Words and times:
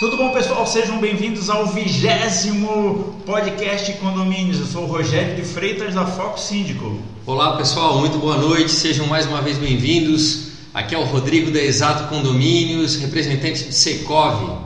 Tudo 0.00 0.16
bom, 0.16 0.30
pessoal? 0.30 0.66
Sejam 0.66 0.98
bem-vindos 0.98 1.48
ao 1.48 1.66
vigésimo 1.68 3.22
podcast 3.24 3.92
Condomínios. 3.94 4.58
Eu 4.58 4.66
sou 4.66 4.82
o 4.82 4.86
Rogério 4.86 5.36
de 5.36 5.42
Freitas 5.42 5.94
da 5.94 6.04
Foco 6.04 6.40
Síndico. 6.40 6.98
Olá, 7.24 7.56
pessoal. 7.56 7.98
Muito 7.98 8.18
boa 8.18 8.36
noite. 8.36 8.72
Sejam 8.72 9.06
mais 9.06 9.26
uma 9.26 9.40
vez 9.40 9.58
bem-vindos. 9.58 10.48
Aqui 10.74 10.94
é 10.94 10.98
o 10.98 11.04
Rodrigo 11.04 11.52
da 11.52 11.60
Exato 11.60 12.08
Condomínios, 12.08 12.96
representante 12.96 13.64
de 13.64 13.74
Secov. 13.74 14.58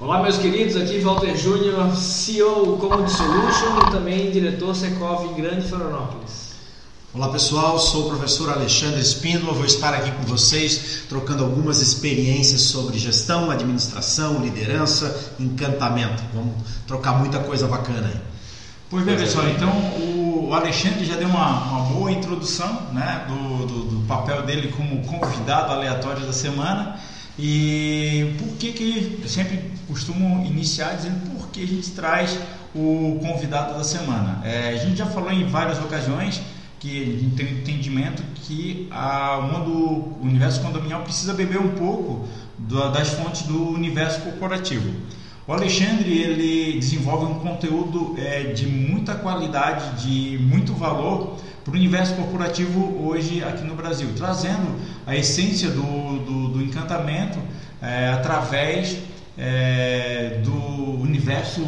Olá, 0.00 0.22
meus 0.22 0.38
queridos. 0.38 0.76
Aqui 0.76 0.98
Walter 0.98 1.36
Júnior, 1.36 1.94
CEO 1.94 2.76
Common 2.78 3.06
Solution 3.06 3.86
e 3.86 3.90
também 3.92 4.30
diretor 4.32 4.74
Secov 4.74 5.30
em 5.30 5.34
Grande 5.40 5.68
Florianópolis. 5.68 6.45
Olá 7.16 7.30
pessoal, 7.30 7.78
sou 7.78 8.04
o 8.04 8.08
professor 8.10 8.50
Alexandre 8.50 9.00
Espíndola, 9.00 9.54
vou 9.54 9.64
estar 9.64 9.94
aqui 9.94 10.10
com 10.10 10.24
vocês 10.24 11.04
trocando 11.08 11.42
algumas 11.44 11.80
experiências 11.80 12.60
sobre 12.60 12.98
gestão, 12.98 13.50
administração, 13.50 14.42
liderança, 14.42 15.32
encantamento. 15.40 16.22
Vamos 16.34 16.52
trocar 16.86 17.14
muita 17.14 17.38
coisa 17.38 17.66
bacana 17.66 18.08
aí. 18.08 18.20
Pois 18.90 19.02
bem, 19.02 19.16
pessoal, 19.16 19.48
então 19.48 19.70
o 19.98 20.52
Alexandre 20.52 21.06
já 21.06 21.16
deu 21.16 21.28
uma, 21.28 21.58
uma 21.70 21.80
boa 21.94 22.12
introdução 22.12 22.92
né, 22.92 23.24
do, 23.26 23.66
do, 23.66 23.84
do, 23.84 24.06
papel 24.06 24.42
dele 24.42 24.68
como 24.76 25.02
convidado 25.06 25.72
aleatório 25.72 26.20
da 26.20 26.34
semana. 26.34 27.00
E 27.38 28.34
por 28.38 28.58
que, 28.58 28.72
que 28.72 29.20
eu 29.22 29.28
sempre 29.28 29.72
costumo 29.88 30.44
iniciar 30.44 30.94
dizendo 30.96 31.18
por 31.30 31.48
que 31.48 31.62
a 31.62 31.66
gente 31.66 31.92
traz 31.92 32.38
o 32.74 33.18
convidado 33.22 33.72
da 33.72 33.84
semana? 33.84 34.42
É, 34.44 34.68
a 34.68 34.76
gente 34.76 34.98
já 34.98 35.06
falou 35.06 35.32
em 35.32 35.46
várias 35.46 35.78
ocasiões 35.78 36.42
que 36.78 37.02
a 37.02 37.18
gente 37.18 37.36
tem 37.36 37.46
um 37.46 37.58
entendimento 37.58 38.22
que 38.34 38.86
a, 38.90 39.38
o 39.38 39.42
mundo, 39.42 39.70
o 40.20 40.22
universo 40.22 40.60
condominial 40.60 41.02
precisa 41.02 41.34
beber 41.34 41.58
um 41.58 41.70
pouco 41.70 42.28
do, 42.58 42.90
das 42.90 43.10
fontes 43.10 43.42
do 43.42 43.70
universo 43.70 44.20
corporativo. 44.20 44.90
O 45.46 45.52
Alexandre 45.52 46.10
ele 46.10 46.78
desenvolve 46.80 47.26
um 47.26 47.38
conteúdo 47.38 48.16
é, 48.18 48.52
de 48.52 48.66
muita 48.66 49.14
qualidade, 49.14 50.04
de 50.04 50.38
muito 50.38 50.72
valor 50.74 51.36
para 51.64 51.72
o 51.72 51.76
universo 51.76 52.14
corporativo 52.14 53.06
hoje 53.06 53.42
aqui 53.44 53.62
no 53.64 53.74
Brasil, 53.74 54.08
trazendo 54.16 54.74
a 55.06 55.16
essência 55.16 55.70
do, 55.70 56.18
do, 56.24 56.48
do 56.48 56.62
encantamento 56.62 57.38
é, 57.80 58.08
através 58.08 58.98
é, 59.38 60.40
do 60.44 61.00
universo 61.00 61.60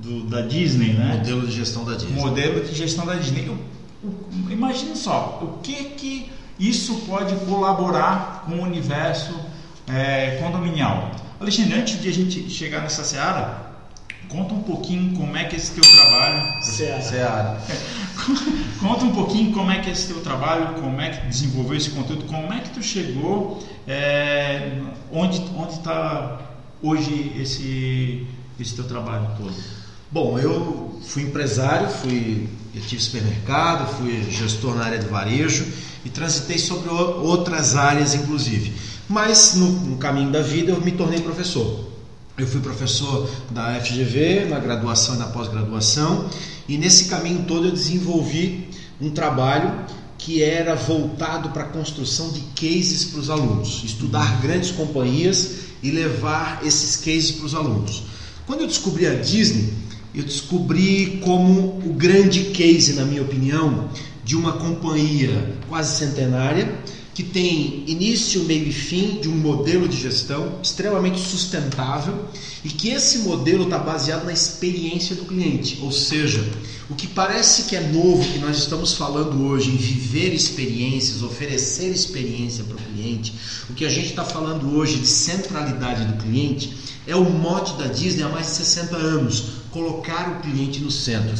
do, 0.00 0.24
da 0.24 0.42
Disney, 0.42 0.92
né? 0.92 1.16
Modelo 1.16 1.46
de 1.46 1.52
gestão 1.52 1.84
da 1.84 1.94
Disney. 1.94 2.20
Modelo 2.20 2.64
de 2.64 2.74
gestão 2.74 3.06
da 3.06 3.14
Disney. 3.14 3.50
Imagine 4.50 4.96
só, 4.96 5.40
o 5.42 5.58
que 5.62 5.84
que 5.90 6.32
isso 6.58 7.02
pode 7.06 7.34
colaborar 7.46 8.44
com 8.46 8.56
o 8.56 8.62
universo 8.62 9.34
é, 9.88 10.38
condominial? 10.42 11.10
Alexandre, 11.40 11.80
antes 11.80 12.00
de 12.00 12.08
a 12.08 12.12
gente 12.12 12.48
chegar 12.48 12.82
nessa 12.82 13.02
seara, 13.02 13.74
conta 14.28 14.54
um 14.54 14.62
pouquinho 14.62 15.16
como 15.16 15.36
é 15.36 15.44
que 15.44 15.56
é 15.56 15.58
esse 15.58 15.72
teu 15.72 15.82
trabalho. 15.82 16.62
Seara. 16.62 17.02
seara. 17.02 17.60
conta 18.80 19.04
um 19.04 19.12
pouquinho 19.12 19.52
como 19.52 19.70
é 19.70 19.80
que 19.80 19.88
é 19.88 19.92
esse 19.92 20.08
teu 20.08 20.22
trabalho, 20.22 20.80
como 20.80 21.00
é 21.00 21.10
que 21.10 21.26
desenvolveu 21.26 21.76
esse 21.76 21.90
conteúdo, 21.90 22.24
como 22.24 22.52
é 22.52 22.60
que 22.60 22.70
tu 22.70 22.82
chegou, 22.82 23.62
é, 23.86 24.80
onde 25.12 25.40
onde 25.56 25.74
está 25.74 26.40
hoje 26.82 27.32
esse 27.38 28.26
esse 28.58 28.74
teu 28.74 28.84
trabalho 28.84 29.28
todo. 29.36 29.54
Bom, 30.10 30.38
eu 30.38 31.00
fui 31.02 31.24
empresário, 31.24 31.88
fui 31.88 32.48
eu 32.74 32.82
tive 32.82 33.00
supermercado, 33.00 33.96
fui 33.96 34.26
gestor 34.30 34.74
na 34.74 34.84
área 34.84 34.98
de 34.98 35.06
varejo 35.06 35.66
e 36.04 36.10
transitei 36.10 36.58
sobre 36.58 36.88
outras 36.90 37.76
áreas, 37.76 38.14
inclusive. 38.14 38.72
Mas 39.08 39.54
no, 39.54 39.70
no 39.70 39.96
caminho 39.96 40.30
da 40.30 40.42
vida 40.42 40.72
eu 40.72 40.80
me 40.80 40.92
tornei 40.92 41.20
professor. 41.20 41.88
Eu 42.36 42.46
fui 42.46 42.60
professor 42.60 43.30
da 43.50 43.80
FGV 43.80 44.46
na 44.46 44.58
graduação 44.58 45.14
e 45.14 45.18
na 45.18 45.26
pós-graduação 45.26 46.28
e 46.68 46.76
nesse 46.76 47.04
caminho 47.04 47.44
todo 47.46 47.68
eu 47.68 47.72
desenvolvi 47.72 48.68
um 49.00 49.10
trabalho 49.10 49.84
que 50.18 50.42
era 50.42 50.74
voltado 50.74 51.50
para 51.50 51.64
a 51.64 51.68
construção 51.68 52.32
de 52.32 52.40
cases 52.54 53.04
para 53.04 53.20
os 53.20 53.30
alunos, 53.30 53.82
estudar 53.84 54.40
grandes 54.40 54.70
companhias 54.70 55.56
e 55.82 55.90
levar 55.90 56.60
esses 56.64 56.96
cases 56.96 57.32
para 57.32 57.46
os 57.46 57.54
alunos. 57.54 58.04
Quando 58.46 58.62
eu 58.62 58.66
descobri 58.66 59.06
a 59.06 59.14
Disney, 59.14 59.72
eu 60.14 60.22
descobri 60.22 61.18
como 61.22 61.80
o 61.84 61.92
grande 61.92 62.44
case, 62.44 62.92
na 62.92 63.04
minha 63.04 63.22
opinião, 63.22 63.88
de 64.24 64.36
uma 64.36 64.52
companhia 64.52 65.56
quase 65.68 65.98
centenária 65.98 66.82
que 67.14 67.22
tem 67.22 67.84
início, 67.86 68.42
meio 68.42 68.66
e 68.66 68.72
fim 68.72 69.20
de 69.20 69.28
um 69.28 69.36
modelo 69.36 69.88
de 69.88 69.96
gestão 69.96 70.58
extremamente 70.60 71.20
sustentável 71.20 72.26
e 72.64 72.68
que 72.68 72.88
esse 72.88 73.18
modelo 73.18 73.64
está 73.64 73.78
baseado 73.78 74.24
na 74.24 74.32
experiência 74.32 75.14
do 75.14 75.24
cliente. 75.24 75.78
Ou 75.80 75.92
seja, 75.92 76.44
o 76.90 76.94
que 76.94 77.06
parece 77.06 77.64
que 77.64 77.76
é 77.76 77.80
novo 77.80 78.28
que 78.32 78.38
nós 78.38 78.58
estamos 78.58 78.94
falando 78.94 79.46
hoje 79.46 79.70
em 79.70 79.76
viver 79.76 80.34
experiências, 80.34 81.22
oferecer 81.22 81.88
experiência 81.88 82.64
para 82.64 82.76
o 82.76 82.80
cliente, 82.80 83.32
o 83.70 83.74
que 83.74 83.84
a 83.84 83.88
gente 83.88 84.08
está 84.08 84.24
falando 84.24 84.76
hoje 84.76 84.98
de 84.98 85.06
centralidade 85.06 86.04
do 86.06 86.22
cliente 86.22 86.76
é 87.06 87.14
o 87.14 87.24
mote 87.24 87.76
da 87.78 87.86
Disney 87.86 88.24
há 88.24 88.28
mais 88.28 88.46
de 88.46 88.52
60 88.54 88.96
anos, 88.96 89.44
colocar 89.74 90.30
o 90.30 90.40
cliente 90.40 90.78
no 90.78 90.90
centro. 90.90 91.34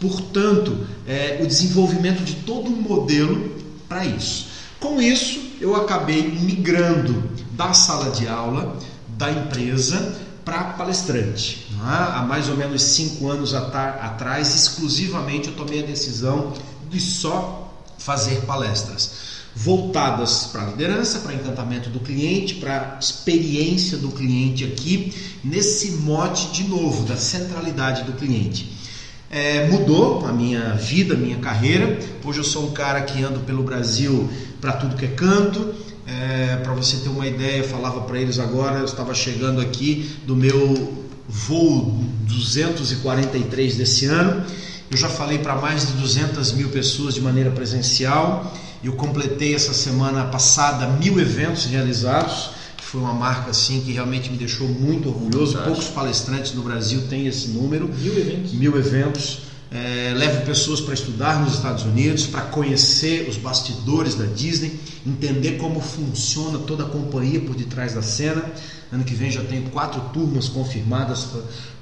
Portanto, 0.00 0.86
é, 1.06 1.38
o 1.42 1.46
desenvolvimento 1.46 2.24
de 2.24 2.36
todo 2.36 2.70
um 2.70 2.80
modelo 2.80 3.54
para 3.86 4.04
isso. 4.06 4.46
Com 4.80 5.00
isso, 5.00 5.38
eu 5.60 5.76
acabei 5.76 6.26
migrando 6.26 7.30
da 7.52 7.74
sala 7.74 8.10
de 8.10 8.26
aula 8.26 8.78
da 9.08 9.30
empresa 9.30 10.18
para 10.42 10.64
palestrante. 10.64 11.66
É? 11.72 12.18
Há 12.18 12.24
mais 12.26 12.48
ou 12.48 12.56
menos 12.56 12.82
cinco 12.82 13.28
anos 13.28 13.52
atrás, 13.52 14.54
exclusivamente, 14.54 15.48
eu 15.48 15.54
tomei 15.54 15.82
a 15.82 15.86
decisão 15.86 16.54
de 16.90 16.98
só 16.98 17.74
fazer 17.98 18.40
palestras 18.42 19.25
voltadas 19.56 20.50
para 20.52 20.62
a 20.62 20.66
liderança, 20.66 21.20
para 21.20 21.32
encantamento 21.32 21.88
do 21.88 21.98
cliente, 21.98 22.56
para 22.56 22.98
experiência 23.00 23.96
do 23.96 24.10
cliente 24.10 24.64
aqui, 24.64 25.14
nesse 25.42 25.92
mote 25.92 26.52
de 26.52 26.64
novo 26.64 27.04
da 27.04 27.16
centralidade 27.16 28.02
do 28.04 28.12
cliente. 28.12 28.76
É, 29.30 29.66
mudou 29.68 30.26
a 30.26 30.32
minha 30.32 30.74
vida, 30.74 31.14
a 31.14 31.16
minha 31.16 31.38
carreira. 31.38 31.98
Hoje 32.22 32.40
eu 32.40 32.44
sou 32.44 32.68
um 32.68 32.72
cara 32.72 33.00
que 33.00 33.22
ando 33.22 33.40
pelo 33.40 33.62
Brasil 33.62 34.28
para 34.60 34.74
tudo 34.74 34.94
que 34.94 35.06
é 35.06 35.08
canto. 35.08 35.74
É, 36.06 36.56
para 36.56 36.74
você 36.74 36.98
ter 36.98 37.08
uma 37.08 37.26
ideia, 37.26 37.58
eu 37.58 37.64
falava 37.64 38.02
para 38.02 38.20
eles 38.20 38.38
agora, 38.38 38.80
eu 38.80 38.84
estava 38.84 39.14
chegando 39.14 39.60
aqui 39.60 40.16
do 40.26 40.36
meu 40.36 41.06
voo 41.26 42.04
243 42.26 43.74
desse 43.74 44.04
ano. 44.04 44.44
Eu 44.90 44.96
já 44.96 45.08
falei 45.08 45.38
para 45.38 45.56
mais 45.56 45.86
de 45.86 45.94
200 45.94 46.52
mil 46.52 46.68
pessoas 46.68 47.14
de 47.14 47.20
maneira 47.20 47.50
presencial. 47.50 48.52
Eu 48.86 48.92
completei 48.92 49.52
essa 49.52 49.74
semana 49.74 50.26
passada 50.26 50.86
mil 50.86 51.18
eventos 51.18 51.64
realizados. 51.64 52.50
Foi 52.80 53.00
uma 53.00 53.12
marca 53.12 53.50
assim 53.50 53.80
que 53.80 53.90
realmente 53.90 54.30
me 54.30 54.36
deixou 54.36 54.68
muito 54.68 55.08
orgulhoso. 55.08 55.54
Verdade. 55.54 55.74
Poucos 55.74 55.88
palestrantes 55.88 56.54
no 56.54 56.62
Brasil 56.62 57.02
têm 57.08 57.26
esse 57.26 57.48
número. 57.48 57.88
Mil 57.88 58.16
eventos. 58.16 58.52
Mil 58.52 58.78
eventos. 58.78 59.38
É, 59.70 60.14
levo 60.16 60.46
pessoas 60.46 60.80
para 60.80 60.94
estudar 60.94 61.40
nos 61.40 61.54
Estados 61.54 61.84
Unidos, 61.84 62.26
para 62.26 62.42
conhecer 62.42 63.28
os 63.28 63.36
bastidores 63.36 64.14
da 64.14 64.24
Disney, 64.24 64.78
entender 65.04 65.58
como 65.58 65.80
funciona 65.80 66.58
toda 66.58 66.84
a 66.84 66.86
companhia 66.86 67.40
por 67.40 67.54
detrás 67.54 67.94
da 67.94 68.02
cena. 68.02 68.44
Ano 68.92 69.02
que 69.02 69.14
vem 69.14 69.30
já 69.30 69.42
tenho 69.42 69.68
quatro 69.70 70.00
turmas 70.12 70.48
confirmadas 70.48 71.26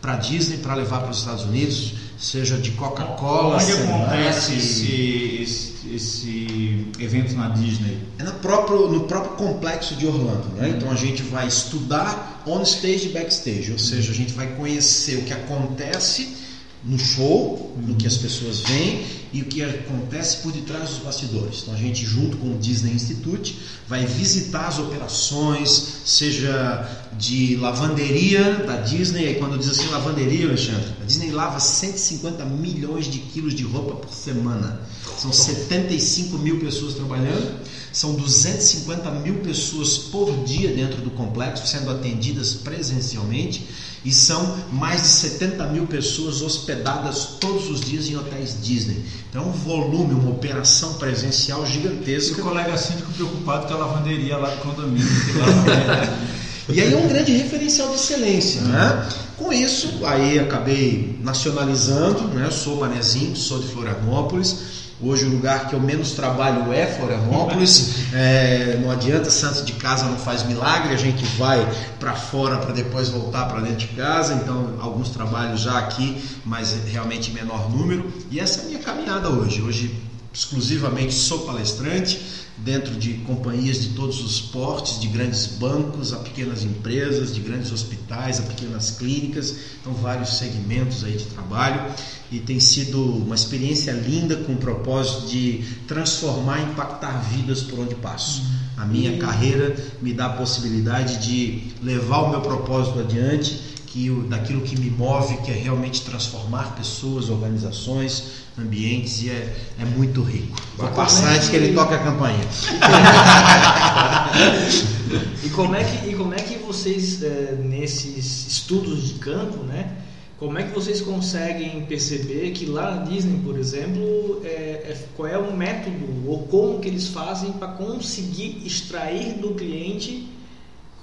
para 0.00 0.14
a 0.14 0.16
Disney 0.16 0.58
para 0.58 0.74
levar 0.74 1.00
para 1.00 1.10
os 1.10 1.18
Estados 1.18 1.44
Unidos, 1.44 1.94
seja 2.18 2.56
de 2.56 2.70
Coca-Cola. 2.70 3.56
Onde 3.62 3.72
acontece 3.72 4.54
esse, 4.54 5.42
esse 5.42 5.74
esse 5.92 6.86
evento 6.98 7.34
na 7.34 7.48
Disney? 7.50 7.98
É 8.18 8.22
no 8.22 8.32
próprio, 8.34 8.88
no 8.88 9.00
próprio 9.04 9.32
complexo 9.32 9.94
de 9.94 10.06
Orlando. 10.06 10.48
Né? 10.56 10.74
Então 10.76 10.90
a 10.90 10.94
gente 10.94 11.22
vai 11.22 11.46
estudar 11.46 12.42
on 12.46 12.62
stage 12.62 13.08
e 13.08 13.08
backstage, 13.10 13.72
ou 13.72 13.78
seja, 13.78 14.10
a 14.10 14.14
gente 14.14 14.32
vai 14.32 14.46
conhecer 14.48 15.18
o 15.18 15.22
que 15.22 15.32
acontece 15.32 16.43
no 16.86 16.98
show, 16.98 17.72
no 17.76 17.94
que 17.94 18.06
as 18.06 18.16
pessoas 18.16 18.60
veem 18.60 19.23
e 19.34 19.42
o 19.42 19.46
que 19.46 19.64
acontece 19.64 20.36
por 20.42 20.52
detrás 20.52 20.90
dos 20.90 20.98
bastidores. 20.98 21.62
Então 21.62 21.74
a 21.74 21.76
gente, 21.76 22.06
junto 22.06 22.36
com 22.36 22.54
o 22.54 22.58
Disney 22.58 22.92
Institute, 22.92 23.58
vai 23.88 24.06
visitar 24.06 24.68
as 24.68 24.78
operações, 24.78 26.02
seja 26.04 27.08
de 27.18 27.56
lavanderia 27.56 28.64
da 28.64 28.76
Disney. 28.76 29.32
E 29.32 29.34
quando 29.34 29.58
diz 29.58 29.68
assim 29.68 29.88
lavanderia, 29.88 30.46
Alexandre, 30.46 30.86
a 31.02 31.04
Disney 31.04 31.32
lava 31.32 31.58
150 31.58 32.44
milhões 32.44 33.06
de 33.06 33.18
quilos 33.18 33.56
de 33.56 33.64
roupa 33.64 33.96
por 33.96 34.14
semana. 34.14 34.80
São 35.18 35.32
75 35.32 36.38
mil 36.38 36.60
pessoas 36.60 36.94
trabalhando, 36.94 37.58
são 37.92 38.14
250 38.14 39.10
mil 39.10 39.40
pessoas 39.40 39.98
por 39.98 40.44
dia 40.44 40.72
dentro 40.72 41.02
do 41.02 41.10
complexo 41.10 41.66
sendo 41.66 41.90
atendidas 41.90 42.54
presencialmente 42.54 43.66
e 44.04 44.12
são 44.12 44.58
mais 44.70 45.02
de 45.02 45.08
70 45.08 45.66
mil 45.68 45.86
pessoas 45.86 46.42
hospedadas 46.42 47.36
todos 47.40 47.70
os 47.70 47.80
dias 47.80 48.08
em 48.08 48.16
hotéis 48.16 48.56
Disney. 48.62 49.02
Então 49.30 49.42
é 49.42 49.46
um 49.46 49.52
volume, 49.52 50.14
uma 50.14 50.30
operação 50.30 50.94
presencial 50.94 51.66
gigantesca. 51.66 52.38
E 52.38 52.40
o 52.40 52.44
colega 52.44 52.76
síndico 52.76 53.12
preocupado 53.12 53.66
com 53.66 53.74
a 53.74 53.78
lavanderia 53.78 54.36
lá 54.36 54.50
do 54.50 54.60
condomínio. 54.60 55.06
E 56.68 56.80
aí 56.80 56.94
é 56.94 56.96
um 56.96 57.06
grande 57.06 57.30
referencial 57.32 57.88
de 57.88 57.96
excelência. 57.96 58.62
Né? 58.62 59.06
Com 59.36 59.52
isso, 59.52 60.00
aí 60.04 60.38
acabei 60.38 61.18
nacionalizando, 61.22 62.22
né? 62.28 62.50
sou 62.50 62.80
manezinho, 62.80 63.36
sou 63.36 63.58
de 63.58 63.66
Florianópolis. 63.68 64.83
Hoje 65.06 65.26
o 65.26 65.28
lugar 65.28 65.68
que 65.68 65.74
eu 65.74 65.80
menos 65.80 66.12
trabalho 66.12 66.72
é 66.72 66.86
Florianópolis. 66.86 68.10
É, 68.10 68.78
não 68.82 68.90
adianta, 68.90 69.28
santo 69.28 69.62
de 69.62 69.74
casa 69.74 70.06
não 70.06 70.16
faz 70.16 70.42
milagre, 70.44 70.94
a 70.94 70.96
gente 70.96 71.22
vai 71.36 71.60
para 72.00 72.14
fora 72.14 72.56
para 72.56 72.72
depois 72.72 73.10
voltar 73.10 73.44
para 73.44 73.60
dentro 73.60 73.86
de 73.86 73.88
casa. 73.88 74.32
Então, 74.32 74.76
alguns 74.80 75.10
trabalhos 75.10 75.60
já 75.60 75.78
aqui, 75.78 76.16
mas 76.42 76.74
realmente 76.90 77.30
em 77.30 77.34
menor 77.34 77.70
número. 77.70 78.10
E 78.30 78.40
essa 78.40 78.60
é 78.60 78.62
a 78.62 78.66
minha 78.68 78.78
caminhada 78.78 79.28
hoje. 79.28 79.60
Hoje, 79.60 79.94
exclusivamente, 80.32 81.12
sou 81.12 81.40
palestrante 81.40 82.44
dentro 82.56 82.94
de 82.94 83.14
companhias 83.14 83.82
de 83.82 83.88
todos 83.90 84.24
os 84.24 84.40
portes, 84.40 84.98
de 85.00 85.08
grandes 85.08 85.46
bancos 85.46 86.14
a 86.14 86.16
pequenas 86.16 86.62
empresas, 86.62 87.34
de 87.34 87.40
grandes 87.40 87.72
hospitais 87.72 88.38
a 88.38 88.44
pequenas 88.44 88.92
clínicas, 88.92 89.56
então 89.80 89.92
vários 89.92 90.38
segmentos 90.38 91.02
aí 91.02 91.16
de 91.16 91.24
trabalho 91.24 91.92
e 92.30 92.38
tem 92.38 92.58
sido 92.58 93.02
uma 93.02 93.34
experiência 93.34 93.92
linda 93.92 94.36
com 94.36 94.52
o 94.52 94.56
propósito 94.56 95.28
de 95.28 95.64
transformar, 95.86 96.60
impactar 96.60 97.18
vidas 97.30 97.62
por 97.62 97.80
onde 97.80 97.94
passo. 97.94 98.42
A 98.76 98.84
minha 98.84 99.16
carreira 99.18 99.74
me 100.02 100.12
dá 100.12 100.26
a 100.26 100.30
possibilidade 100.30 101.18
de 101.18 101.72
levar 101.82 102.22
o 102.22 102.30
meu 102.30 102.40
propósito 102.40 103.00
adiante, 103.00 103.74
que 103.86 104.10
daquilo 104.28 104.62
que 104.62 104.76
me 104.78 104.90
move, 104.90 105.36
que 105.38 105.52
é 105.52 105.54
realmente 105.54 106.02
transformar 106.02 106.74
pessoas, 106.74 107.30
organizações, 107.30 108.42
ambientes 108.58 109.22
e 109.22 109.30
é, 109.30 109.54
é 109.78 109.84
muito 109.84 110.20
rico. 110.22 110.60
Vou 110.76 110.88
passar 110.88 111.32
antes 111.32 111.48
que 111.48 111.54
ele 111.54 111.72
toque 111.72 111.94
a 111.94 111.98
campainha. 111.98 112.44
e, 115.44 115.48
como 115.50 115.76
é 115.76 115.84
que, 115.84 116.10
e 116.10 116.14
como 116.14 116.34
é 116.34 116.38
que 116.38 116.58
vocês, 116.58 117.22
é, 117.22 117.56
nesses 117.62 118.48
estudos 118.48 119.06
de 119.06 119.14
campo, 119.14 119.62
né, 119.62 119.92
como 120.38 120.58
é 120.58 120.64
que 120.64 120.74
vocês 120.74 121.00
conseguem 121.00 121.84
perceber 121.86 122.50
que 122.50 122.66
lá 122.66 122.96
na 122.96 123.04
Disney, 123.04 123.40
por 123.44 123.58
exemplo, 123.58 124.40
é, 124.44 124.48
é, 124.48 125.06
qual 125.16 125.28
é 125.28 125.38
o 125.38 125.56
método 125.56 126.06
ou 126.26 126.40
como 126.48 126.80
que 126.80 126.88
eles 126.88 127.08
fazem 127.08 127.52
para 127.52 127.68
conseguir 127.68 128.62
extrair 128.66 129.34
do 129.34 129.54
cliente 129.54 130.28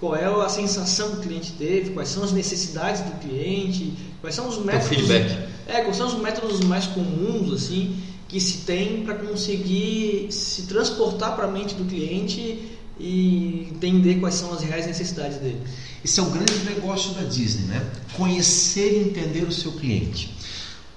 qual 0.02 0.16
é 0.16 0.26
a 0.26 0.50
sensação 0.50 1.12
que 1.12 1.18
o 1.18 1.22
cliente 1.22 1.52
teve, 1.54 1.92
quais 1.92 2.10
são 2.10 2.24
as 2.24 2.32
necessidades 2.32 3.02
do 3.02 3.20
cliente, 3.20 3.94
quais 4.20 4.36
são 4.36 4.50
os 4.50 4.58
métodos. 4.58 4.88
O 4.88 4.90
feedback. 4.90 5.48
É, 5.68 5.82
quais 5.82 5.96
são 5.96 6.08
os 6.08 6.16
métodos 6.16 6.60
mais 6.62 6.88
comuns 6.88 7.54
assim 7.54 7.96
que 8.28 8.40
se 8.40 8.66
tem 8.66 9.04
para 9.04 9.14
conseguir 9.14 10.32
se 10.32 10.64
transportar 10.64 11.36
para 11.36 11.46
a 11.46 11.52
mente 11.52 11.76
do 11.76 11.86
cliente 11.86 12.80
e 13.02 13.70
entender 13.72 14.20
quais 14.20 14.36
são 14.36 14.54
as 14.54 14.62
reais 14.62 14.86
necessidades 14.86 15.38
dele. 15.38 15.62
Esse 16.06 16.20
é 16.20 16.24
o 16.24 16.30
grande 16.30 16.60
negócio 16.66 17.12
da 17.14 17.24
Disney, 17.24 17.66
né? 17.66 17.84
Conhecer 18.14 18.94
e 18.94 19.10
entender 19.10 19.44
o 19.44 19.52
seu 19.52 19.72
cliente. 19.74 20.38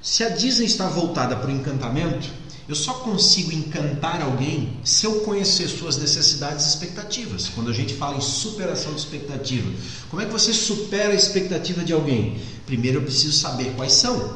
Se 0.02 0.22
a 0.22 0.28
Disney 0.28 0.66
está 0.66 0.86
voltada 0.86 1.34
para 1.34 1.48
o 1.48 1.52
encantamento, 1.52 2.28
eu 2.68 2.74
só 2.74 2.94
consigo 2.94 3.52
encantar 3.52 4.22
alguém 4.22 4.78
se 4.84 5.06
eu 5.06 5.20
conhecer 5.20 5.68
suas 5.68 5.98
necessidades 5.98 6.64
e 6.64 6.68
expectativas. 6.68 7.48
Quando 7.48 7.70
a 7.70 7.74
gente 7.74 7.94
fala 7.94 8.16
em 8.16 8.22
superação 8.22 8.92
de 8.94 9.00
expectativa, 9.00 9.70
como 10.10 10.22
é 10.22 10.26
que 10.26 10.32
você 10.32 10.52
supera 10.52 11.12
a 11.12 11.16
expectativa 11.16 11.84
de 11.84 11.92
alguém? 11.92 12.38
Primeiro 12.66 12.98
eu 12.98 13.02
preciso 13.02 13.32
saber 13.32 13.74
quais 13.76 13.92
são. 13.92 14.34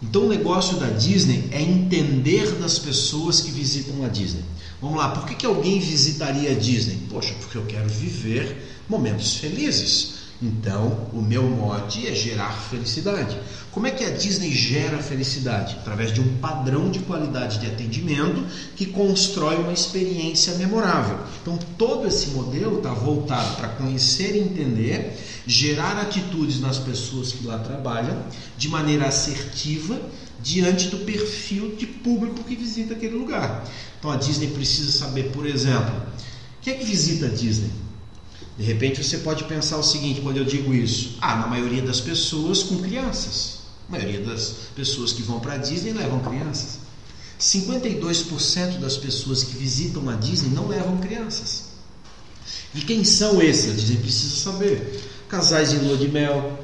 Então 0.00 0.26
o 0.26 0.28
negócio 0.28 0.76
da 0.76 0.86
Disney 0.86 1.48
é 1.50 1.60
entender 1.60 2.52
das 2.56 2.78
pessoas 2.78 3.40
que 3.40 3.50
visitam 3.50 4.04
a 4.04 4.08
Disney. 4.08 4.44
Vamos 4.80 4.98
lá, 4.98 5.08
por 5.10 5.26
que, 5.26 5.34
que 5.34 5.46
alguém 5.46 5.80
visitaria 5.80 6.52
a 6.52 6.54
Disney? 6.54 6.98
Poxa, 7.10 7.34
porque 7.40 7.58
eu 7.58 7.66
quero 7.66 7.88
viver 7.88 8.84
momentos 8.88 9.36
felizes. 9.36 10.18
Então, 10.40 11.08
o 11.12 11.20
meu 11.20 11.42
mote 11.42 12.06
é 12.06 12.14
gerar 12.14 12.52
felicidade. 12.52 13.36
Como 13.72 13.88
é 13.88 13.90
que 13.90 14.04
a 14.04 14.10
Disney 14.10 14.52
gera 14.52 14.98
felicidade? 14.98 15.76
Através 15.80 16.12
de 16.12 16.20
um 16.20 16.36
padrão 16.36 16.90
de 16.90 17.00
qualidade 17.00 17.58
de 17.58 17.66
atendimento 17.66 18.46
que 18.76 18.86
constrói 18.86 19.56
uma 19.56 19.72
experiência 19.72 20.54
memorável. 20.54 21.18
Então, 21.42 21.58
todo 21.76 22.06
esse 22.06 22.28
modelo 22.28 22.78
está 22.78 22.94
voltado 22.94 23.56
para 23.56 23.68
conhecer 23.70 24.36
e 24.36 24.38
entender, 24.38 25.18
gerar 25.44 25.98
atitudes 26.00 26.60
nas 26.60 26.78
pessoas 26.78 27.32
que 27.32 27.44
lá 27.44 27.58
trabalham 27.58 28.22
de 28.56 28.68
maneira 28.68 29.08
assertiva 29.08 30.00
diante 30.40 30.88
do 30.88 30.98
perfil 30.98 31.74
de 31.76 31.86
público 31.86 32.44
que 32.44 32.54
visita 32.54 32.94
aquele 32.94 33.16
lugar. 33.16 33.68
Então, 33.98 34.10
a 34.10 34.16
Disney 34.16 34.48
precisa 34.48 34.92
saber, 34.92 35.30
por 35.32 35.46
exemplo, 35.46 36.02
quem 36.62 36.74
é 36.74 36.76
que 36.76 36.84
visita 36.84 37.26
a 37.26 37.28
Disney? 37.28 37.70
De 38.58 38.64
repente 38.64 39.02
você 39.02 39.18
pode 39.18 39.44
pensar 39.44 39.78
o 39.78 39.82
seguinte 39.84 40.20
quando 40.20 40.36
eu 40.36 40.44
digo 40.44 40.74
isso: 40.74 41.16
ah, 41.20 41.36
na 41.36 41.46
maioria 41.46 41.80
das 41.80 42.00
pessoas 42.00 42.62
com 42.62 42.78
crianças. 42.82 43.58
A 43.88 43.92
maioria 43.92 44.20
das 44.20 44.54
pessoas 44.74 45.12
que 45.12 45.22
vão 45.22 45.40
para 45.40 45.54
a 45.54 45.56
Disney 45.56 45.92
levam 45.92 46.20
crianças. 46.20 46.78
52% 47.40 48.80
das 48.80 48.96
pessoas 48.96 49.44
que 49.44 49.56
visitam 49.56 50.08
a 50.10 50.14
Disney 50.14 50.50
não 50.50 50.66
levam 50.66 50.98
crianças. 50.98 51.68
E 52.74 52.80
quem 52.80 53.04
são 53.04 53.40
esses? 53.40 53.70
A 53.70 53.74
Disney 53.74 53.98
precisa 53.98 54.34
saber. 54.36 55.04
Casais 55.28 55.72
em 55.72 55.78
lua 55.78 55.96
de 55.96 56.08
mel, 56.08 56.58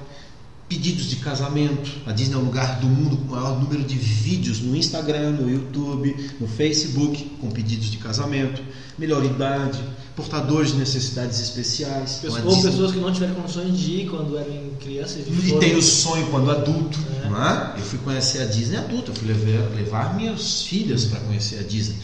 pedidos 0.68 1.06
de 1.06 1.16
casamento. 1.16 1.90
A 2.06 2.12
Disney 2.12 2.34
é 2.34 2.38
um 2.38 2.44
lugar 2.44 2.80
do 2.80 2.86
mundo 2.86 3.16
com 3.16 3.24
o 3.24 3.30
maior 3.30 3.60
número 3.60 3.82
de 3.82 3.96
vídeos 3.96 4.60
no 4.60 4.74
Instagram, 4.76 5.32
no 5.32 5.50
YouTube, 5.50 6.14
no 6.40 6.48
Facebook 6.48 7.24
com 7.40 7.50
pedidos 7.50 7.90
de 7.90 7.98
casamento, 7.98 8.62
melhor 8.98 9.24
idade, 9.24 9.78
portadores 10.16 10.72
de 10.72 10.78
necessidades 10.78 11.40
especiais. 11.40 12.20
Pessoas, 12.22 12.44
ou 12.44 12.54
Disney... 12.54 12.70
pessoas 12.70 12.92
que 12.92 12.98
não 12.98 13.12
tiveram 13.12 13.34
condições 13.34 13.78
de 13.78 13.90
ir 13.90 14.08
quando 14.08 14.38
eram 14.38 14.70
crianças. 14.80 15.26
E, 15.26 15.30
foram... 15.30 15.60
tem 15.60 15.76
o 15.76 15.82
sonho 15.82 16.26
quando 16.30 16.50
adulto. 16.50 16.98
É. 17.24 17.28
Não 17.28 17.42
é? 17.42 17.74
Eu 17.76 17.84
fui 17.84 17.98
conhecer 17.98 18.42
a 18.42 18.46
Disney 18.46 18.76
adulto, 18.76 19.10
eu 19.10 19.14
fui 19.14 19.28
levar, 19.28 19.70
levar 19.74 20.16
minhas 20.16 20.62
filhas 20.62 21.04
para 21.04 21.20
conhecer 21.20 21.58
a 21.58 21.62
Disney. 21.62 21.96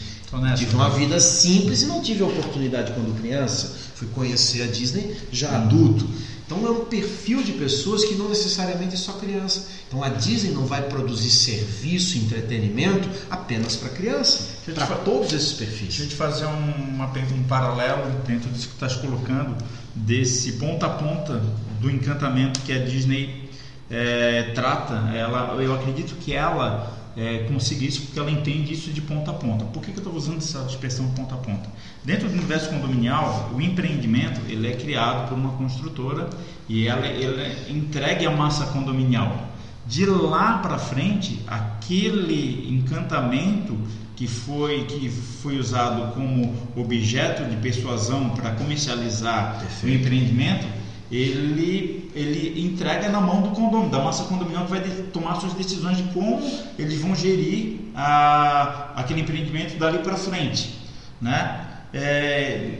tive 0.55 0.75
uma 0.75 0.89
vida 0.89 1.19
simples 1.19 1.81
e 1.81 1.85
não 1.85 2.01
tive 2.01 2.23
a 2.23 2.27
oportunidade 2.27 2.91
quando 2.93 3.19
criança. 3.19 3.75
Fui 3.95 4.07
conhecer 4.13 4.63
a 4.63 4.67
Disney 4.67 5.15
já 5.31 5.55
adulto. 5.55 6.05
Então 6.51 6.67
é 6.67 6.69
um 6.69 6.83
perfil 6.83 7.41
de 7.41 7.53
pessoas 7.53 8.03
que 8.03 8.13
não 8.15 8.27
necessariamente 8.27 8.95
é 8.95 8.97
só 8.97 9.13
criança. 9.13 9.69
Então 9.87 10.03
a 10.03 10.09
Disney 10.09 10.51
não 10.51 10.65
vai 10.65 10.81
produzir 10.81 11.29
serviço, 11.29 12.17
entretenimento 12.17 13.07
apenas 13.29 13.77
para 13.77 13.87
criança, 13.87 14.49
para 14.75 14.97
todos 14.97 15.31
esses 15.31 15.53
perfis. 15.53 15.87
Deixa 15.87 16.03
eu 16.03 16.09
te 16.09 16.15
fazer 16.15 16.45
uma, 16.47 17.05
um 17.05 17.43
paralelo 17.43 18.03
dentro 18.27 18.49
disso 18.49 18.67
que 18.67 18.73
estás 18.73 18.95
colocando, 18.95 19.55
desse 19.95 20.53
ponta 20.53 20.87
a 20.87 20.89
ponta 20.89 21.41
do 21.79 21.89
encantamento 21.89 22.59
que 22.59 22.73
a 22.73 22.79
Disney 22.79 23.49
é, 23.89 24.51
trata. 24.53 25.09
Ela, 25.15 25.55
eu 25.61 25.73
acredito 25.73 26.15
que 26.15 26.33
ela 26.33 26.97
é, 27.15 27.39
conseguir 27.43 27.87
isso 27.87 28.01
porque 28.01 28.19
ela 28.19 28.31
entende 28.31 28.73
isso 28.73 28.91
de 28.91 28.99
ponta 28.99 29.31
a 29.31 29.33
ponta. 29.33 29.63
Por 29.65 29.81
que, 29.81 29.91
que 29.91 29.99
eu 29.99 30.03
estou 30.03 30.15
usando 30.15 30.39
essa 30.39 30.65
expressão 30.67 31.07
ponta 31.11 31.33
a 31.33 31.37
ponta? 31.37 31.69
Dentro 32.03 32.27
do 32.27 32.33
universo 32.33 32.69
condominial, 32.69 33.51
o 33.53 33.61
empreendimento 33.61 34.41
ele 34.49 34.67
é 34.67 34.75
criado 34.75 35.29
por 35.29 35.37
uma 35.37 35.51
construtora 35.51 36.29
e 36.67 36.87
ela, 36.87 37.05
ela 37.05 37.41
é 37.41 37.67
entregue 37.69 38.25
a 38.25 38.31
massa 38.31 38.65
condominial. 38.67 39.49
De 39.85 40.05
lá 40.05 40.57
para 40.59 40.79
frente, 40.79 41.41
aquele 41.47 42.67
encantamento 42.73 43.77
que 44.15 44.27
foi, 44.27 44.85
que 44.85 45.09
foi 45.09 45.57
usado 45.57 46.13
como 46.13 46.55
objeto 46.75 47.43
de 47.49 47.55
persuasão 47.57 48.29
para 48.29 48.51
comercializar 48.51 49.59
Perfeito. 49.59 49.85
o 49.85 49.99
empreendimento, 49.99 50.67
ele, 51.11 52.09
ele 52.15 52.65
entrega 52.65 53.09
na 53.09 53.19
mão 53.19 53.41
do 53.41 53.49
condomínio, 53.49 53.91
da 53.91 53.99
massa 53.99 54.23
condominial 54.23 54.65
que 54.65 54.71
vai 54.71 54.81
tomar 55.11 55.35
suas 55.35 55.53
decisões 55.53 55.97
de 55.97 56.03
como 56.13 56.41
eles 56.79 56.99
vão 57.01 57.15
gerir 57.15 57.79
a, 57.93 58.91
aquele 58.95 59.21
empreendimento 59.21 59.77
dali 59.77 59.99
para 59.99 60.15
frente. 60.15 60.79
Né? 61.19 61.67
É, 61.93 62.79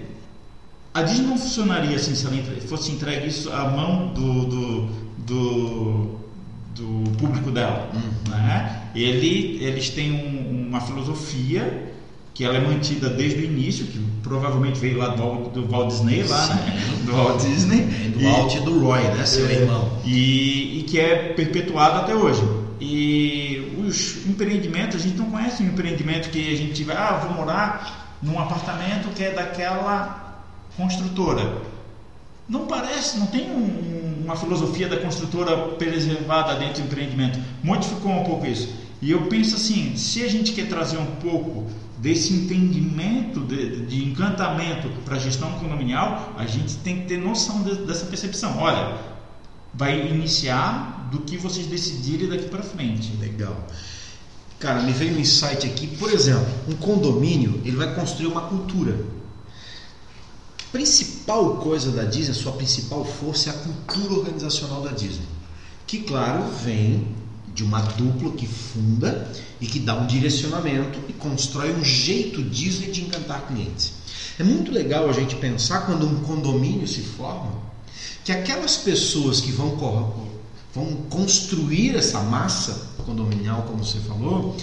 a 0.93 1.01
Disney 1.03 1.27
não 1.27 1.37
funcionaria 1.37 1.95
assim 1.95 2.15
se 2.15 2.25
ela 2.25 2.35
fosse 2.67 2.91
entregue 2.91 3.27
isso 3.27 3.51
à 3.51 3.69
mão 3.69 4.13
do, 4.13 4.45
do, 4.45 4.89
do, 5.25 6.19
do 6.75 7.17
público 7.17 7.51
dela. 7.51 7.89
Hum. 7.93 8.29
Né? 8.29 8.81
Ele, 8.95 9.63
eles 9.63 9.89
têm 9.89 10.11
um, 10.11 10.67
uma 10.67 10.81
filosofia 10.81 11.91
que 12.33 12.45
ela 12.45 12.55
é 12.55 12.61
mantida 12.61 13.09
desde 13.09 13.41
o 13.41 13.43
início, 13.43 13.85
que 13.85 13.99
provavelmente 14.23 14.79
veio 14.79 14.97
lá 14.97 15.09
do, 15.09 15.49
do 15.49 15.67
Walt 15.67 15.89
Disney, 15.89 16.23
lá, 16.23 16.47
né? 16.47 16.81
Do 17.05 17.11
Walt 17.11 17.41
Disney. 17.41 17.81
Do 17.81 18.23
Walt 18.23 18.55
e 18.55 18.59
do 18.61 18.79
Roy, 18.79 19.01
né? 19.01 19.25
Seu 19.25 19.47
é, 19.47 19.53
irmão. 19.53 19.97
E, 20.05 20.79
e 20.79 20.83
que 20.83 20.99
é 20.99 21.33
perpetuado 21.33 21.99
até 21.99 22.15
hoje. 22.15 22.41
E 22.79 23.77
os 23.85 24.25
empreendimentos, 24.25 24.95
a 24.95 24.99
gente 24.99 25.17
não 25.17 25.29
conhece 25.29 25.61
um 25.61 25.67
empreendimento 25.67 26.29
que 26.29 26.51
a 26.51 26.57
gente 26.57 26.83
vai, 26.83 26.95
ah, 26.95 27.17
vou 27.17 27.35
morar 27.35 28.00
num 28.21 28.39
apartamento 28.39 29.13
que 29.15 29.23
é 29.23 29.31
daquela 29.31 30.43
construtora. 30.77 31.61
Não 32.47 32.65
parece, 32.67 33.17
não 33.17 33.27
tem 33.27 33.49
um, 33.49 34.23
uma 34.25 34.35
filosofia 34.35 34.87
da 34.87 34.97
construtora 34.97 35.57
preservada 35.77 36.55
dentro 36.55 36.81
do 36.81 36.87
empreendimento. 36.87 37.39
Modificou 37.63 38.11
um 38.11 38.23
pouco 38.23 38.45
isso. 38.45 38.73
E 39.01 39.11
eu 39.11 39.27
penso 39.27 39.55
assim, 39.55 39.95
se 39.95 40.23
a 40.23 40.29
gente 40.29 40.51
quer 40.51 40.67
trazer 40.67 40.97
um 40.97 41.15
pouco 41.21 41.67
desse 41.97 42.33
entendimento 42.33 43.39
de, 43.41 43.85
de 43.85 44.05
encantamento 44.05 44.89
para 45.05 45.15
a 45.15 45.19
gestão 45.19 45.51
condominial, 45.53 46.33
a 46.37 46.45
gente 46.45 46.75
tem 46.77 47.01
que 47.01 47.07
ter 47.07 47.17
noção 47.17 47.63
de, 47.63 47.75
dessa 47.85 48.05
percepção. 48.05 48.57
Olha, 48.59 48.97
vai 49.73 50.07
iniciar 50.07 51.07
do 51.11 51.21
que 51.21 51.37
vocês 51.37 51.67
decidirem 51.67 52.29
daqui 52.29 52.49
para 52.49 52.63
frente. 52.63 53.11
Legal. 53.19 53.55
Cara, 54.61 54.83
me 54.83 54.91
veio 54.93 55.15
um 55.15 55.19
insight 55.19 55.65
aqui, 55.65 55.87
por 55.87 56.13
exemplo, 56.13 56.45
um 56.69 56.75
condomínio, 56.75 57.59
ele 57.65 57.75
vai 57.75 57.95
construir 57.95 58.27
uma 58.27 58.41
cultura. 58.41 58.95
Principal 60.71 61.55
coisa 61.55 61.91
da 61.91 62.03
Disney, 62.03 62.29
a 62.29 62.35
sua 62.35 62.51
principal 62.51 63.03
força 63.03 63.49
é 63.49 63.53
a 63.53 63.55
cultura 63.55 64.19
organizacional 64.19 64.83
da 64.83 64.91
Disney. 64.91 65.25
Que 65.87 66.03
claro, 66.03 66.43
vem 66.63 67.07
de 67.55 67.63
uma 67.63 67.81
dupla 67.81 68.33
que 68.33 68.45
funda 68.45 69.27
e 69.59 69.65
que 69.65 69.79
dá 69.79 69.95
um 69.95 70.05
direcionamento 70.05 70.99
e 71.09 71.13
constrói 71.13 71.73
um 71.73 71.83
jeito 71.83 72.43
Disney 72.43 72.91
de 72.91 73.01
encantar 73.01 73.47
clientes. 73.47 73.93
É 74.37 74.43
muito 74.43 74.71
legal 74.71 75.09
a 75.09 75.13
gente 75.13 75.35
pensar 75.37 75.87
quando 75.87 76.05
um 76.05 76.19
condomínio 76.21 76.87
se 76.87 77.01
forma, 77.01 77.51
que 78.23 78.31
aquelas 78.31 78.77
pessoas 78.77 79.41
que 79.41 79.51
vão, 79.51 79.75
vão 80.73 80.93
construir 81.09 81.95
essa 81.95 82.19
massa 82.21 82.89
condominial, 83.05 83.63
como 83.63 83.83
você 83.83 83.99
falou, 83.99 84.55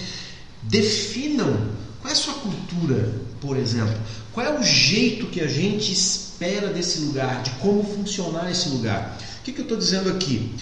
definam 0.62 1.68
qual 2.00 2.10
é 2.10 2.12
a 2.12 2.16
sua 2.16 2.34
cultura, 2.34 3.12
por 3.40 3.56
exemplo, 3.56 3.96
qual 4.32 4.46
é 4.46 4.58
o 4.58 4.62
jeito 4.62 5.26
que 5.26 5.40
a 5.40 5.46
gente 5.46 5.92
espera 5.92 6.72
desse 6.72 7.00
lugar, 7.00 7.42
de 7.42 7.50
como 7.52 7.82
funcionar 7.82 8.50
esse 8.50 8.68
lugar. 8.68 9.18
O 9.40 9.42
que, 9.42 9.52
que 9.52 9.60
eu 9.60 9.64
estou 9.64 9.78
dizendo 9.78 10.10
aqui? 10.10 10.54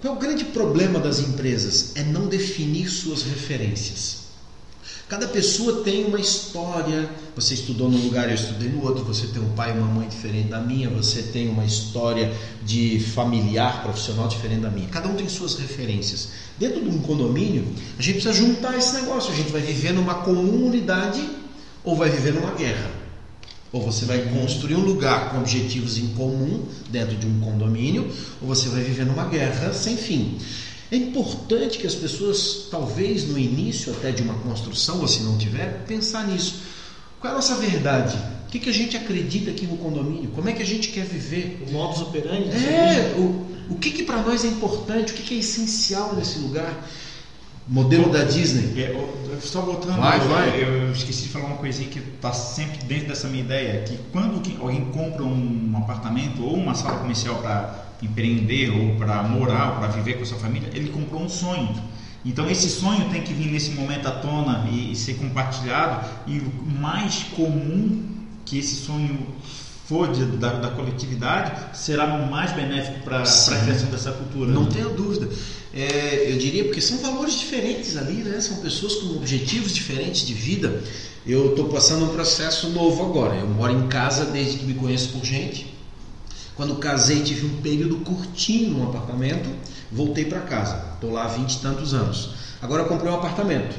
Qual 0.00 0.14
é 0.14 0.16
o 0.16 0.20
grande 0.20 0.44
problema 0.44 1.00
das 1.00 1.18
empresas? 1.20 1.92
É 1.96 2.04
não 2.04 2.28
definir 2.28 2.88
suas 2.88 3.22
referências. 3.22 4.25
Cada 5.08 5.28
pessoa 5.28 5.84
tem 5.84 6.04
uma 6.04 6.18
história. 6.18 7.08
Você 7.36 7.54
estudou 7.54 7.88
num 7.88 8.02
lugar, 8.02 8.28
eu 8.28 8.34
estudei 8.34 8.68
no 8.68 8.82
outro. 8.82 9.04
Você 9.04 9.28
tem 9.28 9.40
um 9.40 9.50
pai 9.50 9.70
e 9.70 9.78
uma 9.78 9.86
mãe 9.86 10.08
diferente 10.08 10.48
da 10.48 10.58
minha. 10.58 10.90
Você 10.90 11.22
tem 11.22 11.48
uma 11.48 11.64
história 11.64 12.34
de 12.64 12.98
familiar, 12.98 13.84
profissional 13.84 14.26
diferente 14.26 14.62
da 14.62 14.70
minha. 14.70 14.88
Cada 14.88 15.08
um 15.08 15.14
tem 15.14 15.28
suas 15.28 15.54
referências. 15.58 16.30
Dentro 16.58 16.82
de 16.82 16.88
um 16.88 16.98
condomínio, 16.98 17.64
a 17.96 18.02
gente 18.02 18.20
precisa 18.20 18.34
juntar 18.34 18.76
esse 18.76 18.94
negócio. 18.94 19.32
A 19.32 19.36
gente 19.36 19.52
vai 19.52 19.60
viver 19.60 19.92
numa 19.92 20.14
comunidade 20.14 21.24
ou 21.84 21.94
vai 21.94 22.10
viver 22.10 22.34
numa 22.34 22.50
guerra. 22.50 22.90
Ou 23.72 23.82
você 23.82 24.06
vai 24.06 24.18
construir 24.22 24.74
um 24.74 24.84
lugar 24.84 25.30
com 25.30 25.38
objetivos 25.38 25.98
em 25.98 26.08
comum 26.08 26.64
dentro 26.88 27.16
de 27.16 27.26
um 27.26 27.40
condomínio, 27.40 28.10
ou 28.40 28.48
você 28.48 28.68
vai 28.68 28.82
viver 28.82 29.04
numa 29.04 29.26
guerra 29.26 29.72
sem 29.72 29.96
fim. 29.96 30.38
É 30.90 30.96
importante 30.96 31.78
que 31.78 31.86
as 31.86 31.94
pessoas, 31.94 32.68
talvez 32.70 33.26
no 33.26 33.38
início 33.38 33.92
até 33.92 34.12
de 34.12 34.22
uma 34.22 34.34
construção, 34.34 35.00
ou 35.00 35.08
se 35.08 35.22
não 35.22 35.36
tiver, 35.36 35.84
pensar 35.86 36.26
nisso. 36.26 36.62
Qual 37.20 37.32
é 37.32 37.34
a 37.34 37.36
nossa 37.36 37.56
verdade? 37.56 38.16
O 38.46 38.50
que, 38.50 38.60
que 38.60 38.70
a 38.70 38.72
gente 38.72 38.96
acredita 38.96 39.50
aqui 39.50 39.66
no 39.66 39.76
condomínio? 39.76 40.30
Como 40.30 40.48
é 40.48 40.52
que 40.52 40.62
a 40.62 40.66
gente 40.66 40.88
quer 40.88 41.04
viver? 41.04 41.64
O 41.68 41.72
modus 41.72 42.00
operandi? 42.00 42.56
É, 42.56 43.14
o, 43.18 43.72
o 43.72 43.78
que, 43.80 43.90
que 43.90 44.04
para 44.04 44.22
nós 44.22 44.44
é 44.44 44.48
importante? 44.48 45.12
O 45.12 45.16
que, 45.16 45.22
que 45.22 45.34
é 45.34 45.38
essencial 45.38 46.14
nesse 46.14 46.38
lugar? 46.38 46.86
Modelo 47.66 48.08
da 48.12 48.22
Disney. 48.22 48.80
É, 48.80 48.94
só 49.40 49.62
voltando, 49.62 49.96
vai, 50.00 50.20
vai. 50.20 50.62
Eu, 50.62 50.92
esqueci 50.92 51.24
de 51.24 51.28
falar 51.30 51.46
uma 51.46 51.56
coisinha 51.56 51.88
que 51.88 51.98
está 51.98 52.32
sempre 52.32 52.78
dentro 52.86 53.08
dessa 53.08 53.26
minha 53.26 53.42
ideia, 53.42 53.82
que 53.82 53.98
quando 54.12 54.40
alguém 54.60 54.84
compra 54.92 55.24
um 55.24 55.74
apartamento 55.76 56.44
ou 56.44 56.54
uma 56.54 56.76
sala 56.76 56.98
comercial 56.98 57.36
para 57.36 57.85
empreender 58.02 58.70
ou 58.70 58.96
para 58.96 59.22
morar, 59.22 59.72
ou 59.72 59.76
para 59.78 59.88
viver 59.88 60.14
com 60.14 60.22
a 60.22 60.26
sua 60.26 60.38
família, 60.38 60.68
ele 60.74 60.90
comprou 60.90 61.22
um 61.22 61.28
sonho. 61.28 61.74
Então 62.24 62.50
esse 62.50 62.68
sonho 62.68 63.08
tem 63.10 63.22
que 63.22 63.32
vir 63.32 63.50
nesse 63.50 63.70
momento 63.70 64.06
à 64.08 64.10
tona 64.10 64.68
e, 64.70 64.92
e 64.92 64.96
ser 64.96 65.14
compartilhado 65.14 66.04
e 66.26 66.40
o 66.40 66.52
mais 66.80 67.22
comum 67.34 68.02
que 68.44 68.58
esse 68.58 68.74
sonho 68.74 69.18
for 69.86 70.10
de, 70.10 70.24
da, 70.36 70.54
da, 70.54 70.70
coletividade 70.70 71.78
será 71.78 72.06
mais 72.26 72.52
benéfico 72.52 73.04
para 73.04 73.18
a 73.18 73.22
criação 73.22 73.88
dessa 73.88 74.10
cultura. 74.10 74.50
Não 74.50 74.64
né? 74.64 74.70
tenha 74.72 74.88
dúvida. 74.88 75.28
É, 75.72 76.32
eu 76.32 76.38
diria 76.38 76.64
porque 76.64 76.80
são 76.80 76.98
valores 76.98 77.38
diferentes 77.38 77.96
ali, 77.96 78.14
né? 78.14 78.40
São 78.40 78.56
pessoas 78.56 78.96
com 78.96 79.16
objetivos 79.16 79.72
diferentes 79.72 80.26
de 80.26 80.34
vida. 80.34 80.82
Eu 81.24 81.50
estou 81.50 81.68
passando 81.68 82.06
um 82.06 82.08
processo 82.08 82.70
novo 82.70 83.04
agora. 83.04 83.36
Eu 83.36 83.46
moro 83.46 83.72
em 83.72 83.86
casa 83.86 84.24
desde 84.24 84.58
que 84.58 84.64
me 84.64 84.74
conheço 84.74 85.10
por 85.10 85.24
gente. 85.24 85.75
Quando 86.56 86.76
casei, 86.76 87.22
tive 87.22 87.46
um 87.46 87.60
período 87.60 87.96
curtinho 87.96 88.70
num 88.70 88.88
apartamento, 88.88 89.48
voltei 89.92 90.24
para 90.24 90.40
casa. 90.40 90.82
Estou 90.94 91.12
lá 91.12 91.24
há 91.24 91.28
vinte 91.28 91.54
e 91.54 91.58
tantos 91.58 91.92
anos. 91.92 92.30
Agora 92.62 92.82
eu 92.82 92.86
comprei 92.86 93.12
um 93.12 93.14
apartamento 93.14 93.76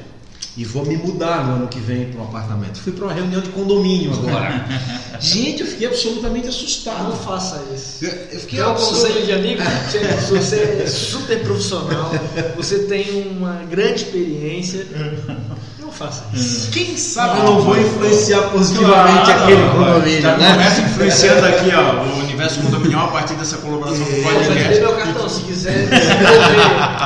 e 0.55 0.63
vou 0.63 0.85
me 0.85 0.97
mudar 0.97 1.45
no 1.45 1.55
ano 1.55 1.67
que 1.67 1.79
vem 1.79 2.11
para 2.11 2.21
um 2.21 2.23
apartamento. 2.23 2.79
Fui 2.79 2.91
para 2.91 3.05
uma 3.05 3.13
reunião 3.13 3.41
de 3.41 3.49
condomínio 3.49 4.11
agora. 4.13 4.65
Gente, 5.19 5.61
eu 5.61 5.67
fiquei 5.67 5.87
absolutamente 5.87 6.47
assustado. 6.47 7.09
Não 7.09 7.15
faça 7.15 7.63
isso. 7.73 8.05
Eu, 8.05 8.11
eu 8.11 8.39
fiquei 8.39 8.59
é 8.59 8.67
um 8.67 8.73
conselho 8.73 9.25
de 9.25 9.31
amigo. 9.31 9.61
Você 10.29 10.55
é 10.83 10.87
super 10.87 11.39
profissional, 11.41 12.11
você 12.55 12.79
tem 12.83 13.27
uma 13.29 13.63
grande 13.69 14.03
experiência. 14.03 14.85
Não 15.87 15.93
faça 15.93 16.25
isso. 16.33 16.69
Quem 16.71 16.97
sabe 16.97 17.39
eu 17.39 17.45
não 17.45 17.61
vou 17.61 17.79
influenciar 17.79 18.49
positivamente 18.49 19.31
aquele 19.31 19.69
condomínio, 19.69 20.21
já 20.21 20.37
né? 20.37 20.51
Começa 20.51 20.81
influenciando 20.81 21.45
aqui 21.45 21.69
ó, 21.73 22.03
o 22.03 22.19
universo 22.25 22.59
condominial 22.59 23.07
a 23.07 23.11
partir 23.11 23.35
dessa 23.35 23.55
colaboração 23.59 24.03
com 24.05 24.11
o 24.11 24.15
tirei 24.15 24.33
podcast. 24.33 24.79
meu 24.81 24.95
cartão, 24.97 25.29
se 25.29 25.41
quiser 25.43 25.87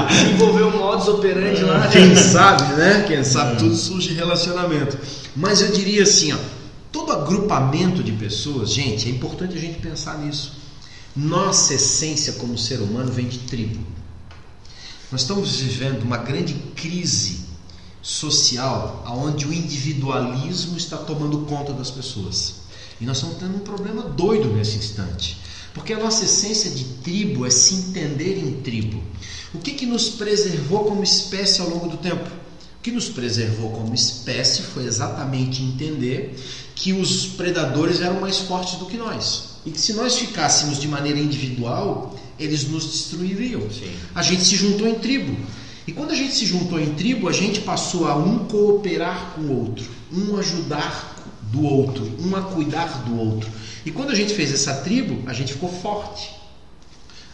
desenvolver, 0.10 0.64
um 0.64 0.78
modus 0.80 1.08
operandi 1.10 1.62
lá. 1.64 1.88
Quem 1.90 2.16
sabe, 2.16 2.74
né? 2.74 3.06
Quem 3.08 3.24
sabe 3.24 3.58
tudo 3.58 3.76
surge 3.76 4.10
de 4.10 4.16
relacionamento. 4.16 4.98
Mas 5.36 5.62
eu 5.62 5.72
diria 5.72 6.02
assim, 6.02 6.34
ó, 6.34 6.38
todo 6.92 7.12
agrupamento 7.12 8.02
de 8.02 8.14
pessoas, 8.14 8.74
gente, 8.74 9.08
é 9.08 9.12
importante 9.12 9.56
a 9.56 9.62
gente 9.62 9.78
pensar 9.78 10.18
nisso. 10.18 10.54
Nossa 11.16 11.76
essência 11.76 12.34
como 12.34 12.58
ser 12.58 12.80
humano 12.80 13.12
vem 13.12 13.28
de 13.28 13.38
tribo. 13.38 13.80
Nós 15.12 15.22
estamos 15.22 15.58
vivendo 15.58 16.02
uma 16.02 16.18
grande 16.18 16.56
crise 16.76 17.51
social 18.02 19.04
onde 19.08 19.46
o 19.46 19.54
individualismo 19.54 20.78
está 20.78 20.98
tomando 20.98 21.40
conta 21.46 21.74
das 21.74 21.92
pessoas. 21.92 22.62
E 23.00 23.06
nós 23.06 23.18
estamos 23.18 23.38
tendo 23.38 23.56
um 23.56 23.60
problema 23.60 24.04
doido 24.04 24.50
nesse 24.50 24.78
instante. 24.78 25.38
Porque 25.74 25.94
a 25.94 26.00
nossa 26.00 26.26
essência 26.26 26.70
de 26.70 26.84
tribo 27.02 27.46
é 27.46 27.50
se 27.50 27.76
entender 27.76 28.38
em 28.38 28.62
tribo. 28.62 29.02
O 29.54 29.60
que, 29.60 29.72
que 29.72 29.86
nos 29.86 30.10
preservou 30.10 30.86
como 30.86 31.04
espécie 31.04 31.62
ao 31.62 31.70
longo 31.70 31.88
do 31.88 31.98
tempo? 31.98 32.30
O 32.80 32.82
que 32.82 32.92
nos 32.92 33.10
preservou 33.10 33.72
como 33.72 33.94
espécie 33.94 34.64
foi 34.64 34.86
exatamente 34.86 35.62
entender 35.62 36.36
que 36.76 36.94
os 36.94 37.28
predadores 37.28 38.02
eram 38.02 38.20
mais 38.20 38.40
fortes 38.40 38.76
do 38.80 38.86
que 38.86 38.98
nós. 38.98 39.52
E 39.66 39.72
que 39.72 39.80
se 39.80 39.94
nós 39.94 40.18
ficássemos 40.18 40.80
de 40.80 40.88
maneira 40.88 41.20
individual, 41.20 42.16
eles 42.40 42.68
nos 42.68 42.86
destruiriam. 42.86 43.62
Sim. 43.70 43.92
A 44.16 44.22
gente 44.22 44.44
se 44.44 44.56
juntou 44.56 44.88
em 44.88 44.96
tribo. 44.96 45.38
E 45.88 45.92
quando 45.92 46.12
a 46.12 46.16
gente 46.16 46.34
se 46.34 46.46
juntou 46.46 46.80
em 46.80 46.94
tribo, 46.94 47.28
a 47.28 47.32
gente 47.32 47.62
passou 47.62 48.08
a 48.08 48.16
um 48.16 48.46
cooperar 48.46 49.34
com 49.36 49.42
o 49.42 49.60
outro, 49.60 49.86
um 50.12 50.38
ajudar 50.38 51.16
do 51.52 51.64
outro, 51.64 52.10
um 52.20 52.36
a 52.36 52.42
cuidar 52.42 53.04
do 53.04 53.20
outro. 53.20 53.50
E 53.86 53.92
quando 53.92 54.12
a 54.12 54.16
gente 54.16 54.34
fez 54.34 54.54
essa 54.54 54.76
tribo, 54.82 55.28
a 55.28 55.34
gente 55.34 55.54
ficou 55.54 55.70
forte. 55.70 56.41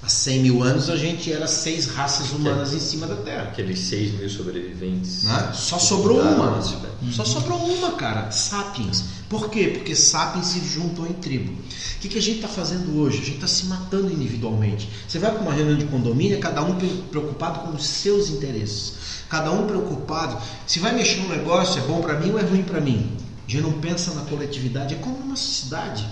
Há 0.07 0.09
100 0.09 0.39
mil 0.39 0.63
anos 0.63 0.89
a 0.89 0.95
gente 0.95 1.29
era 1.33 1.45
seis 1.47 1.87
raças 1.87 2.31
humanas 2.31 2.73
em 2.73 2.79
cima 2.79 3.05
da 3.07 3.17
Terra. 3.17 3.43
Aqueles 3.43 3.77
6 3.79 4.13
mil 4.17 4.29
sobreviventes. 4.29 5.23
Né? 5.23 5.51
Só 5.53 5.77
sobrou 5.77 6.21
uma. 6.21 6.51
Velho. 6.61 7.13
Só 7.13 7.25
sobrou 7.25 7.57
uma, 7.57 7.91
cara. 7.91 8.31
Sapiens. 8.31 9.03
Por 9.27 9.49
quê? 9.49 9.67
Porque 9.75 9.93
sapiens 9.93 10.45
se 10.45 10.61
juntam 10.61 11.05
em 11.07 11.11
tribo. 11.11 11.51
O 11.51 11.99
que, 11.99 12.07
que 12.07 12.17
a 12.17 12.21
gente 12.21 12.37
está 12.37 12.47
fazendo 12.47 12.97
hoje? 13.01 13.17
A 13.17 13.25
gente 13.25 13.35
está 13.35 13.47
se 13.47 13.65
matando 13.65 14.09
individualmente. 14.09 14.87
Você 15.05 15.19
vai 15.19 15.29
para 15.29 15.41
uma 15.41 15.51
reunião 15.53 15.77
de 15.77 15.83
condomínio, 15.87 16.39
cada 16.39 16.63
um 16.63 16.75
pre- 16.77 17.03
preocupado 17.11 17.59
com 17.67 17.75
os 17.75 17.85
seus 17.85 18.29
interesses. 18.29 18.93
Cada 19.27 19.51
um 19.51 19.67
preocupado. 19.67 20.41
Se 20.65 20.79
vai 20.79 20.95
mexer 20.95 21.17
num 21.17 21.27
negócio, 21.27 21.81
é 21.81 21.85
bom 21.85 21.99
para 22.01 22.17
mim 22.17 22.31
ou 22.31 22.39
é 22.39 22.43
ruim 22.43 22.63
para 22.63 22.79
mim? 22.79 23.11
A 23.45 23.51
gente 23.51 23.61
não 23.61 23.73
pensa 23.73 24.13
na 24.13 24.21
coletividade. 24.21 24.93
É 24.95 24.97
como 24.99 25.17
numa 25.19 25.35
cidade. 25.35 26.07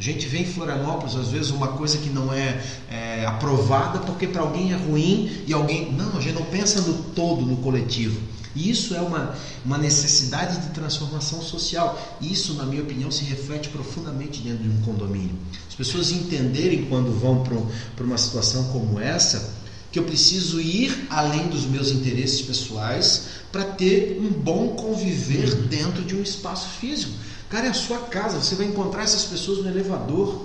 A 0.00 0.02
gente 0.02 0.26
vê 0.26 0.38
em 0.38 0.46
Florianópolis, 0.46 1.14
às 1.14 1.28
vezes, 1.28 1.50
uma 1.50 1.68
coisa 1.68 1.98
que 1.98 2.08
não 2.08 2.32
é, 2.32 2.58
é, 2.90 3.26
aprovada 3.26 3.98
porque 3.98 4.26
para 4.26 4.40
alguém 4.40 4.72
é 4.72 4.76
ruim 4.76 5.30
e 5.46 5.52
alguém. 5.52 5.92
Não, 5.92 6.16
a 6.16 6.20
gente 6.22 6.36
não 6.36 6.46
pensa 6.46 6.80
no 6.80 6.94
todo, 7.12 7.44
no 7.44 7.58
coletivo. 7.58 8.18
E 8.56 8.70
isso 8.70 8.94
é 8.94 9.00
uma, 9.02 9.36
uma 9.62 9.76
necessidade 9.76 10.58
de 10.66 10.72
transformação 10.72 11.42
social. 11.42 12.16
Isso, 12.18 12.54
na 12.54 12.64
minha 12.64 12.80
opinião, 12.80 13.10
se 13.10 13.24
reflete 13.24 13.68
profundamente 13.68 14.40
dentro 14.40 14.64
de 14.64 14.70
um 14.70 14.80
condomínio. 14.80 15.34
As 15.68 15.74
pessoas 15.74 16.10
entenderem 16.10 16.86
quando 16.86 17.12
vão 17.12 17.44
para 17.94 18.02
uma 18.02 18.16
situação 18.16 18.64
como 18.72 18.98
essa, 18.98 19.52
que 19.92 19.98
eu 19.98 20.04
preciso 20.04 20.62
ir 20.62 21.08
além 21.10 21.48
dos 21.48 21.66
meus 21.66 21.90
interesses 21.90 22.40
pessoais 22.40 23.26
para 23.52 23.64
ter 23.64 24.18
um 24.18 24.30
bom 24.30 24.68
conviver 24.68 25.54
dentro 25.66 26.02
de 26.02 26.16
um 26.16 26.22
espaço 26.22 26.70
físico. 26.80 27.12
Cara, 27.50 27.66
é 27.66 27.70
a 27.70 27.74
sua 27.74 27.98
casa, 27.98 28.38
você 28.38 28.54
vai 28.54 28.66
encontrar 28.66 29.02
essas 29.02 29.24
pessoas 29.24 29.58
no 29.58 29.68
elevador. 29.68 30.44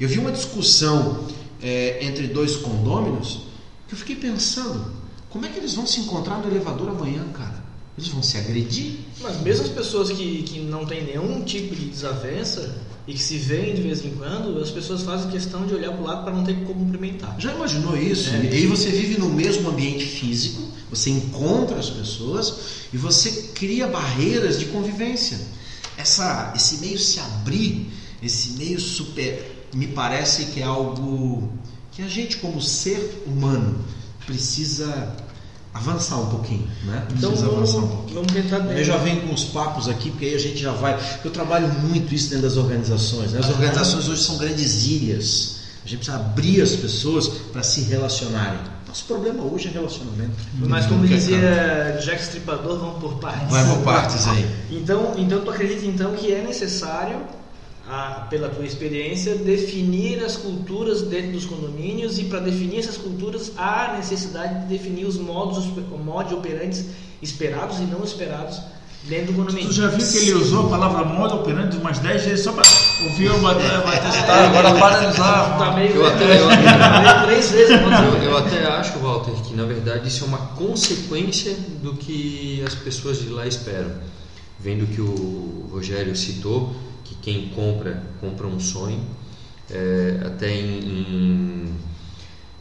Eu 0.00 0.08
vi 0.08 0.18
uma 0.18 0.32
discussão 0.32 1.26
é, 1.62 2.04
entre 2.04 2.26
dois 2.26 2.56
condôminos 2.56 3.42
que 3.86 3.94
eu 3.94 3.98
fiquei 3.98 4.16
pensando, 4.16 4.92
como 5.30 5.46
é 5.46 5.48
que 5.48 5.58
eles 5.58 5.74
vão 5.74 5.86
se 5.86 6.00
encontrar 6.00 6.38
no 6.38 6.50
elevador 6.50 6.88
amanhã, 6.88 7.24
cara? 7.32 7.68
eles 7.98 8.08
vão 8.08 8.22
se 8.22 8.38
agredir. 8.38 9.00
Mas 9.20 9.40
mesmo 9.40 9.64
as 9.64 9.70
pessoas 9.70 10.10
que, 10.10 10.42
que 10.44 10.60
não 10.60 10.86
têm 10.86 11.04
nenhum 11.04 11.42
tipo 11.42 11.74
de 11.74 11.86
desavença 11.86 12.76
e 13.06 13.12
que 13.12 13.20
se 13.20 13.36
veem 13.36 13.74
de 13.74 13.82
vez 13.82 14.04
em 14.04 14.10
quando, 14.10 14.60
as 14.60 14.70
pessoas 14.70 15.02
fazem 15.02 15.30
questão 15.30 15.66
de 15.66 15.74
olhar 15.74 15.90
para 15.90 16.00
o 16.00 16.04
lado 16.04 16.24
para 16.24 16.32
não 16.32 16.44
ter 16.44 16.54
que 16.54 16.64
cumprimentar. 16.64 17.34
Já 17.38 17.52
imaginou 17.52 17.96
isso? 17.96 18.30
É. 18.30 18.44
E 18.44 18.56
aí 18.56 18.66
você 18.66 18.88
vive 18.90 19.18
no 19.18 19.28
mesmo 19.28 19.68
ambiente 19.68 20.04
físico, 20.06 20.62
você 20.88 21.10
encontra 21.10 21.78
as 21.78 21.90
pessoas 21.90 22.54
e 22.92 22.96
você 22.96 23.50
cria 23.54 23.88
barreiras 23.88 24.58
de 24.58 24.66
convivência. 24.66 25.38
Essa, 25.98 26.52
esse 26.56 26.78
meio 26.78 26.98
se 26.98 27.20
abrir, 27.20 27.90
esse 28.22 28.52
meio 28.52 28.80
super, 28.80 29.66
me 29.74 29.88
parece 29.88 30.46
que 30.46 30.60
é 30.60 30.64
algo 30.64 31.52
que 31.92 32.00
a 32.02 32.08
gente 32.08 32.38
como 32.38 32.62
ser 32.62 33.24
humano 33.26 33.84
precisa 34.24 35.16
avançar 35.74 36.16
um 36.16 36.26
pouquinho, 36.26 36.66
né? 36.84 37.06
Então 37.12 37.30
Precisa 37.30 37.50
vamos, 37.50 37.70
avançar 37.74 37.78
um 37.78 37.88
pouquinho. 37.88 38.14
vamos 38.14 38.32
tentar 38.32 38.58
Eu 38.78 38.84
já 38.84 38.96
venho 38.98 39.22
com 39.22 39.34
os 39.34 39.44
papos 39.44 39.88
aqui, 39.88 40.10
porque 40.10 40.26
aí 40.26 40.34
a 40.34 40.38
gente 40.38 40.58
já 40.58 40.72
vai. 40.72 40.98
Eu 41.24 41.30
trabalho 41.30 41.68
muito 41.80 42.14
isso 42.14 42.30
dentro 42.30 42.44
das 42.44 42.56
organizações. 42.56 43.32
Né? 43.32 43.40
As 43.40 43.48
organizações 43.48 44.08
hoje 44.08 44.22
são 44.22 44.38
grandes 44.38 44.86
ilhas. 44.86 45.58
A 45.84 45.88
gente 45.88 45.98
precisa 45.98 46.18
abrir 46.18 46.60
as 46.60 46.76
pessoas 46.76 47.28
para 47.28 47.62
se 47.62 47.82
relacionarem. 47.82 48.60
Nosso 48.98 49.04
problema 49.06 49.44
hoje 49.44 49.68
é 49.68 49.70
relacionamento. 49.70 50.32
Mas 50.58 50.86
como 50.86 51.06
dizia 51.06 51.98
Jack 52.04 52.20
Stripador, 52.20 52.80
vamos 52.80 52.98
por 52.98 53.14
partes. 53.20 53.48
Vai 53.48 53.64
por 53.64 53.78
partes 53.84 54.26
aí. 54.26 54.44
Então, 54.72 55.14
então 55.16 55.40
tu 55.40 55.50
acredita 55.52 55.86
então 55.86 56.14
que 56.14 56.32
é 56.32 56.42
necessário, 56.42 57.16
a- 57.88 58.26
pela 58.28 58.48
tua 58.48 58.64
experiência, 58.66 59.36
definir 59.36 60.24
as 60.24 60.36
culturas 60.36 61.02
dentro 61.02 61.30
dos 61.30 61.44
condomínios 61.44 62.18
e 62.18 62.24
para 62.24 62.40
definir 62.40 62.80
essas 62.80 62.96
culturas 62.96 63.52
há 63.56 63.94
necessidade 63.96 64.62
de 64.62 64.66
definir 64.66 65.04
os 65.04 65.16
modos, 65.16 65.58
os 65.58 66.00
modos 66.04 66.32
operantes 66.32 66.84
esperados 67.22 67.78
e 67.78 67.82
não 67.82 68.02
esperados 68.02 68.60
dentro 69.04 69.32
do 69.32 69.34
condomínio. 69.34 69.68
Tu 69.68 69.74
já 69.74 69.86
viu 69.86 70.04
que 70.06 70.16
ele 70.18 70.34
usou 70.34 70.66
a 70.66 70.70
palavra 70.70 71.04
modo 71.04 71.36
operante 71.36 71.76
umas 71.76 72.00
10 72.00 72.24
vezes 72.24 72.44
só 72.44 72.50
para 72.52 72.64
o 73.00 73.38
bater, 73.40 73.80
bater 73.82 74.26
Tá, 74.26 74.44
agora 74.46 74.74
para 74.74 74.98
de 75.00 75.06
usar. 75.06 75.56
Tá 75.58 75.72
meio 75.72 75.94
Eu 75.94 76.06
até- 76.06 76.40
eu-. 76.40 76.50
Eu, 78.14 78.22
eu 78.22 78.36
até 78.38 78.66
acho, 78.66 78.98
Walter, 78.98 79.32
que 79.42 79.54
na 79.54 79.64
verdade 79.64 80.08
isso 80.08 80.24
é 80.24 80.26
uma 80.28 80.38
consequência 80.38 81.54
do 81.82 81.94
que 81.94 82.62
as 82.66 82.74
pessoas 82.74 83.18
de 83.20 83.28
lá 83.28 83.46
esperam. 83.46 83.92
Vendo 84.58 84.86
que 84.92 85.00
o 85.00 85.68
Rogério 85.72 86.16
citou, 86.16 86.74
que 87.04 87.14
quem 87.16 87.48
compra, 87.50 88.02
compra 88.20 88.46
um 88.46 88.58
sonho. 88.58 89.00
É, 89.70 90.20
até 90.26 90.50
em, 90.50 90.78
em, 90.78 91.74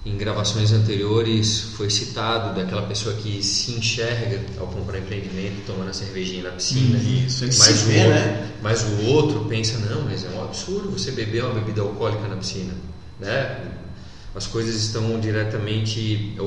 em 0.07 0.17
gravações 0.17 0.71
anteriores 0.71 1.59
foi 1.75 1.89
citado 1.89 2.55
daquela 2.55 2.83
pessoa 2.83 3.15
que 3.15 3.43
se 3.43 3.71
enxerga 3.71 4.41
ao 4.59 4.67
comprar 4.67 4.99
empreendimento 4.99 5.65
tomando 5.65 5.89
a 5.89 5.93
cervejinha 5.93 6.43
na 6.43 6.51
piscina. 6.51 6.97
Isso, 6.97 7.43
ele 7.43 7.55
mas, 7.57 7.81
o 7.81 7.85
vê, 7.85 7.97
outro, 7.97 8.09
né? 8.09 8.51
mas 8.61 8.83
o 8.83 9.05
outro 9.07 9.45
pensa, 9.45 9.77
não, 9.79 10.03
mas 10.03 10.23
é 10.23 10.29
um 10.29 10.43
absurdo 10.43 10.89
você 10.89 11.11
beber 11.11 11.43
uma 11.43 11.53
bebida 11.53 11.81
alcoólica 11.81 12.27
na 12.27 12.37
piscina. 12.37 12.73
Né? 13.19 13.71
As 14.33 14.47
coisas 14.47 14.75
estão 14.75 15.19
diretamente, 15.19 16.37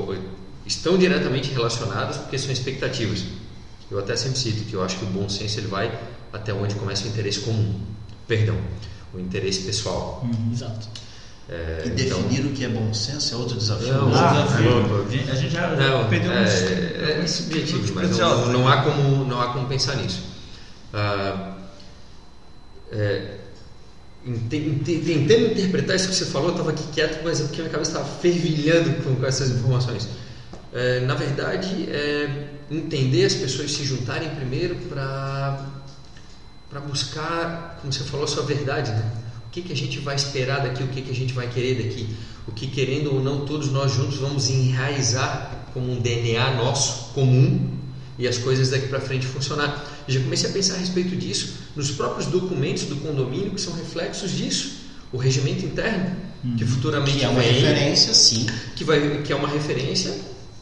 estão 0.64 0.96
diretamente 0.96 1.50
relacionadas 1.50 2.16
porque 2.16 2.38
são 2.38 2.50
expectativas. 2.50 3.24
Eu 3.90 3.98
até 3.98 4.16
sempre 4.16 4.38
cito 4.38 4.64
que 4.64 4.74
eu 4.74 4.82
acho 4.82 4.96
que 4.98 5.04
o 5.04 5.08
bom 5.08 5.28
senso 5.28 5.58
ele 5.58 5.66
vai 5.66 5.92
até 6.32 6.54
onde 6.54 6.76
começa 6.76 7.04
o 7.04 7.08
interesse 7.08 7.40
comum. 7.40 7.80
Perdão, 8.26 8.56
o 9.12 9.18
interesse 9.18 9.62
pessoal. 9.62 10.24
Exato. 10.52 10.88
É, 11.52 11.82
E 11.84 11.88
então- 12.02 12.22
definir 12.22 12.46
o 12.46 12.52
que 12.52 12.64
é 12.64 12.68
bom 12.68 12.94
senso 12.94 13.34
é 13.34 13.36
outro 13.38 13.56
desafio. 13.56 13.92
Não, 13.92 14.08
né? 14.08 14.16
Ah, 14.16 14.42
desafio. 14.44 15.32
a 15.32 15.34
gente 15.34 15.52
já 15.52 15.68
Não, 15.70 16.08
perdeu 16.08 16.30
é, 16.32 16.42
uns- 16.42 16.48
é, 16.48 17.20
é 17.24 17.26
subjetivo, 17.26 17.92
mas 17.94 18.16
não, 18.16 18.46
não 18.52 18.68
há 18.68 18.82
como, 18.82 19.24
não 19.24 19.40
há 19.40 19.52
como 19.52 19.66
pensar 19.66 19.96
nisso. 19.96 20.22
Ah, 20.94 21.54
é, 22.92 23.36
tentando 24.48 25.46
interpretar 25.52 25.96
isso 25.96 26.08
que 26.08 26.14
você 26.14 26.26
falou, 26.26 26.48
eu 26.48 26.52
estava 26.52 26.70
aqui 26.70 26.84
quieto, 26.92 27.20
mas 27.24 27.40
é 27.40 27.44
porque 27.44 27.62
minha 27.62 27.70
cabeça 27.72 27.90
estava 27.92 28.08
fervilhando 28.20 29.02
com, 29.02 29.16
com 29.16 29.26
essas 29.26 29.50
informações. 29.50 30.08
É, 30.72 31.00
na 31.00 31.14
verdade, 31.14 31.88
é 31.90 32.48
entender 32.70 33.24
as 33.24 33.34
pessoas 33.34 33.72
se 33.72 33.84
juntarem 33.84 34.28
primeiro 34.30 34.76
para 34.88 35.66
para 36.68 36.78
buscar, 36.78 37.78
como 37.80 37.92
você 37.92 38.04
falou, 38.04 38.24
a 38.24 38.28
sua 38.28 38.44
verdade, 38.44 38.92
né? 38.92 39.04
O 39.50 39.52
que, 39.52 39.62
que 39.62 39.72
a 39.72 39.76
gente 39.76 39.98
vai 39.98 40.14
esperar 40.14 40.60
daqui, 40.60 40.80
o 40.84 40.86
que, 40.86 41.02
que 41.02 41.10
a 41.10 41.14
gente 41.14 41.32
vai 41.32 41.48
querer 41.48 41.82
daqui, 41.82 42.06
o 42.46 42.52
que 42.52 42.68
querendo 42.68 43.12
ou 43.12 43.20
não 43.20 43.44
todos 43.44 43.68
nós 43.72 43.92
juntos 43.92 44.18
vamos 44.18 44.48
enraizar 44.48 45.66
como 45.74 45.90
um 45.90 46.00
DNA 46.00 46.54
nosso 46.54 47.12
comum 47.14 47.68
e 48.16 48.28
as 48.28 48.38
coisas 48.38 48.70
daqui 48.70 48.86
para 48.86 49.00
frente 49.00 49.26
funcionar. 49.26 49.84
Eu 50.06 50.14
já 50.14 50.20
comecei 50.20 50.48
a 50.48 50.52
pensar 50.52 50.74
a 50.74 50.78
respeito 50.78 51.16
disso 51.16 51.54
nos 51.74 51.90
próprios 51.90 52.26
documentos 52.28 52.84
do 52.84 52.94
condomínio 52.96 53.50
que 53.50 53.60
são 53.60 53.72
reflexos 53.72 54.30
disso, 54.30 54.84
o 55.12 55.16
regimento 55.16 55.66
interno 55.66 56.14
que 56.56 56.64
futuramente 56.64 57.18
Que 57.18 57.24
é 57.24 57.28
uma 57.28 57.40
vem, 57.40 57.52
referência, 57.52 58.14
sim. 58.14 58.46
que 58.76 58.84
vai 58.84 59.22
que 59.22 59.32
é 59.32 59.36
uma 59.36 59.48
referência 59.48 60.16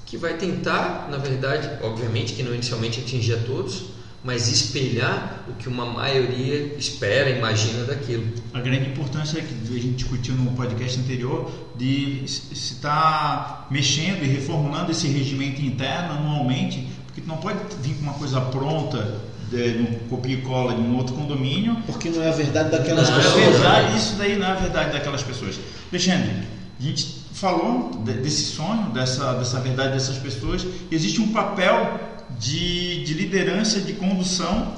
que 0.07 0.17
vai 0.17 0.39
tentar, 0.39 1.09
na 1.11 1.19
verdade, 1.19 1.69
obviamente 1.83 2.33
que 2.33 2.43
não 2.43 2.55
inicialmente 2.55 3.01
atingir 3.01 3.35
a 3.35 3.37
todos, 3.39 3.85
mas 4.25 4.49
espelhar 4.49 5.45
o 5.49 5.53
que 5.55 5.69
uma 5.69 5.87
maioria 5.87 6.75
espera, 6.77 7.31
imagina 7.31 7.85
daquilo. 7.85 8.27
A 8.53 8.61
grande 8.61 8.91
importância 8.91 9.41
que 9.41 9.55
a 9.75 9.79
gente 9.81 9.95
discutiu 9.95 10.35
no 10.35 10.51
podcast 10.53 10.99
anterior 10.99 11.51
de 11.77 12.25
se 12.27 12.53
estar 12.53 13.69
mexendo 13.71 14.23
e 14.25 14.27
reformulando 14.29 14.91
esse 14.91 15.07
regimento 15.09 15.63
interno 15.63 16.15
anualmente, 16.15 16.89
porque 17.07 17.21
tu 17.21 17.29
não 17.29 17.37
pode 17.37 17.59
vir 17.83 17.95
com 17.95 18.03
uma 18.03 18.15
coisa 18.15 18.41
pronta 18.41 19.21
de, 19.51 19.69
no 19.79 19.87
copia 20.11 20.35
e 20.35 20.43
cola 20.43 20.75
de 20.75 20.81
um 20.83 20.97
outro 20.97 21.15
condomínio 21.15 21.75
Porque 21.87 22.11
não 22.11 22.23
é 22.23 22.29
a 22.29 22.33
verdade 22.33 22.71
daquelas 22.71 23.09
Não, 23.09 23.17
Não 23.17 23.23
é 23.23 23.25
pessoas. 23.25 23.45
verdade, 23.55 23.97
isso 23.99 24.15
daí 24.17 24.37
não 24.37 24.47
é 24.47 24.51
a 24.51 24.55
verdade 24.57 24.93
daquelas 24.93 25.23
pessoas. 25.23 25.59
Alexandre, 25.91 26.31
a 26.79 26.83
gente 26.83 27.25
falou 27.33 28.03
de- 28.05 28.13
desse 28.15 28.43
sonho, 28.43 28.91
dessa, 28.93 29.33
dessa 29.35 29.61
verdade 29.61 29.93
dessas 29.95 30.19
pessoas. 30.19 30.67
Existe 30.91 31.21
um 31.21 31.29
papel 31.33 32.18
de, 32.39 33.05
de 33.05 33.15
liderança, 33.15 33.81
de 33.81 33.93
condução 33.95 34.75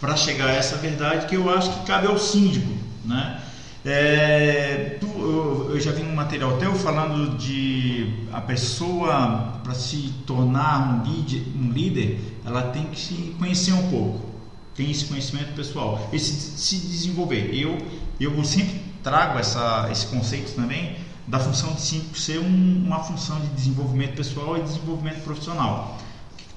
para 0.00 0.16
chegar 0.16 0.48
a 0.48 0.52
essa 0.54 0.76
verdade 0.76 1.26
que 1.26 1.34
eu 1.36 1.48
acho 1.50 1.70
que 1.72 1.86
cabe 1.86 2.06
ao 2.06 2.18
síndico. 2.18 2.70
Né? 3.04 3.40
É, 3.84 4.96
tu- 5.00 5.06
eu, 5.06 5.70
eu 5.74 5.80
já 5.80 5.92
vi 5.92 6.02
um 6.02 6.14
material 6.14 6.56
teu 6.58 6.74
falando 6.74 7.36
de 7.38 8.06
a 8.32 8.40
pessoa 8.40 9.60
para 9.62 9.74
se 9.74 10.12
tornar 10.26 11.00
um 11.00 11.04
líder, 11.04 11.42
um 11.56 11.70
líder, 11.70 12.20
ela 12.44 12.62
tem 12.62 12.84
que 12.86 12.98
se 13.00 13.14
conhecer 13.38 13.72
um 13.72 13.88
pouco 13.88 14.26
tem 14.74 14.90
esse 14.90 15.06
conhecimento 15.06 15.54
pessoal, 15.54 16.06
esse 16.12 16.32
se 16.34 16.76
desenvolver. 16.76 17.48
Eu, 17.54 17.78
eu 18.20 18.44
sempre 18.44 18.78
trago 19.02 19.38
essa, 19.38 19.88
esse 19.90 20.04
conceito 20.08 20.54
também 20.54 20.96
da 21.26 21.38
função 21.38 21.72
de 21.72 21.80
síndico 21.80 22.18
ser 22.18 22.38
um- 22.40 22.84
uma 22.86 23.02
função 23.02 23.40
de 23.40 23.46
desenvolvimento 23.48 24.14
pessoal 24.16 24.58
e 24.58 24.60
desenvolvimento 24.60 25.22
profissional. 25.24 25.98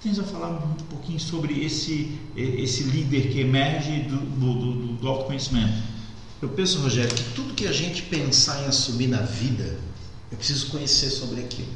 Tens 0.01 0.17
a 0.17 0.23
falar 0.23 0.49
um 0.49 0.75
pouquinho 0.85 1.19
sobre 1.19 1.65
esse, 1.65 2.17
esse 2.33 2.83
líder 2.83 3.31
que 3.31 3.41
emerge 3.41 4.03
do, 4.03 4.17
do, 4.17 4.53
do, 4.53 4.93
do 4.93 5.07
autoconhecimento? 5.07 5.73
Eu 6.41 6.47
penso, 6.47 6.79
Rogério, 6.79 7.13
que 7.13 7.23
tudo 7.33 7.53
que 7.53 7.67
a 7.67 7.71
gente 7.73 8.03
pensar 8.03 8.63
em 8.63 8.67
assumir 8.67 9.07
na 9.07 9.21
vida, 9.21 9.77
eu 10.31 10.37
preciso 10.37 10.67
conhecer 10.67 11.09
sobre 11.09 11.41
aquilo. 11.41 11.67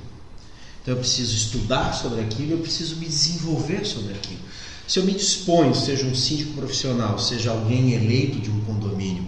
Então 0.82 0.94
eu 0.94 1.00
preciso 1.02 1.36
estudar 1.36 1.92
sobre 1.92 2.22
aquilo, 2.22 2.54
eu 2.54 2.60
preciso 2.60 2.96
me 2.96 3.06
desenvolver 3.06 3.86
sobre 3.86 4.14
aquilo. 4.14 4.40
Se 4.88 5.00
eu 5.00 5.04
me 5.04 5.12
disponho, 5.12 5.76
seja 5.76 6.06
um 6.06 6.16
síndico 6.16 6.54
profissional, 6.54 7.20
seja 7.20 7.52
alguém 7.52 7.92
eleito 7.92 8.40
de 8.40 8.50
um 8.50 8.62
condomínio, 8.62 9.28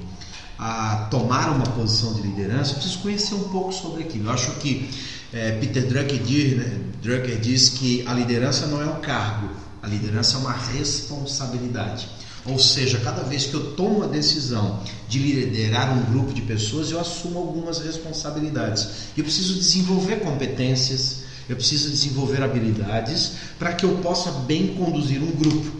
a 0.57 1.07
tomar 1.11 1.49
uma 1.49 1.65
posição 1.65 2.13
de 2.13 2.21
liderança, 2.21 2.71
eu 2.71 2.75
preciso 2.75 2.99
conhecer 2.99 3.35
um 3.35 3.49
pouco 3.49 3.73
sobre 3.73 4.03
aquilo. 4.03 4.29
Eu 4.29 4.31
acho 4.31 4.51
que 4.59 4.89
eh, 5.35 5.51
Peter 5.59 5.85
Drucker 5.85 6.23
diz, 6.23 6.57
né, 6.57 6.79
Drucker 7.03 7.37
diz 7.39 7.69
que 7.69 8.07
a 8.07 8.13
liderança 8.13 8.67
não 8.67 8.81
é 8.81 8.85
um 8.85 9.01
cargo, 9.01 9.49
a 9.83 9.87
liderança 9.87 10.37
é 10.37 10.39
uma 10.39 10.53
responsabilidade. 10.53 12.07
Ou 12.45 12.57
seja, 12.57 12.99
cada 12.99 13.23
vez 13.23 13.45
que 13.45 13.53
eu 13.55 13.73
tomo 13.73 13.97
uma 13.97 14.07
decisão 14.07 14.81
de 15.09 15.19
liderar 15.19 15.97
um 15.97 16.03
grupo 16.11 16.33
de 16.33 16.41
pessoas, 16.43 16.91
eu 16.91 16.99
assumo 16.99 17.39
algumas 17.39 17.79
responsabilidades. 17.79 18.87
Eu 19.17 19.23
preciso 19.23 19.55
desenvolver 19.55 20.17
competências, 20.17 21.23
eu 21.49 21.55
preciso 21.55 21.89
desenvolver 21.89 22.41
habilidades 22.41 23.33
para 23.59 23.73
que 23.73 23.83
eu 23.83 23.97
possa 23.97 24.31
bem 24.31 24.75
conduzir 24.75 25.21
um 25.21 25.31
grupo. 25.31 25.71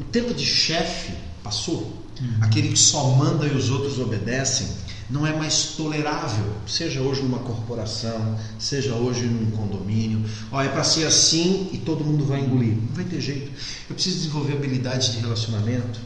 O 0.00 0.04
tempo 0.04 0.32
de 0.32 0.46
chefe 0.46 1.12
passou. 1.42 2.02
Aquele 2.40 2.68
que 2.68 2.78
só 2.78 3.10
manda 3.10 3.44
e 3.44 3.56
os 3.56 3.70
outros 3.70 3.98
obedecem 3.98 4.68
não 5.14 5.24
é 5.24 5.32
mais 5.32 5.66
tolerável, 5.76 6.44
seja 6.66 7.00
hoje 7.00 7.22
numa 7.22 7.38
corporação, 7.38 8.36
seja 8.58 8.94
hoje 8.94 9.26
num 9.26 9.48
condomínio. 9.52 10.28
Ó, 10.50 10.60
é 10.60 10.68
para 10.68 10.82
ser 10.82 11.06
assim 11.06 11.70
e 11.72 11.78
todo 11.78 12.04
mundo 12.04 12.24
vai 12.24 12.40
engolir. 12.40 12.74
Não 12.74 12.96
vai 12.96 13.04
ter 13.04 13.20
jeito. 13.20 13.48
Eu 13.88 13.94
preciso 13.94 14.16
desenvolver 14.16 14.54
habilidades 14.54 15.12
de 15.12 15.20
relacionamento, 15.20 16.00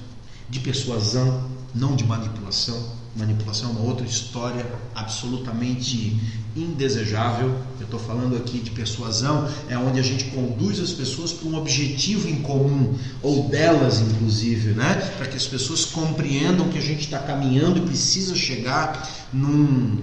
de 0.50 0.60
persuasão, 0.60 1.48
não 1.74 1.96
de 1.96 2.04
manipulação. 2.04 2.78
Manipulação 3.18 3.70
é 3.70 3.72
uma 3.72 3.80
outra 3.80 4.06
história 4.06 4.64
absolutamente 4.94 6.16
indesejável. 6.54 7.48
Eu 7.80 7.84
estou 7.84 7.98
falando 7.98 8.36
aqui 8.36 8.60
de 8.60 8.70
persuasão, 8.70 9.48
é 9.68 9.76
onde 9.76 9.98
a 9.98 10.02
gente 10.02 10.26
conduz 10.26 10.78
as 10.78 10.92
pessoas 10.92 11.32
para 11.32 11.48
um 11.48 11.56
objetivo 11.56 12.28
em 12.28 12.36
comum, 12.42 12.96
ou 13.20 13.48
delas, 13.48 14.00
inclusive, 14.00 14.70
né? 14.70 14.94
para 15.16 15.26
que 15.26 15.36
as 15.36 15.46
pessoas 15.46 15.84
compreendam 15.84 16.68
que 16.68 16.78
a 16.78 16.82
gente 16.82 17.00
está 17.00 17.18
caminhando 17.18 17.78
e 17.78 17.82
precisa 17.82 18.36
chegar 18.36 19.08
num, 19.32 19.98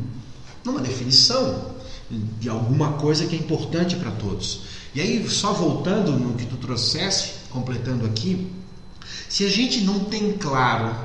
numa 0.63 0.81
definição 0.81 1.73
de 2.39 2.49
alguma 2.49 2.93
coisa 2.93 3.25
que 3.25 3.35
é 3.35 3.39
importante 3.39 3.95
para 3.95 4.11
todos. 4.11 4.61
E 4.93 4.99
aí, 4.99 5.27
só 5.29 5.53
voltando 5.53 6.11
no 6.11 6.35
que 6.35 6.45
tu 6.45 6.57
trouxesse, 6.57 7.31
completando 7.49 8.05
aqui, 8.05 8.51
se 9.29 9.45
a 9.45 9.49
gente 9.49 9.81
não 9.81 10.01
tem 10.01 10.33
claro 10.33 10.95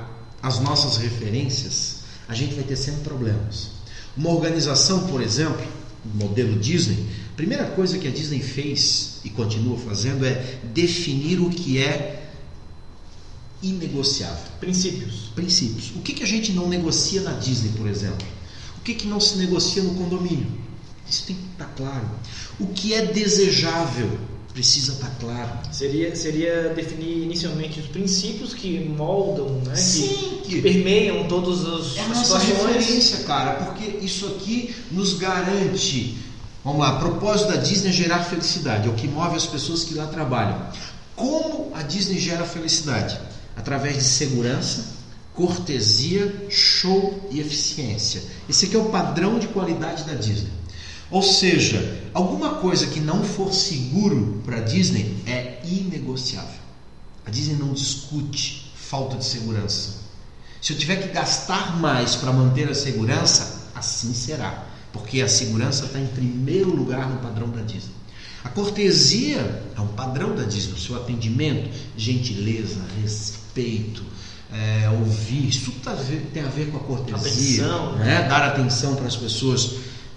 as 0.42 0.58
nossas 0.60 0.96
referências, 0.96 1.99
a 2.30 2.34
gente 2.34 2.54
vai 2.54 2.62
ter 2.62 2.76
sempre 2.76 3.00
problemas. 3.00 3.70
Uma 4.16 4.30
organização, 4.30 5.08
por 5.08 5.20
exemplo, 5.20 5.66
o 6.04 6.16
modelo 6.16 6.56
Disney, 6.60 7.04
a 7.32 7.36
primeira 7.36 7.66
coisa 7.66 7.98
que 7.98 8.06
a 8.06 8.10
Disney 8.10 8.40
fez 8.40 9.18
e 9.24 9.30
continua 9.30 9.76
fazendo 9.76 10.24
é 10.24 10.60
definir 10.72 11.40
o 11.40 11.50
que 11.50 11.78
é 11.78 12.30
inegociável. 13.60 14.44
Princípios. 14.60 15.32
Princípios. 15.34 15.90
O 15.96 16.02
que, 16.02 16.12
que 16.12 16.22
a 16.22 16.26
gente 16.26 16.52
não 16.52 16.68
negocia 16.68 17.20
na 17.20 17.32
Disney, 17.32 17.72
por 17.76 17.88
exemplo? 17.88 18.26
O 18.78 18.80
que, 18.82 18.94
que 18.94 19.08
não 19.08 19.18
se 19.18 19.36
negocia 19.36 19.82
no 19.82 19.94
condomínio? 19.94 20.46
Isso 21.08 21.24
tem 21.26 21.34
que 21.34 21.42
estar 21.52 21.74
claro. 21.76 22.08
O 22.60 22.68
que 22.68 22.94
é 22.94 23.06
desejável 23.06 24.08
precisa 24.52 24.92
estar 24.92 25.10
claro. 25.20 25.50
Seria, 25.72 26.14
seria 26.14 26.70
definir 26.74 27.22
inicialmente 27.22 27.80
os 27.80 27.86
princípios 27.86 28.52
que 28.52 28.80
moldam, 28.80 29.60
né? 29.66 29.74
Sim, 29.74 30.40
que, 30.44 30.56
que 30.56 30.62
permeiam 30.62 31.26
todas 31.28 31.64
as, 31.64 31.96
é 31.96 32.00
a 32.00 32.08
nossa 32.08 32.38
referência, 32.38 33.24
cara, 33.24 33.64
porque 33.64 34.04
isso 34.04 34.26
aqui 34.26 34.74
nos 34.90 35.14
garante. 35.14 36.18
Vamos 36.64 36.80
lá, 36.80 36.98
propósito 36.98 37.52
da 37.52 37.56
Disney 37.56 37.90
é 37.90 37.92
gerar 37.92 38.24
felicidade, 38.24 38.86
é 38.88 38.90
o 38.90 38.94
que 38.94 39.08
move 39.08 39.36
as 39.36 39.46
pessoas 39.46 39.84
que 39.84 39.94
lá 39.94 40.06
trabalham. 40.06 40.60
Como 41.16 41.72
a 41.74 41.82
Disney 41.82 42.18
gera 42.18 42.44
felicidade? 42.44 43.18
Através 43.56 43.96
de 43.96 44.04
segurança, 44.04 44.84
cortesia, 45.34 46.46
show 46.50 47.28
e 47.30 47.40
eficiência. 47.40 48.22
Esse 48.48 48.66
aqui 48.66 48.76
é 48.76 48.78
o 48.78 48.86
padrão 48.86 49.38
de 49.38 49.48
qualidade 49.48 50.04
da 50.04 50.14
Disney. 50.14 50.50
Ou 51.10 51.22
seja, 51.22 52.02
alguma 52.14 52.54
coisa 52.56 52.86
que 52.86 53.00
não 53.00 53.24
for 53.24 53.52
seguro 53.52 54.40
para 54.44 54.58
a 54.58 54.60
Disney 54.60 55.16
é 55.26 55.58
inegociável. 55.64 56.60
A 57.26 57.30
Disney 57.30 57.56
não 57.56 57.72
discute 57.72 58.72
falta 58.76 59.16
de 59.16 59.24
segurança. 59.24 60.00
Se 60.60 60.72
eu 60.72 60.78
tiver 60.78 60.96
que 60.96 61.08
gastar 61.08 61.78
mais 61.80 62.14
para 62.16 62.32
manter 62.32 62.68
a 62.68 62.74
segurança, 62.74 63.68
assim 63.74 64.12
será, 64.12 64.66
porque 64.92 65.20
a 65.22 65.28
segurança 65.28 65.86
está 65.86 65.98
em 65.98 66.06
primeiro 66.06 66.70
lugar 66.74 67.08
no 67.08 67.16
padrão 67.18 67.48
da 67.48 67.62
Disney. 67.62 67.94
A 68.44 68.48
cortesia 68.48 69.62
é 69.76 69.80
um 69.80 69.86
padrão 69.88 70.34
da 70.34 70.44
Disney, 70.44 70.72
o 70.74 70.78
seu 70.78 70.96
atendimento, 70.96 71.70
gentileza, 71.96 72.80
respeito, 73.02 74.02
é, 74.52 74.88
ouvir, 74.90 75.48
isso 75.48 75.66
tudo 75.66 75.80
tá 75.80 75.92
a 75.92 75.94
ver- 75.94 76.28
tem 76.32 76.42
a 76.42 76.48
ver 76.48 76.70
com 76.70 76.78
a 76.78 76.80
cortesia, 76.80 77.64
Atenção. 77.66 77.96
né? 77.98 78.26
dar 78.28 78.42
atenção 78.48 78.96
para 78.96 79.06
as 79.06 79.16
pessoas. 79.16 79.70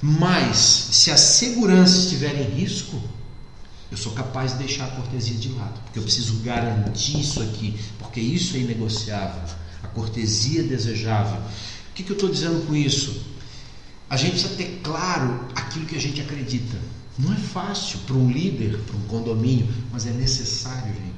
Mas 0.05 0.57
se 0.57 1.11
a 1.11 1.15
segurança 1.15 1.97
estiver 1.97 2.35
em 2.35 2.55
risco, 2.55 3.01
eu 3.89 3.95
sou 3.95 4.11
capaz 4.11 4.51
de 4.51 4.57
deixar 4.57 4.83
a 4.83 4.91
cortesia 4.91 5.37
de 5.37 5.47
lado, 5.53 5.79
porque 5.81 5.97
eu 5.97 6.03
preciso 6.03 6.39
garantir 6.39 7.21
isso 7.21 7.41
aqui, 7.41 7.79
porque 7.97 8.19
isso 8.19 8.57
é 8.57 8.59
inegociável. 8.59 9.41
A 9.81 9.87
cortesia 9.87 10.59
é 10.59 10.63
desejável. 10.63 11.39
O 11.39 11.93
que, 11.95 12.03
que 12.03 12.11
eu 12.11 12.15
estou 12.15 12.29
dizendo 12.29 12.67
com 12.67 12.75
isso? 12.75 13.23
A 14.09 14.17
gente 14.17 14.31
precisa 14.31 14.55
ter 14.55 14.81
claro 14.83 15.47
aquilo 15.55 15.85
que 15.85 15.95
a 15.95 16.01
gente 16.01 16.19
acredita. 16.19 16.77
Não 17.17 17.31
é 17.31 17.37
fácil 17.37 17.99
para 17.99 18.17
um 18.17 18.29
líder, 18.29 18.79
para 18.79 18.97
um 18.97 19.03
condomínio, 19.03 19.73
mas 19.89 20.05
é 20.05 20.11
necessário, 20.11 20.93
gente. 20.93 21.12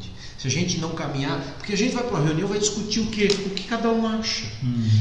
Se 0.45 0.49
a 0.49 0.51
gente 0.51 0.77
não 0.77 0.91
caminhar, 0.91 1.41
porque 1.57 1.73
a 1.73 1.75
gente 1.75 1.95
vai 1.95 2.03
para 2.03 2.17
uma 2.17 2.23
reunião, 2.23 2.47
vai 2.47 2.59
discutir 2.59 2.99
o 2.99 3.07
quê? 3.07 3.27
O 3.47 3.49
que 3.49 3.63
cada 3.63 3.89
um 3.89 4.05
acha. 4.05 4.45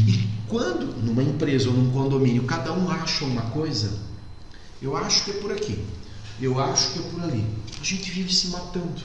E 0.09 0.27
quando, 0.49 0.87
numa 1.05 1.23
empresa 1.23 1.69
ou 1.69 1.75
num 1.75 1.91
condomínio, 1.91 2.45
cada 2.45 2.73
um 2.73 2.89
acha 2.89 3.27
uma 3.27 3.43
coisa, 3.43 3.93
eu 4.81 4.97
acho 4.97 5.23
que 5.23 5.33
é 5.33 5.35
por 5.35 5.53
aqui, 5.53 5.79
eu 6.41 6.59
acho 6.59 6.93
que 6.93 6.99
é 7.01 7.03
por 7.03 7.23
ali. 7.23 7.45
A 7.79 7.85
gente 7.85 8.11
vive 8.11 8.33
se 8.33 8.49
matando. 8.49 9.03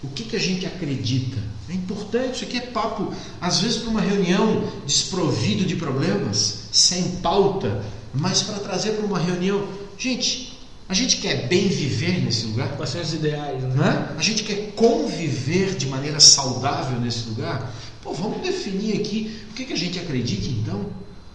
O 0.00 0.06
que, 0.06 0.22
que 0.22 0.36
a 0.36 0.38
gente 0.38 0.64
acredita? 0.64 1.38
É 1.68 1.72
importante, 1.72 2.36
isso 2.36 2.44
aqui 2.44 2.58
é 2.58 2.60
papo, 2.60 3.12
às 3.40 3.60
vezes 3.60 3.78
para 3.78 3.90
uma 3.90 4.00
reunião 4.00 4.62
desprovido 4.86 5.64
de 5.64 5.74
problemas, 5.74 6.68
sem 6.70 7.16
pauta, 7.16 7.84
mas 8.14 8.42
para 8.42 8.60
trazer 8.60 8.92
para 8.92 9.04
uma 9.04 9.18
reunião. 9.18 9.66
Gente, 9.98 10.47
a 10.88 10.94
gente 10.94 11.18
quer 11.18 11.46
bem 11.48 11.68
viver 11.68 12.24
nesse 12.24 12.46
lugar? 12.46 12.70
Quais 12.76 12.90
são 12.90 13.00
os 13.02 13.12
ideais, 13.12 13.62
né? 13.62 14.14
A 14.16 14.22
gente 14.22 14.42
quer 14.42 14.72
conviver 14.74 15.74
de 15.76 15.86
maneira 15.86 16.18
saudável 16.18 16.98
nesse 16.98 17.28
lugar? 17.28 17.70
Pô, 18.02 18.14
vamos 18.14 18.40
definir 18.40 18.98
aqui 18.98 19.38
o 19.50 19.54
que, 19.54 19.66
que 19.66 19.72
a 19.74 19.76
gente 19.76 19.98
acredita 19.98 20.48
então? 20.48 20.86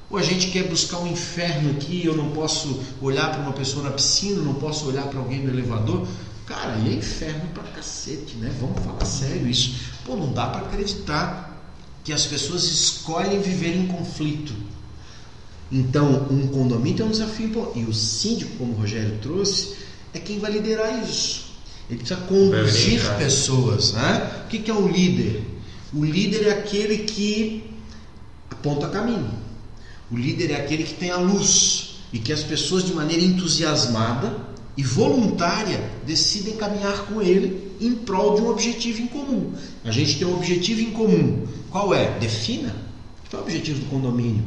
Ou 0.10 0.18
a 0.18 0.24
gente 0.24 0.48
quer 0.50 0.68
buscar 0.68 0.98
um 1.00 1.08
inferno 1.08 1.72
aqui, 1.72 2.04
eu 2.04 2.16
não 2.16 2.32
posso 2.32 2.82
olhar 3.02 3.32
para 3.32 3.42
uma 3.42 3.54
pessoa 3.54 3.84
na 3.84 3.92
piscina, 3.92 4.42
não 4.42 4.56
posso 4.56 4.88
olhar 4.88 5.06
para 5.08 5.20
alguém 5.20 5.44
no 5.44 5.50
elevador? 5.50 6.08
Cara, 6.48 6.76
e 6.80 6.90
é 6.90 6.94
inferno 6.94 7.48
pra 7.54 7.64
cacete, 7.64 8.36
né? 8.36 8.52
Vamos 8.60 8.84
falar 8.84 9.06
sério 9.06 9.48
isso. 9.48 9.76
Pô, 10.04 10.16
não 10.16 10.34
dá 10.34 10.48
para 10.48 10.66
acreditar 10.66 11.64
que 12.04 12.12
as 12.12 12.26
pessoas 12.26 12.64
escolhem 12.64 13.40
viver 13.40 13.76
em 13.76 13.88
conflito. 13.88 14.54
Então, 15.72 16.28
um 16.30 16.48
condomínio 16.48 17.04
é 17.04 17.06
um 17.06 17.12
desafio 17.12 17.48
importante. 17.48 17.80
E 17.80 17.86
o 17.86 17.94
síndico, 17.94 18.58
como 18.58 18.74
o 18.74 18.76
Rogério 18.76 19.18
trouxe, 19.22 19.76
é 20.14 20.20
quem 20.20 20.40
vai 20.40 20.52
liderar 20.52 21.04
isso. 21.04 21.54
Ele 21.90 22.00
precisa 22.00 22.20
conduzir 22.22 23.02
pessoas. 23.18 23.94
Né? 23.94 24.32
O 24.46 24.48
que 24.48 24.60
que 24.60 24.72
é 24.72 24.74
o 24.74 24.88
líder? 24.88 25.44
O 25.94 26.04
líder 26.04 26.48
é 26.48 26.52
aquele 26.52 27.00
que 27.00 27.64
aponta 28.50 28.88
caminho. 28.88 29.32
O 30.12 30.18
líder 30.18 30.52
é 30.52 30.56
aquele 30.56 30.84
que 30.84 30.94
tem 30.94 31.12
a 31.12 31.18
luz 31.18 31.96
e 32.12 32.20
que 32.20 32.32
as 32.32 32.44
pessoas, 32.44 32.86
de 32.86 32.94
maneira 32.94 33.24
entusiasmada 33.24 34.38
e 34.78 34.84
voluntária, 34.84 35.90
decidem 36.06 36.56
caminhar 36.56 37.06
com 37.06 37.22
ele 37.22 37.72
em 37.82 37.94
prol 37.96 38.36
de 38.36 38.42
um 38.42 38.50
objetivo 38.50 39.02
em 39.02 39.08
comum. 39.08 39.54
A 39.84 39.92
gente 39.92 40.18
tem 40.18 40.28
um 40.28 40.36
objetivo 40.36 40.82
em 40.82 40.92
comum. 40.92 41.46
Qual 41.70 41.94
é? 41.94 42.18
Defina. 42.20 42.76
Qual 43.30 43.42
é 43.42 43.46
o 43.46 43.48
objetivo 43.48 43.80
do 43.80 43.86
condomínio? 43.88 44.44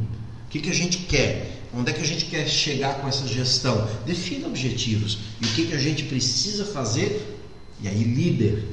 Que, 0.56 0.62
que 0.62 0.70
a 0.70 0.74
gente 0.74 0.98
quer? 0.98 1.64
Onde 1.74 1.90
é 1.90 1.92
que 1.92 2.00
a 2.00 2.06
gente 2.06 2.24
quer 2.26 2.48
chegar 2.48 3.00
com 3.00 3.08
essa 3.08 3.26
gestão? 3.26 3.86
Defina 4.06 4.46
objetivos. 4.46 5.18
E 5.40 5.44
o 5.44 5.48
que, 5.48 5.66
que 5.66 5.74
a 5.74 5.78
gente 5.78 6.04
precisa 6.04 6.64
fazer? 6.64 7.38
E 7.82 7.88
aí, 7.88 8.02
líder. 8.02 8.64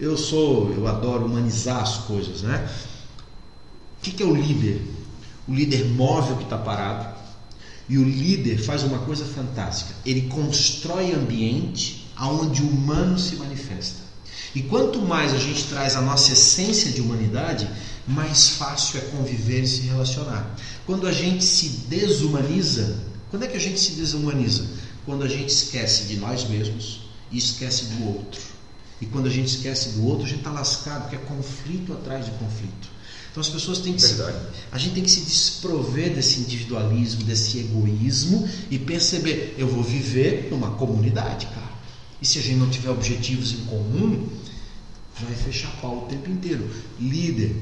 Eu 0.00 0.16
sou, 0.16 0.72
eu 0.72 0.86
adoro 0.88 1.26
humanizar 1.26 1.82
as 1.82 1.98
coisas, 1.98 2.42
né? 2.42 2.68
O 3.98 4.02
que, 4.02 4.12
que 4.12 4.22
é 4.22 4.26
o 4.26 4.34
líder? 4.34 4.82
O 5.46 5.54
líder 5.54 5.86
move 5.86 6.32
o 6.32 6.36
que 6.36 6.44
está 6.44 6.58
parado. 6.58 7.16
E 7.88 7.96
o 7.96 8.04
líder 8.04 8.58
faz 8.58 8.82
uma 8.82 8.98
coisa 8.98 9.24
fantástica. 9.24 9.94
Ele 10.04 10.22
constrói 10.22 11.12
ambiente 11.12 12.10
onde 12.20 12.62
o 12.62 12.68
humano 12.68 13.18
se 13.18 13.36
manifesta. 13.36 14.00
E 14.54 14.62
quanto 14.62 15.00
mais 15.00 15.32
a 15.32 15.38
gente 15.38 15.64
traz 15.64 15.94
a 15.94 16.00
nossa 16.00 16.32
essência 16.32 16.90
de 16.90 17.00
humanidade, 17.00 17.68
mais 18.08 18.50
fácil 18.50 18.98
é 18.98 19.02
conviver 19.02 19.62
e 19.62 19.68
se 19.68 19.82
relacionar. 19.82 20.56
Quando 20.86 21.06
a 21.06 21.12
gente 21.12 21.44
se 21.44 21.68
desumaniza, 21.88 22.96
quando 23.30 23.44
é 23.44 23.46
que 23.46 23.56
a 23.56 23.60
gente 23.60 23.78
se 23.78 23.92
desumaniza? 23.92 24.66
Quando 25.04 25.24
a 25.24 25.28
gente 25.28 25.50
esquece 25.50 26.04
de 26.04 26.16
nós 26.16 26.48
mesmos 26.48 27.02
e 27.30 27.36
esquece 27.36 27.84
do 27.84 28.06
outro. 28.06 28.40
E 29.00 29.06
quando 29.06 29.26
a 29.26 29.30
gente 29.30 29.48
esquece 29.48 29.90
do 29.90 30.06
outro, 30.06 30.24
a 30.24 30.28
gente 30.28 30.38
está 30.38 30.50
lascado, 30.50 31.02
porque 31.02 31.16
é 31.16 31.18
conflito 31.18 31.92
atrás 31.92 32.24
de 32.24 32.30
conflito. 32.32 32.88
Então 33.30 33.40
as 33.42 33.48
pessoas 33.48 33.78
têm 33.78 33.92
que 33.92 34.02
se, 34.02 34.14
Verdade. 34.14 34.46
a 34.72 34.78
gente 34.78 34.94
tem 34.94 35.04
que 35.04 35.10
se 35.10 35.20
desprover 35.20 36.14
desse 36.14 36.40
individualismo, 36.40 37.22
desse 37.22 37.58
egoísmo 37.58 38.48
e 38.70 38.78
perceber, 38.78 39.54
eu 39.58 39.68
vou 39.68 39.82
viver 39.82 40.48
numa 40.50 40.70
comunidade, 40.72 41.46
cara. 41.46 41.68
E 42.20 42.26
se 42.26 42.38
a 42.38 42.42
gente 42.42 42.56
não 42.56 42.68
tiver 42.68 42.90
objetivos 42.90 43.52
em 43.52 43.64
comum, 43.66 44.28
vai 45.20 45.34
fechar 45.34 45.70
pau 45.80 46.04
o 46.04 46.08
tempo 46.08 46.30
inteiro. 46.30 46.68
Líder, 46.98 47.54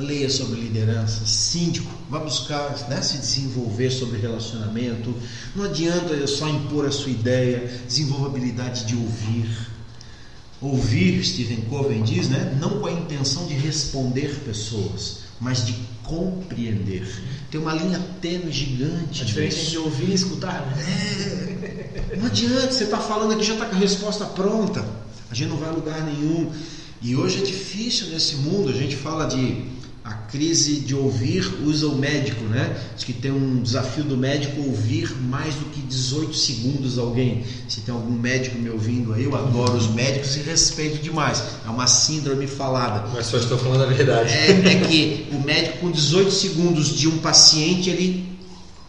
leia 0.00 0.28
sobre 0.28 0.60
liderança, 0.60 1.24
síndico, 1.26 1.90
vá 2.08 2.18
buscar 2.18 2.88
né, 2.88 3.00
se 3.02 3.18
desenvolver 3.18 3.90
sobre 3.90 4.18
relacionamento. 4.18 5.14
Não 5.54 5.64
adianta 5.64 6.26
só 6.26 6.48
impor 6.48 6.86
a 6.86 6.90
sua 6.90 7.10
ideia, 7.10 7.70
desenvolva 7.86 8.26
a 8.26 8.28
habilidade 8.30 8.86
de 8.86 8.96
ouvir. 8.96 9.68
Ouvir, 10.60 11.24
Stephen 11.24 11.62
Covey 11.62 12.02
diz, 12.02 12.28
né, 12.28 12.56
não 12.60 12.80
com 12.80 12.86
a 12.86 12.92
intenção 12.92 13.46
de 13.46 13.54
responder 13.54 14.40
pessoas, 14.44 15.20
mas 15.40 15.64
de 15.64 15.74
compreender. 16.02 17.08
Tem 17.50 17.60
uma 17.60 17.74
linha 17.74 18.00
tênue 18.20 18.52
gigante. 18.52 19.22
A 19.22 19.24
diferença 19.24 19.56
nisso. 19.56 19.68
entre 19.68 19.78
ouvir 19.78 20.10
e 20.10 20.14
escutar, 20.14 20.66
né? 20.76 22.16
Não 22.16 22.26
adianta, 22.26 22.72
você 22.72 22.84
está 22.84 22.98
falando 22.98 23.32
aqui 23.32 23.44
já 23.44 23.54
está 23.54 23.66
com 23.66 23.76
a 23.76 23.78
resposta 23.78 24.24
pronta. 24.26 24.84
A 25.30 25.34
gente 25.34 25.48
não 25.48 25.56
vai 25.56 25.68
a 25.68 25.72
lugar 25.72 26.02
nenhum. 26.02 26.50
E 27.00 27.16
hoje 27.16 27.40
é 27.40 27.44
difícil 27.44 28.08
nesse 28.08 28.36
mundo, 28.36 28.68
a 28.68 28.72
gente 28.72 28.96
fala 28.96 29.26
de 29.26 29.64
a 30.10 30.14
crise 30.28 30.80
de 30.80 30.92
ouvir 30.92 31.48
usa 31.64 31.86
o 31.86 31.94
médico, 31.96 32.42
né? 32.44 32.76
Diz 32.96 33.04
que 33.04 33.12
tem 33.12 33.30
um 33.30 33.62
desafio 33.62 34.02
do 34.02 34.16
médico 34.16 34.60
ouvir 34.60 35.14
mais 35.22 35.54
do 35.54 35.66
que 35.66 35.80
18 35.80 36.34
segundos 36.34 36.98
alguém. 36.98 37.44
Se 37.68 37.82
tem 37.82 37.94
algum 37.94 38.12
médico 38.12 38.58
me 38.58 38.68
ouvindo 38.68 39.12
aí, 39.12 39.22
eu 39.22 39.36
adoro 39.36 39.74
os 39.74 39.86
médicos 39.86 40.36
e 40.36 40.40
respeito 40.40 41.00
demais. 41.00 41.44
É 41.64 41.70
uma 41.70 41.86
síndrome 41.86 42.48
falada. 42.48 43.08
Mas 43.14 43.26
só 43.26 43.36
estou 43.36 43.56
falando 43.56 43.84
a 43.84 43.86
verdade. 43.86 44.32
É, 44.32 44.50
é 44.50 44.80
que 44.80 45.28
o 45.30 45.38
médico 45.38 45.78
com 45.78 45.90
18 45.92 46.32
segundos 46.32 46.88
de 46.88 47.06
um 47.06 47.18
paciente, 47.18 47.88
ele 47.88 48.29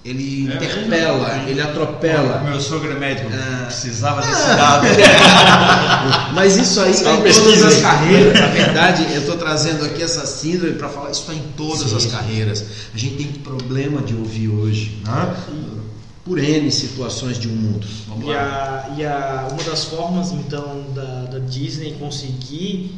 ele 0.04 0.50
É 0.52 0.56
interpela, 0.56 1.28
mesmo? 1.36 1.50
ele 1.50 1.62
atropela. 1.62 2.40
Meu 2.42 2.60
sogro 2.60 2.92
é 2.92 2.96
médico, 3.00 3.30
Ah. 3.34 3.66
precisava 3.66 4.22
desse 4.22 4.48
dado. 4.48 4.88
Mas 6.34 6.58
isso 6.58 6.80
aí 6.82 6.92
está 6.92 7.14
em 7.14 7.22
pesquisa 7.22 7.54
todas 7.66 7.76
as 7.76 7.82
carreiras. 7.82 8.40
Na 8.40 8.48
verdade, 8.48 9.04
eu 9.14 9.20
estou 9.22 9.38
trazendo 9.38 9.86
aqui 9.86 10.02
essa 10.02 10.26
síndrome 10.26 10.74
para 10.76 10.90
falar 10.90 11.12
isso 11.12 11.22
está 11.22 11.34
em 11.34 11.44
todas 11.56 11.90
Sim. 11.90 11.96
as 11.98 12.06
carreiras. 12.08 12.66
A 12.94 12.98
gente 12.98 13.16
tem 13.16 13.28
problema 13.28 14.02
de 14.02 14.16
ouvir 14.16 14.48
hoje, 14.50 15.02
né? 15.06 15.36
por 16.24 16.38
N 16.38 16.72
situações 16.72 17.40
de 17.40 17.48
um 17.48 17.52
mundo. 17.56 17.86
Vamos 18.08 18.26
E, 18.26 18.30
lá. 18.30 18.86
a, 18.88 18.96
e 18.96 19.04
a, 19.06 19.48
uma 19.52 19.64
das 19.64 19.86
formas, 19.86 20.32
então, 20.32 20.86
da, 20.94 21.24
da 21.26 21.40
Disney 21.40 21.96
conseguir 22.00 22.96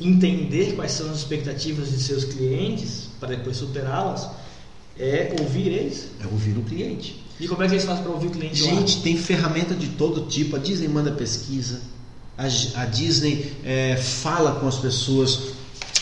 entender 0.00 0.74
quais 0.76 0.92
são 0.92 1.10
as 1.10 1.16
expectativas 1.18 1.90
de 1.90 1.98
seus 2.02 2.24
clientes 2.24 3.08
para 3.18 3.30
depois 3.30 3.56
superá-las 3.56 4.28
é 4.98 5.34
ouvir 5.40 5.68
eles. 5.68 6.08
É 6.20 6.26
ouvir 6.26 6.56
o 6.56 6.62
cliente. 6.62 7.24
E 7.40 7.46
como 7.46 7.62
é 7.62 7.68
que 7.68 7.74
eles 7.74 7.84
fazem 7.84 8.02
para 8.02 8.12
ouvir 8.12 8.26
o 8.26 8.30
cliente 8.30 8.62
lá? 8.62 8.70
Gente, 8.70 9.00
tem 9.00 9.16
ferramenta 9.16 9.74
de 9.74 9.88
todo 9.88 10.28
tipo. 10.28 10.56
A 10.56 10.58
Disney 10.58 10.88
manda 10.88 11.12
pesquisa. 11.12 11.80
A, 12.36 12.44
a 12.82 12.84
Disney 12.86 13.52
é, 13.64 13.96
fala 13.96 14.58
com 14.60 14.66
as 14.66 14.76
pessoas. 14.76 15.52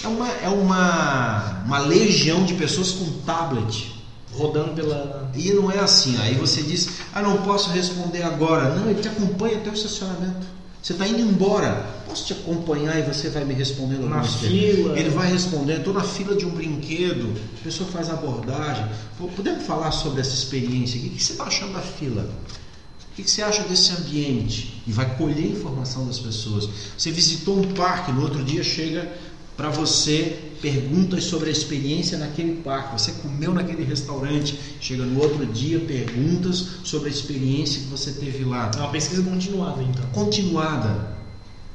É 0.02 0.08
uma, 0.08 0.28
é 0.28 0.48
uma, 0.48 1.62
uma 1.64 1.78
legião 1.78 2.44
de 2.44 2.54
pessoas 2.54 2.92
com 2.92 3.04
tablet. 3.26 3.94
Rodando 4.32 4.72
pela. 4.74 5.30
E 5.34 5.52
não 5.52 5.70
é 5.70 5.78
assim. 5.78 6.16
Aí 6.18 6.34
você 6.34 6.62
diz, 6.62 6.88
ah, 7.14 7.22
não 7.22 7.38
posso 7.42 7.70
responder 7.70 8.22
agora. 8.22 8.74
Não, 8.74 8.88
ele 8.90 9.00
te 9.00 9.08
acompanha 9.08 9.58
até 9.58 9.70
o 9.70 9.74
estacionamento. 9.74 10.46
Você 10.86 10.92
está 10.92 11.08
indo 11.08 11.20
embora. 11.20 11.84
Posso 12.06 12.26
te 12.26 12.32
acompanhar 12.32 12.96
e 12.96 13.02
você 13.02 13.28
vai 13.28 13.44
me 13.44 13.52
respondendo 13.52 14.08
Na 14.08 14.22
fila. 14.22 14.96
Ele 14.96 15.10
vai 15.10 15.32
respondendo. 15.32 15.78
Estou 15.78 15.92
na 15.92 16.04
fila 16.04 16.36
de 16.36 16.46
um 16.46 16.50
brinquedo. 16.50 17.36
A 17.60 17.64
pessoa 17.64 17.90
faz 17.90 18.08
abordagem. 18.08 18.86
Podemos 19.34 19.66
falar 19.66 19.90
sobre 19.90 20.20
essa 20.20 20.32
experiência? 20.32 21.00
O 21.00 21.02
que 21.02 21.20
você 21.20 21.32
está 21.32 21.42
achando 21.42 21.72
da 21.72 21.80
fila? 21.80 22.22
O 22.22 23.16
que 23.16 23.24
que 23.24 23.30
você 23.30 23.42
acha 23.42 23.64
desse 23.64 23.90
ambiente? 23.94 24.80
E 24.86 24.92
vai 24.92 25.12
colher 25.16 25.50
informação 25.50 26.06
das 26.06 26.20
pessoas. 26.20 26.68
Você 26.96 27.10
visitou 27.10 27.58
um 27.58 27.74
parque, 27.74 28.12
no 28.12 28.22
outro 28.22 28.44
dia 28.44 28.62
chega 28.62 29.12
para 29.56 29.70
você 29.70 30.38
perguntas 30.60 31.24
sobre 31.24 31.48
a 31.48 31.52
experiência 31.52 32.18
naquele 32.18 32.56
parque. 32.56 33.00
Você 33.00 33.12
comeu 33.22 33.52
naquele 33.54 33.84
restaurante, 33.84 34.58
chega 34.80 35.04
no 35.04 35.20
outro 35.20 35.46
dia 35.46 35.80
perguntas 35.80 36.66
sobre 36.84 37.08
a 37.08 37.12
experiência 37.12 37.82
que 37.82 37.86
você 37.86 38.12
teve 38.12 38.44
lá. 38.44 38.70
É 38.74 38.78
uma 38.78 38.90
pesquisa 38.90 39.22
continuada, 39.22 39.82
então. 39.82 40.04
Continuada. 40.12 41.16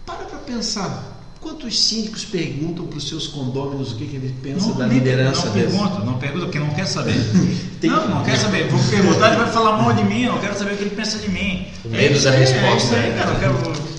Para 0.06 0.26
para 0.26 0.40
pensar. 0.40 1.10
Quantos 1.42 1.80
síndicos 1.80 2.24
perguntam 2.24 2.86
para 2.86 3.00
os 3.00 3.10
seus 3.10 3.26
condôminos 3.26 3.94
o 3.94 3.96
que, 3.96 4.06
que 4.06 4.16
ele 4.16 4.36
pensa 4.44 4.74
da 4.74 4.86
liderança 4.86 5.48
não 5.48 5.54
deles? 5.54 5.72
pergunta, 5.72 6.00
não 6.06 6.20
pergunta 6.20 6.46
porque 6.46 6.60
não 6.60 6.70
quer 6.70 6.86
saber. 6.86 7.16
Não, 7.82 8.10
não 8.10 8.24
quer 8.24 8.38
saber. 8.38 8.68
Vou 8.68 8.80
perguntar, 8.92 9.30
ele 9.30 9.38
vai 9.38 9.52
falar 9.52 9.82
mal 9.82 9.92
de 9.92 10.04
mim, 10.04 10.22
eu 10.22 10.34
não 10.34 10.40
quero 10.40 10.56
saber 10.56 10.74
o 10.74 10.78
que 10.78 10.84
ele 10.84 10.96
pensa 10.96 11.18
de 11.18 11.28
mim. 11.32 11.66
Medo 11.84 12.14
isso 12.14 12.26
da 12.26 12.30
aí, 12.30 12.40
resposta, 12.42 12.68
É 12.68 12.78
isso 12.78 12.94
aí, 12.94 13.14
cara. 13.18 13.32
Eu 13.32 13.40
quero... 13.40 13.91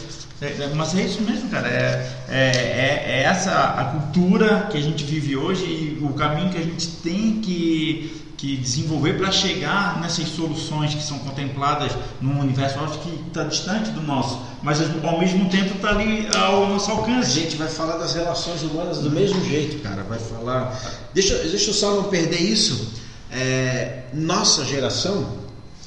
é, 0.42 0.62
é, 0.64 0.72
mas 0.74 0.94
é 0.96 1.02
isso 1.02 1.22
mesmo, 1.22 1.48
cara. 1.48 1.68
É, 1.68 2.12
é, 2.28 2.36
é- 2.36 3.04
é 3.18 3.22
essa 3.22 3.52
a 3.52 3.84
cultura 3.84 4.68
que 4.70 4.76
a 4.76 4.80
gente 4.80 5.04
vive 5.04 5.36
hoje 5.36 5.64
e 5.64 5.98
o 6.02 6.12
caminho 6.14 6.50
que 6.50 6.58
a 6.58 6.62
gente 6.62 6.88
tem 7.02 7.40
que, 7.40 8.22
que 8.36 8.56
desenvolver 8.56 9.14
para 9.18 9.30
chegar 9.30 10.00
nessas 10.00 10.28
soluções 10.28 10.94
que 10.94 11.02
são 11.02 11.18
contempladas 11.20 11.92
num 12.20 12.40
universo 12.40 12.78
acho 12.80 12.98
que 12.98 13.24
está 13.28 13.44
distante 13.44 13.90
do 13.90 14.02
nosso, 14.02 14.40
mas 14.62 14.80
ao 15.04 15.18
mesmo 15.20 15.48
tempo 15.48 15.76
está 15.76 15.90
ali 15.90 16.26
ao 16.36 16.68
nosso 16.68 16.90
A 16.90 16.94
alcance. 16.94 17.30
gente 17.30 17.56
vai 17.56 17.68
falar 17.68 17.96
das 17.98 18.14
relações 18.14 18.62
humanas 18.62 18.98
do 18.98 19.10
mesmo 19.10 19.42
jeito, 19.44 19.80
cara. 19.82 20.02
Vai 20.02 20.18
falar. 20.18 20.78
Deixa, 21.14 21.36
deixa 21.38 21.70
eu 21.70 21.74
só 21.74 21.94
não 21.94 22.04
perder 22.04 22.40
isso. 22.40 22.92
É, 23.30 24.02
nossa 24.12 24.64
geração, 24.64 25.38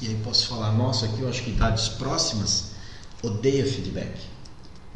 e 0.02 0.08
aí 0.08 0.16
posso 0.24 0.48
falar 0.48 0.72
nossa 0.72 1.06
aqui, 1.06 1.20
eu 1.20 1.28
acho 1.28 1.42
que 1.42 1.50
idades 1.50 1.88
próximas, 1.88 2.72
odeia 3.22 3.64
feedback. 3.64 4.14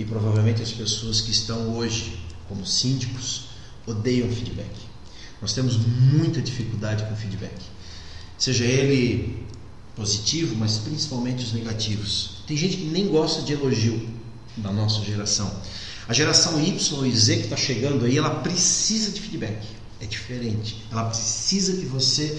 E 0.00 0.04
provavelmente 0.06 0.62
as 0.62 0.72
pessoas 0.72 1.20
que 1.20 1.30
estão 1.30 1.76
hoje 1.76 2.18
como 2.48 2.64
síndicos 2.64 3.48
odeiam 3.86 4.30
feedback. 4.30 4.70
Nós 5.42 5.52
temos 5.52 5.76
muita 5.76 6.40
dificuldade 6.40 7.04
com 7.04 7.14
feedback. 7.14 7.54
Seja 8.38 8.64
ele 8.64 9.44
positivo, 9.94 10.56
mas 10.56 10.78
principalmente 10.78 11.44
os 11.44 11.52
negativos. 11.52 12.42
Tem 12.46 12.56
gente 12.56 12.78
que 12.78 12.84
nem 12.84 13.08
gosta 13.08 13.42
de 13.42 13.52
elogio 13.52 14.08
da 14.56 14.72
nossa 14.72 15.04
geração. 15.04 15.54
A 16.08 16.14
geração 16.14 16.58
Y 16.58 17.06
e 17.06 17.14
Z 17.14 17.36
que 17.36 17.42
está 17.42 17.56
chegando 17.58 18.06
aí, 18.06 18.16
ela 18.16 18.36
precisa 18.36 19.10
de 19.10 19.20
feedback. 19.20 19.66
É 20.00 20.06
diferente. 20.06 20.82
Ela 20.90 21.04
precisa 21.10 21.76
que 21.76 21.84
você 21.84 22.38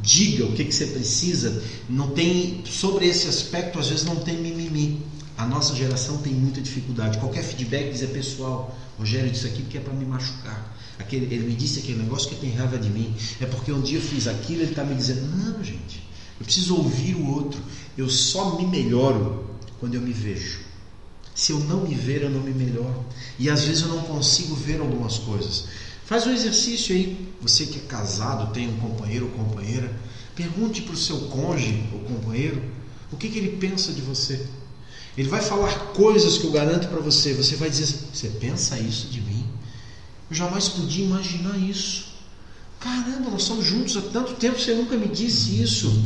diga 0.00 0.46
o 0.46 0.52
que, 0.54 0.64
que 0.64 0.74
você 0.74 0.86
precisa. 0.86 1.62
Não 1.90 2.12
tem 2.12 2.64
sobre 2.64 3.06
esse 3.06 3.28
aspecto 3.28 3.78
às 3.78 3.90
vezes 3.90 4.06
não 4.06 4.16
tem 4.16 4.38
mimimi. 4.38 5.12
A 5.42 5.44
nossa 5.44 5.74
geração 5.74 6.18
tem 6.18 6.32
muita 6.32 6.60
dificuldade. 6.60 7.18
Qualquer 7.18 7.42
feedback 7.42 7.90
diz 7.90 8.00
é 8.00 8.06
pessoal. 8.06 8.78
Rogério 8.96 9.28
disse 9.28 9.44
aqui 9.48 9.62
porque 9.62 9.76
é 9.76 9.80
para 9.80 9.92
me 9.92 10.04
machucar. 10.04 10.72
Aquele, 11.00 11.34
ele 11.34 11.48
me 11.48 11.56
disse 11.56 11.80
aquele 11.80 11.98
negócio 11.98 12.28
que 12.28 12.36
tem 12.36 12.52
raiva 12.52 12.78
de 12.78 12.88
mim. 12.88 13.12
É 13.40 13.46
porque 13.46 13.72
um 13.72 13.80
dia 13.80 13.98
eu 13.98 14.02
fiz 14.02 14.28
aquilo, 14.28 14.62
ele 14.62 14.70
está 14.70 14.84
me 14.84 14.94
dizendo, 14.94 15.22
não, 15.36 15.64
gente, 15.64 16.00
eu 16.38 16.44
preciso 16.44 16.76
ouvir 16.76 17.16
o 17.16 17.28
outro. 17.28 17.60
Eu 17.98 18.08
só 18.08 18.56
me 18.56 18.68
melhoro 18.68 19.44
quando 19.80 19.96
eu 19.96 20.00
me 20.00 20.12
vejo. 20.12 20.60
Se 21.34 21.50
eu 21.50 21.58
não 21.58 21.88
me 21.88 21.94
ver, 21.96 22.22
eu 22.22 22.30
não 22.30 22.40
me 22.40 22.52
melhoro. 22.52 23.04
E 23.36 23.50
às 23.50 23.64
vezes 23.64 23.82
eu 23.82 23.88
não 23.88 24.02
consigo 24.02 24.54
ver 24.54 24.78
algumas 24.78 25.18
coisas. 25.18 25.64
Faz 26.04 26.24
um 26.24 26.30
exercício 26.30 26.94
aí. 26.94 27.34
Você 27.40 27.66
que 27.66 27.80
é 27.80 27.82
casado, 27.82 28.52
tem 28.52 28.68
um 28.68 28.76
companheiro 28.76 29.24
ou 29.24 29.44
companheira, 29.44 29.92
pergunte 30.36 30.82
para 30.82 30.94
o 30.94 30.96
seu 30.96 31.18
cônjuge 31.22 31.82
ou 31.92 31.98
companheiro 31.98 32.62
o 33.10 33.16
que, 33.16 33.28
que 33.28 33.38
ele 33.38 33.56
pensa 33.56 33.92
de 33.92 34.02
você. 34.02 34.46
Ele 35.16 35.28
vai 35.28 35.42
falar 35.42 35.72
coisas 35.92 36.38
que 36.38 36.44
eu 36.44 36.52
garanto 36.52 36.88
para 36.88 37.00
você. 37.00 37.34
Você 37.34 37.56
vai 37.56 37.68
dizer 37.68 37.86
Você 38.12 38.28
pensa 38.28 38.78
isso 38.78 39.08
de 39.08 39.20
mim? 39.20 39.46
Eu 40.30 40.36
jamais 40.36 40.68
podia 40.68 41.04
imaginar 41.04 41.58
isso. 41.58 42.12
Caramba, 42.80 43.30
nós 43.30 43.42
estamos 43.42 43.64
juntos 43.64 43.96
há 43.96 44.00
tanto 44.00 44.34
tempo, 44.34 44.58
você 44.58 44.74
nunca 44.74 44.96
me 44.96 45.06
disse 45.06 45.62
isso. 45.62 46.04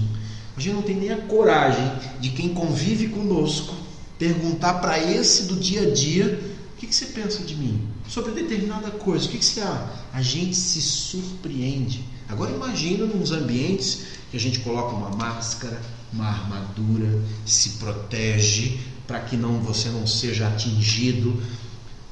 A 0.57 0.61
gente 0.61 0.75
não 0.75 0.83
tem 0.83 0.97
nem 0.97 1.11
a 1.11 1.19
coragem 1.19 1.91
de 2.21 2.31
quem 2.31 2.53
convive 2.53 3.09
conosco 3.09 3.75
perguntar 4.19 4.75
para 4.75 4.99
esse 4.99 5.45
do 5.45 5.57
dia 5.57 5.83
a 5.83 5.91
dia: 5.91 6.41
O 6.75 6.77
que, 6.79 6.87
que 6.87 6.95
você 6.95 7.07
pensa 7.07 7.43
de 7.45 7.55
mim? 7.55 7.89
Sobre 8.09 8.33
determinada 8.33 8.91
coisa, 8.91 9.27
o 9.27 9.29
que, 9.29 9.39
que 9.39 9.45
você 9.45 9.61
acha? 9.61 9.93
A 10.13 10.23
gente 10.23 10.55
se 10.55 10.81
surpreende. 10.81 12.05
Agora 12.29 12.51
imagina 12.51 13.07
nos 13.07 13.33
ambientes 13.33 14.03
que 14.31 14.37
a 14.37 14.41
gente 14.41 14.61
coloca 14.61 14.95
uma 14.95 15.11
máscara, 15.11 15.81
uma 16.13 16.27
armadura, 16.27 17.21
se 17.45 17.71
protege 17.71 18.81
para 19.07 19.21
que 19.21 19.37
não 19.37 19.61
você 19.61 19.89
não 19.89 20.07
seja 20.07 20.49
atingido. 20.49 21.41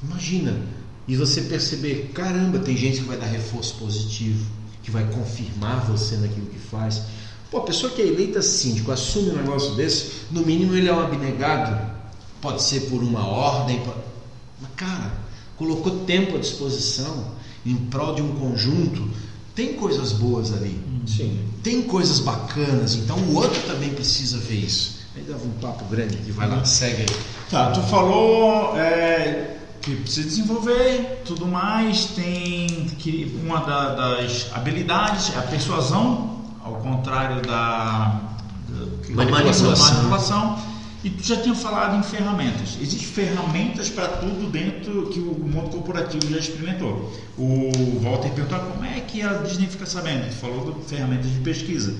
Imagina 0.03 0.57
e 1.07 1.15
você 1.15 1.41
perceber, 1.41 2.11
caramba, 2.13 2.59
tem 2.59 2.75
gente 2.75 2.97
que 3.01 3.07
vai 3.07 3.17
dar 3.17 3.27
reforço 3.27 3.75
positivo, 3.75 4.45
que 4.81 4.89
vai 4.89 5.05
confirmar 5.11 5.85
você 5.85 6.15
naquilo 6.17 6.47
que 6.47 6.57
faz. 6.57 7.01
Pô, 7.51 7.57
a 7.59 7.63
pessoa 7.63 7.91
que 7.91 8.01
é 8.01 8.07
eleita 8.07 8.41
síndico 8.41 8.91
assume 8.91 9.29
um 9.31 9.35
negócio 9.35 9.75
desse, 9.75 10.11
no 10.31 10.41
mínimo 10.45 10.75
ele 10.75 10.87
é 10.87 10.93
um 10.93 10.99
abnegado, 10.99 11.91
pode 12.41 12.63
ser 12.63 12.81
por 12.81 13.03
uma 13.03 13.25
ordem, 13.25 13.79
pode- 13.81 13.99
mas 14.61 14.71
cara, 14.75 15.13
colocou 15.57 15.99
tempo 16.05 16.35
à 16.35 16.39
disposição 16.39 17.33
em 17.65 17.75
prol 17.75 18.15
de 18.15 18.21
um 18.21 18.35
conjunto, 18.35 19.07
tem 19.53 19.73
coisas 19.73 20.11
boas 20.11 20.51
ali. 20.53 20.79
Sim. 21.05 21.39
Tem 21.63 21.83
coisas 21.83 22.19
bacanas, 22.19 22.95
então 22.95 23.17
o 23.17 23.35
outro 23.35 23.61
também 23.67 23.93
precisa 23.93 24.37
ver 24.39 24.55
isso. 24.55 24.94
Aí 25.15 25.23
dava 25.23 25.45
um 25.45 25.51
papo 25.61 25.85
grande 25.85 26.15
aqui, 26.17 26.31
vai 26.31 26.47
lá, 26.49 26.63
segue 26.65 27.01
aí. 27.03 27.17
Tá, 27.49 27.71
tu 27.71 27.81
falou 27.83 28.77
é, 28.77 29.55
que 29.81 29.95
precisa 29.97 30.27
desenvolver 30.27 31.21
tudo 31.25 31.45
mais, 31.47 32.05
tem 32.07 32.67
que 32.99 33.39
uma 33.43 33.59
da- 33.61 33.95
das 33.95 34.49
habilidades 34.53 35.33
é 35.33 35.39
a 35.39 35.43
persuasão, 35.43 36.41
ao 36.63 36.75
contrário 36.75 37.41
da, 37.43 38.19
da 38.67 39.13
Manipulação. 39.15 39.75
manipulação. 39.77 40.59
E 41.03 41.09
tu 41.11 41.23
já 41.23 41.37
tinha 41.37 41.53
falado 41.53 41.95
em 41.97 42.01
ferramentas. 42.03 42.77
Existem 42.81 43.07
ferramentas 43.07 43.89
para 43.89 44.07
tudo 44.07 44.49
dentro 44.49 45.05
que 45.09 45.19
o 45.19 45.35
mundo 45.37 45.69
corporativo 45.69 46.27
já 46.33 46.39
experimentou. 46.39 47.13
O 47.37 47.99
Walter 48.01 48.29
perguntou 48.31 48.57
"Ah, 48.57 48.71
como 48.73 48.83
é 48.83 49.01
que 49.01 49.21
a 49.21 49.33
Disney 49.33 49.67
fica 49.67 49.85
sabendo. 49.85 50.27
Tu 50.29 50.35
falou 50.37 50.73
de 50.73 50.83
ferramentas 50.85 51.31
de 51.31 51.39
pesquisa. 51.41 51.93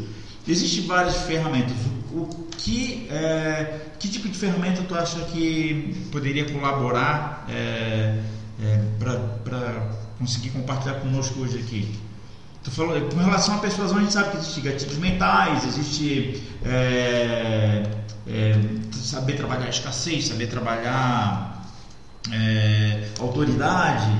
Existem 0.47 0.85
várias 0.85 1.17
ferramentas. 1.21 1.75
O 2.11 2.27
que, 2.57 3.07
é, 3.09 3.79
que 3.99 4.07
tipo 4.07 4.29
de 4.29 4.37
ferramenta 4.37 4.83
tu 4.83 4.95
acha 4.95 5.19
que 5.25 6.07
poderia 6.11 6.45
colaborar 6.51 7.45
é, 7.49 8.21
para 8.99 9.89
conseguir 10.17 10.51
compartilhar 10.51 10.95
conosco 10.95 11.39
hoje 11.41 11.57
aqui? 11.57 11.99
Tu 12.63 12.71
falou, 12.71 12.99
com 13.09 13.17
relação 13.17 13.55
à 13.55 13.57
persuasão, 13.59 13.97
a 13.97 14.01
gente 14.01 14.13
sabe 14.13 14.31
que 14.31 14.37
existe 14.37 14.61
gatilhos 14.61 14.97
mentais, 14.97 15.65
existe 15.65 16.41
é, 16.63 17.83
é, 18.27 18.59
saber 18.91 19.33
trabalhar 19.33 19.69
escassez, 19.69 20.25
saber 20.27 20.47
trabalhar 20.47 21.63
é, 22.31 23.07
autoridade, 23.19 24.11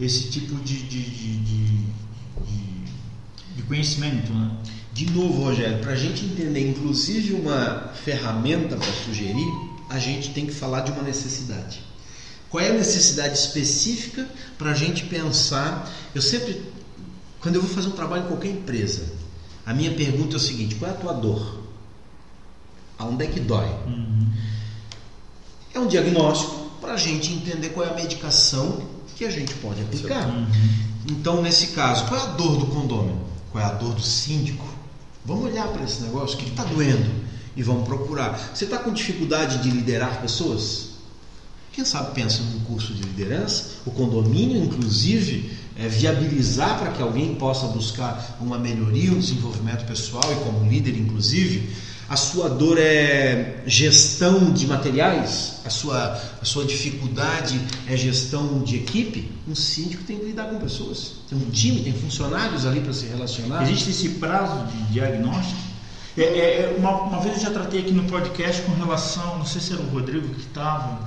esse 0.00 0.30
tipo 0.30 0.54
de, 0.56 0.82
de, 0.82 1.02
de, 1.02 1.86
de 3.56 3.62
conhecimento. 3.64 4.32
Né? 4.32 4.50
De 4.98 5.08
novo, 5.12 5.44
Rogério, 5.44 5.78
para 5.78 5.92
a 5.92 5.96
gente 5.96 6.24
entender, 6.24 6.70
inclusive, 6.70 7.32
uma 7.34 7.92
ferramenta 8.02 8.74
para 8.74 8.92
sugerir, 9.04 9.46
a 9.88 9.96
gente 9.96 10.30
tem 10.30 10.44
que 10.44 10.52
falar 10.52 10.80
de 10.80 10.90
uma 10.90 11.02
necessidade. 11.02 11.84
Qual 12.50 12.60
é 12.60 12.70
a 12.70 12.72
necessidade 12.72 13.38
específica 13.38 14.28
para 14.58 14.72
a 14.72 14.74
gente 14.74 15.04
pensar? 15.04 15.88
Eu 16.12 16.20
sempre, 16.20 16.60
quando 17.40 17.54
eu 17.54 17.62
vou 17.62 17.70
fazer 17.70 17.86
um 17.86 17.92
trabalho 17.92 18.24
em 18.24 18.26
qualquer 18.26 18.48
empresa, 18.48 19.04
a 19.64 19.72
minha 19.72 19.94
pergunta 19.94 20.34
é 20.34 20.36
o 20.36 20.40
seguinte: 20.40 20.74
qual 20.74 20.90
é 20.90 20.94
a 20.94 20.96
tua 20.96 21.12
dor? 21.12 21.62
Aonde 22.98 23.22
é 23.24 23.28
que 23.28 23.38
dói? 23.38 23.68
Uhum. 23.86 24.32
É 25.74 25.78
um 25.78 25.86
diagnóstico 25.86 26.72
para 26.80 26.94
a 26.94 26.96
gente 26.96 27.32
entender 27.32 27.68
qual 27.68 27.86
é 27.86 27.90
a 27.90 27.94
medicação 27.94 28.82
que 29.14 29.24
a 29.24 29.30
gente 29.30 29.54
pode 29.54 29.80
aplicar. 29.80 30.26
Uhum. 30.26 30.48
Então, 31.08 31.40
nesse 31.40 31.68
caso, 31.68 32.04
qual 32.06 32.20
é 32.20 32.24
a 32.24 32.26
dor 32.32 32.56
do 32.56 32.66
condômino? 32.66 33.28
Qual 33.52 33.62
é 33.62 33.66
a 33.68 33.74
dor 33.74 33.94
do 33.94 34.02
síndico? 34.02 34.77
Vamos 35.28 35.44
olhar 35.44 35.68
para 35.68 35.84
esse 35.84 36.00
negócio, 36.00 36.36
o 36.36 36.38
que 36.38 36.48
está 36.48 36.64
doendo? 36.64 37.06
E 37.54 37.62
vamos 37.62 37.86
procurar. 37.86 38.50
Você 38.54 38.64
está 38.64 38.78
com 38.78 38.90
dificuldade 38.90 39.58
de 39.58 39.70
liderar 39.70 40.22
pessoas? 40.22 40.92
Quem 41.70 41.84
sabe 41.84 42.14
pensa 42.14 42.42
num 42.42 42.60
curso 42.60 42.94
de 42.94 43.02
liderança, 43.02 43.72
o 43.84 43.90
condomínio, 43.90 44.64
inclusive, 44.64 45.52
é, 45.76 45.86
viabilizar 45.86 46.78
para 46.78 46.92
que 46.92 47.02
alguém 47.02 47.34
possa 47.34 47.66
buscar 47.66 48.38
uma 48.40 48.58
melhoria, 48.58 49.12
um 49.12 49.18
desenvolvimento 49.18 49.84
pessoal 49.84 50.24
e 50.32 50.36
como 50.36 50.66
líder, 50.66 50.96
inclusive. 50.96 51.76
A 52.08 52.16
sua 52.16 52.48
dor 52.48 52.78
é 52.78 53.62
gestão 53.66 54.50
de 54.50 54.66
materiais? 54.66 55.60
A 55.66 55.68
sua, 55.68 56.18
a 56.40 56.44
sua 56.44 56.64
dificuldade 56.64 57.60
é 57.86 57.96
gestão 57.96 58.62
de 58.62 58.76
equipe? 58.76 59.30
Um 59.46 59.54
síndico 59.54 60.04
tem 60.04 60.18
que 60.18 60.24
lidar 60.24 60.44
com 60.44 60.58
pessoas. 60.58 61.16
Tem 61.28 61.36
um 61.36 61.50
time, 61.50 61.82
tem 61.82 61.92
funcionários 61.92 62.64
ali 62.64 62.80
para 62.80 62.94
se 62.94 63.04
relacionar. 63.06 63.62
Existe 63.64 63.90
esse 63.90 64.08
prazo 64.10 64.66
de 64.68 64.92
diagnóstico? 64.94 65.60
É, 66.16 66.22
é, 66.22 66.60
é, 66.62 66.76
uma, 66.78 67.02
uma, 67.02 67.20
vez 67.20 67.36
eu 67.36 67.42
já 67.42 67.50
tratei 67.50 67.80
aqui 67.80 67.92
no 67.92 68.04
podcast 68.04 68.62
com 68.62 68.72
relação, 68.72 69.38
não 69.38 69.46
sei 69.46 69.60
se 69.60 69.74
era 69.74 69.82
o 69.82 69.88
Rodrigo 69.88 70.26
que 70.34 70.40
estava, 70.40 70.98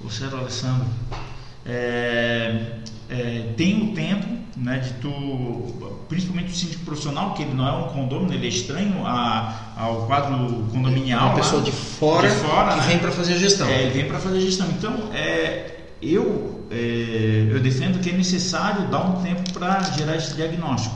ou 0.00 0.10
se 0.10 0.22
era 0.22 0.36
o 0.36 0.40
Alessandro, 0.40 0.86
é, 1.66 2.76
é, 3.08 3.52
tem 3.56 3.82
um 3.82 3.94
tempo 3.94 4.26
né, 4.56 4.78
de 4.78 4.92
tu, 4.94 5.10
principalmente 6.08 6.52
o 6.52 6.54
síndico 6.54 6.84
profissional, 6.84 7.34
que 7.34 7.42
ele 7.42 7.54
não 7.54 7.66
é 7.66 7.72
um 7.72 7.88
condomínio, 7.88 8.34
ele 8.34 8.46
é 8.46 8.48
estranho 8.48 9.06
a, 9.06 9.74
ao 9.76 10.06
quadro 10.06 10.66
condominial. 10.72 11.26
Uma 11.26 11.36
pessoa 11.36 11.62
de 11.62 11.72
fora, 11.72 12.28
de 12.28 12.34
fora 12.36 12.72
que 12.72 12.80
né? 12.80 12.86
vem 12.88 12.98
para 12.98 13.10
fazer 13.12 13.34
a 13.34 13.38
gestão. 13.38 13.68
É, 13.68 13.82
ele 13.82 13.90
vem 13.90 14.06
para 14.06 14.18
fazer 14.18 14.36
a 14.36 14.40
gestão. 14.40 14.66
Então, 14.70 14.94
é, 15.12 15.76
eu, 16.02 16.66
é, 16.70 17.48
eu 17.50 17.60
defendo 17.60 18.00
que 18.00 18.10
é 18.10 18.12
necessário 18.12 18.88
dar 18.88 19.04
um 19.04 19.22
tempo 19.22 19.52
para 19.52 19.80
gerar 19.92 20.16
esse 20.16 20.34
diagnóstico. 20.34 20.94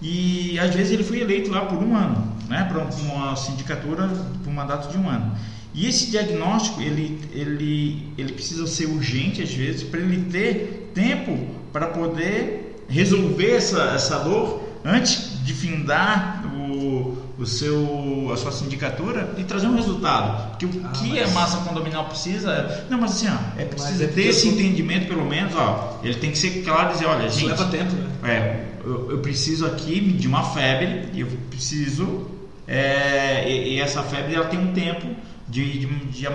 E 0.00 0.58
às 0.58 0.74
vezes 0.74 0.92
ele 0.92 1.04
foi 1.04 1.20
eleito 1.20 1.50
lá 1.50 1.60
por 1.66 1.78
um 1.78 1.94
ano, 1.94 2.32
né, 2.48 2.64
para 2.64 2.82
uma 2.82 3.36
sindicatura 3.36 4.08
por 4.42 4.50
um 4.50 4.52
mandato 4.52 4.90
de 4.90 4.98
um 4.98 5.08
ano. 5.08 5.32
E 5.74 5.86
esse 5.86 6.10
diagnóstico 6.10 6.80
ele, 6.80 7.18
ele, 7.32 8.12
ele 8.18 8.32
precisa 8.32 8.66
ser 8.66 8.86
urgente 8.86 9.42
às 9.42 9.52
vezes 9.52 9.82
para 9.82 10.00
ele 10.00 10.24
ter 10.30 10.90
tempo 10.94 11.38
para 11.72 11.86
poder 11.86 12.84
resolver 12.88 13.52
essa, 13.52 13.82
essa 13.94 14.18
dor 14.18 14.62
antes 14.84 15.42
de 15.44 15.54
findar 15.54 16.44
o, 16.54 17.16
o 17.38 17.46
seu, 17.46 18.30
a 18.32 18.36
sua 18.36 18.52
sindicatura 18.52 19.34
e 19.38 19.44
trazer 19.44 19.66
um 19.66 19.74
resultado. 19.74 20.50
Porque 20.50 20.66
o 20.66 20.82
ah, 20.84 20.88
que 20.90 21.08
mas... 21.08 21.30
a 21.30 21.34
massa 21.34 21.56
condominial 21.58 22.04
precisa 22.06 22.50
é, 22.50 22.86
Não, 22.90 23.00
mas 23.00 23.12
assim, 23.12 23.28
ó, 23.28 23.60
é 23.60 23.64
preciso 23.64 24.04
é 24.04 24.06
ter 24.08 24.28
esse 24.28 24.48
tô... 24.48 24.54
entendimento 24.54 25.06
pelo 25.06 25.24
menos, 25.24 25.54
ó, 25.54 25.98
ele 26.02 26.14
tem 26.14 26.30
que 26.30 26.38
ser 26.38 26.62
claro 26.62 26.90
e 26.90 26.92
dizer, 26.92 27.06
olha, 27.06 27.28
gente. 27.28 27.46
leva 27.46 27.64
tempo, 27.66 27.92
né? 27.92 28.10
É, 28.24 28.64
eu, 28.84 29.10
eu 29.12 29.18
preciso 29.18 29.66
aqui 29.66 30.00
de 30.00 30.28
uma 30.28 30.42
febre 30.42 31.08
e 31.12 31.20
eu 31.20 31.28
preciso. 31.48 32.30
É, 32.66 33.48
e, 33.48 33.74
e 33.74 33.80
essa 33.80 34.02
febre 34.02 34.34
ela 34.34 34.46
tem 34.46 34.58
um 34.58 34.72
tempo 34.72 35.06
de, 35.52 35.78
de, 35.80 35.86
de 35.86 36.26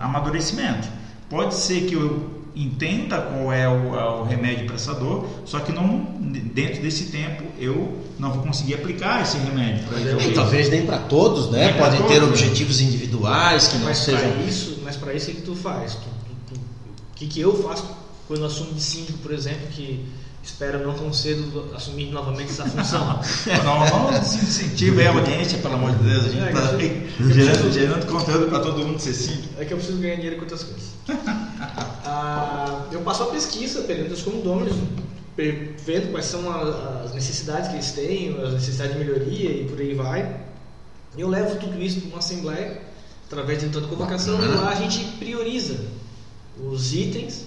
amadurecimento. 0.00 0.88
Pode 1.28 1.54
ser 1.54 1.82
que 1.82 1.94
eu 1.94 2.42
entenda 2.56 3.20
qual 3.20 3.52
é 3.52 3.68
o, 3.68 3.94
é 3.94 4.04
o 4.20 4.24
remédio 4.24 4.66
para 4.66 4.74
essa 4.74 4.94
dor, 4.94 5.26
só 5.44 5.60
que 5.60 5.72
não 5.72 6.04
dentro 6.54 6.82
desse 6.82 7.06
tempo 7.06 7.42
eu 7.58 7.98
não 8.18 8.32
vou 8.32 8.42
conseguir 8.42 8.74
aplicar 8.74 9.22
esse 9.22 9.36
remédio. 9.38 9.84
E 10.20 10.32
talvez 10.32 10.68
nem 10.70 10.84
para 10.84 10.98
todos, 10.98 11.50
né? 11.50 11.72
Podem 11.74 11.98
todos, 12.00 12.12
ter 12.12 12.20
né? 12.20 12.26
objetivos 12.26 12.80
individuais 12.80 13.68
que 13.68 13.78
não 13.78 13.86
mas 13.86 13.98
sejam. 13.98 14.32
Pra 14.32 14.42
isso, 14.42 14.78
mas 14.82 14.96
para 14.96 15.14
isso 15.14 15.30
é 15.30 15.34
que 15.34 15.42
tu 15.42 15.54
faz. 15.54 15.94
O 15.94 17.14
que, 17.14 17.26
que 17.26 17.40
eu 17.40 17.62
faço 17.62 17.84
quando 18.26 18.44
assumo 18.44 18.72
de 18.72 18.80
síndico, 18.80 19.18
por 19.18 19.32
exemplo, 19.32 19.68
que 19.70 20.04
Espero 20.42 20.84
não 20.84 20.92
tão 20.92 21.12
cedo 21.12 21.70
assumir 21.74 22.10
novamente 22.10 22.50
essa 22.50 22.64
função. 22.64 23.20
não, 23.64 23.86
vamos 23.86 24.34
incentivar 24.34 25.06
a 25.06 25.18
audiência, 25.20 25.58
pelo 25.58 25.74
amor 25.74 25.92
de 25.92 26.02
Deus. 26.02 26.24
A 26.24 26.28
gente 26.28 26.48
está 26.48 26.82
é, 26.82 27.30
gerando, 27.32 27.72
gerando 27.72 28.06
conteúdo 28.06 28.46
para 28.48 28.58
todo 28.58 28.84
mundo 28.84 28.98
ser 28.98 29.14
simples. 29.14 29.50
É 29.56 29.64
que 29.64 29.72
eu 29.72 29.76
preciso 29.76 29.98
ganhar 29.98 30.16
dinheiro 30.16 30.36
com 30.36 30.42
outras 30.42 30.64
coisas. 30.64 30.90
ah, 32.04 32.86
eu 32.90 33.00
passo 33.02 33.22
a 33.22 33.26
pesquisa, 33.26 33.82
pegando 33.82 34.12
os 34.12 34.22
condôminos, 34.22 34.74
vendo 35.36 36.10
quais 36.10 36.26
são 36.26 36.50
as 36.50 37.14
necessidades 37.14 37.68
que 37.68 37.74
eles 37.74 37.92
têm, 37.92 38.42
as 38.42 38.52
necessidades 38.54 38.94
de 38.94 38.98
melhoria 38.98 39.50
e 39.50 39.64
por 39.68 39.78
aí 39.78 39.94
vai. 39.94 40.40
Eu 41.16 41.28
levo 41.28 41.56
tudo 41.60 41.80
isso 41.80 42.00
para 42.00 42.08
uma 42.08 42.18
assembleia, 42.18 42.82
através 43.26 43.60
de 43.60 43.68
toda 43.68 43.86
convocação, 43.86 44.42
e 44.42 44.48
lá 44.48 44.70
a 44.70 44.74
gente 44.74 45.04
prioriza 45.18 45.78
os 46.58 46.92
itens. 46.92 47.44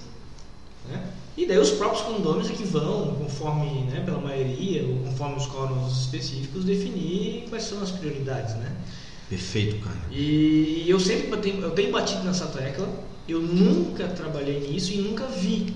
Né? 0.89 1.03
E 1.37 1.45
daí 1.45 1.57
os 1.57 1.71
próprios 1.71 2.01
condôminos 2.03 2.49
é 2.49 2.53
que 2.53 2.63
vão, 2.63 3.15
conforme, 3.15 3.81
né, 3.91 4.01
pela 4.05 4.19
maioria, 4.19 4.83
ou 4.87 4.99
conforme 4.99 5.35
os 5.35 5.45
quóruns 5.47 6.01
específicos, 6.03 6.63
definir 6.63 7.47
quais 7.49 7.63
são 7.63 7.81
as 7.81 7.91
prioridades, 7.91 8.55
né? 8.55 8.71
Perfeito, 9.29 9.83
cara. 9.83 9.99
E 10.11 10.85
eu 10.87 10.99
sempre 10.99 11.35
tenho, 11.37 11.61
eu 11.61 11.71
tenho 11.71 11.91
batido 11.91 12.23
nessa 12.23 12.45
tecla, 12.47 12.87
eu 13.27 13.41
nunca 13.41 14.07
trabalhei 14.07 14.59
nisso 14.59 14.93
e 14.93 14.97
nunca 14.97 15.25
vi, 15.25 15.75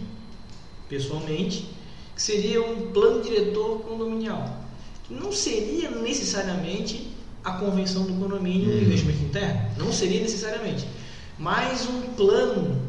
pessoalmente, 0.87 1.67
que 2.15 2.21
seria 2.21 2.61
um 2.61 2.91
plano 2.91 3.21
diretor 3.21 3.79
condominial. 3.81 4.63
Não 5.09 5.31
seria 5.31 5.89
necessariamente 5.89 7.11
a 7.43 7.53
convenção 7.53 8.03
do 8.03 8.13
condomínio 8.13 8.69
uhum. 8.69 8.81
investimento 8.81 9.23
interno, 9.23 9.61
não 9.77 9.91
seria 9.91 10.21
necessariamente, 10.21 10.85
mas 11.37 11.87
um 11.87 12.01
plano 12.15 12.88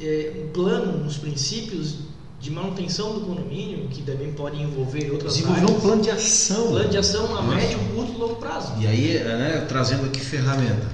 é, 0.00 0.32
um 0.44 0.52
plano, 0.52 1.04
uns 1.04 1.16
princípios 1.16 1.96
de 2.40 2.50
manutenção 2.50 3.12
do 3.14 3.20
condomínio, 3.20 3.86
que 3.88 4.02
também 4.02 4.32
podem 4.32 4.62
envolver 4.62 5.10
outras 5.10 5.34
Desenvolver 5.34 5.60
áreas. 5.62 5.76
um 5.76 5.80
plano 5.80 6.02
de 6.02 6.10
ação. 6.10 6.68
Plano 6.68 6.88
de 6.88 6.96
ação 6.96 7.36
a 7.36 7.42
médio, 7.42 7.78
curto 7.94 8.12
e 8.12 8.16
longo 8.16 8.36
prazo. 8.36 8.72
E 8.80 8.86
aí, 8.86 9.18
né, 9.22 9.66
trazendo 9.68 10.06
aqui 10.06 10.20
ferramenta. 10.20 10.88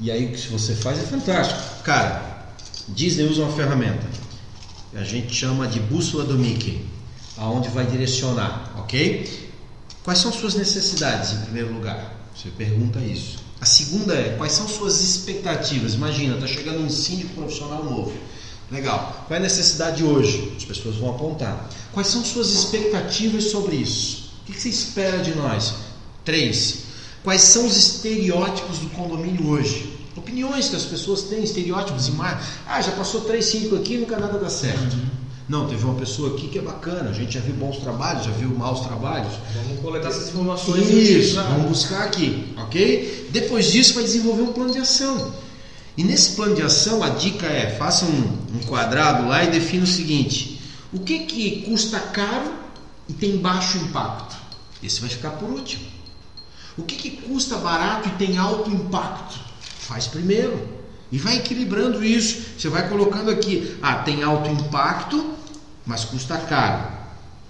E 0.00 0.10
aí 0.10 0.26
o 0.26 0.32
que 0.32 0.48
você 0.48 0.74
faz 0.74 0.98
é 0.98 1.02
fantástico. 1.02 1.60
Cara, 1.84 2.48
Disney 2.88 3.24
usa 3.26 3.42
uma 3.42 3.52
ferramenta. 3.52 4.04
A 4.94 5.04
gente 5.04 5.32
chama 5.32 5.68
de 5.68 5.78
bússola 5.78 6.24
do 6.24 6.36
Mickey. 6.36 6.84
Aonde 7.36 7.68
vai 7.68 7.86
direcionar, 7.86 8.72
ok? 8.78 9.48
Quais 10.02 10.18
são 10.18 10.32
suas 10.32 10.54
necessidades 10.54 11.32
em 11.34 11.40
primeiro 11.42 11.72
lugar? 11.72 12.16
Você 12.34 12.48
pergunta 12.50 12.98
isso. 12.98 13.38
A 13.60 13.66
segunda 13.66 14.14
é 14.14 14.36
quais 14.38 14.52
são 14.52 14.66
suas 14.66 15.02
expectativas? 15.02 15.94
Imagina, 15.94 16.34
está 16.34 16.46
chegando 16.46 16.80
um 16.80 16.88
síndico 16.88 17.34
profissional 17.34 17.84
novo. 17.84 18.12
Legal. 18.70 19.24
Qual 19.26 19.34
é 19.34 19.38
a 19.38 19.42
necessidade 19.42 20.02
hoje? 20.02 20.54
As 20.56 20.64
pessoas 20.64 20.96
vão 20.96 21.10
apontar. 21.10 21.68
Quais 21.92 22.08
são 22.08 22.24
suas 22.24 22.50
expectativas 22.50 23.44
sobre 23.44 23.76
isso? 23.76 24.30
O 24.42 24.52
que 24.52 24.58
você 24.58 24.70
espera 24.70 25.18
de 25.18 25.34
nós? 25.34 25.74
Três. 26.24 26.84
Quais 27.22 27.42
são 27.42 27.66
os 27.66 27.76
estereótipos 27.76 28.78
do 28.78 28.88
condomínio 28.90 29.46
hoje? 29.48 29.98
Opiniões 30.16 30.68
que 30.68 30.76
as 30.76 30.84
pessoas 30.84 31.22
têm, 31.24 31.42
estereótipos 31.44 32.08
e 32.08 32.12
mais. 32.12 32.38
Ah, 32.66 32.80
já 32.80 32.92
passou 32.92 33.22
três 33.22 33.44
síndicos 33.44 33.80
aqui 33.80 33.98
nunca 33.98 34.18
nada 34.18 34.38
dá 34.38 34.48
certo. 34.48 34.94
Uhum. 34.94 35.19
Não, 35.50 35.66
teve 35.66 35.84
uma 35.84 35.96
pessoa 35.96 36.36
aqui 36.36 36.46
que 36.46 36.60
é 36.60 36.62
bacana, 36.62 37.10
a 37.10 37.12
gente 37.12 37.34
já 37.34 37.40
viu 37.40 37.54
bons 37.54 37.78
trabalhos, 37.78 38.24
já 38.24 38.30
viu 38.30 38.50
maus 38.50 38.86
trabalhos. 38.86 39.32
Vamos 39.52 39.80
coletar 39.80 40.10
essas 40.10 40.28
informações. 40.28 40.88
Isso, 40.88 41.34
vamos 41.34 41.66
buscar 41.70 42.04
aqui, 42.04 42.54
ok? 42.56 43.28
Depois 43.32 43.72
disso 43.72 43.94
vai 43.94 44.04
desenvolver 44.04 44.42
um 44.42 44.52
plano 44.52 44.72
de 44.72 44.78
ação. 44.78 45.34
E 45.96 46.04
nesse 46.04 46.36
plano 46.36 46.54
de 46.54 46.62
ação 46.62 47.02
a 47.02 47.08
dica 47.08 47.46
é, 47.46 47.74
faça 47.76 48.04
um, 48.04 48.38
um 48.54 48.60
quadrado 48.68 49.26
lá 49.26 49.42
e 49.42 49.50
defina 49.50 49.82
o 49.82 49.88
seguinte, 49.88 50.62
o 50.92 51.00
que 51.00 51.18
que 51.26 51.62
custa 51.62 51.98
caro 51.98 52.52
e 53.08 53.12
tem 53.12 53.36
baixo 53.36 53.76
impacto? 53.78 54.36
Esse 54.80 55.00
vai 55.00 55.10
ficar 55.10 55.30
por 55.30 55.50
último. 55.50 55.84
O 56.78 56.84
que, 56.84 56.94
que 56.94 57.10
custa 57.22 57.56
barato 57.56 58.08
e 58.08 58.12
tem 58.12 58.38
alto 58.38 58.70
impacto? 58.70 59.36
Faz 59.80 60.06
primeiro. 60.06 60.78
E 61.10 61.18
vai 61.18 61.38
equilibrando 61.38 62.04
isso. 62.04 62.40
Você 62.56 62.68
vai 62.68 62.88
colocando 62.88 63.32
aqui, 63.32 63.76
ah, 63.82 63.96
tem 63.96 64.22
alto 64.22 64.48
impacto, 64.48 65.39
mas 65.86 66.04
custa 66.04 66.36
caro. 66.38 66.84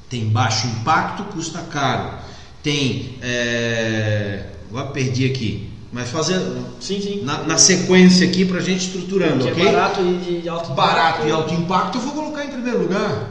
Tem 0.09 0.29
baixo 0.29 0.67
impacto, 0.67 1.25
custa 1.25 1.61
caro. 1.63 2.19
Tem. 2.63 3.17
É... 3.23 4.47
Agora 4.69 4.89
perdi 4.89 5.25
aqui. 5.27 5.71
Mas 5.93 6.11
fazendo. 6.11 6.65
Sim, 6.81 7.01
sim. 7.01 7.23
Na, 7.25 7.43
na 7.43 7.59
sequência 7.59 8.27
aqui 8.27 8.45
pra 8.45 8.61
gente 8.61 8.87
estruturando, 8.87 9.45
Que 9.45 9.51
ok? 9.53 9.67
é 9.67 9.73
barato 9.73 10.01
e 10.03 10.41
de 10.43 10.49
alto 10.49 10.73
Barato 10.73 11.19
impacto. 11.23 11.29
e 11.29 11.31
alto 11.33 11.55
impacto 11.55 11.99
eu 11.99 12.03
vou 12.03 12.13
colocar 12.13 12.45
em 12.45 12.49
primeiro 12.49 12.83
lugar. 12.83 13.29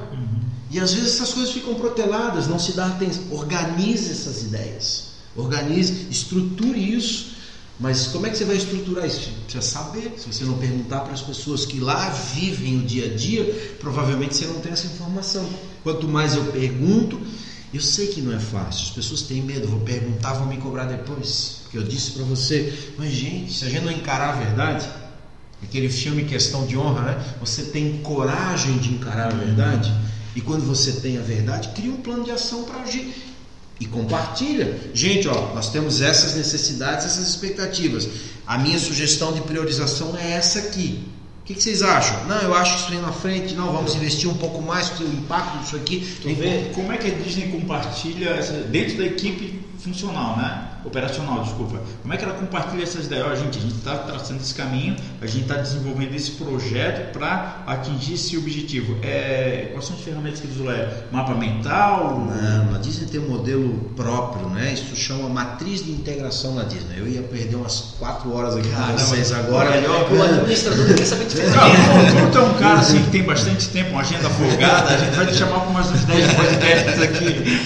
E 0.71 0.79
às 0.79 0.93
vezes 0.93 1.15
essas 1.15 1.33
coisas 1.33 1.51
ficam 1.51 1.73
proteladas, 1.75 2.47
não 2.47 2.59
se 2.59 2.73
dá 2.73 2.85
atenção. 2.87 3.23
Organize 3.31 4.11
essas 4.11 4.43
ideias. 4.43 5.09
Organize, 5.35 6.07
estruture 6.11 6.77
isso. 6.95 7.38
Mas 7.79 8.07
como 8.07 8.25
é 8.27 8.29
que 8.29 8.37
você 8.37 8.45
vai 8.45 8.57
estruturar 8.57 9.05
isso? 9.05 9.21
Você 9.21 9.29
precisa 9.29 9.61
saber. 9.61 10.13
Se 10.17 10.27
você 10.27 10.43
não 10.43 10.57
perguntar 10.57 10.99
para 11.01 11.13
as 11.13 11.21
pessoas 11.21 11.65
que 11.65 11.79
lá 11.79 12.09
vivem 12.09 12.79
o 12.79 12.81
dia 12.81 13.05
a 13.05 13.15
dia, 13.15 13.77
provavelmente 13.79 14.35
você 14.35 14.45
não 14.45 14.59
tem 14.59 14.71
essa 14.71 14.87
informação. 14.87 15.47
Quanto 15.81 16.07
mais 16.07 16.35
eu 16.35 16.43
pergunto, 16.45 17.19
eu 17.73 17.81
sei 17.81 18.07
que 18.07 18.21
não 18.21 18.35
é 18.35 18.39
fácil. 18.39 18.85
As 18.85 18.91
pessoas 18.91 19.21
têm 19.21 19.41
medo. 19.41 19.67
Vou 19.67 19.79
perguntar, 19.79 20.33
vão 20.33 20.47
me 20.47 20.57
cobrar 20.57 20.85
depois. 20.85 21.61
Porque 21.63 21.77
eu 21.77 21.83
disse 21.83 22.11
para 22.11 22.23
você, 22.23 22.91
mas 22.97 23.11
gente, 23.11 23.53
se 23.53 23.63
a 23.63 23.69
gente 23.69 23.85
não 23.85 23.91
encarar 23.91 24.29
a 24.29 24.43
verdade, 24.43 24.89
Aquele 25.61 25.89
filme 25.89 26.23
Questão 26.23 26.65
de 26.65 26.77
Honra, 26.77 27.01
né? 27.01 27.35
Você 27.41 27.63
tem 27.63 27.97
coragem 27.97 28.77
de 28.77 28.93
encarar 28.93 29.27
a 29.27 29.35
verdade? 29.35 29.93
E 30.35 30.41
quando 30.41 30.65
você 30.65 30.93
tem 30.93 31.17
a 31.17 31.21
verdade, 31.21 31.69
cria 31.69 31.91
um 31.91 31.97
plano 31.97 32.23
de 32.23 32.31
ação 32.31 32.63
para 32.63 32.81
agir. 32.81 33.13
E 33.79 33.85
compartilha. 33.85 34.77
Gente, 34.93 35.27
ó, 35.27 35.53
nós 35.53 35.69
temos 35.69 36.01
essas 36.01 36.35
necessidades, 36.35 37.05
essas 37.05 37.27
expectativas. 37.27 38.07
A 38.45 38.57
minha 38.57 38.77
sugestão 38.77 39.31
de 39.31 39.41
priorização 39.41 40.17
é 40.17 40.31
essa 40.31 40.59
aqui. 40.59 41.03
O 41.41 41.45
que, 41.45 41.55
que 41.55 41.63
vocês 41.63 41.81
acham? 41.81 42.25
Não, 42.25 42.41
eu 42.41 42.53
acho 42.53 42.73
que 42.75 42.81
isso 42.81 42.89
vem 42.91 43.01
na 43.01 43.11
frente. 43.11 43.55
Não, 43.55 43.71
vamos 43.71 43.95
investir 43.95 44.29
um 44.29 44.35
pouco 44.35 44.61
mais, 44.61 44.89
porque 44.89 45.03
o 45.03 45.13
impacto 45.13 45.59
disso 45.59 45.75
aqui. 45.77 46.15
Tu 46.21 46.35
vê 46.35 46.69
como 46.75 46.91
é 46.91 46.97
que 46.97 47.07
a 47.07 47.13
Disney 47.13 47.47
compartilha 47.47 48.29
essa, 48.31 48.53
dentro 48.53 48.97
da 48.97 49.05
equipe 49.05 49.59
funcional, 49.79 50.37
né? 50.37 50.68
Operacional, 50.83 51.43
desculpa. 51.43 51.79
Como 52.01 52.13
é 52.13 52.17
que 52.17 52.23
ela 52.23 52.33
compartilha 52.33 52.83
essas 52.83 53.05
ideias? 53.05 53.27
Ó, 53.27 53.35
gente, 53.35 53.57
a 53.57 53.61
gente 53.61 53.75
está 53.75 53.95
traçando 53.97 54.41
esse 54.41 54.53
caminho, 54.53 54.95
a 55.21 55.27
gente 55.27 55.41
está 55.41 55.55
desenvolvendo 55.55 56.15
esse 56.15 56.31
projeto 56.31 57.11
para 57.11 57.63
atingir 57.67 58.13
esse 58.13 58.37
objetivo. 58.37 58.97
É, 59.03 59.69
quais 59.71 59.85
são 59.85 59.95
as 59.95 60.01
ferramentas 60.01 60.39
que 60.39 60.47
eles 60.47 60.57
usam? 60.57 60.71
É 60.71 61.03
mapa 61.11 61.35
mental? 61.35 62.19
Não, 62.19 62.75
a 62.75 62.77
Disney 62.77 63.07
tem 63.07 63.19
um 63.19 63.29
modelo 63.29 63.91
próprio, 63.95 64.49
né? 64.49 64.73
Isso 64.73 64.95
chama 64.95 65.27
matriz 65.27 65.83
de 65.83 65.91
integração 65.91 66.55
na 66.55 66.63
Disney. 66.63 66.97
Eu 66.97 67.07
ia 67.07 67.21
perder 67.21 67.55
umas 67.57 67.95
4 67.99 68.33
horas 68.33 68.55
aqui 68.55 68.69
com 68.69 68.97
vocês 68.97 69.31
agora. 69.31 69.71
melhor, 69.71 70.11
O 70.11 70.23
administrador 70.23 70.85
quer 70.95 71.05
saber 71.05 71.25
de 71.25 71.35
Não, 71.39 72.31
tu 72.31 72.37
é 72.37 72.41
um 72.41 72.53
cara 72.55 72.79
assim 72.79 73.03
que 73.03 73.09
tem 73.09 73.23
bastante 73.23 73.67
tempo, 73.69 73.91
uma 73.91 74.01
agenda 74.01 74.29
folgada, 74.29 74.93
a 74.93 74.97
gente 74.97 75.15
vai 75.15 75.25
te 75.25 75.35
chamar 75.35 75.59
para 75.61 75.71
mais 75.71 75.91
uns 75.91 76.05
10 76.05 76.33
podcasts 76.33 77.01
aqui. 77.01 77.59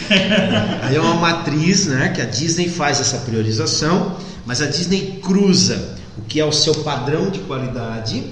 Aí 0.82 0.96
é 0.96 1.02
uma 1.02 1.16
matriz, 1.16 1.88
né, 1.88 2.10
que 2.10 2.22
a 2.22 2.26
Disney 2.26 2.70
faz 2.70 3.00
essa 3.04 3.20
priorização, 3.20 4.18
mas 4.46 4.62
a 4.62 4.66
Disney 4.66 5.20
cruza 5.22 5.98
o 6.18 6.22
que 6.22 6.40
é 6.40 6.46
o 6.46 6.52
seu 6.52 6.74
padrão 6.76 7.30
de 7.30 7.40
qualidade 7.40 8.24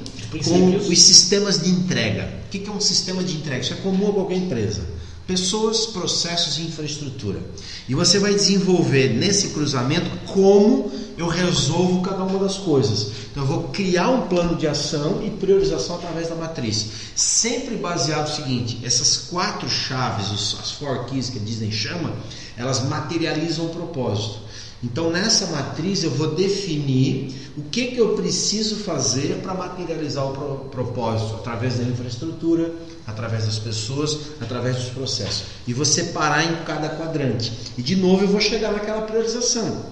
com 0.44 0.78
os 0.78 1.02
sistemas 1.02 1.62
de 1.62 1.70
entrega. 1.70 2.42
O 2.46 2.50
que 2.50 2.68
é 2.68 2.72
um 2.72 2.80
sistema 2.80 3.24
de 3.24 3.36
entrega? 3.36 3.62
Isso 3.62 3.74
é 3.74 3.78
comum 3.78 4.10
a 4.10 4.14
qualquer 4.14 4.38
empresa. 4.38 4.82
Pessoas, 5.28 5.86
processos 5.88 6.58
e 6.58 6.64
infraestrutura. 6.64 7.40
E 7.88 7.94
você 7.94 8.18
vai 8.18 8.34
desenvolver 8.34 9.14
nesse 9.14 9.50
cruzamento 9.50 10.10
como 10.28 10.92
eu 11.18 11.28
resolvo 11.28 12.02
cada 12.02 12.24
uma 12.24 12.40
das 12.40 12.58
coisas. 12.58 13.12
Então 13.32 13.44
eu 13.44 13.48
vou 13.48 13.64
criar 13.70 14.10
um 14.10 14.28
plano 14.28 14.56
de 14.56 14.68
ação 14.68 15.22
e 15.24 15.30
priorização 15.30 15.98
através 15.98 16.28
da 16.28 16.36
matriz. 16.36 16.88
Sempre 17.16 17.76
baseado 17.76 18.30
no 18.30 18.36
seguinte: 18.36 18.80
essas 18.84 19.28
quatro 19.30 19.70
chaves, 19.70 20.56
as 20.60 20.72
four 20.72 21.06
keys 21.06 21.30
que 21.30 21.38
a 21.38 21.42
Disney 21.42 21.72
chama, 21.72 22.14
elas 22.58 22.84
materializam 22.88 23.66
o 23.66 23.70
propósito. 23.70 24.51
Então 24.84 25.12
nessa 25.12 25.46
matriz 25.48 26.04
eu 26.04 26.10
vou 26.12 26.34
definir 26.34 27.52
o 27.56 27.62
que, 27.64 27.88
que 27.88 27.98
eu 27.98 28.16
preciso 28.16 28.78
fazer 28.78 29.40
para 29.44 29.54
materializar 29.54 30.26
o 30.26 30.32
pro- 30.34 30.70
propósito 30.72 31.36
através 31.36 31.78
da 31.78 31.84
infraestrutura, 31.84 32.74
através 33.06 33.46
das 33.46 33.60
pessoas, 33.60 34.18
através 34.40 34.78
dos 34.78 34.90
processos. 34.90 35.44
E 35.68 35.74
vou 35.74 35.86
separar 35.86 36.44
em 36.52 36.64
cada 36.64 36.90
quadrante. 36.90 37.52
E 37.78 37.82
de 37.84 37.96
novo 37.96 38.24
eu 38.24 38.28
vou 38.30 38.42
chegar 38.42 38.72
naquela 38.72 39.02
priorização. 39.04 39.86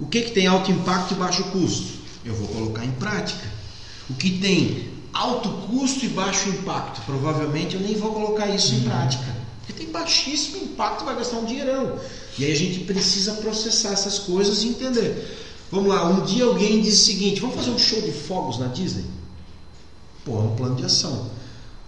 O 0.00 0.06
que, 0.06 0.22
que 0.22 0.30
tem 0.30 0.46
alto 0.46 0.70
impacto 0.70 1.12
e 1.12 1.16
baixo 1.16 1.44
custo? 1.44 1.96
Eu 2.24 2.34
vou 2.34 2.48
colocar 2.48 2.84
em 2.84 2.92
prática. 2.92 3.46
O 4.08 4.14
que 4.14 4.38
tem 4.38 4.88
alto 5.12 5.48
custo 5.68 6.04
e 6.04 6.08
baixo 6.08 6.48
impacto? 6.48 7.02
Provavelmente 7.04 7.74
eu 7.74 7.80
nem 7.80 7.94
vou 7.96 8.12
colocar 8.12 8.46
isso 8.48 8.74
em 8.74 8.80
prática. 8.80 9.24
Porque 9.60 9.72
tem 9.82 9.90
baixíssimo 9.92 10.58
impacto, 10.64 11.04
vai 11.04 11.16
gastar 11.16 11.38
um 11.38 11.44
dinheirão. 11.44 11.98
E 12.38 12.44
aí 12.44 12.52
a 12.52 12.56
gente 12.56 12.80
precisa 12.80 13.32
processar 13.34 13.92
essas 13.92 14.18
coisas 14.18 14.62
e 14.62 14.68
entender. 14.68 15.36
Vamos 15.70 15.88
lá, 15.88 16.08
um 16.08 16.24
dia 16.24 16.44
alguém 16.44 16.80
disse 16.80 17.02
o 17.02 17.14
seguinte: 17.14 17.40
vamos 17.40 17.56
fazer 17.56 17.70
um 17.70 17.78
show 17.78 18.00
de 18.00 18.12
fogos 18.12 18.58
na 18.58 18.66
Disney? 18.68 19.04
Pô, 20.24 20.38
é 20.38 20.42
um 20.42 20.56
plano 20.56 20.76
de 20.76 20.84
ação. 20.84 21.30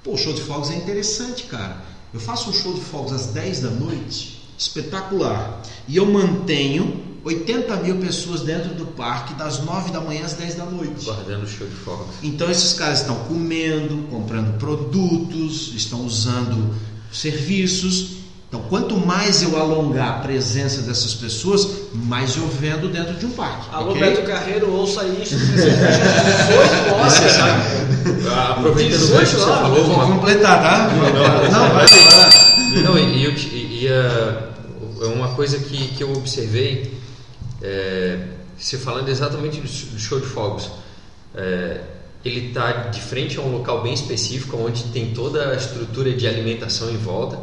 Pô, 0.03 0.13
o 0.13 0.17
show 0.17 0.33
de 0.33 0.41
fogos 0.41 0.71
é 0.71 0.77
interessante, 0.77 1.45
cara. 1.45 1.85
Eu 2.13 2.21
faço 2.21 2.51
um 2.51 2.53
show 2.53 2.73
de 2.73 2.81
fogos 2.81 3.13
às 3.13 3.27
10 3.27 3.61
da 3.61 3.71
noite, 3.71 4.43
espetacular. 4.57 5.63
E 5.87 5.97
eu 5.97 6.07
mantenho 6.07 7.05
80 7.25 7.77
mil 7.77 7.97
pessoas 7.99 8.41
dentro 8.41 8.75
do 8.75 8.87
parque 8.87 9.35
das 9.35 9.63
9 9.63 9.91
da 9.91 10.01
manhã 10.01 10.25
às 10.25 10.35
10 10.35 10.55
da 10.55 10.65
noite. 10.65 11.05
Guardando 11.05 11.45
o 11.45 11.49
show 11.49 11.67
de 11.67 11.75
fogos. 11.75 12.07
Então 12.23 12.51
esses 12.51 12.73
caras 12.73 13.01
estão 13.01 13.17
comendo, 13.25 14.09
comprando 14.09 14.59
produtos, 14.59 15.75
estão 15.75 16.05
usando 16.05 16.75
serviços. 17.13 18.19
Então 18.49 18.63
quanto 18.63 18.97
mais 18.97 19.43
eu 19.43 19.59
alongar 19.59 20.09
a 20.09 20.21
presença 20.21 20.81
dessas 20.81 21.15
pessoas, 21.15 21.69
mais 21.93 22.35
eu 22.35 22.49
vendo 22.49 22.91
dentro 22.91 23.13
de 23.15 23.27
um 23.27 23.31
parque. 23.31 23.69
Alô, 23.71 23.91
ok? 23.91 24.01
Beto 24.01 24.23
Carreiro, 24.23 24.73
ouça 24.73 25.05
isso. 25.05 25.37
Foi 25.39 26.91
nossa, 26.91 27.29
sabe? 27.29 27.63
Aproveitando 28.51 28.95
o 28.95 29.07
18 29.07 29.19
gancho 29.19 29.35
que 29.35 29.41
você 29.41 29.47
falou, 29.47 29.85
Vou 29.85 29.97
uma, 29.97 30.07
completar, 30.07 30.63
tá? 30.63 30.89
Não, 30.95 31.51
não, 31.51 31.69
Não, 31.69 31.75
vai 31.75 31.85
lá. 31.85 32.49
Não, 32.85 32.99
e, 32.99 33.27
e, 33.27 33.83
e, 33.83 33.87
é 33.87 35.07
uma 35.15 35.29
coisa 35.29 35.59
que, 35.59 35.89
que 35.89 36.03
eu 36.03 36.13
observei, 36.13 36.99
é, 37.61 38.19
você 38.57 38.79
falando 38.79 39.11
exatamente 39.11 39.61
do 39.61 39.99
show 40.01 40.21
de 40.21 40.27
fogos, 40.27 40.71
é, 41.35 41.81
ele 42.25 42.49
está 42.49 42.73
de 42.73 43.01
frente 43.01 43.39
a 43.39 43.43
um 43.43 43.53
local 43.53 43.83
bem 43.83 43.93
específico, 43.93 44.57
onde 44.57 44.85
tem 44.85 45.13
toda 45.13 45.51
a 45.51 45.55
estrutura 45.55 46.13
de 46.13 46.27
alimentação 46.27 46.91
em 46.91 46.97
volta. 46.97 47.39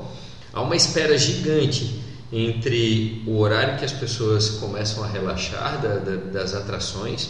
Há 0.56 0.62
uma 0.62 0.76
espera 0.76 1.18
gigante 1.18 2.02
entre 2.32 3.22
o 3.28 3.38
horário 3.40 3.78
que 3.78 3.84
as 3.86 3.92
pessoas 3.92 4.50
começam 4.52 5.04
a 5.04 5.08
relaxar 5.08 5.82
da- 5.82 5.98
da- 5.98 6.32
das 6.32 6.54
atrações 6.56 7.28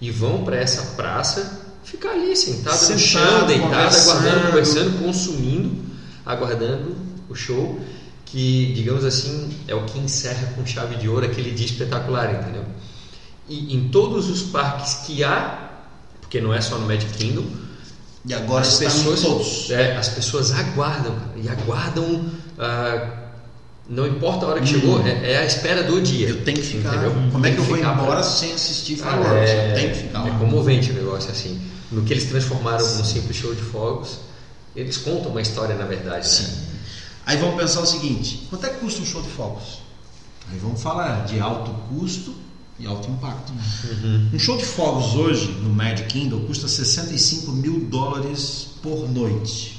e 0.00 0.10
vão 0.10 0.42
para 0.42 0.56
essa 0.56 0.82
praça 0.96 1.60
ficar 1.84 2.10
ali 2.12 2.34
sentada 2.34 2.74
no 2.74 2.80
Sentado, 2.80 2.98
chão, 2.98 3.46
deitada, 3.46 3.96
aguardando, 3.96 4.46
conversando, 4.46 4.98
consumindo, 5.04 5.84
aguardando 6.24 6.96
o 7.28 7.34
show, 7.34 7.78
que, 8.24 8.72
digamos 8.74 9.04
assim, 9.04 9.50
é 9.68 9.74
o 9.74 9.84
que 9.84 9.98
encerra 9.98 10.52
com 10.56 10.64
chave 10.66 10.96
de 10.96 11.08
ouro 11.08 11.26
aquele 11.26 11.50
dia 11.52 11.66
espetacular, 11.66 12.34
entendeu? 12.40 12.64
E 13.48 13.74
em 13.76 13.88
todos 13.88 14.28
os 14.28 14.42
parques 14.42 14.94
que 15.06 15.22
há, 15.22 15.70
porque 16.20 16.40
não 16.40 16.52
é 16.52 16.60
só 16.60 16.76
no 16.78 16.86
Magic 16.86 17.12
Kingdom, 17.18 17.44
E 18.28 18.34
agora 18.34 18.62
as 18.62 18.76
pessoas, 18.76 19.70
é, 19.70 19.96
as 19.96 20.08
pessoas 20.08 20.50
aguardam 20.50 21.14
e 21.36 21.48
aguardam. 21.48 22.24
Ah, 22.58 23.08
não 23.88 24.06
importa 24.06 24.46
a 24.46 24.48
hora 24.48 24.60
que 24.60 24.66
chegou, 24.66 25.00
é, 25.06 25.32
é 25.32 25.38
a 25.38 25.44
espera 25.44 25.82
do 25.84 26.00
dia. 26.00 26.26
Hum. 26.26 26.30
Eu 26.30 26.44
tenho 26.44 26.56
que 26.58 26.64
ficar. 26.66 26.94
Entendeu? 26.94 27.12
Como 27.32 27.38
é 27.46 27.48
Tem 27.50 27.54
que 27.54 27.60
eu 27.60 27.64
vou 27.64 27.76
embora 27.78 28.06
pra- 28.06 28.22
sem 28.22 28.52
assistir 28.52 29.00
Ah, 29.02 29.10
fireworks? 29.12 29.50
é, 29.50 29.70
Eu 29.70 29.74
tenho 29.74 29.90
que 29.90 29.98
ficar 29.98 30.26
é 30.26 30.30
comovente 30.38 30.90
o 30.90 30.94
negócio 30.94 31.30
assim. 31.30 31.60
No 31.92 32.02
que 32.02 32.12
eles 32.12 32.24
transformaram 32.24 32.84
num 32.96 33.04
simples 33.04 33.36
show 33.36 33.54
de 33.54 33.62
fogos, 33.62 34.18
eles 34.74 34.96
contam 34.96 35.30
uma 35.30 35.40
história 35.40 35.74
na 35.76 35.84
verdade. 35.84 36.26
Sim. 36.28 36.42
Né? 36.44 36.62
Aí 37.26 37.36
vamos 37.36 37.54
pensar 37.56 37.80
o 37.80 37.86
seguinte: 37.86 38.46
quanto 38.50 38.66
é 38.66 38.70
que 38.70 38.80
custa 38.80 39.02
um 39.02 39.06
show 39.06 39.22
de 39.22 39.28
fogos? 39.28 39.78
Aí 40.50 40.58
vamos 40.58 40.82
falar 40.82 41.24
de 41.26 41.38
alto 41.40 41.70
custo 41.88 42.34
e 42.78 42.86
alto 42.86 43.08
impacto. 43.10 43.52
Um 44.32 44.38
show 44.38 44.56
de 44.56 44.64
fogos 44.64 45.14
hoje 45.14 45.46
no 45.62 45.70
Magic 45.70 46.08
Kingdom 46.08 46.40
custa 46.40 46.66
65 46.68 47.52
mil 47.52 47.80
dólares 47.88 48.66
por 48.82 49.08
noite. 49.08 49.75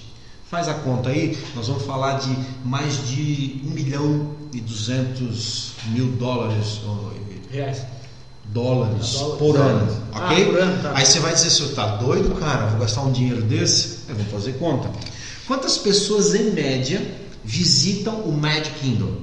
Faz 0.50 0.70
a 0.70 0.74
conta 0.76 1.10
aí, 1.10 1.38
nós 1.56 1.68
vamos 1.68 1.84
falar 1.84 2.20
de 2.20 2.34
mais 2.64 3.06
de 3.10 3.62
1 3.66 3.70
milhão 3.72 4.32
e 4.54 4.62
200 4.62 5.72
mil 5.90 6.08
dólares, 6.14 6.80
Reais. 7.52 7.82
dólares 8.46 9.16
Ah, 9.16 9.20
dólares. 9.20 9.38
por 9.40 9.58
ano. 9.58 10.04
Ah, 10.14 10.26
ok? 10.32 10.46
por 10.46 10.60
ano, 10.60 10.82
tá. 10.82 10.94
Aí 10.96 11.06
você 11.06 11.20
vai 11.20 11.34
dizer, 11.34 11.50
senhor, 11.50 11.74
tá 11.74 11.98
doido, 11.98 12.34
cara? 12.36 12.68
Vou 12.68 12.80
gastar 12.80 13.02
um 13.02 13.12
dinheiro 13.12 13.42
desse? 13.42 14.00
Eu 14.08 14.16
vou 14.16 14.26
fazer 14.28 14.54
conta. 14.54 14.90
Quantas 15.48 15.78
pessoas, 15.78 16.34
em 16.34 16.52
média, 16.52 17.06
visitam 17.44 18.22
o 18.22 18.32
Magic 18.32 18.72
Kingdom? 18.80 19.18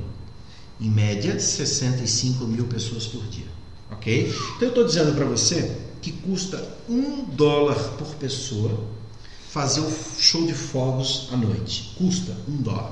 Em 0.79 0.91
média, 0.91 1.39
65 1.41 2.45
mil 2.45 2.65
pessoas 2.67 3.07
por 3.07 3.23
dia, 3.29 3.47
ok? 3.91 4.29
Então 4.57 4.63
eu 4.63 4.69
estou 4.69 4.85
dizendo 4.85 5.15
para 5.15 5.25
você 5.25 5.75
que 6.03 6.13
custa 6.13 6.63
um 6.87 7.25
dólar 7.25 7.77
por 7.97 8.09
pessoa 8.17 8.79
fazer 9.55 9.83
o 9.83 9.93
show 10.19 10.45
de 10.45 10.53
fogos 10.53 11.29
à 11.33 11.37
noite. 11.37 11.95
Custa 11.97 12.33
um 12.49 12.57
dólar. 12.57 12.91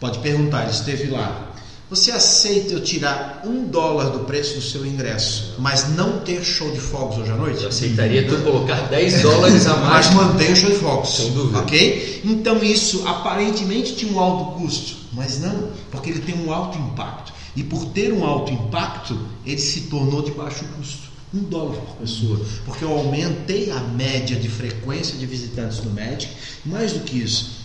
Pode 0.00 0.18
perguntar, 0.20 0.62
ele 0.62 0.70
esteve 0.70 1.10
lá. 1.10 1.52
Você 1.90 2.10
aceita 2.10 2.72
eu 2.72 2.82
tirar 2.82 3.42
um 3.44 3.66
dólar 3.66 4.08
do 4.08 4.20
preço 4.20 4.54
do 4.54 4.62
seu 4.62 4.86
ingresso, 4.86 5.56
mas 5.58 5.90
não 5.90 6.20
ter 6.20 6.42
show 6.42 6.70
de 6.70 6.80
fogos 6.80 7.18
hoje 7.18 7.30
à 7.30 7.36
noite? 7.36 7.62
Eu 7.62 7.68
aceitaria 7.68 8.26
tu 8.26 8.42
colocar 8.42 8.88
10 8.88 9.20
dólares 9.20 9.66
a 9.66 9.76
mais. 9.76 10.06
Mas 10.06 10.14
mantém 10.14 10.52
o 10.52 10.56
show 10.56 10.70
de 10.70 10.76
fogos. 10.76 11.16
Sem 11.16 11.32
dúvida. 11.32 11.58
Ok? 11.58 12.22
Então 12.24 12.64
isso 12.64 13.06
aparentemente 13.06 13.94
tinha 13.94 14.10
um 14.10 14.18
alto 14.18 14.58
custo, 14.58 14.96
mas 15.12 15.38
não, 15.38 15.68
porque 15.90 16.08
ele 16.08 16.20
tem 16.20 16.34
um 16.46 16.50
alto 16.50 16.78
impacto. 16.78 17.30
E 17.54 17.62
por 17.62 17.84
ter 17.90 18.10
um 18.10 18.24
alto 18.24 18.50
impacto, 18.50 19.18
ele 19.44 19.60
se 19.60 19.82
tornou 19.82 20.22
de 20.22 20.30
baixo 20.30 20.64
custo. 20.78 21.03
Um 21.34 21.40
dólar 21.44 21.74
por 21.80 21.96
pessoa. 21.96 22.40
Porque 22.64 22.84
eu 22.84 22.92
aumentei 22.92 23.70
a 23.70 23.80
média 23.80 24.36
de 24.36 24.48
frequência 24.48 25.16
de 25.18 25.26
visitantes 25.26 25.82
no 25.82 25.90
Magic. 25.90 26.28
Mais 26.64 26.92
do 26.92 27.00
que 27.00 27.18
isso, 27.18 27.64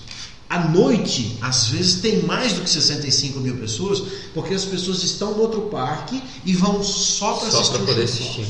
à 0.50 0.60
noite, 0.68 1.38
às 1.42 1.68
vezes, 1.68 2.02
tem 2.02 2.24
mais 2.24 2.54
do 2.54 2.62
que 2.62 2.70
65 2.70 3.40
mil 3.40 3.58
pessoas, 3.58 4.02
porque 4.34 4.54
as 4.56 4.66
pessoas 4.66 5.04
estão 5.04 5.34
no 5.36 5.42
outro 5.42 5.62
parque 5.64 6.22
e 6.44 6.54
vão 6.56 6.84
só 6.84 7.34
para 7.34 7.52
Só 7.52 7.60
assistir. 7.60 7.74
para 7.76 7.84
o 7.84 7.86
poder 7.86 8.04
assistir. 8.04 8.46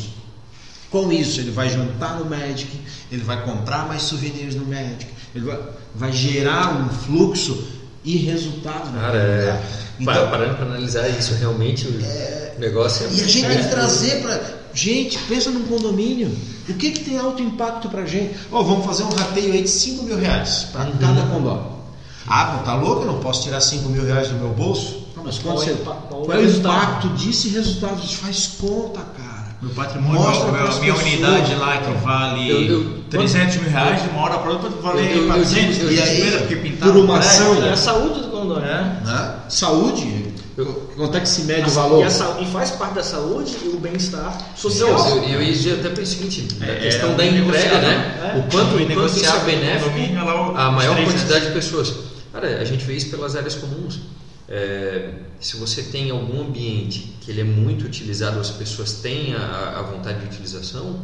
Com 0.89 1.11
isso, 1.11 1.39
ele 1.41 1.51
vai 1.51 1.69
jantar 1.69 2.17
no 2.17 2.25
Magic, 2.25 2.67
ele 3.11 3.21
vai 3.23 3.43
comprar 3.43 3.87
mais 3.87 4.03
souvenirs 4.03 4.55
no 4.55 4.65
Magic, 4.65 5.05
ele 5.35 5.45
vai, 5.45 5.59
vai 5.93 6.11
gerar 6.13 6.81
um 6.81 6.89
fluxo 6.89 7.61
e 8.03 8.15
resultado. 8.17 8.91
Cara, 8.97 9.17
é, 9.17 9.63
Então- 9.99 10.13
pa- 10.13 10.27
parando 10.31 10.55
para 10.55 10.65
analisar 10.65 11.07
isso, 11.09 11.33
realmente 11.35 11.85
o 11.85 12.59
negócio 12.59 13.05
é 13.05 13.09
E 13.11 13.21
a 13.21 13.27
gente 13.27 13.45
tem 13.47 13.57
é, 13.57 13.63
que 13.63 13.69
trazer 13.69 14.21
para. 14.21 14.58
Gente, 14.73 15.17
pensa 15.27 15.49
num 15.49 15.65
condomínio. 15.65 16.35
O 16.67 16.73
que, 16.73 16.91
que 16.91 16.99
tem 17.03 17.17
alto 17.17 17.41
impacto 17.41 17.89
para 17.89 18.05
gente? 18.05 18.35
Ó, 18.51 18.61
vamos 18.61 18.85
fazer 18.85 19.03
um 19.03 19.09
rateio 19.09 19.53
aí 19.53 19.63
de 19.63 19.69
5 19.69 20.03
mil 20.03 20.17
reais 20.17 20.67
para 20.71 20.85
Uhum. 20.85 20.97
cada 20.99 21.21
condomínio. 21.23 21.79
Ah, 22.27 22.53
não 22.57 22.63
tá 22.63 22.75
louco? 22.75 23.01
Eu 23.01 23.07
não 23.07 23.19
posso 23.19 23.41
tirar 23.43 23.59
5 23.59 23.89
mil 23.89 24.05
reais 24.05 24.27
do 24.27 24.35
meu 24.35 24.49
bolso? 24.49 25.07
Não, 25.15 25.23
mas 25.23 25.39
Qual 25.39 25.57
você, 25.57 25.71
é 25.71 25.73
qual 25.83 25.95
qual 26.07 26.31
é 26.31 26.35
é 26.35 26.39
o 26.39 26.41
resultado? 26.43 26.75
impacto 26.77 27.07
disso 27.09 27.47
e 27.47 27.49
resultado? 27.51 27.93
A 27.95 28.01
gente 28.01 28.17
faz 28.17 28.47
conta, 28.59 28.99
cara. 29.17 29.39
Meu 29.61 29.71
patrimônio, 29.71 30.21
Mostra 30.21 30.51
meu- 30.51 30.61
minha 30.79 30.93
pessoas. 30.93 31.01
unidade 31.01 31.55
lá 31.55 31.77
que 31.77 31.91
vale 32.05 32.49
Eu- 32.49 32.61
eu- 32.71 32.99
300 33.09 33.57
mil 33.57 33.69
reais, 33.71 34.03
de 34.03 34.09
uma 34.09 34.21
hora 34.21 34.37
para 34.37 34.51
outra 34.51 34.69
valer 34.69 35.05
Eu- 35.11 35.17
eu- 35.17 35.21
eu 35.23 35.27
400. 35.27 35.75
digo- 35.75 35.87
eu 35.87 35.91
e 35.93 36.01
aí, 36.01 36.31
porque 36.47 36.55
por 36.55 36.95
uma 36.95 37.17
ação, 37.17 37.55
né? 37.55 37.71
a 37.71 37.75
saúde 37.75 38.21
do 38.21 38.27
condomínio. 38.27 38.69
É. 38.69 39.01
Né? 39.03 39.35
Saúde, 39.49 40.28
quanto 40.65 41.17
é 41.17 41.19
que 41.21 41.29
se 41.29 41.43
mede 41.43 41.61
A 41.61 41.67
o 41.67 41.69
sa- 41.69 41.81
valor? 41.81 41.99
E, 42.01 42.03
a 42.07 42.41
e 42.41 42.51
faz 42.51 42.71
parte 42.71 42.93
da 42.95 43.03
saúde 43.03 43.55
e 43.63 43.67
o 43.69 43.79
bem-estar 43.79 44.55
social. 44.55 44.89
Eu, 45.17 45.23
eu 45.23 45.41
ia 45.41 45.51
dizer 45.53 45.79
até 45.79 45.89
pelo 45.89 46.05
seguinte, 46.05 46.47
a 46.61 46.65
É, 46.65 46.75
questão 46.79 47.11
é 47.11 47.15
da 47.15 47.25
entrega, 47.25 47.79
né? 47.81 48.33
é. 48.35 48.39
O 48.39 48.51
quanto, 48.51 48.75
o 48.75 48.79
é 48.79 48.85
Negociável, 48.85 49.45
benéfico 49.45 49.89
o- 49.97 50.57
a 50.57 50.71
maior 50.71 50.95
três, 50.95 51.07
né? 51.09 51.13
quantidade 51.19 51.47
de 51.47 51.51
pessoas. 51.53 51.93
Cara, 52.33 52.59
a 52.59 52.65
gente 52.65 52.83
vê 52.85 52.93
isso 52.95 53.09
pelas 53.09 53.35
áreas 53.35 53.55
comuns. 53.55 53.99
É, 54.47 55.09
se 55.39 55.57
você 55.57 55.83
tem 55.83 56.09
algum 56.09 56.41
ambiente 56.41 57.15
que 57.21 57.29
ele 57.31 57.41
é 57.41 57.43
muito 57.43 57.85
utilizado, 57.85 58.39
as 58.39 58.49
pessoas 58.49 58.93
têm 58.93 59.35
a, 59.35 59.75
a 59.77 59.81
vontade 59.83 60.19
de 60.21 60.25
utilização, 60.25 60.99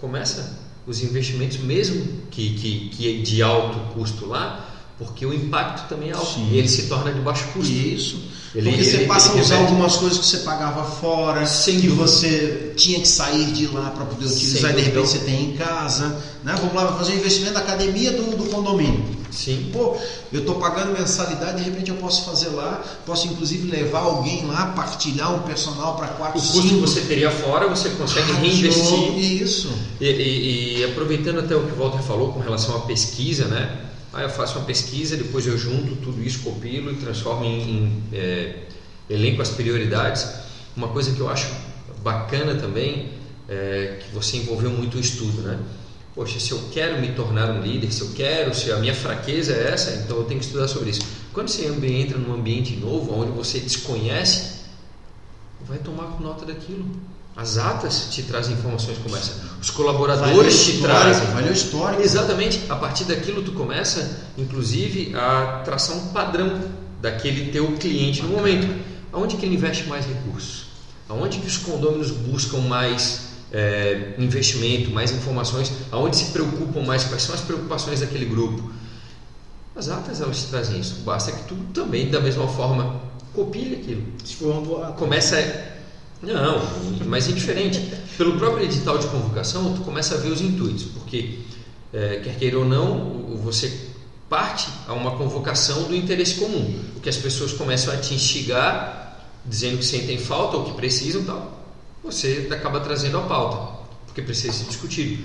começa 0.00 0.58
os 0.86 1.02
investimentos 1.02 1.58
mesmo 1.58 2.06
que, 2.30 2.50
que, 2.54 2.88
que 2.90 3.20
é 3.20 3.22
de 3.22 3.42
alto 3.42 3.78
custo 3.94 4.26
lá, 4.26 4.68
porque 5.04 5.24
o 5.26 5.32
impacto 5.34 5.88
também 5.88 6.10
é 6.10 6.12
alto 6.12 6.34
Sim. 6.34 6.48
e 6.52 6.58
ele 6.58 6.68
se 6.68 6.82
torna 6.84 7.12
de 7.12 7.20
baixo 7.20 7.44
custo. 7.52 7.72
Isso. 7.72 8.32
Ele- 8.54 8.68
Porque 8.70 8.84
você 8.84 8.96
ele- 8.98 9.06
passa 9.06 9.30
ele 9.30 9.38
a 9.40 9.42
usar 9.44 9.56
algumas 9.56 9.96
coisas 9.96 10.18
que 10.18 10.26
você 10.26 10.38
pagava 10.38 10.84
fora, 10.84 11.46
Sem 11.46 11.80
que 11.80 11.86
dúvida. 11.88 12.06
você 12.06 12.74
tinha 12.76 13.00
que 13.00 13.08
sair 13.08 13.46
de 13.52 13.66
lá 13.68 13.88
para 13.90 14.04
poder 14.04 14.26
utilizar 14.26 14.70
Sem 14.70 14.70
e 14.70 14.74
de 14.74 14.80
repente 14.82 14.94
dúvida. 15.06 15.18
você 15.20 15.24
tem 15.24 15.44
em 15.44 15.52
casa. 15.56 16.08
Né? 16.44 16.54
Vamos 16.60 16.74
lá, 16.74 16.92
fazer 16.98 17.12
um 17.12 17.16
investimento 17.16 17.54
na 17.54 17.60
academia 17.60 18.12
do, 18.12 18.36
do 18.36 18.44
condomínio. 18.50 19.22
Sim. 19.30 19.70
Pô, 19.72 19.96
eu 20.30 20.40
estou 20.40 20.56
pagando 20.56 20.92
mensalidade, 20.92 21.64
de 21.64 21.70
repente 21.70 21.88
eu 21.90 21.96
posso 21.96 22.26
fazer 22.26 22.48
lá, 22.50 22.82
posso 23.06 23.26
inclusive 23.28 23.70
levar 23.70 24.00
alguém 24.00 24.44
lá, 24.46 24.66
partilhar 24.76 25.34
um 25.34 25.38
personal 25.38 25.96
para 25.96 26.08
O 26.08 26.16
4, 26.18 26.38
custo 26.38 26.60
que 26.60 26.68
5. 26.68 26.80
você 26.82 27.00
teria 27.00 27.30
fora, 27.30 27.66
você 27.68 27.88
consegue 27.90 28.32
reinvestir. 28.32 29.18
Isso. 29.18 29.70
E, 29.98 30.04
e- 30.04 30.78
e 30.80 30.84
aproveitando 30.84 31.38
até 31.38 31.56
o 31.56 31.62
que 31.64 31.72
o 31.72 31.76
Walter 31.76 32.02
falou 32.02 32.34
com 32.34 32.40
relação 32.40 32.76
à 32.76 32.80
pesquisa, 32.80 33.46
né? 33.46 33.78
Ah, 34.12 34.22
eu 34.22 34.28
faço 34.28 34.58
uma 34.58 34.66
pesquisa, 34.66 35.16
depois 35.16 35.46
eu 35.46 35.56
junto 35.56 35.96
tudo 35.96 36.22
isso, 36.22 36.40
copilo 36.40 36.92
e 36.92 36.96
transformo 36.96 37.44
em, 37.44 37.62
em 37.62 38.02
é, 38.12 38.56
elenco 39.08 39.40
as 39.40 39.48
prioridades. 39.48 40.26
Uma 40.76 40.88
coisa 40.88 41.12
que 41.12 41.20
eu 41.20 41.30
acho 41.30 41.50
bacana 42.02 42.54
também 42.56 43.10
é 43.48 43.98
que 44.00 44.14
você 44.14 44.36
envolveu 44.36 44.70
muito 44.70 44.96
o 44.96 45.00
estudo, 45.00 45.42
né? 45.42 45.58
Poxa, 46.14 46.38
se 46.38 46.50
eu 46.50 46.68
quero 46.70 47.00
me 47.00 47.12
tornar 47.12 47.50
um 47.50 47.62
líder, 47.62 47.90
se 47.90 48.02
eu 48.02 48.10
quero, 48.14 48.54
se 48.54 48.70
a 48.70 48.76
minha 48.76 48.94
fraqueza 48.94 49.54
é 49.54 49.72
essa, 49.72 49.92
então 49.92 50.18
eu 50.18 50.24
tenho 50.24 50.40
que 50.40 50.46
estudar 50.46 50.68
sobre 50.68 50.90
isso. 50.90 51.00
Quando 51.32 51.48
você 51.48 51.64
entra 51.66 52.18
num 52.18 52.34
ambiente 52.34 52.76
novo, 52.76 53.14
onde 53.14 53.30
você 53.32 53.60
desconhece, 53.60 54.60
vai 55.62 55.78
tomar 55.78 56.20
nota 56.20 56.44
daquilo. 56.44 56.84
As 57.34 57.56
atas 57.56 58.08
te 58.10 58.24
trazem 58.24 58.54
informações 58.54 58.98
como 58.98 59.16
essa. 59.16 59.51
Os 59.62 59.70
colaboradores 59.70 60.64
te 60.64 60.80
trazem. 60.80 61.26
Valeu 61.28 61.52
histórico. 61.52 62.02
Exatamente. 62.02 62.60
A 62.68 62.74
partir 62.74 63.04
daquilo 63.04 63.42
tu 63.42 63.52
começa, 63.52 64.18
inclusive, 64.36 65.14
a 65.14 65.62
traçar 65.64 65.96
um 65.96 66.08
padrão 66.08 66.60
daquele 67.00 67.52
teu 67.52 67.72
cliente 67.76 68.22
no 68.22 68.28
momento. 68.30 68.66
Aonde 69.12 69.36
que 69.36 69.46
ele 69.46 69.54
investe 69.54 69.84
mais 69.88 70.04
recursos? 70.04 70.64
Aonde 71.08 71.38
que 71.38 71.46
os 71.46 71.56
condôminos 71.58 72.10
buscam 72.10 72.58
mais 72.58 73.28
é, 73.52 74.14
investimento, 74.18 74.90
mais 74.90 75.12
informações? 75.12 75.70
Aonde 75.92 76.16
se 76.16 76.32
preocupam 76.32 76.80
mais? 76.80 77.04
Quais 77.04 77.22
são 77.22 77.34
as 77.34 77.40
preocupações 77.42 78.00
daquele 78.00 78.24
grupo? 78.24 78.68
As 79.76 79.88
atas 79.88 80.20
elas 80.20 80.38
te 80.42 80.46
trazem 80.48 80.80
isso. 80.80 80.96
Basta 81.04 81.30
que 81.32 81.44
tu 81.44 81.54
também, 81.72 82.10
da 82.10 82.20
mesma 82.20 82.48
forma, 82.48 83.00
copie 83.32 83.74
aquilo. 83.80 84.02
Boa- 84.64 84.88
Começa 84.92 85.36
a... 85.38 85.71
Não, 86.22 86.62
mas 87.06 87.28
é 87.28 87.32
diferente. 87.32 87.80
Pelo 88.16 88.38
próprio 88.38 88.64
edital 88.64 88.98
de 88.98 89.08
convocação, 89.08 89.74
tu 89.74 89.80
começa 89.80 90.14
a 90.14 90.18
ver 90.18 90.30
os 90.30 90.40
intuitos, 90.40 90.84
porque 90.84 91.40
é, 91.92 92.20
quer 92.22 92.36
queira 92.36 92.58
ou 92.58 92.64
não, 92.64 93.36
você 93.42 93.90
parte 94.28 94.70
a 94.86 94.94
uma 94.94 95.16
convocação 95.16 95.84
do 95.84 95.94
interesse 95.94 96.36
comum, 96.36 96.80
o 96.96 97.00
que 97.00 97.08
as 97.08 97.16
pessoas 97.16 97.52
começam 97.52 97.92
a 97.92 97.96
te 97.96 98.14
instigar, 98.14 99.28
dizendo 99.44 99.78
que 99.78 99.84
sentem 99.84 100.16
falta 100.16 100.56
ou 100.56 100.64
que 100.64 100.72
precisam, 100.74 101.24
tal. 101.24 101.60
Você 102.04 102.48
acaba 102.50 102.80
trazendo 102.80 103.18
a 103.18 103.22
pauta, 103.22 103.80
porque 104.06 104.22
precisa 104.22 104.52
ser 104.52 104.64
discutido. 104.64 105.22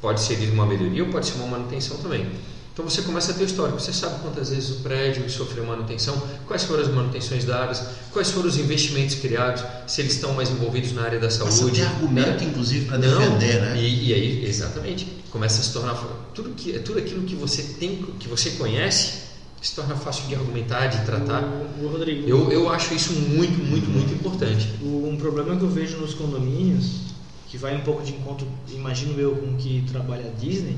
Pode 0.00 0.20
ser 0.20 0.36
uma 0.52 0.66
melhoria 0.66 1.04
ou 1.04 1.10
pode 1.10 1.26
ser 1.26 1.38
uma 1.38 1.46
manutenção 1.46 1.96
também. 1.96 2.30
Então 2.76 2.86
você 2.86 3.00
começa 3.00 3.32
a 3.32 3.34
ter 3.34 3.42
o 3.42 3.46
histórico, 3.46 3.80
você 3.80 3.90
sabe 3.90 4.20
quantas 4.20 4.50
vezes 4.50 4.68
o 4.68 4.74
prédio 4.80 5.26
sofreu 5.30 5.64
manutenção, 5.64 6.22
quais 6.44 6.62
foram 6.64 6.82
as 6.82 6.88
manutenções 6.90 7.42
dadas, 7.42 7.82
quais 8.10 8.30
foram 8.30 8.46
os 8.46 8.58
investimentos 8.58 9.14
criados, 9.14 9.64
se 9.86 10.02
eles 10.02 10.12
estão 10.12 10.34
mais 10.34 10.50
envolvidos 10.50 10.92
na 10.92 11.00
área 11.04 11.18
da 11.18 11.30
saúde. 11.30 11.72
ter 11.80 11.86
argumento, 11.86 12.44
né? 12.44 12.50
inclusive, 12.50 12.84
para 12.84 12.98
Não, 12.98 13.18
defender, 13.18 13.62
né? 13.62 13.78
E, 13.78 14.08
e 14.10 14.12
aí, 14.12 14.44
exatamente, 14.44 15.10
começa 15.30 15.62
a 15.62 15.64
se 15.64 15.72
tornar 15.72 15.94
tudo 16.34 16.50
que 16.50 16.78
tudo 16.80 16.98
aquilo 16.98 17.22
que 17.22 17.34
você 17.34 17.62
tem, 17.62 17.96
que 18.18 18.28
você 18.28 18.50
conhece, 18.50 19.20
se 19.62 19.74
torna 19.74 19.96
fácil 19.96 20.28
de 20.28 20.34
argumentar, 20.34 20.88
de 20.88 20.98
tratar. 21.00 21.44
O, 21.44 21.82
o 21.86 21.88
Rodrigo, 21.88 22.28
Eu, 22.28 22.52
eu 22.52 22.68
acho 22.68 22.92
isso 22.92 23.14
muito, 23.14 23.58
muito, 23.58 23.88
muito 23.88 24.12
importante. 24.12 24.68
o- 24.82 25.08
um 25.08 25.16
problema 25.16 25.56
que 25.56 25.62
eu 25.62 25.70
vejo 25.70 25.96
nos 25.96 26.12
condomínios, 26.12 27.14
que 27.48 27.56
vai 27.56 27.74
um 27.74 27.80
pouco 27.80 28.02
de 28.04 28.12
encontro, 28.12 28.46
imagino 28.68 29.18
eu, 29.18 29.34
com 29.34 29.46
o 29.52 29.56
que 29.56 29.82
trabalha 29.90 30.26
a 30.26 30.38
Disney, 30.38 30.76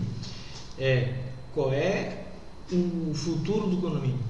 é 0.79 1.27
qual 1.59 1.73
é 1.73 2.19
o 2.71 3.13
futuro 3.13 3.67
do 3.67 3.79
condomínio? 3.79 4.21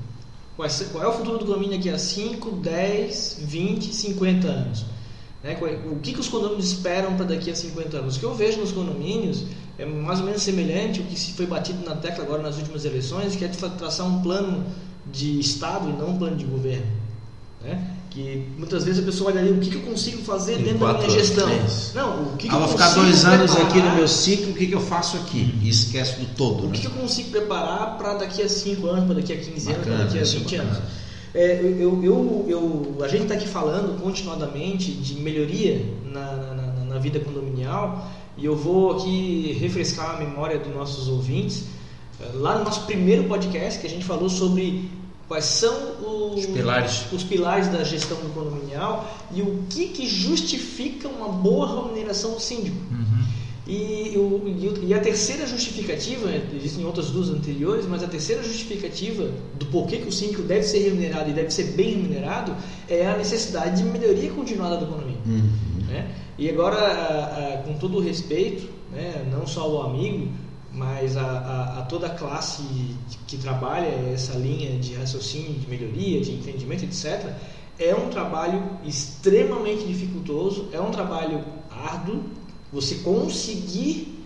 Qual 0.57 0.67
é, 0.67 1.07
o 1.07 1.13
futuro 1.13 1.37
do 1.37 1.45
condomínio 1.45 1.77
daqui 1.77 1.91
a 1.91 1.99
5, 1.99 2.53
10, 2.53 3.41
20, 3.43 3.95
50 3.95 4.49
anos? 4.49 4.87
Né? 5.45 5.53
É- 5.53 5.89
O 5.91 5.97
que, 5.97 6.15
que 6.15 6.21
os 6.21 6.29
condomínios 6.29 6.73
esperam 6.73 7.17
para 7.17 7.27
daqui 7.27 7.51
a 7.51 7.55
50 7.55 7.99
anos? 7.99 8.17
O 8.17 8.21
que 8.21 8.25
eu 8.25 8.35
vejo 8.35 8.61
nos 8.61 8.73
condomínios 8.73 9.45
é 9.79 9.85
mais 9.85 10.21
ou 10.21 10.25
menos 10.25 10.41
semelhante 10.41 11.01
ao 11.01 11.07
que 11.07 11.21
se 11.21 11.33
foi 11.33 11.45
batido 11.45 11.85
na 11.85 11.97
tecla 11.97 12.25
agora 12.25 12.43
nas 12.43 12.57
últimas 12.57 12.87
eleições, 12.87 13.37
que 13.37 13.45
é 13.45 13.49
de 13.49 13.59
traçar 13.59 14.07
um 14.07 14.23
plano 14.23 14.65
de 15.13 15.39
Estado 15.39 15.91
e 15.91 15.93
não 15.93 16.13
um 16.13 16.19
plano 16.19 16.35
de 16.35 16.47
governo. 16.47 16.87
Né? 17.61 17.98
Que 18.19 18.43
muitas 18.59 18.83
vezes 18.83 19.01
a 19.01 19.07
pessoa 19.07 19.31
olha 19.31 19.41
ali, 19.41 19.53
o 19.53 19.59
que, 19.61 19.71
que 19.71 19.77
eu 19.77 19.83
consigo 19.83 20.21
fazer 20.23 20.59
Em 20.59 20.65
dentro 20.65 20.81
da 20.81 20.95
minha 20.95 21.09
gestão? 21.09 21.49
é 21.49 21.65
isso. 21.65 21.93
Não, 21.95 22.23
o 22.33 22.37
que, 22.37 22.49
que 22.49 22.53
Ah, 22.53 22.59
eu 22.59 22.61
vou 22.63 22.69
ficar 22.71 22.91
dois 22.95 23.25
anos 23.25 23.53
preparar- 23.53 23.71
aqui 23.79 23.81
no 23.89 23.95
meu 23.95 24.09
ciclo, 24.09 24.51
o 24.51 24.55
que, 24.55 24.67
que 24.67 24.75
eu 24.75 24.81
faço 24.81 25.17
aqui? 25.19 25.55
E 25.63 25.69
esquece 25.69 26.19
do 26.19 26.27
todo. 26.35 26.65
o 26.65 26.67
né? 26.67 26.73
que, 26.77 26.85
eu 26.85 26.91
consigo 26.91 27.31
preparar 27.31 27.97
para 27.97 28.15
daqui 28.15 28.43
a 28.43 28.49
5 28.49 28.85
anos, 28.89 29.05
para 29.05 29.15
daqui 29.15 29.33
a 29.33 29.37
15 29.37 29.71
anos, 29.73 29.87
para 29.87 29.97
daqui 29.99 30.19
a 30.19 30.23
isso 30.23 30.35
é 30.37 30.39
20 30.41 30.57
bacana. 30.57 30.77
anos? 30.77 30.89
É, 31.33 31.61
eu, 31.63 32.03
eu, 32.03 32.45
eu, 32.49 33.05
a 33.05 33.07
gente 33.07 33.23
está 33.23 33.35
aqui 33.35 33.47
falando 33.47 34.03
continuadamente 34.03 34.91
de 34.91 35.15
melhoria 35.21 35.85
na, 36.05 36.33
na, 36.33 36.85
na- 36.87 36.99
vida 36.99 37.21
condominial 37.21 38.11
e 38.37 38.45
eu 38.45 38.57
vou 38.57 38.91
aqui 38.97 39.57
refrescar 39.61 40.17
a 40.17 40.19
memória 40.19 40.59
dos 40.59 40.75
nossos 40.75 41.07
ouvintes. 41.07 41.67
É, 42.21 42.31
Lá 42.35 42.59
no 42.59 42.65
nosso 42.65 42.81
primeiro 42.87 43.23
podcast 43.29 43.79
que 43.79 43.87
a 43.87 43.91
gente 43.91 44.05
falou 44.05 44.29
sobre 44.29 44.91
quais 45.29 45.45
são 45.45 45.75
os, 46.01 46.45
Os 46.45 46.47
pilares. 46.47 47.13
os 47.13 47.23
pilares 47.23 47.69
da 47.69 47.85
gestão 47.85 48.17
do 48.17 48.33
condominial 48.33 49.15
e 49.31 49.43
o 49.43 49.65
que, 49.69 49.89
que 49.89 50.07
justifica 50.09 51.07
uma 51.07 51.29
boa 51.29 51.83
remuneração 51.83 52.33
do 52.33 52.41
síndico. 52.41 52.77
Uhum. 52.91 53.19
E, 53.67 54.15
o, 54.17 54.81
e 54.83 54.95
a 54.95 54.99
terceira 54.99 55.47
justificativa, 55.47 56.31
existem 56.57 56.87
outras 56.87 57.11
duas 57.11 57.29
anteriores, 57.29 57.85
mas 57.87 58.03
a 58.03 58.07
terceira 58.07 58.43
justificativa 58.43 59.31
do 59.59 59.67
porquê 59.67 59.99
que 59.99 60.09
o 60.09 60.13
síndico 60.13 60.41
deve 60.41 60.63
ser 60.63 60.79
remunerado 60.79 61.29
e 61.29 61.35
deve 61.35 61.51
ser 61.51 61.65
bem 61.73 61.91
remunerado 61.97 62.57
é 62.89 63.07
a 63.07 63.19
necessidade 63.19 63.83
de 63.83 63.85
melhoria 63.87 64.31
continuada 64.31 64.79
do 64.79 64.85
economia. 64.87 65.19
Uhum. 65.27 65.51
Né? 65.87 66.11
E 66.39 66.49
agora, 66.49 67.63
com 67.67 67.75
todo 67.75 67.99
o 67.99 68.01
respeito, 68.01 68.71
né, 68.91 69.29
não 69.31 69.47
só 69.47 69.63
ao 69.63 69.91
amigo, 69.91 70.29
mas 70.79 71.17
a, 71.17 71.23
a, 71.23 71.79
a, 71.81 71.83
toda 71.83 72.07
a 72.07 72.11
classe 72.11 72.63
que 73.27 73.37
trabalha 73.37 73.89
essa 74.15 74.35
linha 74.39 74.79
de 74.79 74.95
raciocínio, 74.95 75.55
de 75.55 75.69
melhoria, 75.69 76.21
de 76.21 76.31
entendimento, 76.31 76.85
etc., 76.85 77.33
é 77.81 77.95
um 77.95 78.09
trabalho 78.09 78.79
extremamente 78.85 79.85
dificultoso, 79.85 80.69
é 80.73 80.81
um 80.81 80.93
trabalho 80.93 81.45
árduo, 81.69 82.23
você 82.73 82.97
conseguir, 82.97 84.25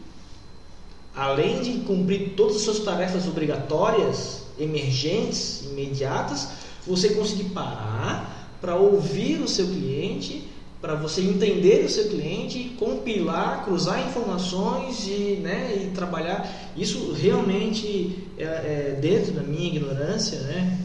além 1.14 1.62
de 1.62 1.72
cumprir 1.84 2.34
todas 2.36 2.56
as 2.56 2.62
suas 2.62 2.80
tarefas 2.80 3.26
obrigatórias, 3.26 4.42
emergentes, 4.58 5.64
imediatas, 5.64 6.50
você 6.86 7.14
conseguir 7.14 7.50
parar 7.50 8.50
para 8.60 8.76
ouvir 8.76 9.40
o 9.40 9.48
seu 9.48 9.66
cliente, 9.66 10.51
para 10.82 10.96
você 10.96 11.20
entender 11.20 11.84
o 11.84 11.88
seu 11.88 12.08
cliente, 12.08 12.74
compilar, 12.76 13.64
cruzar 13.64 14.04
informações 14.04 15.06
e, 15.06 15.38
né, 15.40 15.80
e 15.80 15.94
trabalhar. 15.94 16.44
Isso 16.76 17.12
realmente, 17.12 18.18
é, 18.36 18.44
é, 18.44 18.98
dentro 19.00 19.32
da 19.32 19.42
minha 19.42 19.68
ignorância, 19.68 20.40
né, 20.40 20.76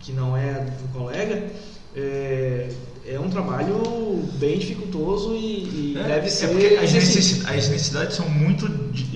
que 0.00 0.12
não 0.12 0.36
é 0.36 0.54
do 0.54 0.92
colega, 0.92 1.46
é, 1.94 2.68
é 3.06 3.18
um 3.18 3.30
trabalho 3.30 3.80
bem 4.40 4.58
dificultoso 4.58 5.34
e, 5.34 5.94
e 5.94 5.94
é, 5.96 6.02
deve 6.02 6.26
é 6.26 6.30
ser. 6.30 6.74
É 6.74 6.84
as, 6.84 6.92
necessidades, 6.92 7.58
as, 7.58 7.68
necessidades 7.68 8.16
são 8.16 8.28
muito 8.28 8.66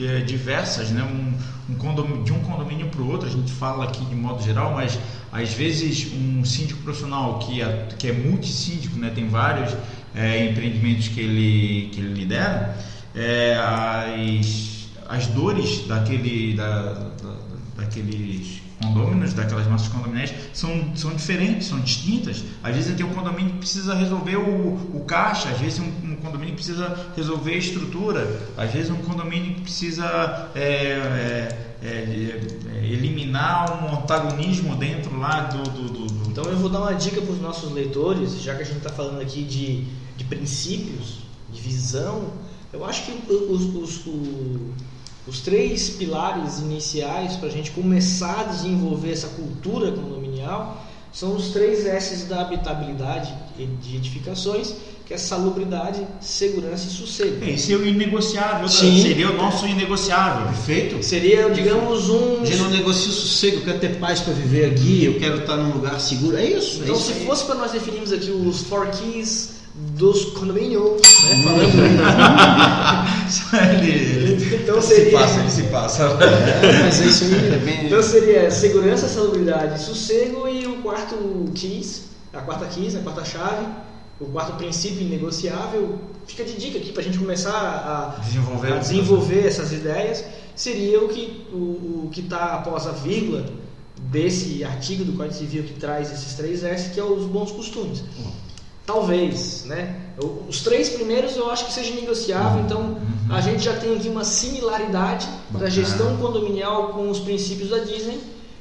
é, 0.00 0.20
diversas, 0.20 0.90
né? 0.90 1.02
Um, 1.02 1.72
um 1.72 1.76
condomínio, 1.76 2.24
de 2.24 2.32
um 2.32 2.40
condomínio 2.40 2.88
para 2.88 3.02
o 3.02 3.10
outro, 3.10 3.28
a 3.28 3.30
gente 3.30 3.52
fala 3.52 3.84
aqui 3.84 4.04
de 4.04 4.14
modo 4.14 4.42
geral, 4.42 4.72
mas 4.72 4.98
às 5.30 5.52
vezes 5.52 6.12
um 6.12 6.44
síndico 6.44 6.82
profissional 6.82 7.38
que 7.38 7.62
é, 7.62 7.88
que 7.98 8.08
é 8.08 8.12
multissíndico, 8.12 8.98
né? 8.98 9.10
tem 9.14 9.28
vários 9.28 9.74
é, 10.14 10.46
empreendimentos 10.46 11.08
que 11.08 11.20
ele, 11.20 11.90
que 11.92 12.00
ele 12.00 12.14
lidera, 12.14 12.76
é, 13.14 13.56
as, 13.56 14.88
as 15.08 15.26
dores 15.28 15.86
daquele, 15.86 16.54
da, 16.54 16.92
da, 16.92 17.34
daqueles 17.76 18.62
condôminos, 18.82 19.32
daquelas 19.32 19.66
massas 19.66 19.88
condominiais, 19.88 20.34
são, 20.52 20.94
são 20.96 21.14
diferentes, 21.14 21.68
são 21.68 21.78
distintas. 21.80 22.44
Às 22.62 22.74
vezes 22.74 22.96
tem 22.96 23.06
um 23.06 23.14
condomínio 23.14 23.52
que 23.52 23.58
precisa 23.58 23.94
resolver 23.94 24.36
o, 24.36 24.96
o 24.96 25.04
caixa, 25.06 25.50
às 25.50 25.58
vezes 25.58 25.78
um, 25.78 26.12
um 26.12 26.16
condomínio 26.16 26.54
precisa 26.54 27.12
resolver 27.16 27.54
a 27.54 27.58
estrutura, 27.58 28.40
às 28.56 28.72
vezes 28.72 28.90
um 28.90 28.96
condomínio 28.96 29.60
precisa 29.60 30.50
é, 30.54 30.62
é, 30.62 31.72
é, 31.82 31.88
é 31.88 32.86
eliminar 32.86 33.84
um 33.84 33.98
antagonismo 33.98 34.74
dentro 34.76 35.16
lá 35.18 35.42
do, 35.42 35.62
do, 35.62 35.88
do, 35.88 36.06
do... 36.06 36.30
Então 36.30 36.44
eu 36.44 36.56
vou 36.56 36.68
dar 36.68 36.80
uma 36.80 36.94
dica 36.94 37.20
para 37.20 37.32
os 37.32 37.40
nossos 37.40 37.72
leitores, 37.72 38.42
já 38.42 38.54
que 38.54 38.62
a 38.62 38.64
gente 38.64 38.78
está 38.78 38.90
falando 38.90 39.20
aqui 39.20 39.42
de 39.44 39.86
princípios, 40.34 41.18
de 41.52 41.60
visão, 41.60 42.30
eu 42.72 42.84
acho 42.84 43.04
que 43.04 43.32
os, 43.32 43.74
os, 43.74 44.06
os 44.06 44.60
os 45.26 45.40
três 45.40 45.90
pilares 45.90 46.58
iniciais 46.58 47.36
para 47.36 47.48
a 47.48 47.52
gente 47.52 47.70
começar 47.70 48.40
a 48.40 48.42
desenvolver 48.44 49.12
essa 49.12 49.28
cultura 49.28 49.92
condominial 49.92 50.84
são 51.12 51.36
os 51.36 51.50
três 51.50 51.86
S's 51.86 52.24
da 52.24 52.40
habitabilidade 52.40 53.32
de 53.56 53.96
edificações, 53.96 54.74
que 55.06 55.12
é 55.12 55.18
salubridade, 55.18 56.04
segurança 56.20 56.88
e 56.88 56.90
sossego. 56.90 57.44
É, 57.44 57.50
esse 57.50 57.72
é 57.72 57.76
o 57.76 57.86
inegociável, 57.86 58.66
Sim. 58.66 59.00
seria 59.00 59.30
o 59.30 59.36
nosso 59.36 59.66
inegociável. 59.66 60.46
Perfeito. 60.46 61.02
Seria, 61.04 61.50
digamos, 61.50 62.08
um. 62.08 62.40
A 62.40 62.46
gente 62.46 62.56
não 62.56 62.70
negocia 62.70 63.10
o 63.10 63.14
sossego, 63.14 63.58
eu 63.58 63.62
quero 63.62 63.78
ter 63.78 63.98
paz 63.98 64.20
para 64.20 64.32
viver 64.32 64.72
aqui, 64.72 65.04
eu 65.04 65.20
quero 65.20 65.40
estar 65.42 65.56
num 65.56 65.72
lugar 65.72 66.00
seguro. 66.00 66.36
É 66.36 66.46
isso. 66.46 66.80
Então, 66.82 66.94
é 66.94 66.98
isso 66.98 67.06
se 67.06 67.12
aí. 67.12 67.26
fosse 67.26 67.44
para 67.44 67.56
nós 67.56 67.70
definirmos 67.72 68.10
aqui 68.10 68.30
os 68.30 68.62
four 68.62 68.88
keys 68.88 69.61
dos 70.03 70.24
condomínios, 70.32 71.00
né? 71.22 71.42
Falando 71.44 71.70
então 74.61 74.82
seria. 74.82 75.05
Se 75.05 75.12
passa, 75.12 75.38
ele 75.38 75.50
se 75.50 75.62
passa. 75.64 76.03
É, 76.03 76.82
mas 76.82 76.98
isso 76.98 77.26
aí 77.26 77.55
é 77.55 77.59
bem... 77.59 77.86
Então 77.86 78.03
seria 78.03 78.50
segurança, 78.50 79.07
salubridade, 79.07 79.80
sossego 79.80 80.48
e 80.48 80.66
o 80.66 80.82
quarto 80.82 81.14
keys, 81.55 82.07
a 82.32 82.40
quarta 82.40 82.66
keys, 82.66 82.96
a 82.96 82.98
quarta 82.98 83.24
chave, 83.24 83.64
o 84.18 84.24
quarto 84.24 84.57
princípio 84.57 85.03
inegociável. 85.03 86.00
Fica 86.26 86.42
de 86.42 86.57
dica 86.57 86.78
aqui 86.78 86.90
para 86.90 87.03
a 87.03 87.05
gente 87.05 87.18
começar 87.18 87.53
a 87.53 88.16
desenvolver, 88.20 88.72
a 88.72 88.78
desenvolver 88.78 89.46
essas 89.46 89.70
ideias. 89.70 90.24
Seria 90.57 91.00
o 91.00 91.09
que 91.09 91.46
o, 91.53 92.07
o 92.07 92.09
que 92.11 92.22
está 92.22 92.55
após 92.55 92.88
a 92.88 92.92
vírgula 92.92 93.46
desse 94.11 94.64
artigo 94.64 95.05
do 95.05 95.12
Código 95.12 95.36
Civil 95.36 95.62
que 95.62 95.74
traz 95.74 96.11
esses 96.12 96.34
três 96.34 96.64
S, 96.64 96.90
que 96.90 96.98
é 96.98 97.05
os 97.05 97.24
bons 97.26 97.53
costumes. 97.53 98.00
Uhum. 98.00 98.41
Talvez, 98.84 99.64
né? 99.66 99.96
Os 100.48 100.60
três 100.60 100.88
primeiros 100.88 101.36
eu 101.36 101.50
acho 101.50 101.66
que 101.66 101.72
seja 101.72 101.94
negociável, 101.94 102.58
uhum. 102.58 102.66
então 102.66 102.98
a 103.30 103.36
uhum. 103.36 103.42
gente 103.42 103.62
já 103.62 103.74
tem 103.74 103.96
aqui 103.96 104.08
uma 104.08 104.24
similaridade 104.24 105.26
Bacana. 105.50 105.60
da 105.60 105.70
gestão 105.70 106.16
condominial 106.16 106.88
com 106.88 107.08
os 107.08 107.20
princípios 107.20 107.70
da 107.70 107.78
Disney, 107.78 108.18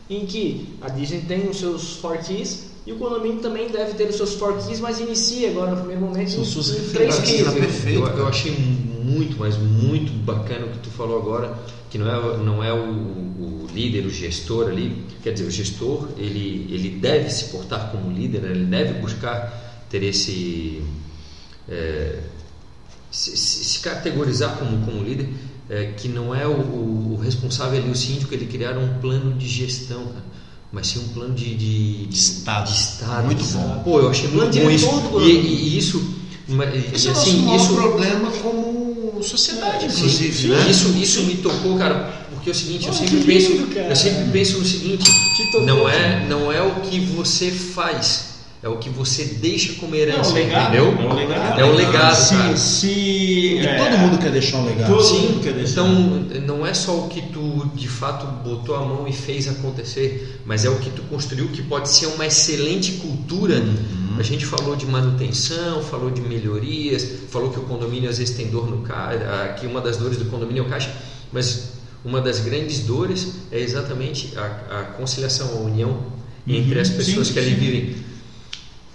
em 0.10 0.26
que 0.26 0.78
a 0.82 0.90
Disney 0.90 1.22
tem 1.22 1.50
os 1.50 1.58
seus 1.58 1.96
four 1.98 2.18
keys 2.20 2.72
e 2.86 2.92
o 2.92 2.98
condomínio 2.98 3.42
também 3.42 3.70
deve 3.70 3.94
ter 3.94 4.10
os 4.10 4.16
seus 4.16 4.36
four 4.36 4.58
keys, 4.58 4.80
mas 4.80 5.00
inicia 5.00 5.50
agora 5.50 5.72
no 5.72 5.78
primeiro 5.78 6.02
momento 6.02 6.32
em, 6.32 6.42
em 6.42 6.90
três 6.90 7.20
keys. 7.20 7.86
Eu, 7.88 8.06
eu 8.06 8.28
achei 8.28 8.52
muito, 8.52 9.38
mas 9.40 9.58
muito 9.58 10.12
bacana 10.24 10.66
o 10.66 10.70
que 10.70 10.80
tu 10.80 10.90
falou 10.90 11.18
agora, 11.18 11.58
que 11.90 11.98
não 11.98 12.08
é, 12.08 12.38
não 12.38 12.64
é 12.64 12.72
o, 12.74 12.84
o 12.84 13.68
líder, 13.74 14.06
o 14.06 14.10
gestor 14.10 14.70
ali, 14.70 15.04
quer 15.24 15.34
dizer, 15.34 15.46
o 15.46 15.52
gestor 15.52 16.08
ele, 16.18 16.68
ele 16.72 16.90
deve 16.90 17.30
se 17.30 17.46
portar 17.46 17.92
como 17.92 18.12
líder, 18.12 18.42
né? 18.42 18.52
ele 18.52 18.66
deve 18.66 18.94
buscar 19.00 19.71
ter 19.92 20.02
esse 20.04 20.82
é, 21.70 22.20
se, 23.12 23.36
se, 23.36 23.80
categorizar 23.80 24.58
como, 24.58 24.86
como 24.86 25.04
líder, 25.04 25.30
é, 25.70 25.92
que 25.98 26.08
não 26.08 26.34
é 26.34 26.48
o, 26.48 26.52
o, 26.52 27.20
responsável 27.22 27.80
ali, 27.80 27.92
o 27.92 27.96
síndico, 27.96 28.34
ele 28.34 28.46
criar 28.46 28.78
um 28.78 29.00
plano 29.00 29.34
de 29.34 29.48
gestão, 29.48 30.06
cara, 30.06 30.26
mas 30.72 30.88
sim 30.88 31.00
um 31.00 31.08
plano 31.10 31.36
de, 31.36 31.54
de, 31.56 32.06
de 32.06 32.18
estado. 32.18 32.72
De 32.72 32.78
estado. 32.78 33.26
Muito 33.26 33.44
bom. 33.44 33.82
Pô, 33.84 34.00
eu 34.00 34.10
achei 34.10 34.30
muito 34.30 34.58
bom 34.58 34.70
isso. 34.72 35.20
E, 35.20 35.30
e, 35.30 35.78
isso. 35.78 36.22
Esse 36.94 37.08
e, 37.08 37.12
assim, 37.12 37.40
é 37.40 37.42
o 37.42 37.46
nosso 37.46 37.66
isso, 37.66 37.76
problema 37.76 38.32
como 38.42 39.22
sociedade, 39.22 39.86
inclusive. 39.86 40.34
Sim, 40.34 40.48
né? 40.48 40.70
Isso, 40.70 40.90
isso 40.98 41.24
me 41.24 41.36
tocou, 41.36 41.78
cara, 41.78 42.28
porque 42.34 42.50
é 42.50 42.52
o 42.52 42.56
seguinte, 42.56 42.88
eu 42.88 42.94
sempre 42.94 43.22
penso, 43.22 43.52
lindo, 43.52 43.78
eu 43.78 43.96
sempre 43.96 44.32
penso 44.32 44.58
no 44.58 44.66
seguinte, 44.66 45.12
não 45.66 45.88
é, 45.88 46.26
não 46.28 46.52
é 46.52 46.62
o 46.62 46.82
que 46.82 47.00
você 47.00 47.52
faz, 47.52 48.31
é 48.64 48.70
o 48.70 48.78
que 48.78 48.90
você 48.90 49.26
deixa 49.26 49.74
como 49.80 49.96
herança, 49.96 50.38
é 50.38 50.44
legado, 50.44 50.76
entendeu? 50.76 50.86
É 50.86 51.04
o 51.04 51.16
legado. 51.16 51.60
É 51.60 51.66
o 51.66 51.74
legado, 51.74 52.16
se, 52.16 52.36
cara. 52.36 52.58
Se, 52.58 53.58
é, 53.58 53.78
todo 53.78 53.98
mundo 53.98 54.20
quer 54.20 54.32
deixar 54.32 54.58
um 54.58 54.66
legado. 54.66 54.94
Todo 54.94 55.04
Sim, 55.04 55.22
mundo 55.22 55.40
quer 55.42 55.54
deixar. 55.54 55.82
Então, 55.82 56.42
não 56.46 56.66
é 56.66 56.72
só 56.72 56.96
o 57.00 57.08
que 57.08 57.24
tu 57.24 57.72
de 57.74 57.88
fato 57.88 58.28
botou 58.48 58.76
a 58.76 58.86
mão 58.86 59.08
e 59.08 59.14
fez 59.14 59.48
acontecer, 59.48 60.40
mas 60.46 60.64
é 60.64 60.70
o 60.70 60.76
que 60.76 60.92
tu 60.92 61.02
construiu 61.04 61.48
que 61.48 61.64
pode 61.64 61.90
ser 61.90 62.06
uma 62.08 62.28
excelente 62.28 62.94
cultura. 62.94 63.56
Uhum. 63.56 64.18
A 64.20 64.24
gente 64.24 64.46
falou 64.46 64.76
de 64.76 64.86
manutenção, 64.86 65.82
falou 65.82 66.12
de 66.12 66.22
melhorias, 66.22 67.08
falou 67.32 67.50
que 67.50 67.58
o 67.58 67.64
condomínio 67.64 68.12
às 68.12 68.20
vezes 68.20 68.36
tem 68.36 68.48
dor 68.48 68.70
no 68.70 68.84
caixa, 68.84 69.56
que 69.60 69.66
uma 69.66 69.82
das 69.82 69.98
dores 69.98 70.18
do 70.18 70.26
condomínio 70.26 70.64
é 70.64 70.68
o 70.68 70.70
caixa, 70.70 70.92
mas 71.34 71.72
uma 72.06 72.22
das 72.22 72.40
grandes 72.40 72.82
dores 72.82 73.38
é 73.52 73.60
exatamente 73.60 74.38
a, 74.38 74.82
a 74.82 74.84
conciliação, 74.98 75.50
a 75.58 75.62
união 75.62 75.90
uhum. 75.90 76.54
entre 76.54 76.80
as 76.80 76.90
pessoas 76.90 77.28
sim, 77.28 77.34
que 77.34 77.40
ali 77.40 77.56
vivem 77.56 78.11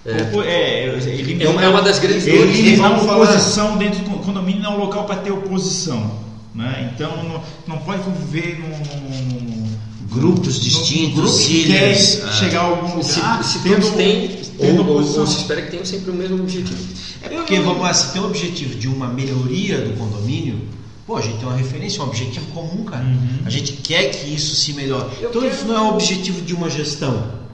é, 0.07 0.39
é, 0.47 1.09
ele 1.09 1.43
é, 1.43 1.49
uma, 1.49 1.65
é 1.65 1.69
uma 1.69 1.83
das 1.83 1.99
grandes 1.99 2.25
dores. 2.25 2.59
Ele 2.59 2.77
não 2.77 2.97
oposição 2.97 3.77
dentro 3.77 4.05
do 4.05 4.11
condomínio 4.19 4.63
não 4.63 4.73
é 4.73 4.77
um 4.77 4.79
local 4.79 5.05
para 5.05 5.17
ter 5.17 5.33
oposição. 5.33 6.25
Né? 6.55 6.93
Então 6.95 7.25
não, 7.25 7.43
não 7.67 7.79
pode 7.79 8.03
conviver 8.03 8.59
num, 8.59 9.67
grupos 10.09 10.61
distintos, 10.61 11.15
grupos 11.15 11.49
ilhas, 11.49 12.23
ah. 12.25 12.33
chegar 12.33 12.61
a 12.61 12.65
algum 12.65 12.97
lugar. 12.97 13.45
Se, 13.45 13.53
se 13.53 13.59
tendo, 13.59 13.91
tem, 13.97 14.29
tendo 14.59 14.89
ou, 14.89 15.03
ou, 15.03 15.19
ou, 15.19 15.27
se 15.27 15.39
espera 15.39 15.61
que 15.63 15.71
tenham 15.71 15.85
sempre 15.85 16.11
o 16.11 16.15
mesmo 16.15 16.37
objetivo. 16.43 16.79
É 17.23 17.29
porque, 17.29 17.59
vamos 17.61 17.83
lá, 17.83 17.93
se 17.93 18.13
tem 18.13 18.23
o 18.23 18.27
objetivo 18.27 18.75
de 18.77 18.89
uma 18.89 19.09
melhoria 19.09 19.81
do 19.81 19.93
condomínio, 19.99 20.61
Pô, 21.07 21.15
a 21.15 21.21
gente 21.21 21.39
tem 21.39 21.47
uma 21.47 21.57
referência, 21.57 22.03
um 22.03 22.07
objetivo 22.07 22.47
comum, 22.47 22.83
cara. 22.83 23.05
Uhum. 23.05 23.39
A 23.45 23.51
gente 23.51 23.75
quer 23.75 24.11
que 24.11 24.35
isso 24.35 24.57
se 24.57 24.73
melhore. 24.73 25.07
Eu 25.21 25.31
então, 25.31 25.41
quero... 25.41 25.55
isso 25.55 25.65
não 25.65 25.77
é 25.77 25.81
o 25.81 25.95
objetivo 25.95 26.43
de 26.43 26.53
uma 26.53 26.69
gestão. 26.69 27.46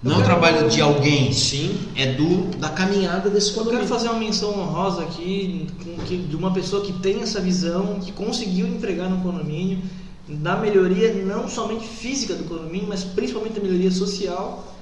Não 0.00 0.14
é 0.14 0.18
o 0.18 0.22
trabalho 0.22 0.68
de 0.68 0.80
alguém, 0.80 1.32
sim, 1.32 1.76
é 1.96 2.12
do 2.12 2.56
da 2.56 2.68
caminhada 2.68 3.28
desse 3.28 3.52
condomínio. 3.52 3.80
Eu 3.80 3.86
quero 3.86 3.88
fazer 3.88 4.08
uma 4.08 4.18
menção 4.20 4.56
honrosa 4.56 5.02
aqui 5.02 5.66
de 6.06 6.36
uma 6.36 6.52
pessoa 6.52 6.84
que 6.84 6.92
tem 6.92 7.20
essa 7.20 7.40
visão, 7.40 7.98
que 7.98 8.12
conseguiu 8.12 8.68
empregar 8.68 9.10
no 9.10 9.20
condomínio, 9.20 9.80
na 10.28 10.56
melhoria 10.56 11.12
não 11.14 11.48
somente 11.48 11.86
física 11.86 12.34
do 12.34 12.44
condomínio, 12.44 12.86
mas 12.88 13.02
principalmente 13.02 13.54
da 13.54 13.60
melhoria 13.60 13.90
social. 13.90 14.74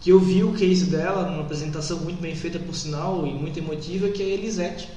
Que 0.00 0.10
eu 0.10 0.20
vi 0.20 0.44
o 0.44 0.52
case 0.52 0.86
dela 0.86 1.28
numa 1.28 1.42
apresentação 1.42 1.98
muito 1.98 2.20
bem 2.20 2.34
feita, 2.36 2.58
por 2.58 2.74
sinal, 2.74 3.26
e 3.26 3.32
muito 3.32 3.58
emotiva, 3.58 4.08
que 4.08 4.22
é 4.22 4.26
a 4.26 4.28
Elisete. 4.28 4.88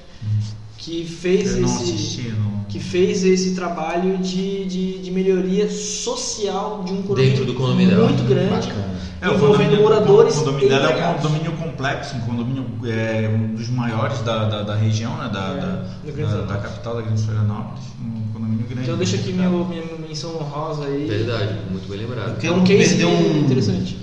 Que 0.80 1.04
fez 1.04 1.56
Eu 1.56 1.64
esse 1.64 1.74
assisti, 1.82 2.34
que 2.68 2.80
fez 2.80 3.22
esse 3.24 3.54
trabalho 3.54 4.16
de, 4.18 4.64
de, 4.64 4.98
de 4.98 5.10
melhoria 5.10 5.68
social 5.70 6.82
de 6.86 6.92
um 6.92 7.02
condomínio 7.02 7.30
Dentro 7.32 7.44
do 7.44 7.54
condomínio 7.54 7.96
dela. 7.96 8.08
muito 8.08 8.24
grande, 8.24 8.50
Bacana. 8.68 8.90
É, 9.20 9.28
o 9.28 9.34
envolvendo 9.34 9.58
condomínio- 9.58 9.82
moradores 9.82 10.34
O 10.36 10.38
condomínio 10.38 10.68
dela 10.70 10.90
é 10.92 11.08
um 11.10 11.14
condomínio 11.20 11.52
complexo, 11.52 12.16
um 12.16 12.20
condomínio 12.20 12.64
é, 12.86 13.28
um 13.28 13.54
dos 13.54 13.68
maiores 13.68 14.20
da, 14.22 14.48
da, 14.48 14.62
da 14.62 14.74
região, 14.74 15.14
né? 15.18 15.28
Da, 15.30 15.84
É, 16.06 16.12
da, 16.12 16.24
da- 16.36 16.42
da 16.46 16.56
capital 16.56 16.94
da 16.94 17.02
Grande 17.02 17.22
Florianópolis. 17.22 17.84
Um 18.00 18.32
condomínio 18.32 18.66
grande. 18.66 18.82
Então 18.84 18.96
deixa 18.96 19.16
aqui 19.16 19.32
meu, 19.34 19.66
minha 19.68 19.82
menção 20.08 20.34
honrosa 20.36 20.84
aí. 20.86 21.04
Verdade, 21.06 21.58
muito 21.70 21.86
bem 21.88 21.98
lembrado. 21.98 22.42
Eu 22.42 22.54
É 22.54 22.56
um 22.56 22.64
quero 22.64 22.78
case 22.78 22.96
perder 22.96 23.04
um, 23.06 23.38
interessante. 23.40 23.98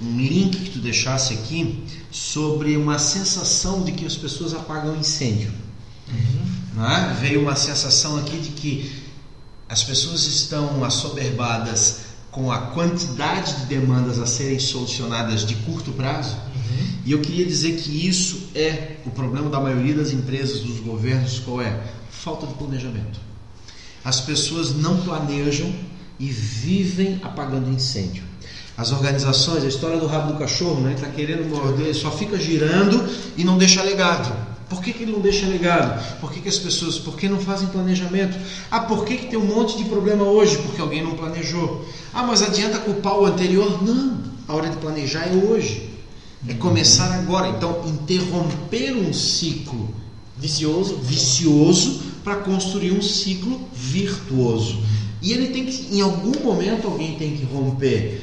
um 0.00 0.16
link 0.20 0.56
que 0.56 0.70
tu 0.70 0.78
deixasse 0.78 1.34
aqui 1.34 1.82
sobre 2.12 2.76
uma 2.76 2.98
sensação 3.00 3.82
de 3.82 3.90
que 3.90 4.06
as 4.06 4.16
pessoas 4.16 4.54
apagam 4.54 4.94
incêndio. 4.94 5.50
Né? 6.74 7.16
Veio 7.20 7.42
uma 7.42 7.56
sensação 7.56 8.18
aqui 8.18 8.38
de 8.38 8.50
que 8.50 9.02
as 9.68 9.82
pessoas 9.82 10.26
estão 10.26 10.84
assoberbadas 10.84 12.06
com 12.30 12.52
a 12.52 12.58
quantidade 12.58 13.60
de 13.60 13.66
demandas 13.66 14.18
a 14.18 14.26
serem 14.26 14.58
solucionadas 14.58 15.44
de 15.46 15.54
curto 15.56 15.90
prazo. 15.92 16.36
E 17.04 17.12
eu 17.12 17.20
queria 17.20 17.46
dizer 17.46 17.76
que 17.76 18.06
isso 18.06 18.48
é 18.54 18.96
o 19.06 19.10
problema 19.10 19.48
da 19.48 19.60
maioria 19.60 19.94
das 19.94 20.12
empresas, 20.12 20.60
dos 20.60 20.80
governos, 20.80 21.38
qual 21.38 21.62
é? 21.62 21.80
Falta 22.10 22.46
de 22.46 22.54
planejamento. 22.54 23.20
As 24.04 24.20
pessoas 24.20 24.74
não 24.74 25.00
planejam 25.02 25.72
e 26.18 26.26
vivem 26.26 27.20
apagando 27.22 27.70
incêndio. 27.70 28.24
As 28.76 28.92
organizações, 28.92 29.64
a 29.64 29.68
história 29.68 29.98
do 29.98 30.06
rabo 30.06 30.32
do 30.32 30.38
cachorro, 30.38 30.80
né? 30.80 30.94
Está 30.94 31.08
querendo 31.08 31.48
morder, 31.48 31.94
só 31.94 32.10
fica 32.10 32.38
girando 32.38 33.08
e 33.36 33.44
não 33.44 33.56
deixa 33.56 33.82
legado. 33.82 34.55
Por 34.68 34.82
que, 34.82 34.92
que 34.92 35.04
ele 35.04 35.12
não 35.12 35.20
deixa 35.20 35.46
legado? 35.46 36.18
Por 36.20 36.32
que, 36.32 36.40
que 36.40 36.48
as 36.48 36.58
pessoas, 36.58 36.98
por 36.98 37.16
que 37.16 37.28
não 37.28 37.38
fazem 37.38 37.68
planejamento? 37.68 38.36
Ah, 38.70 38.80
por 38.80 39.04
que, 39.04 39.16
que 39.16 39.26
tem 39.26 39.38
um 39.38 39.46
monte 39.46 39.76
de 39.76 39.84
problema 39.84 40.24
hoje? 40.24 40.58
Porque 40.58 40.80
alguém 40.80 41.04
não 41.04 41.14
planejou. 41.14 41.86
Ah, 42.12 42.24
mas 42.24 42.42
adianta 42.42 42.78
culpar 42.78 43.16
o 43.16 43.26
anterior? 43.26 43.82
Não, 43.84 44.18
a 44.48 44.54
hora 44.54 44.68
de 44.68 44.76
planejar 44.78 45.28
é 45.28 45.36
hoje. 45.36 45.90
É 46.48 46.54
começar 46.54 47.12
agora. 47.14 47.48
Então, 47.48 47.82
interromper 47.86 48.96
um 48.96 49.12
ciclo 49.12 49.94
Vicioso. 50.36 50.96
vicioso 50.96 52.02
para 52.24 52.36
construir 52.36 52.90
um 52.90 53.00
ciclo 53.00 53.60
virtuoso. 53.72 54.80
E 55.22 55.32
ele 55.32 55.48
tem 55.48 55.64
que, 55.64 55.96
em 55.96 56.00
algum 56.00 56.42
momento, 56.44 56.88
alguém 56.88 57.16
tem 57.16 57.36
que 57.36 57.44
romper. 57.44 58.20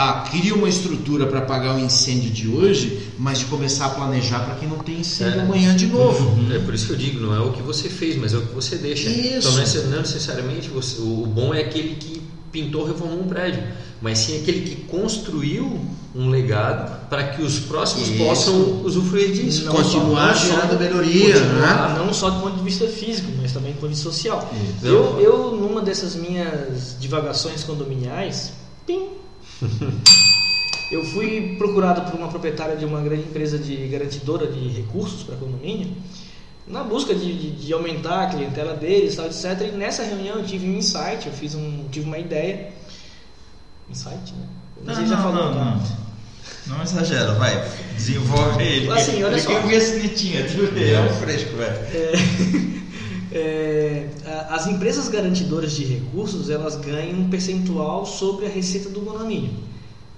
Tá, 0.00 0.24
cria 0.30 0.54
uma 0.54 0.66
estrutura 0.66 1.26
para 1.26 1.40
apagar 1.40 1.76
o 1.76 1.78
incêndio 1.78 2.30
de 2.30 2.48
hoje, 2.48 3.10
mas 3.18 3.40
de 3.40 3.44
começar 3.44 3.84
a 3.84 3.90
planejar 3.90 4.40
para 4.46 4.54
que 4.54 4.64
não 4.64 4.78
tenha 4.78 5.00
incêndio 5.00 5.40
É. 5.40 5.42
amanhã 5.42 5.76
de 5.76 5.88
novo. 5.88 6.38
É 6.54 6.58
por 6.58 6.72
isso 6.72 6.86
que 6.86 6.92
eu 6.94 6.96
digo, 6.96 7.20
não 7.20 7.34
é 7.36 7.38
o 7.40 7.52
que 7.52 7.60
você 7.60 7.90
fez, 7.90 8.16
mas 8.16 8.32
é 8.32 8.38
o 8.38 8.40
que 8.40 8.54
você 8.54 8.76
deixa. 8.76 9.10
Isso. 9.10 9.46
Então 9.50 9.52
não, 9.52 9.60
é- 9.62 9.86
não 9.94 9.98
necessariamente 9.98 10.70
você, 10.70 11.02
o 11.02 11.26
bom 11.26 11.52
é 11.52 11.60
aquele 11.60 11.96
que 11.96 12.22
pintou, 12.50 12.86
reformou 12.86 13.20
um 13.20 13.28
prédio, 13.28 13.62
mas 14.00 14.20
sim 14.20 14.40
aquele 14.40 14.62
que 14.62 14.76
construiu 14.84 15.78
um 16.16 16.30
legado 16.30 17.06
para 17.10 17.24
que 17.34 17.42
os 17.42 17.58
próximos 17.58 18.08
Isso. 18.08 18.16
possam 18.24 18.82
usufruir 18.82 19.32
disso. 19.32 19.66
Não 19.66 19.74
Continuar 19.74 20.32
gerando 20.34 20.78
melhoria, 20.78 21.34
continuar, 21.34 21.88
né? 21.90 21.98
Não 21.98 22.14
só 22.14 22.30
do 22.30 22.40
ponto 22.40 22.56
de 22.56 22.64
vista 22.64 22.88
físico, 22.88 23.28
mas 23.38 23.52
também 23.52 23.72
do 23.72 23.80
ponto 23.80 23.90
de 23.90 23.96
vista 23.96 24.10
social. 24.10 24.50
Isso. 24.78 24.86
Eu, 24.86 25.20
eu, 25.20 25.50
numa 25.60 25.82
dessas 25.82 26.16
minhas 26.16 26.96
divagações 26.98 27.62
condominiais, 27.64 28.52
pim, 28.86 29.19
eu 30.90 31.04
fui 31.06 31.56
procurado 31.56 32.10
por 32.10 32.18
uma 32.18 32.28
proprietária 32.28 32.76
de 32.76 32.84
uma 32.84 33.00
grande 33.00 33.22
empresa 33.22 33.58
de 33.58 33.76
garantidora 33.88 34.46
de 34.46 34.68
recursos 34.68 35.22
para 35.22 35.36
condomínio, 35.36 35.94
na 36.66 36.82
busca 36.84 37.14
de, 37.14 37.32
de, 37.32 37.50
de 37.66 37.72
aumentar 37.72 38.24
a 38.24 38.26
clientela 38.28 38.74
deles, 38.74 39.16
tal, 39.16 39.26
etc. 39.26 39.68
E 39.72 39.76
nessa 39.76 40.04
reunião 40.04 40.38
eu 40.38 40.44
tive 40.44 40.68
um 40.68 40.76
insight, 40.76 41.26
eu 41.26 41.32
fiz 41.32 41.54
um, 41.54 41.88
tive 41.90 42.06
uma 42.06 42.18
ideia. 42.18 42.72
Insight, 43.88 44.32
né? 44.34 44.46
Não, 44.84 44.94
Você 44.94 45.06
já 45.06 45.16
não, 45.16 45.22
falou, 45.22 45.44
não, 45.46 45.54
tá? 45.54 45.64
não. 45.64 46.00
Não 46.66 46.82
exagera, 46.82 47.32
vai. 47.34 47.68
Desenvolve 47.96 48.62
ele. 48.62 48.90
Assim, 48.92 49.22
olha 49.24 49.32
ele 49.32 49.40
só. 49.40 49.70
essa 49.70 49.96
netinha, 49.96 50.44
tu 50.44 50.66
vê, 50.72 50.92
é 50.92 51.00
um 51.00 51.14
fresco, 51.14 51.56
velho. 51.56 51.72
É, 51.72 52.12
a- 54.26 54.54
as 54.54 54.66
empresas 54.66 55.08
garantidoras 55.08 55.72
de 55.72 55.84
recursos 55.84 56.50
elas 56.50 56.76
ganham 56.76 57.20
um 57.20 57.30
percentual 57.30 58.04
sobre 58.04 58.46
a 58.46 58.48
receita 58.48 58.88
do 58.88 59.00
condomínio. 59.00 59.50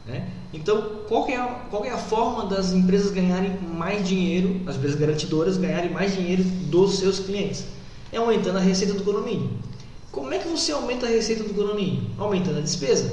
Né? 0.07 0.29
Então, 0.53 1.01
qual 1.09 1.29
é 1.29 1.37
a, 1.37 1.61
é 1.85 1.91
a 1.91 1.97
forma 1.99 2.47
das 2.47 2.73
empresas 2.73 3.11
ganharem 3.13 3.57
mais 3.61 4.07
dinheiro, 4.07 4.61
as 4.67 4.77
empresas 4.77 4.99
garantidoras 4.99 5.57
ganharem 5.57 5.91
mais 5.91 6.15
dinheiro 6.15 6.43
dos 6.43 6.99
seus 6.99 7.21
clientes? 7.21 7.65
É 8.13 8.17
aumentando 8.19 8.59
a 8.59 8.61
receita 8.61 8.93
do 8.95 9.03
condomínio. 9.03 9.51
Como 10.11 10.33
é 10.35 10.39
que 10.39 10.49
você 10.49 10.73
aumenta 10.73 11.07
a 11.07 11.09
receita 11.09 11.43
do 11.45 11.55
condomínio? 11.55 12.03
Aumentando 12.19 12.59
a 12.59 12.61
despesa. 12.63 13.11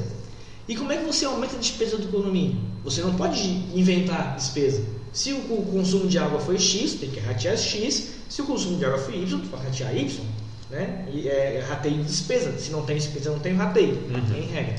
E 0.70 0.76
como 0.76 0.91
é 0.91 0.97
que 0.97 1.03
você 1.03 1.26
aumenta 1.26 1.55
a 1.55 1.59
despesa 1.59 1.97
do 1.97 2.07
condomínio? 2.09 2.55
Você 2.84 3.01
não 3.01 3.15
pode 3.15 3.41
inventar 3.74 4.36
despesa. 4.36 4.86
Se 5.11 5.34
o, 5.34 5.41
consumo 5.41 6.05
de 6.05 6.20
água 6.20 6.39
foi 6.39 6.59
X, 6.59 6.93
tem 6.93 7.09
que 7.09 7.20
ratear 7.20 7.57
X. 7.57 8.11
Se 8.30 8.43
o 8.43 8.45
consumo 8.45 8.78
de 8.78 8.86
água 8.86 8.99
foi 8.99 9.15
Y, 9.15 9.39
tem 9.39 9.49
que 9.49 9.55
ratear 9.55 9.97
Y. 9.97 10.24
Né? 10.70 11.07
E 11.11 11.28
é 11.28 11.65
rateio 11.67 11.95
de 11.95 12.03
despesa. 12.03 12.55
Se 12.59 12.70
não 12.70 12.86
tem 12.86 12.97
despesa, 12.97 13.32
não 13.32 13.39
tem 13.39 13.55
rateio. 13.55 13.95
Uhum. 13.95 14.32
Tem 14.32 14.41
regra. 14.43 14.76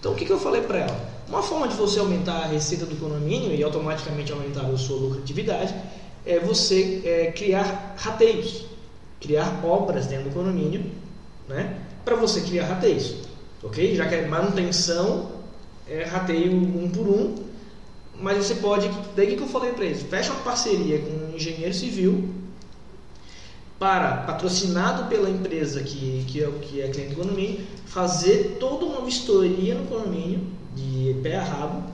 Então 0.00 0.10
o 0.10 0.16
que, 0.16 0.24
que 0.24 0.32
eu 0.32 0.40
falei 0.40 0.62
para 0.62 0.78
ela? 0.80 1.10
Uma 1.28 1.40
forma 1.40 1.68
de 1.68 1.76
você 1.76 2.00
aumentar 2.00 2.38
a 2.38 2.46
receita 2.46 2.84
do 2.84 2.96
condomínio 2.96 3.54
e 3.54 3.62
automaticamente 3.62 4.32
aumentar 4.32 4.62
a 4.62 4.76
sua 4.76 4.96
lucratividade 4.96 5.72
é 6.26 6.40
você 6.40 7.00
é, 7.04 7.30
criar 7.30 7.94
rateios, 7.96 8.64
criar 9.20 9.64
obras 9.64 10.06
dentro 10.06 10.30
do 10.30 10.34
condomínio, 10.34 10.84
né? 11.48 11.78
Para 12.04 12.16
você 12.16 12.40
criar 12.40 12.66
rateios, 12.66 13.27
ok? 13.62 13.94
Já 13.94 14.06
que 14.06 14.14
é 14.14 14.26
manutenção, 14.26 15.30
é 15.86 16.04
rateio 16.04 16.52
um 16.52 16.90
por 16.90 17.08
um, 17.08 17.34
mas 18.20 18.38
você 18.38 18.56
pode, 18.56 18.90
daí 19.14 19.36
que 19.36 19.42
eu 19.42 19.48
falei 19.48 19.72
para 19.72 19.84
eles, 19.84 20.02
fecha 20.02 20.32
uma 20.32 20.42
parceria 20.42 20.98
com 20.98 21.10
um 21.10 21.36
engenheiro 21.36 21.72
civil 21.72 22.28
para, 23.78 24.18
patrocinado 24.18 25.08
pela 25.08 25.30
empresa 25.30 25.82
que, 25.82 26.24
que, 26.26 26.42
é, 26.42 26.50
que 26.60 26.80
é 26.80 26.88
cliente 26.88 27.14
do 27.14 27.22
condomínio, 27.22 27.64
fazer 27.86 28.56
toda 28.58 28.84
uma 28.84 29.04
vistoria 29.04 29.74
no 29.76 29.86
condomínio, 29.86 30.40
de 30.74 31.16
pé 31.22 31.36
a 31.36 31.44
rabo, 31.44 31.84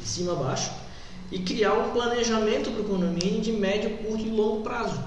de 0.00 0.08
cima 0.08 0.32
a 0.32 0.36
baixo, 0.36 0.70
e 1.30 1.38
criar 1.40 1.74
um 1.74 1.90
planejamento 1.90 2.70
para 2.70 2.80
o 2.80 2.84
condomínio 2.84 3.40
de 3.40 3.52
médio, 3.52 3.98
curto 3.98 4.24
e 4.24 4.30
longo 4.30 4.62
prazo. 4.62 4.98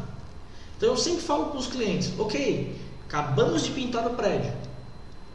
Então 0.78 0.90
eu 0.90 0.98
sempre 0.98 1.22
falo 1.22 1.46
para 1.46 1.60
os 1.60 1.68
clientes, 1.68 2.12
ok, 2.20 2.76
acabamos 3.08 3.64
de 3.64 3.72
pintar 3.72 4.06
o 4.06 4.12
prédio, 4.12 4.54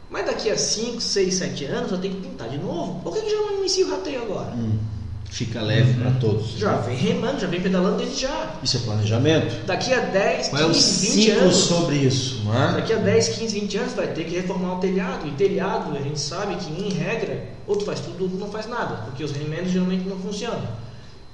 mas 0.09 0.25
daqui 0.25 0.49
a 0.49 0.57
5, 0.57 1.01
6, 1.01 1.33
7 1.35 1.65
anos 1.65 1.91
eu 1.91 1.97
tenho 1.97 2.15
que 2.15 2.21
pintar 2.21 2.49
de 2.49 2.57
novo. 2.57 3.01
Por 3.01 3.13
que, 3.13 3.21
que 3.21 3.29
já 3.29 3.37
não 3.37 3.59
inicia 3.59 3.85
o 3.85 3.89
rateio 3.91 4.21
agora? 4.23 4.51
Hum, 4.55 4.77
fica 5.29 5.61
leve 5.61 5.93
para 6.01 6.11
todos. 6.11 6.51
Já 6.57 6.77
vem 6.77 6.95
remando, 6.95 7.39
já 7.41 7.47
vem 7.47 7.61
pedalando 7.61 7.97
desde 7.97 8.21
já. 8.21 8.55
Isso 8.63 8.77
é 8.77 8.79
planejamento? 8.81 9.65
Daqui 9.65 9.93
a 9.93 9.99
10, 9.99 10.47
Qual 10.47 10.61
é 10.61 10.65
o 10.65 10.71
15, 10.71 11.07
20 11.07 11.23
ciclo 11.25 11.41
anos. 11.41 11.55
sobre 11.57 11.95
isso? 11.97 12.41
Não 12.45 12.53
é? 12.63 12.73
Daqui 12.73 12.93
a 12.93 12.97
10, 12.97 13.27
15, 13.29 13.59
20 13.59 13.77
anos 13.77 13.93
vai 13.93 14.07
ter 14.07 14.23
que 14.23 14.35
reformar 14.35 14.75
o 14.77 14.79
telhado. 14.79 15.27
E 15.27 15.31
telhado, 15.31 15.97
a 15.97 16.01
gente 16.01 16.19
sabe 16.19 16.55
que 16.55 16.71
em 16.71 16.89
regra, 16.89 17.43
ou 17.67 17.75
tu 17.75 17.83
faz 17.83 17.99
tudo 17.99 18.23
ou 18.23 18.29
tu 18.29 18.37
não 18.37 18.49
faz 18.49 18.65
nada, 18.67 18.95
porque 19.05 19.23
os 19.23 19.31
remendos 19.33 19.71
geralmente 19.71 20.07
não 20.07 20.17
funcionam. 20.17 20.63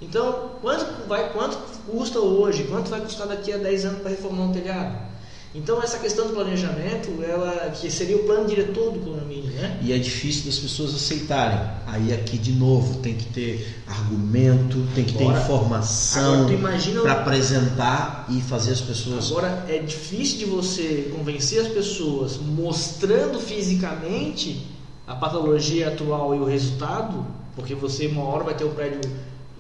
Então, 0.02 0.50
quanto, 0.62 1.08
vai, 1.08 1.32
quanto 1.32 1.58
custa 1.90 2.20
hoje? 2.20 2.64
Quanto 2.64 2.90
vai 2.90 3.00
custar 3.02 3.28
daqui 3.28 3.54
a 3.54 3.58
10 3.58 3.86
anos 3.86 4.02
para 4.02 4.12
reformar 4.12 4.46
um 4.46 4.52
telhado? 4.52 5.13
Então, 5.56 5.84
essa 5.84 6.00
questão 6.00 6.28
do 6.28 6.34
planejamento, 6.34 7.12
ela 7.24 7.70
que 7.80 7.92
seria 7.92 8.16
o 8.18 8.24
plano 8.24 8.48
diretor 8.48 8.92
do 8.92 9.00
condomínio, 9.00 9.52
né? 9.52 9.78
E 9.84 9.94
é 9.94 9.98
difícil 10.00 10.46
das 10.46 10.58
pessoas 10.58 10.96
aceitarem. 10.96 11.60
Aí 11.86 12.12
aqui 12.12 12.40
de 12.40 12.54
novo 12.54 12.98
tem 13.02 13.14
que 13.14 13.26
ter 13.26 13.76
argumento, 13.86 14.84
tem 14.96 15.04
que 15.04 15.14
ter 15.14 15.24
Agora- 15.26 15.40
informação 15.44 16.48
tu 16.48 16.54
imagina- 16.54 17.02
para 17.02 17.14
apresentar 17.14 18.26
e 18.32 18.42
fazer 18.42 18.72
as 18.72 18.82
pessoas. 18.82 19.30
Agora, 19.30 19.64
é 19.70 19.78
difícil 19.78 20.40
de 20.40 20.46
você 20.46 21.12
convencer 21.16 21.62
as 21.62 21.68
pessoas 21.68 22.38
mostrando 22.38 23.40
fisicamente 23.40 24.66
a 25.06 25.14
patologia 25.14 25.90
atual 25.90 26.34
e 26.34 26.40
o 26.40 26.46
resultado, 26.46 27.26
porque 27.56 27.76
você 27.76 28.08
uma 28.08 28.24
hora 28.24 28.44
vai 28.44 28.56
ter 28.56 28.64
o 28.64 28.70
prédio 28.70 29.02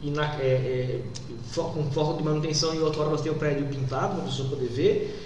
ina- 0.02 0.38
é, 0.40 0.46
é, 0.48 1.00
com 1.56 1.84
foco 1.92 2.18
de 2.18 2.24
manutenção 2.24 2.74
e 2.74 2.80
outra 2.80 3.02
hora 3.02 3.10
você 3.12 3.24
tem 3.24 3.32
o 3.32 3.36
prédio 3.36 3.68
pintado 3.68 4.16
para 4.16 4.24
a 4.24 4.26
pessoa 4.28 4.50
poder 4.50 4.68
ver. 4.70 5.20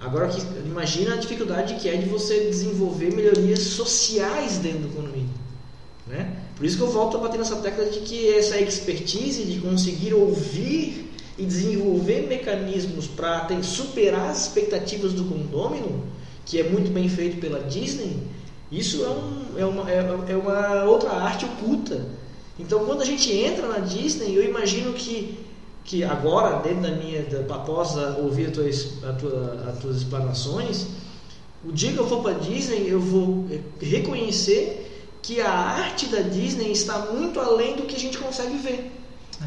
Agora, 0.00 0.30
imagina 0.64 1.14
a 1.14 1.16
dificuldade 1.16 1.74
que 1.74 1.88
é 1.88 1.96
de 1.96 2.08
você 2.08 2.44
desenvolver 2.44 3.12
melhorias 3.12 3.60
sociais 3.60 4.58
dentro 4.58 4.80
do 4.80 4.88
condomínio. 4.94 5.30
Né? 6.06 6.36
Por 6.56 6.64
isso 6.64 6.76
que 6.76 6.82
eu 6.82 6.90
volto 6.90 7.16
a 7.16 7.20
bater 7.20 7.38
nessa 7.38 7.56
tecla 7.56 7.84
de 7.86 8.00
que 8.00 8.32
essa 8.32 8.58
expertise 8.58 9.44
de 9.44 9.60
conseguir 9.60 10.14
ouvir 10.14 11.12
e 11.36 11.44
desenvolver 11.44 12.26
mecanismos 12.26 13.06
para 13.06 13.46
superar 13.62 14.30
as 14.30 14.46
expectativas 14.46 15.12
do 15.12 15.24
condômino, 15.24 16.04
que 16.44 16.58
é 16.58 16.68
muito 16.68 16.90
bem 16.90 17.08
feito 17.08 17.40
pela 17.40 17.60
Disney, 17.60 18.16
isso 18.70 19.04
é, 19.04 19.08
um, 19.08 19.58
é, 19.58 19.64
uma, 19.64 19.90
é, 19.90 20.32
é 20.32 20.36
uma 20.36 20.84
outra 20.84 21.10
arte 21.10 21.44
oculta. 21.44 22.06
Então, 22.58 22.84
quando 22.84 23.02
a 23.02 23.04
gente 23.04 23.32
entra 23.32 23.68
na 23.68 23.78
Disney, 23.78 24.34
eu 24.34 24.44
imagino 24.44 24.92
que, 24.92 25.38
que 25.88 26.04
agora, 26.04 26.60
dentro 26.60 26.82
da 26.82 26.90
minha, 26.90 27.22
da, 27.22 27.54
após 27.54 27.96
ouvir 28.18 28.48
as 28.48 28.52
tuas, 28.52 29.04
a 29.04 29.12
tua, 29.14 29.64
as 29.70 29.78
tuas 29.78 29.96
explanações, 29.96 30.86
o 31.64 31.72
dia 31.72 31.92
que 31.92 31.98
eu 31.98 32.06
for 32.06 32.22
para 32.22 32.34
Disney, 32.34 32.86
eu 32.86 33.00
vou 33.00 33.46
reconhecer 33.80 35.18
que 35.22 35.40
a 35.40 35.50
arte 35.50 36.06
da 36.06 36.20
Disney 36.20 36.70
está 36.72 36.98
muito 36.98 37.40
além 37.40 37.74
do 37.74 37.84
que 37.84 37.96
a 37.96 37.98
gente 37.98 38.18
consegue 38.18 38.58
ver. 38.58 38.92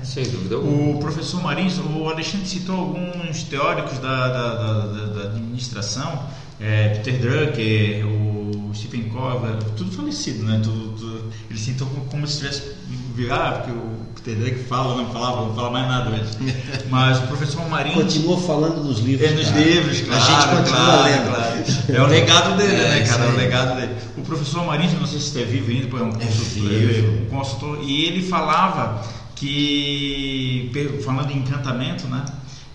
É. 0.01 0.03
Sem 0.03 0.23
dúvida. 0.23 0.57
O 0.57 0.97
professor 0.99 1.43
Marins, 1.43 1.77
o 1.77 2.09
Alexandre 2.09 2.47
citou 2.47 2.75
alguns 2.75 3.43
teóricos 3.43 3.99
da, 3.99 4.27
da, 4.27 4.55
da, 4.55 5.05
da 5.05 5.21
administração, 5.25 6.27
é, 6.61 6.89
Peter 6.89 7.19
Drucker, 7.19 8.05
o 8.07 8.71
Stephen 8.73 9.03
Covey, 9.09 9.51
tudo 9.75 9.91
falecido, 9.91 10.43
né? 10.43 10.61
Tudo, 10.63 10.95
tudo, 10.97 11.31
ele 11.49 11.59
citou 11.59 11.87
como 12.09 12.27
se 12.27 12.37
tivesse 12.37 12.71
virar, 13.15 13.63
porque 13.63 13.71
o 13.71 13.91
Peter 14.23 14.35
Drucker 14.35 14.63
fala, 14.65 14.95
não 14.95 15.11
falava, 15.11 15.47
não 15.47 15.55
fala 15.55 15.69
mais 15.71 15.87
nada 15.87 16.09
hoje. 16.11 16.53
Mas 16.89 17.17
o 17.19 17.23
professor 17.27 17.67
Marins... 17.67 17.95
Continua 17.95 18.39
falando 18.39 18.83
nos 18.83 18.99
livros, 18.99 19.27
É, 19.29 19.33
nos 19.33 19.49
cara. 19.49 19.59
livros, 19.59 20.01
claro. 20.01 20.23
A 20.23 20.25
gente 20.25 20.47
continua 20.57 20.85
claro, 20.85 21.03
lendo. 21.03 21.29
Claro. 21.29 21.63
É 21.89 22.01
o 22.01 22.07
legado 22.07 22.57
dele, 22.57 22.75
É, 22.75 22.89
né, 22.89 23.07
cara? 23.07 23.23
É 23.25 23.27
o 23.29 23.35
legado 23.35 23.75
dele. 23.81 23.95
O 24.17 24.21
professor 24.21 24.65
Marins, 24.65 24.93
não 24.93 25.07
sei 25.07 25.19
se 25.19 25.37
está 25.37 25.51
vivo 25.51 25.71
ainda, 25.71 25.97
é 25.97 26.03
um 26.03 26.11
consultor, 26.11 26.69
vivo. 26.69 27.23
um 27.23 27.25
consultor, 27.25 27.79
e 27.83 28.05
ele 28.05 28.21
falava 28.27 29.03
que, 29.35 30.71
falando 31.03 31.31
em 31.31 31.39
encantamento, 31.39 32.07
né? 32.07 32.23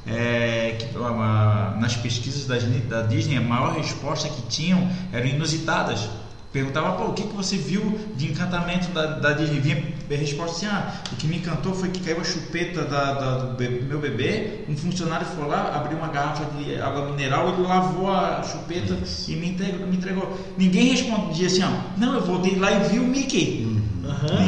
É, 0.07 0.77
que, 0.79 0.87
ah, 0.99 1.77
nas 1.81 1.97
pesquisas 1.97 2.47
da, 2.47 2.57
da 2.89 3.03
Disney, 3.07 3.37
a 3.37 3.41
maior 3.41 3.75
resposta 3.77 4.29
que 4.29 4.43
tinham 4.43 4.89
eram 5.13 5.27
inusitadas. 5.27 6.09
Perguntava, 6.53 6.93
pô, 6.93 7.11
o 7.11 7.13
que, 7.13 7.25
que 7.25 7.35
você 7.35 7.57
viu 7.57 7.99
de 8.15 8.29
encantamento 8.31 8.89
da, 8.89 9.07
da 9.07 9.33
Disney? 9.33 9.61
Vinha 9.61 9.83
a 10.11 10.15
resposta 10.15 10.57
assim, 10.57 10.67
ah, 10.67 10.93
o 11.13 11.17
que 11.17 11.27
me 11.27 11.37
encantou 11.37 11.75
foi 11.75 11.91
que 11.91 12.01
caiu 12.01 12.21
a 12.21 12.25
chupeta 12.25 12.85
da, 12.85 13.13
da- 13.13 13.39
do 13.39 13.57
be- 13.57 13.69
meu 13.69 13.99
bebê, 13.99 14.61
um 14.69 14.77
funcionário 14.77 15.27
foi 15.27 15.47
lá, 15.47 15.73
abriu 15.75 15.99
uma 15.99 16.07
garrafa 16.09 16.45
de 16.57 16.81
água 16.81 17.11
mineral, 17.11 17.49
ele 17.53 17.67
lavou 17.67 18.09
a 18.09 18.43
chupeta 18.43 18.97
e 19.29 19.37
me 19.37 19.49
entregou, 19.51 19.87
me 19.87 19.97
entregou. 19.97 20.39
Ninguém 20.57 20.91
respondia 20.93 21.49
assim, 21.49 21.63
ó, 21.65 21.71
não, 21.99 22.15
eu 22.15 22.25
voltei 22.25 22.55
lá 22.57 22.71
e 22.73 22.89
vi 22.89 23.01
o 23.01 23.05
Mickey. 23.07 23.76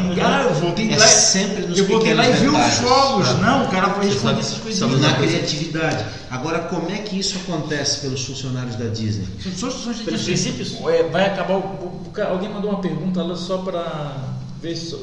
Ninguém, 0.09 0.25
ah, 0.25 0.43
eu 0.45 0.55
voltei 0.55 0.93
É 0.93 0.97
lá, 0.99 1.07
sempre 1.07 1.67
nos 1.67 1.79
eu 1.79 1.87
voltei 1.87 2.15
lá 2.15 2.29
e 2.29 2.33
vi 2.33 2.49
os 2.49 2.75
fogos. 2.79 3.27
detalhes. 3.29 3.43
Não, 3.47 3.65
o 3.65 3.69
cara 3.71 3.91
foi 3.91 4.07
responder 4.07 4.41
essas 4.41 4.59
coisas. 4.59 4.79
sabe 4.79 4.97
Na 4.97 5.15
criatividade. 5.15 6.05
Agora, 6.31 6.59
como 6.61 6.91
é 6.91 6.99
que 6.99 7.19
isso 7.19 7.37
acontece 7.39 8.01
pelos 8.01 8.25
funcionários 8.25 8.77
da 8.77 8.87
Disney? 8.87 9.27
São 9.57 9.69
destino. 9.69 10.05
princípios? 10.05 10.77
É, 10.87 11.03
vai 11.05 11.27
acabar. 11.27 11.55
O, 11.57 12.03
alguém 12.31 12.49
mandou 12.49 12.71
uma 12.71 12.81
pergunta 12.81 13.23
lá 13.23 13.37
só 13.37 13.59
para 13.59 14.17
ver 14.61 14.77
se. 14.77 14.97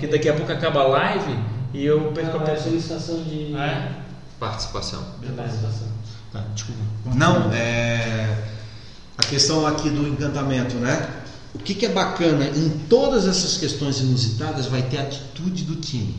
Que 0.00 0.06
daqui 0.06 0.28
a 0.28 0.34
pouco 0.34 0.50
acaba 0.52 0.80
a 0.80 0.86
live 0.88 1.38
e 1.74 1.84
eu 1.84 2.12
perco 2.12 2.36
a 2.36 2.40
Não, 2.40 2.42
é 2.42 2.44
pergunta. 2.46 2.68
solicitação 2.68 3.22
de 3.24 3.54
É? 3.56 3.88
Participação. 4.40 5.02
de 5.20 5.28
participação. 5.32 5.88
Tá, 6.32 6.42
desculpa. 6.54 6.80
Não, 7.14 7.52
é 7.52 8.28
a 9.18 9.22
questão 9.26 9.66
aqui 9.66 9.90
do 9.90 10.08
encantamento, 10.08 10.74
né? 10.76 11.08
O 11.54 11.58
que, 11.58 11.74
que 11.74 11.86
é 11.86 11.88
bacana 11.90 12.46
em 12.46 12.70
todas 12.88 13.26
essas 13.26 13.58
questões 13.58 14.00
inusitadas 14.00 14.66
vai 14.66 14.82
ter 14.82 14.98
a 14.98 15.02
atitude 15.02 15.64
do 15.64 15.76
time, 15.76 16.16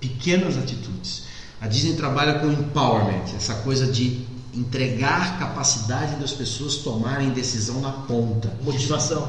pequenas 0.00 0.58
atitudes. 0.58 1.24
A 1.60 1.68
Disney 1.68 1.94
trabalha 1.94 2.40
com 2.40 2.50
empowerment, 2.50 3.36
essa 3.36 3.54
coisa 3.54 3.86
de 3.86 4.26
entregar 4.54 5.38
capacidade 5.38 6.16
das 6.16 6.32
pessoas 6.32 6.76
tomarem 6.76 7.30
decisão 7.30 7.80
na 7.80 7.90
ponta. 7.90 8.52
Motivação. 8.62 9.26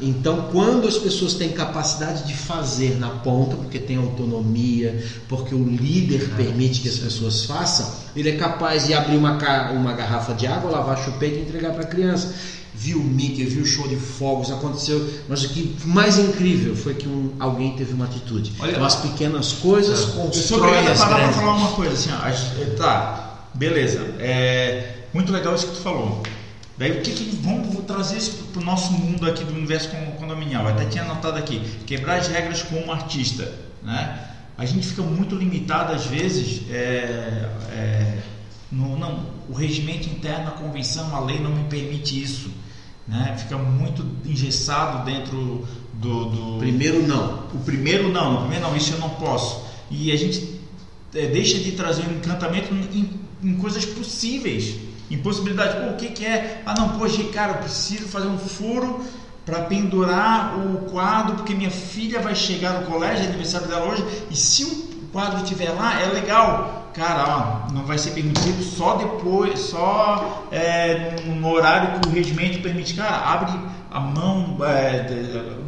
Então, 0.00 0.48
quando 0.50 0.88
as 0.88 0.98
pessoas 0.98 1.34
têm 1.34 1.50
capacidade 1.50 2.26
de 2.26 2.34
fazer 2.34 2.98
na 2.98 3.10
ponta, 3.10 3.56
porque 3.56 3.78
tem 3.78 3.96
autonomia, 3.96 5.04
porque 5.28 5.54
o 5.54 5.62
líder 5.62 6.30
permite 6.36 6.80
que 6.80 6.88
as 6.88 6.96
pessoas 6.96 7.44
façam, 7.44 7.94
ele 8.16 8.30
é 8.30 8.36
capaz 8.36 8.86
de 8.86 8.94
abrir 8.94 9.16
uma, 9.16 9.38
uma 9.72 9.92
garrafa 9.92 10.34
de 10.34 10.46
água, 10.46 10.70
lavar 10.70 10.98
a 10.98 11.02
chupeta 11.04 11.36
e 11.36 11.42
entregar 11.42 11.72
para 11.72 11.82
a 11.82 11.86
criança. 11.86 12.34
Viu 12.82 12.98
o 12.98 13.04
Mickey, 13.04 13.44
viu 13.44 13.62
o 13.62 13.66
show 13.66 13.86
de 13.86 13.96
fogos, 13.96 14.50
aconteceu. 14.50 15.06
Mas 15.28 15.44
o 15.44 15.50
que 15.50 15.76
mais 15.84 16.18
incrível 16.18 16.74
foi 16.74 16.94
que 16.94 17.06
um- 17.06 17.34
alguém 17.38 17.76
teve 17.76 17.92
uma 17.92 18.06
atitude. 18.06 18.52
Olha- 18.58 18.70
então, 18.70 18.84
as 18.84 18.94
pequenas 18.96 19.52
coisas 19.52 20.00
Eu 20.00 20.06
sou 20.06 20.14
constroem 20.24 20.86
as 20.88 20.98
parar 20.98 21.08
para 21.10 21.18
grandes. 21.18 21.36
falar 21.36 21.54
uma 21.56 21.72
coisa 21.72 21.92
assim, 21.92 22.10
ó, 22.10 22.26
as- 22.26 22.76
tá, 22.78 23.48
beleza, 23.54 23.98
é 24.18 25.04
muito 25.12 25.30
legal 25.30 25.54
isso 25.54 25.66
que 25.66 25.74
tu 25.76 25.82
falou. 25.82 26.22
Daí 26.78 26.92
o 26.92 27.02
que, 27.02 27.10
que 27.10 27.36
vamos 27.42 27.84
trazer 27.84 28.16
isso 28.16 28.30
para 28.50 28.62
o 28.62 28.64
nosso 28.64 28.92
mundo 28.92 29.26
aqui 29.28 29.44
do 29.44 29.52
universo 29.52 29.90
con- 29.90 30.12
condominial? 30.18 30.66
Até 30.66 30.86
tinha 30.86 31.04
anotado 31.04 31.36
aqui, 31.36 31.60
quebrar 31.86 32.16
as 32.18 32.28
regras 32.28 32.62
como 32.62 32.90
artista, 32.90 33.52
né? 33.82 34.18
A 34.56 34.64
gente 34.64 34.86
fica 34.86 35.02
muito 35.02 35.34
limitado 35.36 35.92
às 35.92 36.06
vezes, 36.06 36.62
é, 36.70 37.46
é, 37.72 38.18
no, 38.72 38.98
não, 38.98 39.26
o 39.50 39.52
regimento 39.52 40.08
interno, 40.08 40.48
a 40.48 40.52
convenção, 40.52 41.14
a 41.14 41.20
lei 41.20 41.38
não 41.38 41.50
me 41.50 41.64
permite 41.64 42.22
isso, 42.22 42.50
né? 43.10 43.36
Fica 43.36 43.58
muito 43.58 44.06
engessado 44.24 45.04
dentro 45.04 45.66
do, 45.94 46.24
do 46.26 46.58
Primeiro, 46.58 47.06
não. 47.06 47.44
o 47.52 47.58
primeiro 47.64 48.08
não, 48.08 48.34
o 48.34 48.38
primeiro 48.42 48.64
não, 48.64 48.76
isso 48.76 48.94
eu 48.94 48.98
não 48.98 49.10
posso. 49.10 49.64
E 49.90 50.12
a 50.12 50.16
gente 50.16 50.60
é, 51.14 51.26
deixa 51.26 51.58
de 51.58 51.72
trazer 51.72 52.02
um 52.06 52.12
encantamento 52.12 52.72
em, 52.72 53.20
em 53.42 53.54
coisas 53.56 53.84
possíveis, 53.84 54.76
em 55.10 55.18
possibilidade. 55.18 55.84
Pô, 55.84 55.92
o 55.92 55.96
que, 55.96 56.08
que 56.10 56.24
é? 56.24 56.62
Ah, 56.64 56.74
não, 56.78 56.90
poxa, 56.90 57.22
cara, 57.24 57.54
eu 57.54 57.58
preciso 57.58 58.06
fazer 58.06 58.28
um 58.28 58.38
furo 58.38 59.04
para 59.44 59.62
pendurar 59.64 60.56
o 60.58 60.90
quadro, 60.90 61.34
porque 61.36 61.54
minha 61.54 61.70
filha 61.70 62.20
vai 62.20 62.34
chegar 62.36 62.80
no 62.80 62.86
colégio, 62.86 63.24
é 63.24 63.28
aniversário 63.28 63.66
dela 63.66 63.86
hoje, 63.86 64.04
e 64.30 64.36
se 64.36 64.64
o 64.64 65.08
quadro 65.12 65.42
estiver 65.42 65.70
lá, 65.70 66.00
é 66.00 66.06
legal. 66.06 66.79
Cara, 66.94 67.68
ó, 67.68 67.72
não 67.72 67.84
vai 67.84 67.98
ser 67.98 68.10
permitido 68.10 68.62
só 68.62 68.96
depois, 68.96 69.58
só 69.60 70.46
é, 70.50 71.16
no, 71.26 71.48
horário 71.48 72.00
que 72.00 72.08
o 72.08 72.12
regimento 72.12 72.60
permite. 72.60 72.94
Cara, 72.94 73.16
abre 73.16 73.52
a 73.90 74.00
mão, 74.00 74.58
é, 74.64 75.06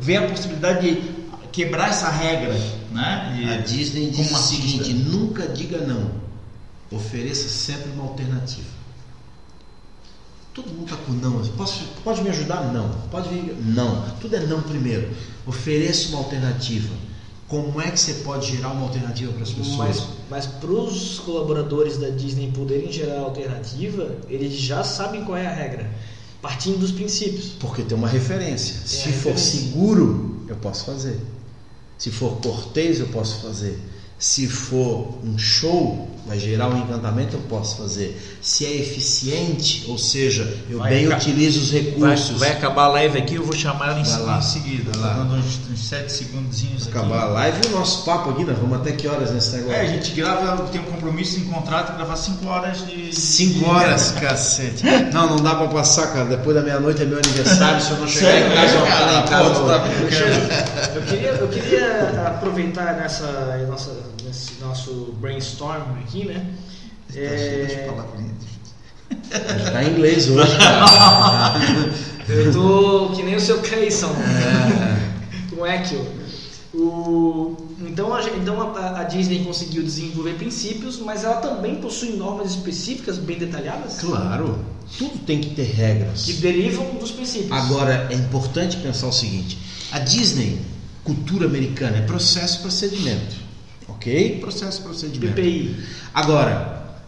vê 0.01 0.16
a 0.16 0.29
possibilidade 0.29 0.95
de 0.95 1.12
quebrar 1.53 1.91
essa 1.91 2.11
regra, 2.11 2.53
né? 2.91 3.39
E- 3.41 3.53
A 3.53 3.59
Disney 3.59 4.11
diz 4.11 4.33
o 4.33 4.39
seguinte: 4.39 4.93
nunca 4.93 5.47
diga 5.47 5.79
não. 5.79 6.11
Ofereça 6.91 7.49
sempre 7.49 7.91
uma 7.93 8.05
alternativa. 8.05 8.68
Todo 10.53 10.68
mundo 10.68 10.85
está 10.85 10.97
com 10.97 11.12
não. 11.12 11.39
Posso, 11.57 11.85
pode 12.05 12.20
me 12.23 12.29
ajudar? 12.29 12.73
Não. 12.73 12.91
Pode 13.11 13.29
vir? 13.31 13.57
Não. 13.59 14.03
Tudo 14.20 14.37
é 14.37 14.41
não 14.41 14.61
primeiro. 14.61 15.11
Ofereça 15.47 16.09
uma 16.11 16.18
alternativa. 16.18 16.93
Como 17.53 17.82
é 17.82 17.90
que 17.90 18.00
você 18.00 18.14
pode 18.14 18.50
gerar 18.50 18.70
uma 18.70 18.84
alternativa 18.84 19.30
para 19.30 19.42
as 19.42 19.50
pessoas? 19.50 19.76
Mas, 19.76 20.03
mas 20.30 20.46
para 20.46 20.70
os 20.70 21.18
colaboradores 21.18 21.98
da 21.98 22.09
Disney 22.09 22.50
poderem 22.50 22.90
gerar 22.90 23.20
alternativa, 23.20 24.16
eles 24.26 24.55
já 24.55 24.82
sabem 24.82 25.22
qual 25.22 25.36
é 25.36 25.46
a 25.46 25.53
regra, 25.53 25.90
partindo 26.40 26.78
dos 26.78 26.90
princípios. 26.90 27.48
Porque 27.61 27.82
tem 27.82 27.94
uma 27.94 28.09
referência. 28.09 28.76
Se 28.86 29.12
for 29.12 29.34
referência. 29.34 29.61
seguro, 29.61 30.46
eu 30.48 30.57
posso 30.57 30.86
fazer. 30.86 31.20
Se 31.98 32.11
for 32.11 32.40
cortês, 32.40 33.00
eu 33.00 33.09
posso 33.09 33.42
fazer. 33.42 33.78
Se 34.23 34.47
for 34.47 35.18
um 35.25 35.37
show, 35.37 36.09
vai 36.29 36.39
gerar 36.39 36.68
um 36.68 36.79
encantamento, 36.79 37.35
eu 37.35 37.41
posso 37.49 37.77
fazer. 37.77 38.39
Se 38.41 38.64
é 38.64 38.73
eficiente, 38.77 39.85
ou 39.89 39.99
seja, 39.99 40.59
eu 40.70 40.79
Vai 40.79 40.91
bem 40.91 41.09
utilizo 41.12 41.59
os 41.61 41.73
Vai, 41.73 41.81
recursos. 41.81 42.39
vai 42.39 42.51
acabar 42.53 42.85
a 42.85 42.89
live 42.91 43.18
aqui, 43.18 43.35
eu 43.35 43.43
vou 43.43 43.53
chamar 43.53 43.89
ela 43.91 43.99
em, 43.99 44.05
Vai 44.05 44.20
lá. 44.23 44.39
em 44.39 44.43
seguida, 44.43 44.93
Vai 44.97 45.11
lá. 45.11 45.14
dando 45.25 45.35
uns, 45.35 45.59
uns 45.73 45.89
7 45.89 46.12
segundinhos 46.12 46.87
aqui. 46.87 46.97
acabar 46.99 47.23
a 47.23 47.27
live 47.31 47.59
e 47.64 47.66
o 47.66 47.70
nosso 47.73 48.05
papo 48.05 48.31
aqui, 48.31 48.45
nós 48.45 48.57
vamos 48.59 48.79
até 48.79 48.93
que 48.93 49.09
horas 49.09 49.33
nesse 49.33 49.57
negócio? 49.57 49.75
É, 49.77 49.81
a 49.81 49.87
gente 49.87 50.12
grava, 50.12 50.68
tem 50.68 50.81
um 50.81 50.85
compromisso 50.85 51.41
em 51.41 51.45
contrato, 51.47 51.97
gravar 51.97 52.14
5 52.14 52.47
horas 52.47 52.87
de. 52.87 53.12
Cinco 53.12 53.59
de- 53.59 53.64
horas, 53.64 54.12
cacete. 54.23 54.85
Não, 55.12 55.31
não 55.31 55.37
dá 55.43 55.57
pra 55.57 55.66
passar, 55.66 56.12
cara. 56.12 56.27
Depois 56.27 56.55
da 56.55 56.62
meia-noite 56.62 57.03
é 57.03 57.07
meu 57.07 57.18
aniversário. 57.18 57.81
Se 57.83 57.91
eu 57.91 57.99
não 57.99 58.07
chegar 58.07 58.39
em 58.41 58.55
casa, 58.55 58.75
eu 58.77 59.27
cara? 59.27 59.51
tu 59.51 59.66
tá. 59.66 60.93
Eu 60.95 61.03
queria, 61.03 61.29
eu 61.31 61.49
queria 61.49 62.23
aproveitar 62.29 62.95
nessa, 62.97 63.27
nossa, 63.68 63.91
nesse 64.33 64.55
nosso 64.61 65.14
brainstorm 65.20 65.83
aqui, 66.01 66.24
né? 66.24 66.47
É, 67.14 67.93
Tá 69.70 69.85
em 69.85 69.91
inglês 69.91 70.30
hoje, 70.30 70.57
cara. 70.57 71.55
eu 72.28 72.51
tô 72.51 73.11
que 73.14 73.22
nem 73.22 73.37
o 73.37 73.41
seu 73.41 73.61
Cleison, 73.61 74.11
É. 74.11 75.55
com 75.55 75.66
Echo. 75.66 76.03
O, 76.74 77.55
então 77.80 78.14
a, 78.14 78.22
então 78.30 78.74
a, 78.74 79.01
a 79.01 79.05
Disney 79.05 79.45
conseguiu 79.45 79.83
desenvolver 79.83 80.33
princípios, 80.35 80.99
mas 80.99 81.22
ela 81.24 81.37
também 81.37 81.74
possui 81.76 82.12
normas 82.16 82.53
específicas 82.53 83.18
bem 83.18 83.39
detalhadas 83.39 84.01
Claro, 84.01 84.59
tudo 84.97 85.18
tem 85.26 85.43
que 85.43 85.51
ter 85.51 85.64
regras. 85.64 86.24
que 86.24 86.33
derivam 86.35 86.95
dos 86.95 87.11
princípios. 87.11 87.53
Agora, 87.53 88.09
é 88.11 88.14
importante 88.14 88.78
pensar 88.78 89.09
o 89.09 89.12
seguinte: 89.12 89.59
a 89.93 89.99
Disney, 89.99 90.59
cultura 91.05 91.45
americana, 91.45 91.99
é 91.99 92.01
processo 92.03 92.62
procedimento. 92.62 93.37
Ok? 94.03 94.40
Processo 94.40 94.82
procedimento. 94.82 95.34
PPI. 95.34 95.76
Agora, 96.12 96.98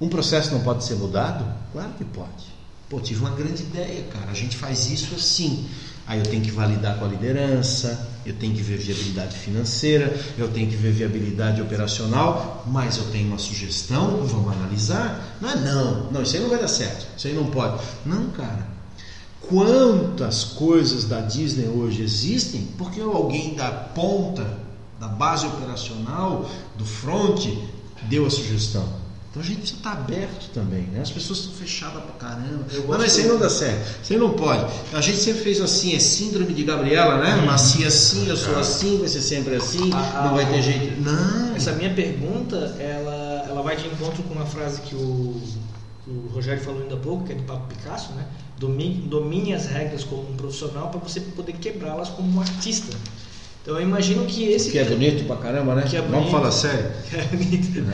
um 0.00 0.08
processo 0.08 0.52
não 0.52 0.60
pode 0.60 0.84
ser 0.84 0.94
mudado? 0.94 1.44
Claro 1.72 1.90
que 1.98 2.04
pode. 2.04 2.54
Pô, 2.88 3.00
tive 3.00 3.20
uma 3.20 3.30
grande 3.30 3.64
ideia, 3.64 4.04
cara. 4.12 4.30
A 4.30 4.34
gente 4.34 4.56
faz 4.56 4.88
isso 4.88 5.14
assim. 5.16 5.66
Aí 6.06 6.20
eu 6.20 6.24
tenho 6.24 6.40
que 6.40 6.52
validar 6.52 6.96
com 6.98 7.04
a 7.04 7.08
liderança, 7.08 8.08
eu 8.24 8.32
tenho 8.34 8.54
que 8.54 8.62
ver 8.62 8.78
viabilidade 8.78 9.36
financeira, 9.36 10.16
eu 10.38 10.46
tenho 10.46 10.70
que 10.70 10.76
ver 10.76 10.92
viabilidade 10.92 11.60
operacional, 11.60 12.64
mas 12.68 12.96
eu 12.96 13.06
tenho 13.10 13.26
uma 13.26 13.38
sugestão, 13.38 14.24
vamos 14.24 14.52
analisar. 14.52 15.36
Não 15.40 15.50
é 15.50 15.56
não, 15.56 16.12
não, 16.12 16.22
isso 16.22 16.36
aí 16.36 16.42
não 16.42 16.48
vai 16.48 16.60
dar 16.60 16.68
certo, 16.68 17.08
isso 17.16 17.26
aí 17.26 17.34
não 17.34 17.46
pode. 17.46 17.82
Não, 18.04 18.30
cara. 18.30 18.68
Quantas 19.48 20.44
coisas 20.44 21.04
da 21.04 21.20
Disney 21.20 21.66
hoje 21.66 22.02
existem 22.02 22.68
porque 22.78 23.00
alguém 23.00 23.54
da 23.54 23.70
ponta, 23.72 24.46
da 24.98 25.08
base 25.08 25.46
operacional, 25.46 26.48
do 26.76 26.84
front, 26.84 27.46
deu 28.02 28.26
a 28.26 28.30
sugestão. 28.30 29.06
Então 29.36 29.44
a 29.44 29.48
gente 29.48 29.58
precisa 29.58 29.78
estar 29.80 29.92
aberto 29.92 30.48
também, 30.54 30.84
né? 30.84 31.02
As 31.02 31.10
pessoas 31.10 31.40
estão 31.40 31.52
fechadas 31.52 32.02
pra 32.04 32.14
caramba. 32.14 32.64
Não, 32.72 32.86
mas 32.86 33.12
isso 33.12 33.20
aí 33.20 33.28
não 33.28 33.38
dá 33.38 33.50
certo. 33.50 34.02
Isso 34.02 34.12
aí 34.14 34.18
não 34.18 34.30
pode. 34.30 34.64
A 34.94 35.00
gente 35.02 35.18
sempre 35.18 35.42
fez 35.42 35.60
assim, 35.60 35.94
é 35.94 35.98
síndrome 35.98 36.54
de 36.54 36.64
Gabriela, 36.64 37.18
né? 37.18 37.36
Uhum. 37.36 37.44
Nasci 37.44 37.84
assim, 37.84 38.26
eu 38.26 38.36
sou 38.36 38.58
assim, 38.58 38.98
vai 38.98 39.08
ser 39.08 39.20
sempre 39.20 39.56
assim, 39.56 39.90
Ah, 39.92 40.22
não 40.28 40.36
vai 40.36 40.44
ah, 40.44 40.48
ter 40.48 40.62
jeito. 40.62 41.02
Não. 41.02 41.54
Essa 41.54 41.72
minha 41.72 41.92
pergunta, 41.92 42.56
ela, 42.78 43.44
ela 43.46 43.60
vai 43.60 43.76
de 43.76 43.86
encontro 43.86 44.22
com 44.22 44.32
uma 44.32 44.46
frase 44.46 44.80
que 44.80 44.94
o, 44.94 45.38
o 46.06 46.30
Rogério 46.32 46.62
falou 46.64 46.80
ainda 46.80 46.94
há 46.94 46.98
pouco, 46.98 47.24
que 47.24 47.32
é 47.32 47.34
do 47.34 47.42
Papo 47.42 47.66
Picasso, 47.66 48.12
né? 48.14 48.24
Domine, 48.58 49.06
domine 49.06 49.52
as 49.52 49.66
regras 49.66 50.02
como 50.02 50.30
um 50.30 50.34
profissional 50.34 50.88
para 50.88 51.00
você 51.00 51.20
poder 51.20 51.52
quebrá-las 51.58 52.08
como 52.08 52.38
um 52.38 52.40
artista. 52.40 52.96
Então 53.66 53.74
eu 53.80 53.82
imagino 53.82 54.24
que 54.26 54.44
esse 54.44 54.70
Que 54.70 54.78
é 54.78 54.84
bonito 54.84 55.24
pra 55.26 55.34
caramba, 55.36 55.74
né? 55.74 55.82
Que 55.90 55.96
é 55.96 56.00
Vamos 56.00 56.14
bonito. 56.18 56.30
falar 56.30 56.52
sério. 56.52 56.86
É 57.12 57.22
bonito. 57.36 57.84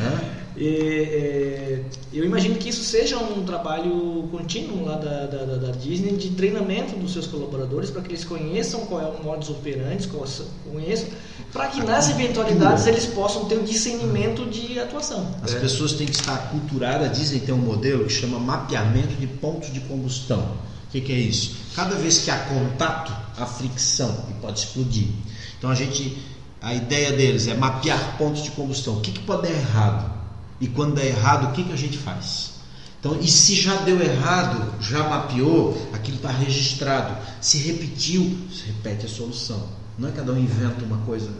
E, 0.55 0.67
é, 0.67 1.81
eu 2.13 2.27
imagino 2.27 2.57
que 2.57 2.69
isso 2.69 2.85
seja 2.85 3.17
um 3.17 3.43
trabalho 3.47 4.29
contínuo 4.31 4.85
lá 4.85 4.97
da, 4.97 5.25
da, 5.25 5.45
da- 5.47 5.57
da 5.57 5.71
Disney 5.73 6.13
de 6.15 6.29
treinamento 6.33 6.95
dos 6.95 7.15
seus 7.15 7.27
colaboradores 7.27 7.89
para 7.89 8.03
que 8.03 8.09
eles 8.09 8.23
conheçam 8.23 8.81
qual 8.83 9.01
é 9.01 9.07
o 9.07 9.25
modus 9.25 9.49
operandi, 9.49 10.07
conheçam, 10.09 11.09
para 11.55 11.69
que 11.69 11.83
nas 11.83 12.11
eventualidades 12.11 12.87
eles 12.87 13.07
possam 13.07 13.47
ter 13.47 13.55
o 13.57 13.63
discernimento 13.63 14.45
de 14.45 14.79
atuação. 14.79 15.27
As 15.43 15.55
É. 15.55 15.59
pessoas 15.59 15.93
têm 15.93 16.07
que 16.07 16.17
estar 16.17 16.35
aculturadas. 16.35 17.09
A 17.09 17.11
Disney 17.11 17.41
tem 17.41 17.55
um 17.55 17.59
modelo 17.59 18.05
que 18.05 18.13
chama 18.13 18.39
mapeamento 18.39 19.15
de 19.19 19.27
pontos 19.27 19.73
de 19.73 19.81
combustão. 19.81 20.47
O 20.93 20.95
que, 20.95 21.01
que 21.01 21.13
é 21.13 21.19
isso? 21.19 21.57
Cada 21.75 21.97
vez 21.97 22.19
que 22.19 22.31
há 22.31 22.37
contato, 22.37 23.17
há 23.39 23.47
fricção 23.47 24.27
e 24.29 24.35
pode 24.43 24.59
explodir. 24.59 25.09
Então 25.57 25.71
a 25.71 25.75
gente, 25.75 26.23
a 26.61 26.75
ideia 26.75 27.13
deles 27.13 27.49
é 27.49 27.55
mapear 27.55 28.19
pontos 28.19 28.43
de 28.43 28.51
combustão. 28.51 28.99
O 28.99 29.01
que, 29.01 29.11
que 29.11 29.21
pode 29.21 29.49
dar 29.49 29.55
errado? 29.55 30.13
E 30.61 30.67
quando 30.67 30.97
der 30.97 31.07
errado, 31.07 31.49
o 31.49 31.53
que, 31.53 31.65
que 31.65 31.73
a 31.73 31.77
gente 31.77 31.97
faz? 31.97 32.57
Então, 33.01 33.19
e 33.23 33.27
se 33.27 33.55
já 33.55 33.77
deu 33.77 34.03
errado, 34.03 34.75
já 34.83 35.09
mapeou, 35.09 35.91
aquilo 35.95 36.19
está 36.19 36.31
registrado. 36.31 37.17
Se 37.41 37.57
repetiu, 37.57 38.39
se 38.53 38.67
repete 38.67 39.07
a 39.07 39.09
solução. 39.09 39.67
Não 39.99 40.11
é 40.11 40.13
cada 40.13 40.31
um 40.31 40.39
inventa 40.39 40.85
uma 40.85 40.99
coisa 41.07 41.31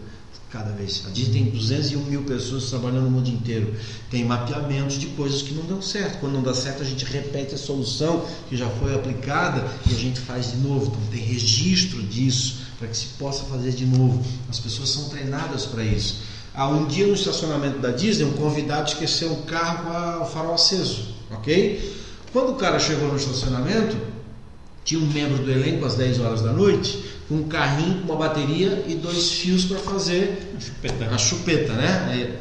cada 0.53 0.71
vez. 0.71 1.03
A 1.07 1.09
Disney 1.09 1.45
tem 1.45 1.51
201 1.51 2.03
mil 2.03 2.21
pessoas 2.23 2.69
trabalhando 2.69 3.05
no 3.05 3.09
mundo 3.09 3.27
inteiro. 3.27 3.73
Tem 4.11 4.23
mapeamentos 4.23 4.99
de 4.99 5.07
coisas 5.07 5.41
que 5.41 5.51
não 5.55 5.65
dão 5.65 5.81
certo. 5.81 6.19
Quando 6.19 6.33
não 6.33 6.43
dá 6.43 6.53
certo, 6.53 6.83
a 6.83 6.85
gente 6.85 7.03
repete 7.05 7.55
a 7.55 7.57
solução 7.57 8.23
que 8.47 8.55
já 8.55 8.69
foi 8.69 8.93
aplicada 8.93 9.67
e 9.89 9.93
a 9.93 9.97
gente 9.97 10.19
faz 10.19 10.51
de 10.51 10.57
novo. 10.57 10.85
Então 10.85 11.01
tem 11.11 11.21
registro 11.21 12.03
disso 12.03 12.61
para 12.77 12.87
que 12.87 12.95
se 12.95 13.07
possa 13.17 13.43
fazer 13.45 13.71
de 13.71 13.85
novo. 13.85 14.23
As 14.47 14.59
pessoas 14.59 14.89
são 14.89 15.09
treinadas 15.09 15.65
para 15.65 15.83
isso. 15.83 16.17
Há 16.53 16.67
um 16.67 16.85
dia 16.85 17.07
no 17.07 17.15
estacionamento 17.15 17.79
da 17.79 17.89
Disney, 17.89 18.25
um 18.25 18.33
convidado 18.33 18.87
esqueceu 18.87 19.31
o 19.31 19.41
carro 19.43 19.85
com 19.85 20.23
o 20.23 20.27
farol 20.27 20.53
aceso, 20.53 21.15
ok? 21.31 21.99
Quando 22.31 22.51
o 22.51 22.55
cara 22.55 22.77
chegou 22.77 23.07
no 23.07 23.17
estacionamento, 23.17 23.97
tinha 24.83 24.99
um 24.99 25.07
membro 25.07 25.43
do 25.43 25.51
elenco 25.51 25.85
às 25.85 25.95
10 25.95 26.19
horas 26.19 26.41
da 26.41 26.51
noite, 26.51 27.03
com 27.27 27.35
um 27.35 27.43
carrinho, 27.43 28.01
com 28.01 28.13
uma 28.13 28.15
bateria 28.15 28.83
e 28.87 28.95
dois 28.95 29.31
fios 29.31 29.65
para 29.65 29.79
fazer 29.79 30.55
Chupeta. 30.59 31.05
a 31.05 31.17
chupeta, 31.17 31.73
né? 31.73 32.37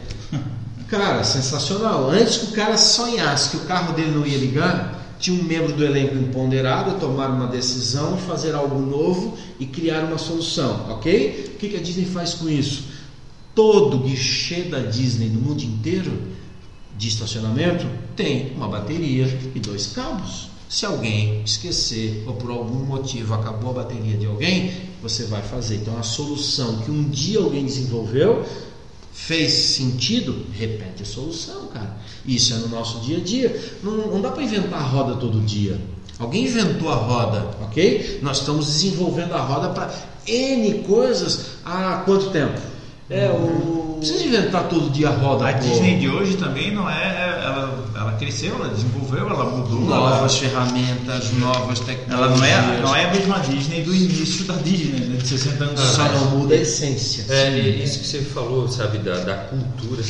Cara, 0.88 1.24
sensacional. 1.24 2.10
Antes 2.10 2.36
que 2.36 2.46
o 2.46 2.52
cara 2.52 2.76
sonhasse 2.76 3.50
que 3.50 3.56
o 3.56 3.66
carro 3.66 3.94
dele 3.94 4.10
não 4.10 4.26
ia 4.26 4.36
ligar, 4.36 5.02
tinha 5.18 5.40
um 5.40 5.44
membro 5.44 5.72
do 5.72 5.84
elenco 5.84 6.16
empoderado 6.16 6.90
a 6.90 6.94
tomar 6.94 7.28
uma 7.28 7.46
decisão, 7.46 8.18
fazer 8.18 8.54
algo 8.54 8.78
novo 8.80 9.38
e 9.58 9.64
criar 9.64 10.00
uma 10.04 10.18
solução, 10.18 10.86
ok? 10.90 11.52
O 11.54 11.58
que 11.58 11.68
que 11.68 11.76
a 11.76 11.80
Disney 11.80 12.04
faz 12.04 12.34
com 12.34 12.48
isso? 12.48 12.84
Todo 13.54 14.00
guichê 14.00 14.62
da 14.62 14.80
Disney 14.80 15.28
no 15.28 15.40
mundo 15.40 15.62
inteiro 15.62 16.12
de 16.98 17.08
estacionamento 17.08 17.86
tem 18.16 18.52
uma 18.54 18.68
bateria 18.68 19.26
e 19.54 19.60
dois 19.60 19.86
cabos. 19.94 20.51
Se 20.72 20.86
alguém 20.86 21.42
esquecer 21.44 22.24
ou 22.26 22.32
por 22.32 22.50
algum 22.50 22.78
motivo 22.78 23.34
acabou 23.34 23.72
a 23.72 23.84
bateria 23.84 24.16
de 24.16 24.24
alguém, 24.24 24.72
você 25.02 25.24
vai 25.24 25.42
fazer. 25.42 25.76
Então 25.76 25.98
a 25.98 26.02
solução 26.02 26.78
que 26.78 26.90
um 26.90 27.10
dia 27.10 27.40
alguém 27.40 27.66
desenvolveu 27.66 28.42
fez 29.12 29.52
sentido, 29.52 30.46
repete 30.50 31.02
a 31.02 31.04
solução, 31.04 31.66
cara. 31.66 31.98
Isso 32.24 32.54
é 32.54 32.56
no 32.56 32.68
nosso 32.68 33.00
dia 33.00 33.18
a 33.18 33.20
dia. 33.20 33.74
Não, 33.82 33.94
não 33.98 34.22
dá 34.22 34.30
para 34.30 34.42
inventar 34.42 34.80
a 34.80 34.82
roda 34.82 35.16
todo 35.16 35.42
dia. 35.42 35.78
Alguém 36.18 36.44
inventou 36.44 36.88
a 36.88 36.94
roda, 36.94 37.50
ok? 37.60 38.20
Nós 38.22 38.38
estamos 38.38 38.64
desenvolvendo 38.64 39.34
a 39.34 39.42
roda 39.42 39.68
para 39.74 39.92
N 40.26 40.84
coisas 40.84 41.48
há 41.66 42.02
quanto 42.06 42.30
tempo? 42.30 42.58
É, 43.12 43.28
Não 43.28 43.34
o. 43.36 43.96
precisa 43.98 44.24
inventar 44.24 44.68
todo 44.68 44.90
dia 44.90 45.08
a 45.10 45.12
roda. 45.12 45.48
A 45.48 45.52
pô. 45.52 45.60
Disney 45.60 45.98
de 45.98 46.08
hoje 46.08 46.36
também 46.36 46.74
não 46.74 46.88
é. 46.88 47.40
Ela, 47.44 47.92
ela 47.94 48.12
cresceu, 48.12 48.54
ela 48.54 48.68
desenvolveu, 48.68 49.28
ela 49.28 49.44
mudou. 49.44 49.80
Novas 49.80 50.18
ela, 50.18 50.28
ferramentas, 50.28 51.30
novas 51.32 51.80
tecnologias. 51.80 52.48
ela 52.50 52.62
não 52.62 52.74
é, 52.74 52.80
não 52.80 52.96
é 52.96 53.04
a 53.04 53.10
mesma 53.12 53.38
Disney 53.40 53.82
do 53.82 53.94
início 53.94 54.44
da 54.46 54.54
Disney, 54.54 55.06
né, 55.06 55.16
de 55.16 55.28
60 55.28 55.64
anos 55.64 55.80
Só 55.80 56.02
atrás. 56.02 56.20
não 56.22 56.30
muda 56.38 56.54
a 56.54 56.58
essência. 56.58 57.26
É, 57.28 57.50
e 57.50 57.84
isso 57.84 58.00
que 58.00 58.06
você 58.06 58.20
falou, 58.22 58.66
sabe, 58.68 58.98
da, 58.98 59.18
da 59.20 59.34
cultura 59.36 60.02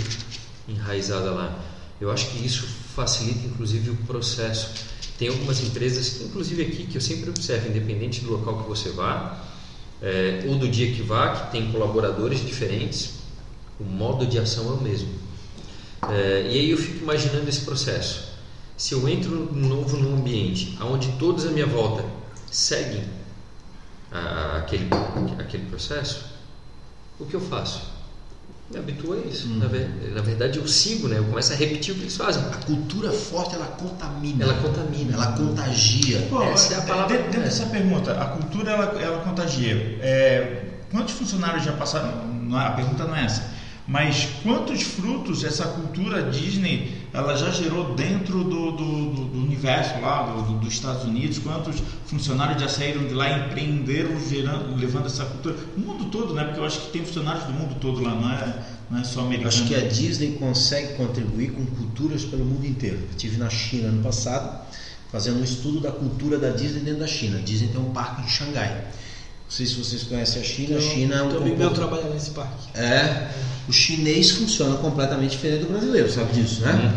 enraizada 0.69 1.31
lá. 1.31 1.53
Eu 2.01 2.11
acho 2.11 2.27
que 2.29 2.45
isso 2.45 2.67
facilita, 2.95 3.47
inclusive, 3.47 3.91
o 3.91 3.97
processo. 4.07 4.71
Tem 5.19 5.29
algumas 5.29 5.63
empresas, 5.63 6.21
inclusive 6.23 6.63
aqui, 6.63 6.87
que 6.87 6.97
eu 6.97 7.01
sempre 7.01 7.31
observo, 7.31 7.69
independente 7.69 8.21
do 8.23 8.33
local 8.33 8.63
que 8.63 8.69
você 8.69 8.91
vá, 8.91 9.39
é, 10.03 10.45
do 10.57 10.69
dia 10.69 10.93
que 10.93 11.01
vá, 11.03 11.29
que 11.31 11.53
tem 11.53 11.71
colaboradores 11.71 12.45
diferentes, 12.45 13.15
o 13.79 13.85
modo 13.85 14.27
de 14.27 14.39
ação 14.39 14.69
é 14.69 14.73
o 14.73 14.81
mesmo. 14.81 15.09
É, 16.11 16.43
e 16.51 16.59
aí 16.59 16.71
eu 16.71 16.77
fico 16.77 16.99
imaginando 16.99 17.49
esse 17.49 17.61
processo. 17.61 18.33
Se 18.77 18.95
eu 18.95 19.09
entro 19.09 19.31
novo 19.55 19.97
num 19.97 20.17
ambiente 20.17 20.77
onde 20.81 21.13
todos 21.13 21.47
à 21.47 21.51
minha 21.51 21.67
volta 21.67 22.05
seguem 22.51 23.05
a- 24.11 24.57
aquele, 24.59 24.89
aquele 25.39 25.67
processo, 25.67 26.25
o 27.21 27.25
que 27.25 27.35
eu 27.35 27.41
faço? 27.41 27.83
Me 28.73 28.79
habituo 28.79 29.13
a 29.15 29.19
isso. 29.29 29.49
Na, 29.49 29.67
ver- 29.67 29.91
na 30.15 30.23
verdade, 30.23 30.59
eu 30.59 30.67
sigo, 30.67 31.09
né? 31.09 31.19
eu 31.19 31.25
começo 31.25 31.53
a 31.53 31.57
repetir 31.57 31.93
o 31.93 31.97
que 31.97 32.03
eles 32.05 32.17
fazem. 32.17 32.43
A 32.45 32.57
cultura 32.65 33.11
forte 33.13 33.55
ela 33.55 33.67
contamina. 33.67 34.45
Ela 34.45 34.55
contamina. 34.55 35.13
Ela 35.15 35.33
contagia. 35.33 36.27
Pô, 36.31 36.43
Essa 36.43 36.75
é 36.75 36.79
a 36.79 36.83
palavra 36.83 37.19
dentro, 37.19 37.41
dessa 37.41 37.67
pergunta, 37.67 38.13
a 38.21 38.25
cultura 38.27 38.71
ela, 38.73 38.85
ela 39.01 39.19
contagia. 39.25 39.75
É, 40.01 40.65
quantos 40.91 41.15
funcionários 41.15 41.65
já 41.65 41.73
passaram? 41.73 42.27
Não 42.29 42.59
é- 42.61 42.67
a 42.67 42.71
pergunta 42.71 43.05
não 43.05 43.15
é 43.17 43.25
essa. 43.25 43.51
Mas 43.87 44.29
quantos 44.43 44.83
frutos 44.83 45.43
essa 45.45 45.65
cultura 45.65 46.23
Disney 46.23 47.02
ela 47.15 47.37
já 47.37 47.51
gerou 47.51 47.95
dentro 47.95 48.43
do, 48.43 48.71
do, 48.73 48.77
do- 49.15 49.25
do 49.27 49.39
universo 49.39 50.01
lá 50.01 50.23
do- 50.23 50.43
do- 50.43 50.59
dos 50.61 50.73
Estados 50.73 51.05
Unidos? 51.05 51.39
Quantos 51.39 51.77
funcionários 52.07 52.61
já 52.63 52.69
saíram 52.69 53.07
de 53.07 53.13
lá 53.15 53.31
empreenderam 53.39 54.19
gerando, 54.29 54.75
levando 54.79 55.07
essa 55.07 55.25
cultura? 55.25 55.57
O 55.77 55.81
mundo 55.81 56.07
todo, 56.07 56.33
né? 56.35 56.45
Porque 56.45 56.61
eu 56.61 56.65
acho 56.65 56.81
que 56.81 56.91
tem 56.93 57.05
funcionários 57.05 57.45
do 57.45 57.53
mundo 57.53 57.75
todo 57.81 58.03
lá, 58.03 58.15
não 58.15 58.31
é, 58.33 58.63
não 58.91 59.01
é 59.01 59.05
só 59.05 59.21
americano. 59.21 59.49
Acho 59.49 59.65
que 59.65 59.75
a 59.75 59.81
Disney 59.87 60.33
consegue 60.39 60.95
contribuir 60.95 61.53
com 61.53 61.65
culturas 61.67 62.25
pelo 62.25 62.45
mundo 62.45 62.67
inteiro. 62.67 62.97
Eu 63.03 63.11
estive 63.11 63.37
na 63.37 63.51
China 63.51 63.89
ano 63.89 64.03
passado, 64.03 64.61
fazendo 65.11 65.39
um 65.41 65.45
estudo 65.45 65.81
da 65.81 65.91
cultura 65.93 66.39
da 66.39 66.49
Disney 66.51 66.81
dentro 66.81 67.01
da 67.01 67.07
China. 67.07 67.39
A 67.39 67.43
Disney 67.43 67.69
tem 67.69 67.81
um 67.81 67.91
parque 67.93 68.23
em 68.23 68.29
Xangai. 68.29 68.85
Não 69.53 69.57
sei 69.59 69.67
se 69.67 69.75
vocês 69.75 70.03
conhecem 70.05 70.41
a 70.41 70.45
China. 70.47 70.79
A 70.79 70.81
China 70.81 71.15
é 71.15 71.23
um 71.25 71.27
amigo 71.27 71.45
meu 71.45 71.69
comporta- 71.69 71.75
trabalha 71.75 72.15
nesse 72.15 72.31
parque. 72.31 72.69
É, 72.75 73.29
o 73.69 73.73
chinês 73.73 74.31
funciona 74.31 74.77
completamente 74.79 75.33
diferente 75.33 75.65
do 75.65 75.69
brasileiro, 75.69 76.11
sabe 76.11 76.33
disso, 76.33 76.63
né? 76.63 76.91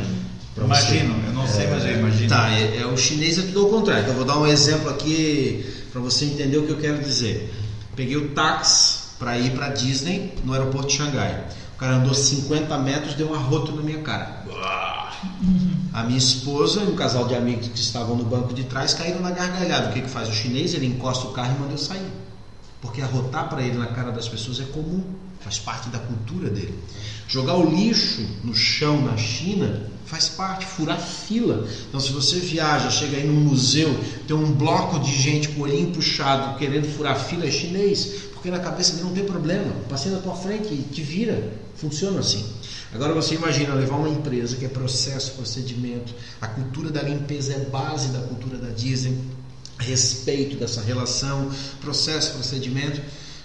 Você. 0.55 0.63
Imagino, 0.63 1.15
eu 1.27 1.33
não 1.33 1.45
sei, 1.49 1.67
mas 1.67 1.83
eu 1.83 1.99
imagino. 1.99 2.29
Tá, 2.29 2.49
é, 2.49 2.77
é- 2.79 2.85
o 2.85 2.95
chinês 2.95 3.37
é 3.37 3.41
tudo 3.41 3.59
ao 3.59 3.65
contrário. 3.69 4.03
Então, 4.03 4.13
eu 4.13 4.17
vou 4.19 4.25
dar 4.25 4.39
um 4.39 4.47
exemplo 4.47 4.89
aqui 4.89 5.65
para 5.91 5.99
você 5.99 6.23
entender 6.23 6.55
o 6.57 6.63
que 6.65 6.71
eu 6.71 6.77
quero 6.77 7.03
dizer. 7.03 7.53
Peguei 7.93 8.15
o 8.15 8.29
táxi 8.29 8.99
para 9.19 9.37
ir 9.37 9.51
para 9.51 9.67
Disney 9.71 10.33
no 10.45 10.53
aeroporto 10.53 10.87
de 10.87 10.93
Xangai. 10.93 11.43
O 11.75 11.77
cara 11.77 11.95
andou 11.97 12.13
50 12.13 12.77
metros, 12.77 13.15
deu 13.15 13.31
um 13.31 13.33
arroto 13.35 13.73
na 13.75 13.81
minha 13.81 13.99
cara. 13.99 14.45
A 15.91 16.03
minha 16.03 16.17
esposa 16.17 16.79
e 16.83 16.87
um 16.87 16.95
casal 16.95 17.27
de 17.27 17.35
amigos 17.35 17.67
que 17.67 17.79
estavam 17.81 18.15
no 18.15 18.23
banco 18.23 18.53
de 18.53 18.63
trás 18.63 18.93
caíram 18.93 19.19
na 19.19 19.31
gargalhada. 19.31 19.89
O 19.89 19.93
que, 19.93 19.99
que 20.03 20.09
faz 20.09 20.29
o 20.29 20.33
chinês? 20.33 20.73
Ele 20.73 20.85
encosta 20.85 21.27
o 21.27 21.31
carro 21.31 21.53
e 21.57 21.59
manda 21.59 21.73
eu 21.73 21.77
sair. 21.77 21.99
Porque 22.85 23.01
arrotar 23.01 23.49
para 23.49 23.61
ele 23.61 23.77
na 23.77 23.87
cara 23.87 24.11
das 24.11 24.27
pessoas 24.27 24.59
é 24.59 24.63
comum. 24.65 25.03
faz 25.41 25.59
parte 25.59 25.89
da 25.89 25.99
cultura 25.99 26.49
dele. 26.49 26.73
Jogar 27.27 27.55
o 27.55 27.69
lixo 27.69 28.25
no 28.43 28.55
chão 28.55 29.01
na 29.01 29.15
China 29.15 29.91
faz 30.05 30.29
parte, 30.29 30.65
furar 30.65 30.99
fila. 30.99 31.67
Então, 31.87 31.99
se 31.99 32.11
você 32.11 32.39
viaja, 32.39 32.89
chega 32.89 33.17
aí 33.17 33.27
num 33.27 33.41
museu, 33.41 33.89
tem 34.27 34.35
um 34.35 34.51
bloco 34.53 34.99
de 34.99 35.11
gente 35.11 35.49
com 35.49 35.61
o 35.61 35.63
olhinho 35.63 35.91
puxado 35.91 36.57
querendo 36.57 36.87
furar 36.87 37.19
fila, 37.19 37.45
é 37.45 37.51
chinês, 37.51 38.23
porque 38.33 38.49
na 38.49 38.59
cabeça 38.59 38.93
dele 38.93 39.03
não 39.03 39.13
tem 39.13 39.25
problema. 39.25 39.71
Passei 39.89 40.11
na 40.11 40.19
tua 40.19 40.35
frente 40.35 40.73
e 40.73 40.81
te 40.83 41.01
vira. 41.01 41.53
Funciona 41.75 42.19
assim. 42.19 42.45
Agora 42.93 43.13
você 43.13 43.35
imagina 43.35 43.73
levar 43.73 43.97
uma 43.97 44.09
empresa 44.09 44.55
que 44.55 44.65
é 44.65 44.69
processo, 44.69 45.33
procedimento, 45.33 46.13
a 46.39 46.47
cultura 46.47 46.89
da 46.89 47.01
limpeza 47.01 47.53
é 47.53 47.59
base 47.65 48.07
da 48.09 48.19
cultura 48.19 48.57
da 48.57 48.69
Disney, 48.69 49.19
respeito 49.77 50.55
dessa 50.55 50.81
relação, 50.81 51.49
processo, 51.81 52.33
procedimento. 52.33 53.01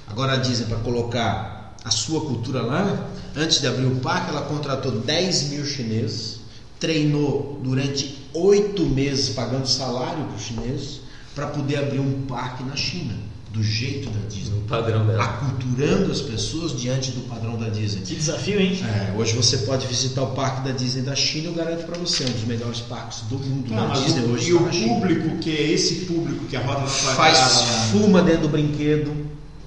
Agora 0.07 0.37
Disney 0.37 0.67
para 0.67 0.79
colocar 0.79 1.75
a 1.85 1.91
sua 1.91 2.21
cultura 2.21 2.63
lá, 2.63 3.09
antes 3.37 3.61
de 3.61 3.67
abrir 3.67 3.87
o 3.87 3.97
parque, 4.01 4.31
ela 4.31 4.43
contratou 4.43 4.93
10 4.93 5.51
mil 5.51 5.65
chineses, 5.65 6.41
treinou 6.79 7.61
durante 7.63 8.29
oito 8.35 8.85
meses 8.85 9.31
pagando 9.35 9.67
salário 9.67 10.25
para 10.25 10.37
os 10.37 10.43
chineses 10.43 11.01
para 11.35 11.47
poder 11.47 11.77
abrir 11.79 12.01
um 12.01 12.27
parque 12.27 12.63
na 12.65 12.77
China 12.77 13.30
do 13.53 13.63
jeito 13.63 14.09
da 14.11 14.21
Disney. 14.29 14.59
O 14.59 14.63
padrão 14.63 15.05
dela. 15.07 15.25
Aculturando 15.25 16.13
as 16.13 16.21
pessoas 16.21 16.81
diante 16.81 17.11
do 17.11 17.23
padrão 17.23 17.57
da 17.59 17.69
Disney. 17.69 18.03
Que 18.03 18.15
desafio, 18.15 18.61
hein? 18.61 18.79
É, 18.85 19.13
hoje 19.19 19.35
você 19.35 19.59
pode 19.59 19.87
visitar 19.89 20.23
o 20.23 20.29
parque 20.29 20.63
da 20.69 20.71
Disney 20.71 21.03
da 21.03 21.17
China, 21.17 21.49
eu 21.49 21.55
garanto 21.55 21.85
para 21.85 21.99
você, 21.99 22.23
é 22.23 22.27
um 22.29 22.31
dos 22.31 22.45
melhores 22.45 22.79
parques 22.81 23.23
do 23.23 23.37
mundo. 23.39 23.69
Não, 23.71 23.83
da 23.83 23.89
mas 23.89 24.05
Disney 24.05 24.23
o- 24.23 24.31
hoje 24.31 24.51
e 24.51 24.55
está 24.55 24.63
o 24.69 24.73
China. 24.73 24.95
público, 24.95 25.39
que 25.39 25.51
é 25.51 25.63
esse 25.73 25.95
público 26.07 26.45
que 26.47 26.57
a 26.57 26.61
roda 26.61 26.87
Faz 26.87 27.39
casa- 27.39 27.65
fuma 27.91 28.23
dentro 28.23 28.43
do 28.43 28.49
brinquedo 28.51 29.13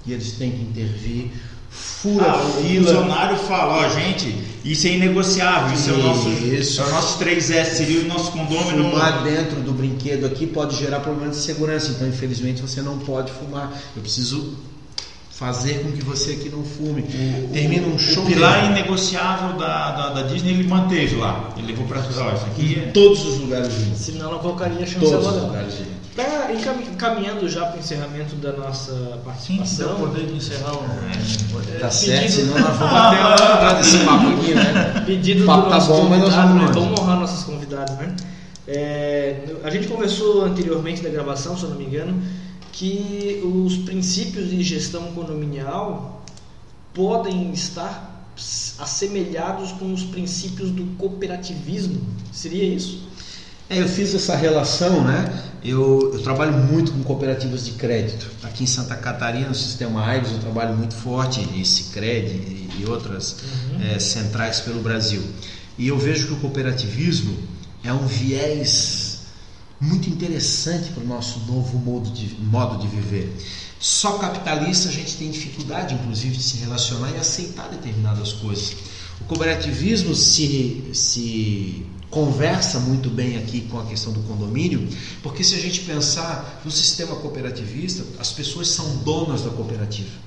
e 0.06 0.14
eles 0.14 0.32
têm 0.34 0.52
que 0.52 0.62
intervir. 0.62 1.32
Fura 1.74 2.26
Ah, 2.32 2.38
o 2.46 2.62
fila. 2.64 2.86
funcionário 2.86 3.38
fala, 3.38 3.86
ó, 3.86 3.90
gente, 3.90 4.36
isso 4.64 4.88
é 4.88 4.92
inegociável, 4.92 5.74
isso, 5.74 5.90
é 5.90 5.94
o 5.94 5.98
nosso, 6.04 6.30
Isso. 6.30 6.82
é 6.82 6.86
o 6.86 6.90
nosso 6.92 7.18
3S, 7.18 7.66
seria 7.74 8.02
o 8.02 8.06
nosso 8.08 8.32
condômino. 8.32 8.92
Fumar 8.92 9.24
dentro 9.24 9.60
do 9.62 9.72
brinquedo 9.74 10.26
aqui 10.26 10.46
pode 10.46 10.78
gerar 10.78 11.00
problemas 11.00 11.38
de 11.38 11.42
segurança, 11.44 11.92
então 11.92 12.08
infelizmente 12.08 12.62
você 12.62 12.82
não 12.82 13.00
pode 13.00 13.32
fumar. 13.32 13.72
Eu 13.96 14.02
preciso 14.02 14.56
fazer 15.32 15.82
com 15.84 15.92
que 15.92 16.04
você 16.04 16.34
aqui 16.34 16.50
não 16.50 16.64
fume. 16.64 17.04
Termina 17.52 17.88
um 17.88 17.98
show 17.98 18.24
O 18.24 18.28
pilar 18.28 18.62
dele. 18.62 18.80
inegociável 18.80 19.58
da, 19.58 19.92
da, 19.92 20.10
da 20.12 20.22
Disney 20.24 20.52
ele 20.52 20.68
manteve 20.68 21.16
lá. 21.16 21.54
Ele 21.58 21.68
levou 21.68 21.88
para 21.88 22.00
isso 22.02 22.46
aqui 22.46 22.80
é. 22.80 22.90
em 22.90 22.92
todos 22.92 23.26
os 23.26 23.40
lugares 23.40 23.68
do 23.74 23.80
mundo. 23.86 23.98
Senão 23.98 24.30
ela 24.30 24.40
colocaria 24.40 24.86
Todos 24.86 25.26
os 25.28 25.42
lugares 25.42 25.74
do 25.74 25.80
mundo. 25.80 26.03
Pra, 26.16 26.54
encam- 26.54 26.80
encaminhando 26.80 27.50
já 27.50 27.66
para 27.66 27.78
o 27.78 27.80
encerramento 27.80 28.36
da 28.36 28.52
nossa 28.54 28.92
Sim, 28.94 29.10
dá 29.10 29.18
participação. 29.18 29.96
poder 30.00 30.28
de 30.28 30.34
encerrar 30.36 30.74
o. 30.76 30.78
Tá 31.80 31.88
É, 31.88 31.90
certo, 31.90 32.22
pedido- 32.22 32.32
senão 32.54 32.60
nós 32.60 32.78
vamos 32.78 32.94
até 32.96 33.20
a 33.22 33.28
hora 33.30 33.74
desse 33.76 33.98
papo 34.00 34.28
aqui, 34.28 34.54
né? 34.54 35.04
Pedido 35.08 35.44
O 35.44 35.46
papo 35.48 35.64
do 35.64 35.70
tá 35.70 35.76
nosso 35.76 35.88
bom, 35.88 36.10
mas 36.10 36.20
nós 36.22 36.30
convidado, 36.34 36.48
vamos 36.54 36.66
né? 36.68 36.72
Vamos 36.82 37.00
honrar 37.00 37.20
nossos 37.20 37.44
convidados, 37.46 37.96
né? 37.98 38.16
É, 38.68 39.56
a 39.64 39.70
gente 39.72 39.88
conversou 39.88 40.46
anteriormente 40.46 41.02
da 41.02 41.10
gravação, 41.10 41.58
se 41.58 41.64
eu 41.64 41.70
não 41.72 41.78
me 41.78 41.86
engano, 41.86 42.22
que 42.72 43.42
os 43.44 43.78
princípios 43.78 44.50
de 44.52 44.62
gestão 44.64 45.12
condominial 45.14 46.24
podem 46.94 47.52
estar 47.52 48.30
assemelhados 48.80 49.72
com 49.74 49.92
os 49.94 50.04
princípios 50.04 50.70
do 50.70 50.86
cooperativismo. 50.98 52.02
Seria 52.32 52.64
isso? 52.64 53.08
É, 53.70 53.80
eu 53.80 53.88
fiz 53.88 54.14
essa 54.14 54.36
relação, 54.36 55.04
né? 55.04 55.44
Eu, 55.64 56.12
eu 56.14 56.22
trabalho 56.22 56.54
muito 56.54 56.92
com 56.92 57.02
cooperativas 57.04 57.66
de 57.66 57.72
crédito. 57.72 58.30
Aqui 58.44 58.64
em 58.64 58.68
Santa 58.68 58.96
Catarina, 58.96 59.48
no 59.48 59.56
sistema 59.56 60.06
AIRS, 60.06 60.32
eu 60.32 60.40
trabalho 60.40 60.76
muito 60.76 60.94
forte, 60.94 61.40
e 61.56 61.66
Cicred 61.66 62.28
e, 62.28 62.70
e 62.80 62.86
outras 62.86 63.38
eh, 63.82 64.00
centrais 64.00 64.60
pelo 64.60 64.82
Brasil. 64.82 65.24
E 65.78 65.88
eu 65.88 65.98
vejo 65.98 66.28
que 66.28 66.34
o 66.34 66.36
cooperativismo 66.38 67.36
é 67.84 67.94
um 67.94 68.06
viés 68.06 69.22
muito 69.80 70.10
interessante 70.10 70.92
para 70.92 71.04
o 71.04 71.08
nosso 71.08 71.40
novo 71.40 71.78
modo 71.78 72.10
de, 72.12 72.36
modo 72.42 72.78
de 72.78 72.88
viver. 72.88 73.34
Só 73.80 74.18
capitalista 74.18 74.90
a 74.90 74.92
gente 74.92 75.18
tem 75.18 75.32
dificuldade, 75.32 75.94
inclusive, 75.94 76.36
de 76.36 76.44
se 76.44 76.58
relacionar 76.58 77.12
e 77.12 77.18
aceitar 77.18 77.70
determinadas 77.70 78.34
coisas. 78.34 78.76
O 79.22 79.26
cooperativismo 79.26 80.16
se, 80.16 80.90
se 80.94 81.86
conversa 82.14 82.80
muito 82.80 83.10
bem 83.10 83.38
aqui 83.38 83.62
com 83.62 83.80
a 83.80 83.86
questão 83.86 84.14
do 84.14 84.20
condomínio, 84.22 84.88
porque 85.24 85.44
se 85.44 85.56
a 85.56 85.60
gente 85.60 85.82
pensar 85.82 86.62
no 86.64 86.70
sistema 86.70 87.16
cooperativista, 87.16 88.04
as 88.20 88.32
pessoas 88.32 88.68
são 88.68 88.98
donas 88.98 89.42
da 89.42 89.50
cooperativa. 89.50 90.24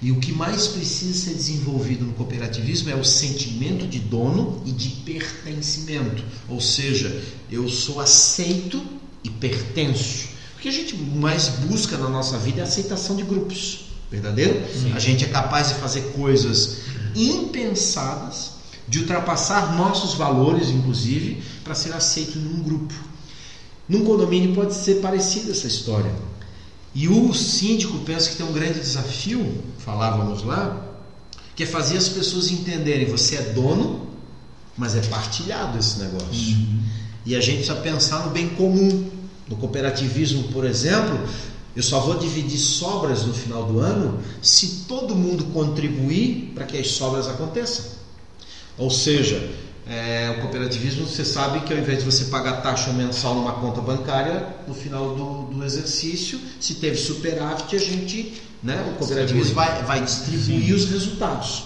E 0.00 0.10
o 0.10 0.18
que 0.18 0.32
mais 0.32 0.66
precisa 0.68 1.26
ser 1.26 1.34
desenvolvido 1.34 2.04
no 2.04 2.12
cooperativismo 2.14 2.90
é 2.90 2.94
o 2.94 3.04
sentimento 3.04 3.86
de 3.86 3.98
dono 3.98 4.62
e 4.64 4.72
de 4.72 4.88
pertencimento. 4.88 6.22
Ou 6.48 6.60
seja, 6.60 7.22
eu 7.50 7.68
sou 7.68 8.00
aceito 8.00 8.82
e 9.22 9.30
pertenço. 9.30 10.28
O 10.56 10.60
que 10.60 10.68
a 10.68 10.72
gente 10.72 10.96
mais 10.96 11.48
busca 11.48 11.96
na 11.96 12.08
nossa 12.08 12.38
vida 12.38 12.60
é 12.60 12.62
a 12.62 12.66
aceitação 12.66 13.14
de 13.14 13.22
grupos. 13.22 13.86
Verdadeiro? 14.10 14.62
A 14.94 14.98
gente 14.98 15.24
é 15.24 15.28
capaz 15.28 15.68
de 15.68 15.74
fazer 15.74 16.02
coisas 16.12 16.78
impensadas, 17.14 18.52
de 18.88 19.00
ultrapassar 19.00 19.74
nossos 19.76 20.14
valores, 20.14 20.68
inclusive, 20.68 21.42
para 21.64 21.74
ser 21.74 21.92
aceito 21.92 22.38
em 22.38 22.46
um 22.46 22.62
grupo. 22.62 22.94
Num 23.88 24.04
condomínio 24.04 24.54
pode 24.54 24.74
ser 24.74 24.96
parecida 24.96 25.50
essa 25.52 25.66
história. 25.66 26.12
E 26.94 27.08
o 27.08 27.32
síndico 27.34 27.98
pensa 28.00 28.30
que 28.30 28.36
tem 28.36 28.46
um 28.46 28.52
grande 28.52 28.80
desafio, 28.80 29.62
falávamos 29.78 30.42
lá, 30.42 30.82
que 31.54 31.62
é 31.62 31.66
fazer 31.66 31.96
as 31.96 32.08
pessoas 32.08 32.50
entenderem: 32.50 33.06
você 33.06 33.36
é 33.36 33.42
dono, 33.42 34.08
mas 34.76 34.94
é 34.94 35.00
partilhado 35.02 35.78
esse 35.78 35.98
negócio. 35.98 36.56
E 37.24 37.34
a 37.34 37.40
gente 37.40 37.58
precisa 37.58 37.76
pensar 37.76 38.24
no 38.24 38.30
bem 38.30 38.48
comum. 38.50 39.10
No 39.48 39.56
cooperativismo, 39.56 40.44
por 40.44 40.64
exemplo, 40.64 41.20
eu 41.76 41.82
só 41.82 42.00
vou 42.00 42.18
dividir 42.18 42.58
sobras 42.58 43.24
no 43.24 43.32
final 43.32 43.64
do 43.64 43.78
ano 43.78 44.18
se 44.42 44.84
todo 44.88 45.14
mundo 45.14 45.44
contribuir 45.52 46.52
para 46.54 46.64
que 46.64 46.76
as 46.76 46.88
sobras 46.88 47.28
aconteçam. 47.28 47.84
Ou 48.78 48.90
seja, 48.90 49.50
é, 49.88 50.34
o 50.36 50.40
cooperativismo 50.40 51.06
você 51.06 51.24
sabe 51.24 51.60
que 51.60 51.72
ao 51.72 51.78
invés 51.78 52.00
de 52.00 52.04
você 52.04 52.24
pagar 52.24 52.60
taxa 52.60 52.92
mensal 52.92 53.34
numa 53.36 53.52
conta 53.52 53.80
bancária, 53.80 54.46
no 54.66 54.74
final 54.74 55.14
do, 55.14 55.54
do 55.54 55.64
exercício, 55.64 56.40
se 56.60 56.74
teve 56.74 56.96
superávit, 56.96 57.76
a 57.76 57.78
gente, 57.78 58.42
né, 58.62 58.84
o 58.90 58.98
cooperativismo 58.98 59.54
vai, 59.54 59.84
vai 59.84 60.04
distribuir 60.04 60.74
os 60.74 60.86
resultados. 60.86 61.64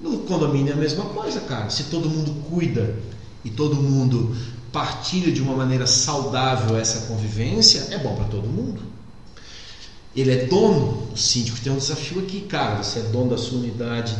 No 0.00 0.18
condomínio 0.20 0.72
é 0.72 0.74
a 0.74 0.76
mesma 0.76 1.04
coisa, 1.04 1.40
cara. 1.40 1.70
Se 1.70 1.84
todo 1.84 2.10
mundo 2.10 2.34
cuida 2.50 2.96
e 3.44 3.50
todo 3.50 3.76
mundo 3.76 4.36
partilha 4.72 5.30
de 5.30 5.40
uma 5.40 5.54
maneira 5.54 5.86
saudável 5.86 6.76
essa 6.76 7.06
convivência, 7.06 7.88
é 7.90 7.98
bom 7.98 8.16
para 8.16 8.24
todo 8.24 8.48
mundo. 8.48 8.82
Ele 10.14 10.32
é 10.32 10.46
dono, 10.46 11.08
o 11.12 11.16
síndico 11.16 11.60
tem 11.60 11.72
um 11.72 11.78
desafio 11.78 12.18
aqui, 12.18 12.40
cara. 12.40 12.82
Você 12.82 12.98
é 12.98 13.02
dono 13.02 13.30
da 13.30 13.38
sua 13.38 13.58
unidade, 13.58 14.16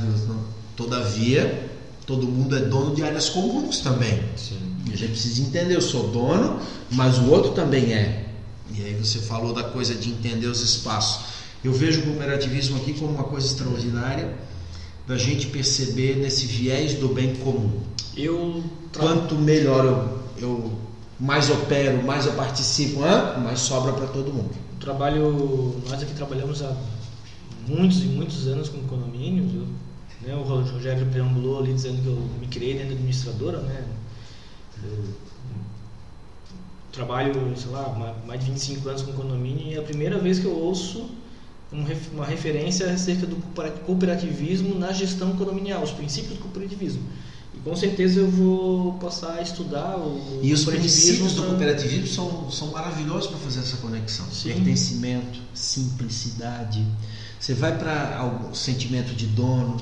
todavia, 0.76 1.72
todo 2.07 2.27
mundo 2.27 2.57
é 2.57 2.61
dono 2.61 2.95
de 2.95 3.03
áreas 3.03 3.29
comuns 3.29 3.81
também. 3.81 4.23
Sim. 4.37 4.59
E 4.89 4.93
a 4.93 4.97
gente 4.97 5.11
precisa 5.13 5.43
entender, 5.43 5.77
eu 5.77 5.81
sou 5.83 6.09
dono, 6.09 6.59
mas 6.91 7.19
o 7.19 7.31
outro 7.31 7.53
também 7.53 7.93
é. 7.95 8.29
E 8.75 8.83
aí 8.83 8.95
você 8.95 9.19
falou 9.19 9.53
da 9.53 9.65
coisa 9.65 9.95
de 9.95 10.11
entender 10.11 10.47
os 10.47 10.61
espaços. 10.61 11.25
Eu 11.63 11.73
vejo 11.73 12.01
o 12.01 12.05
cooperativismo 12.05 12.77
aqui 12.79 12.95
como 12.95 13.13
uma 13.13 13.25
coisa 13.25 13.47
extraordinária 13.47 14.35
da 15.07 15.17
gente 15.17 15.47
perceber 15.49 16.17
nesse 16.17 16.47
viés 16.47 16.95
do 16.95 17.09
bem 17.09 17.35
comum. 17.37 17.81
Eu 18.17 18.63
tra- 18.91 19.03
Quanto 19.03 19.35
melhor 19.37 19.85
eu, 19.85 20.49
eu 20.49 20.73
mais 21.21 21.51
opero, 21.51 22.03
mais 22.05 22.27
eu 22.27 22.33
participo, 22.33 23.03
hã? 23.05 23.39
mais 23.39 23.61
sobra 23.61 23.93
para 23.93 24.07
todo 24.07 24.33
mundo. 24.33 24.51
trabalho, 24.81 25.81
nós 25.89 26.03
aqui 26.03 26.12
trabalhamos 26.15 26.62
há 26.62 26.74
muitos 27.69 27.99
e 28.03 28.07
muitos 28.07 28.47
anos 28.49 28.69
com 28.69 28.79
condomínios. 28.89 29.55
Eu, 29.55 29.66
né, 30.24 30.35
o 30.35 30.43
Rogério 30.43 31.07
preambulou 31.07 31.59
ali 31.61 31.73
dizendo 31.74 32.01
que 32.03 32.07
eu 32.09 32.16
me 32.40 32.47
criei 32.47 32.74
dentro 32.74 32.89
da 32.90 32.94
administradora, 32.94 33.61
né? 33.61 33.85
Eu 34.85 35.05
trabalho, 36.93 37.55
sei 37.57 37.70
lá, 37.70 37.89
ma- 37.90 38.15
mais 38.27 38.40
de 38.44 38.51
25 38.51 38.89
anos 38.89 39.03
com 39.03 39.12
condomínio 39.12 39.66
e 39.69 39.74
é 39.74 39.78
a 39.78 39.82
primeira 39.82 40.19
vez 40.19 40.39
que 40.39 40.44
eu 40.44 40.57
ouço 40.57 41.09
um 41.73 41.85
uma 42.12 42.27
referência 42.27 42.90
acerca 42.93 43.27
do 43.27 43.36
coopera- 43.36 43.70
cooperativismo 43.86 44.78
na 44.78 44.93
gestão 44.93 45.35
condominial, 45.36 45.82
os 45.82 45.90
princípios 45.90 46.35
do 46.35 46.40
cooperativismo. 46.40 47.03
E 47.55 47.59
com 47.61 47.74
certeza 47.74 48.20
eu 48.20 48.31
vou 48.31 48.94
passar 48.94 49.35
a 49.39 49.43
estudar 49.43 49.97
o 49.97 50.40
E 50.43 50.53
os 50.53 50.65
princípios 50.66 51.32
do 51.35 51.44
cooperativismo 51.44 52.07
são, 52.07 52.51
são 52.51 52.69
maravilhosos 52.73 53.28
para 53.28 53.39
fazer 53.39 53.61
essa 53.61 53.78
conexão. 53.78 54.27
Sim. 54.31 54.53
Pertencimento, 54.53 55.39
simplicidade. 55.55 56.85
Você 57.40 57.55
vai 57.55 57.77
para 57.78 58.23
o 58.51 58.55
sentimento 58.55 59.15
de 59.15 59.27
dono. 59.27 59.78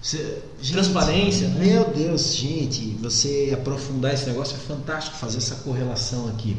Você, 0.00 0.38
gente, 0.60 0.72
Transparência, 0.74 1.48
né? 1.48 1.66
Meu 1.66 1.90
Deus, 1.90 2.34
gente, 2.34 2.96
você 3.00 3.50
aprofundar 3.52 4.14
esse 4.14 4.26
negócio 4.26 4.56
é 4.56 4.58
fantástico 4.58 5.16
fazer 5.16 5.38
essa 5.38 5.56
correlação 5.56 6.28
aqui. 6.28 6.56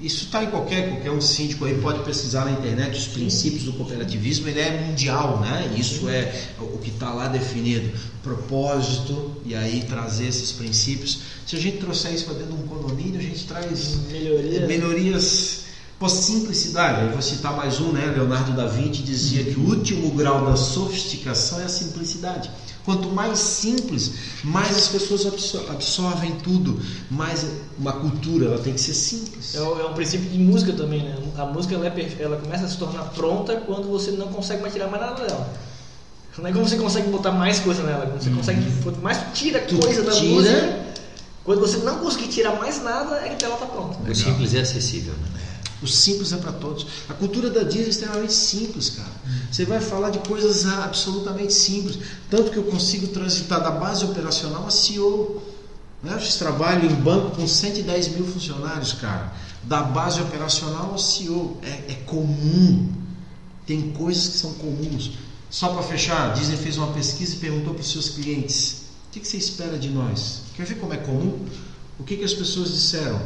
Isso 0.00 0.26
está 0.26 0.44
em 0.44 0.46
qualquer, 0.46 0.90
qualquer 0.90 1.10
um 1.10 1.20
síndico 1.20 1.64
aí 1.64 1.76
pode 1.80 2.04
pesquisar 2.04 2.44
na 2.44 2.52
internet 2.52 2.96
os 2.96 3.08
princípios 3.08 3.64
do 3.64 3.72
cooperativismo, 3.72 4.48
ele 4.48 4.60
é 4.60 4.80
mundial, 4.80 5.40
né? 5.40 5.74
Isso 5.76 6.08
é 6.08 6.32
o 6.60 6.78
que 6.78 6.90
está 6.90 7.12
lá 7.12 7.26
definido. 7.26 7.90
Propósito, 8.22 9.42
e 9.44 9.56
aí 9.56 9.82
trazer 9.82 10.28
esses 10.28 10.52
princípios. 10.52 11.18
Se 11.44 11.56
a 11.56 11.58
gente 11.58 11.78
trouxer 11.78 12.14
isso 12.14 12.26
para 12.26 12.34
dentro 12.34 12.56
de 12.56 12.62
um 12.62 12.66
condomínio, 12.68 13.18
a 13.18 13.22
gente 13.22 13.44
traz 13.44 13.96
Melhoria. 14.08 14.66
melhorias 14.68 15.62
por 16.02 16.10
simplicidade. 16.10 17.02
Eu 17.06 17.12
vou 17.12 17.22
citar 17.22 17.56
mais 17.56 17.78
um, 17.78 17.92
né? 17.92 18.06
Leonardo 18.06 18.50
da 18.52 18.66
Vinci 18.66 19.02
dizia 19.02 19.44
que 19.44 19.56
o 19.56 19.68
último 19.68 20.10
grau 20.10 20.44
da 20.44 20.56
sofisticação 20.56 21.60
é 21.60 21.64
a 21.64 21.68
simplicidade. 21.68 22.50
Quanto 22.84 23.08
mais 23.08 23.38
simples, 23.38 24.10
mais 24.42 24.76
as 24.76 24.88
pessoas 24.88 25.24
absor- 25.26 25.64
absorvem 25.70 26.32
tudo. 26.42 26.80
Mais 27.08 27.46
uma 27.78 27.92
cultura, 27.92 28.46
ela 28.46 28.58
tem 28.58 28.72
que 28.74 28.80
ser 28.80 28.94
simples. 28.94 29.54
É, 29.54 29.58
é 29.58 29.62
um 29.86 29.92
princípio 29.94 30.28
de 30.28 30.38
música 30.38 30.72
também, 30.72 31.04
né? 31.04 31.16
A 31.38 31.44
música 31.46 31.76
ela, 31.76 31.86
é 31.86 32.16
ela 32.18 32.36
começa 32.36 32.64
a 32.64 32.68
se 32.68 32.76
tornar 32.78 33.04
pronta 33.10 33.54
quando 33.64 33.88
você 33.88 34.10
não 34.10 34.26
consegue 34.26 34.60
mais 34.60 34.72
tirar 34.74 34.88
mais 34.88 35.00
nada 35.04 35.24
dela. 35.24 35.54
Não 36.36 36.46
é 36.48 36.52
como 36.52 36.68
você 36.68 36.76
consegue 36.76 37.10
botar 37.10 37.30
mais 37.30 37.60
coisa 37.60 37.84
nela, 37.84 38.06
quando 38.06 38.22
você 38.24 38.30
consegue, 38.30 38.82
quanto 38.82 39.00
mais 39.00 39.18
tira 39.34 39.60
Tu 39.60 39.78
coisa 39.78 40.02
da 40.02 40.10
tira. 40.10 40.30
música, 40.34 40.80
quando 41.44 41.60
você 41.60 41.76
não 41.76 41.98
conseguir 41.98 42.26
tirar 42.26 42.58
mais 42.58 42.82
nada, 42.82 43.16
é 43.24 43.36
que 43.36 43.44
ela 43.44 43.56
tá 43.56 43.66
pronta. 43.66 44.10
O 44.10 44.14
simples 44.14 44.52
é 44.54 44.60
acessível. 44.62 45.12
Né? 45.12 45.41
O 45.82 45.86
simples 45.86 46.32
é 46.32 46.36
para 46.36 46.52
todos. 46.52 46.86
A 47.08 47.14
cultura 47.14 47.50
da 47.50 47.64
Disney 47.64 47.86
é 47.86 47.88
extremamente 47.88 48.32
simples, 48.32 48.90
cara. 48.90 49.10
Você 49.50 49.64
vai 49.64 49.80
falar 49.80 50.10
de 50.10 50.18
coisas 50.20 50.64
absolutamente 50.64 51.52
simples. 51.52 51.98
Tanto 52.30 52.52
que 52.52 52.56
eu 52.56 52.62
consigo 52.64 53.08
transitar 53.08 53.60
da 53.60 53.70
base 53.70 54.04
operacional 54.04 54.64
a 54.66 54.70
CEO. 54.70 55.42
Né? 56.02 56.16
Eu 56.20 56.38
trabalho 56.38 56.88
em 56.88 56.94
banco 56.94 57.36
com 57.36 57.46
110 57.46 58.08
mil 58.08 58.24
funcionários, 58.26 58.92
cara. 58.92 59.32
Da 59.64 59.82
base 59.82 60.20
operacional 60.20 60.92
ao 60.92 60.98
CEO. 60.98 61.58
É, 61.62 61.92
é 61.92 61.94
comum. 62.06 62.92
Tem 63.66 63.90
coisas 63.90 64.28
que 64.28 64.38
são 64.38 64.54
comuns. 64.54 65.12
Só 65.50 65.68
para 65.68 65.82
fechar, 65.82 66.30
a 66.30 66.32
Disney 66.32 66.56
fez 66.56 66.76
uma 66.78 66.92
pesquisa 66.92 67.34
e 67.34 67.38
perguntou 67.38 67.74
para 67.74 67.82
os 67.82 67.90
seus 67.90 68.08
clientes: 68.08 68.84
o 69.08 69.12
que, 69.12 69.20
que 69.20 69.26
você 69.26 69.36
espera 69.36 69.78
de 69.78 69.90
nós? 69.90 70.42
Quer 70.54 70.64
ver 70.64 70.76
como 70.76 70.94
é 70.94 70.96
comum? 70.96 71.44
O 71.98 72.04
que, 72.04 72.16
que 72.16 72.24
as 72.24 72.32
pessoas 72.32 72.72
disseram? 72.72 73.20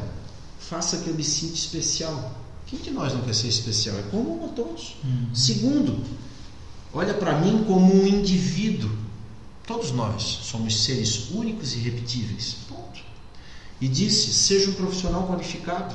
Faça 0.58 0.98
que 0.98 1.08
eu 1.08 1.14
me 1.14 1.22
sinta 1.22 1.54
especial. 1.54 2.45
Quem 2.66 2.80
de 2.80 2.90
nós 2.90 3.12
não 3.12 3.22
quer 3.22 3.34
ser 3.34 3.48
especial? 3.48 3.96
É 3.96 4.02
comum 4.02 4.44
a 4.44 4.48
todos. 4.48 4.96
Segundo, 5.32 6.02
olha 6.92 7.14
para 7.14 7.38
mim 7.40 7.64
como 7.64 7.94
um 7.94 8.06
indivíduo. 8.06 8.90
Todos 9.66 9.92
nós 9.92 10.22
somos 10.22 10.84
seres 10.84 11.30
únicos 11.30 11.74
e 11.74 11.78
irrepetíveis. 11.78 12.56
Ponto. 12.68 13.00
E 13.80 13.88
disse: 13.88 14.32
seja 14.32 14.70
um 14.70 14.74
profissional 14.74 15.26
qualificado. 15.28 15.94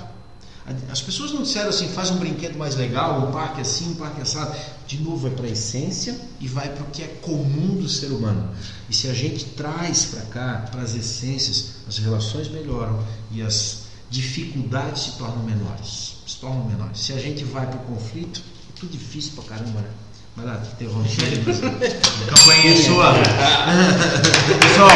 As 0.89 1.01
pessoas 1.01 1.31
não 1.33 1.41
disseram 1.41 1.69
assim, 1.69 1.89
faz 1.89 2.11
um 2.11 2.17
brinquedo 2.17 2.55
mais 2.55 2.75
legal, 2.75 3.27
um 3.27 3.31
parque 3.31 3.61
assim, 3.61 3.91
um 3.91 3.95
parque 3.95 4.21
assado. 4.21 4.55
De 4.85 5.01
novo, 5.01 5.17
vai 5.17 5.31
para 5.31 5.47
a 5.47 5.49
essência 5.49 6.17
e 6.39 6.47
vai 6.47 6.69
para 6.69 6.83
o 6.83 6.87
que 6.87 7.01
é 7.01 7.07
comum 7.21 7.75
do 7.75 7.89
ser 7.89 8.07
humano. 8.07 8.53
E 8.89 8.95
se 8.95 9.07
a 9.07 9.13
gente 9.13 9.43
traz 9.45 10.05
para 10.05 10.21
cá, 10.25 10.67
para 10.71 10.81
as 10.81 10.93
essências, 10.93 11.77
as 11.87 11.97
relações 11.97 12.47
melhoram 12.47 13.03
e 13.31 13.41
as 13.41 13.85
dificuldades 14.09 15.01
se 15.03 15.11
tornam 15.17 15.43
menores. 15.43 16.10
Tornam 16.41 16.65
menores. 16.65 16.97
Se 16.99 17.13
a 17.13 17.19
gente 17.19 17.43
vai 17.43 17.67
para 17.67 17.77
o 17.77 17.83
conflito, 17.83 18.41
é 18.75 18.79
tudo 18.79 18.91
difícil 18.91 19.33
para 19.35 19.57
caramba, 19.57 19.81
né? 19.81 19.89
Vai 20.35 20.45
lá, 20.47 20.57
te 20.57 20.71
interrompe. 20.71 21.09
Campanha 22.27 22.83
sua. 22.83 23.13
Pessoal, 24.59 24.89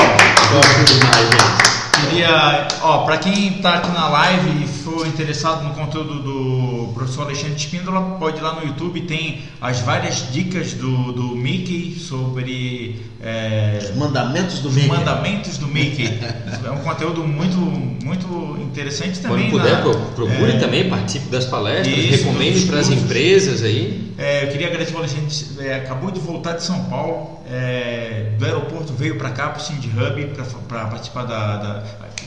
Gosto 0.51 0.83
demais, 0.85 1.29
gente. 1.29 1.74
Queria, 2.09 2.67
ó, 2.81 2.99
para 2.99 3.17
quem 3.17 3.47
está 3.57 3.75
aqui 3.75 3.89
na 3.91 4.07
live 4.07 4.63
e 4.63 4.67
for 4.67 5.05
interessado 5.07 5.63
no 5.63 5.73
conteúdo 5.73 6.19
do 6.21 6.93
professor 6.93 7.23
Alexandre 7.23 7.55
Espíndola, 7.55 8.17
pode 8.19 8.37
ir 8.37 8.41
lá 8.41 8.53
no 8.53 8.65
YouTube, 8.65 9.01
tem 9.01 9.41
as 9.59 9.79
várias 9.81 10.31
dicas 10.31 10.73
do, 10.73 11.11
do 11.11 11.35
Mickey 11.35 11.95
sobre 11.99 13.01
é, 13.21 13.91
Mandamentos 13.95 14.59
do 14.59 14.69
os 14.69 14.75
meio. 14.75 14.87
mandamentos 14.87 15.57
do 15.57 15.67
Mickey. 15.67 16.05
É 16.65 16.71
um 16.71 16.77
conteúdo 16.79 17.23
muito, 17.23 17.57
muito 17.57 18.57
interessante 18.59 19.19
também. 19.19 19.49
Quando 19.51 19.61
puder, 19.61 19.75
na- 19.75 19.81
pro- 19.81 19.99
procure 20.15 20.51
é, 20.53 20.57
também, 20.57 20.89
participe 20.89 21.27
das 21.29 21.45
palestras, 21.45 21.95
Isso, 21.95 22.23
recomende 22.25 22.65
para 22.65 22.79
as 22.79 22.89
empresas 22.89 23.61
aí. 23.61 24.11
É, 24.17 24.45
eu 24.45 24.47
queria 24.51 24.67
agradecer 24.67 24.95
o 24.95 24.97
Alexandre, 24.97 25.27
é, 25.59 25.75
acabou 25.75 26.09
de 26.09 26.19
voltar 26.19 26.53
de 26.53 26.63
São 26.63 26.85
Paulo, 26.85 27.39
é, 27.49 28.31
do 28.37 28.45
aeroporto 28.45 28.93
veio 28.93 29.17
para 29.17 29.29
cá, 29.31 29.49
para 29.49 29.61
o 29.61 29.63
Cindy 29.63 29.89
Hub, 29.89 30.33
para 30.67 30.85
participar 30.85 31.23
da, 31.25 31.57
da- 31.57 31.83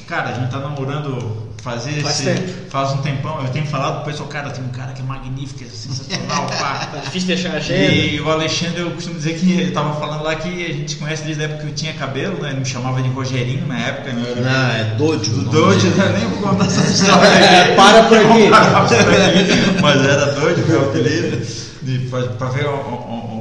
Cara, 0.06 0.30
a 0.30 0.32
gente 0.32 0.50
tá 0.50 0.58
namorando 0.58 1.48
fazer 1.62 2.00
Faz 2.00 2.20
esse- 2.26 2.42
faz 2.70 2.92
um 2.92 2.98
tempão. 2.98 3.42
Eu 3.42 3.50
tenho 3.50 3.66
falado 3.66 3.96
pro 4.02 4.10
pessoal, 4.10 4.26
cara, 4.26 4.48
tem 4.48 4.64
um 4.64 4.68
cara 4.68 4.92
que 4.92 5.02
é 5.02 5.04
magnífico, 5.04 5.62
é 5.64 5.66
sensacional, 5.66 6.46
pá. 6.58 6.86
Tá 6.90 6.98
difícil 7.04 7.36
fechar 7.36 7.52
a 7.52 7.56
agenda. 7.56 7.92
E 7.92 8.18
o 8.18 8.30
Alexandre, 8.30 8.80
eu 8.80 8.90
costumo 8.92 9.16
dizer 9.16 9.34
que 9.38 9.52
ele 9.52 9.70
tava 9.70 10.00
falando 10.00 10.22
lá 10.24 10.34
que 10.36 10.48
a 10.64 10.72
gente 10.72 10.92
se 10.92 10.96
conhece 10.96 11.24
desde 11.24 11.42
a 11.42 11.44
época 11.44 11.60
que 11.64 11.68
eu 11.68 11.74
tinha 11.74 11.92
cabelo, 11.92 12.40
né? 12.42 12.50
Ele 12.52 12.60
me 12.60 12.64
chamava 12.64 13.02
de 13.02 13.08
Rogerinho 13.10 13.66
na 13.66 13.78
época, 13.78 14.12
né? 14.14 14.34
Não, 14.36 14.70
é 14.70 14.84
doido. 14.96 15.24
do 15.44 15.50
doido, 15.50 15.94
né? 15.96 16.14
nem 16.18 16.28
vou 16.30 16.48
contar 16.52 16.64
essa 16.64 16.80
história 16.90 17.28
aqui. 17.28 17.74
Para 17.76 18.02
por 18.04 18.16
aqui. 18.16 18.48
Mas 19.82 20.06
era 20.06 20.26
doido, 20.32 20.66
meu 20.66 20.88
apelido. 20.88 21.46
De- 21.82 21.98
pra- 22.08 22.22
Pra 22.28 22.48
ver 22.48 22.64
o- 22.66 22.70
o- 22.70 22.74
o- 22.74 23.37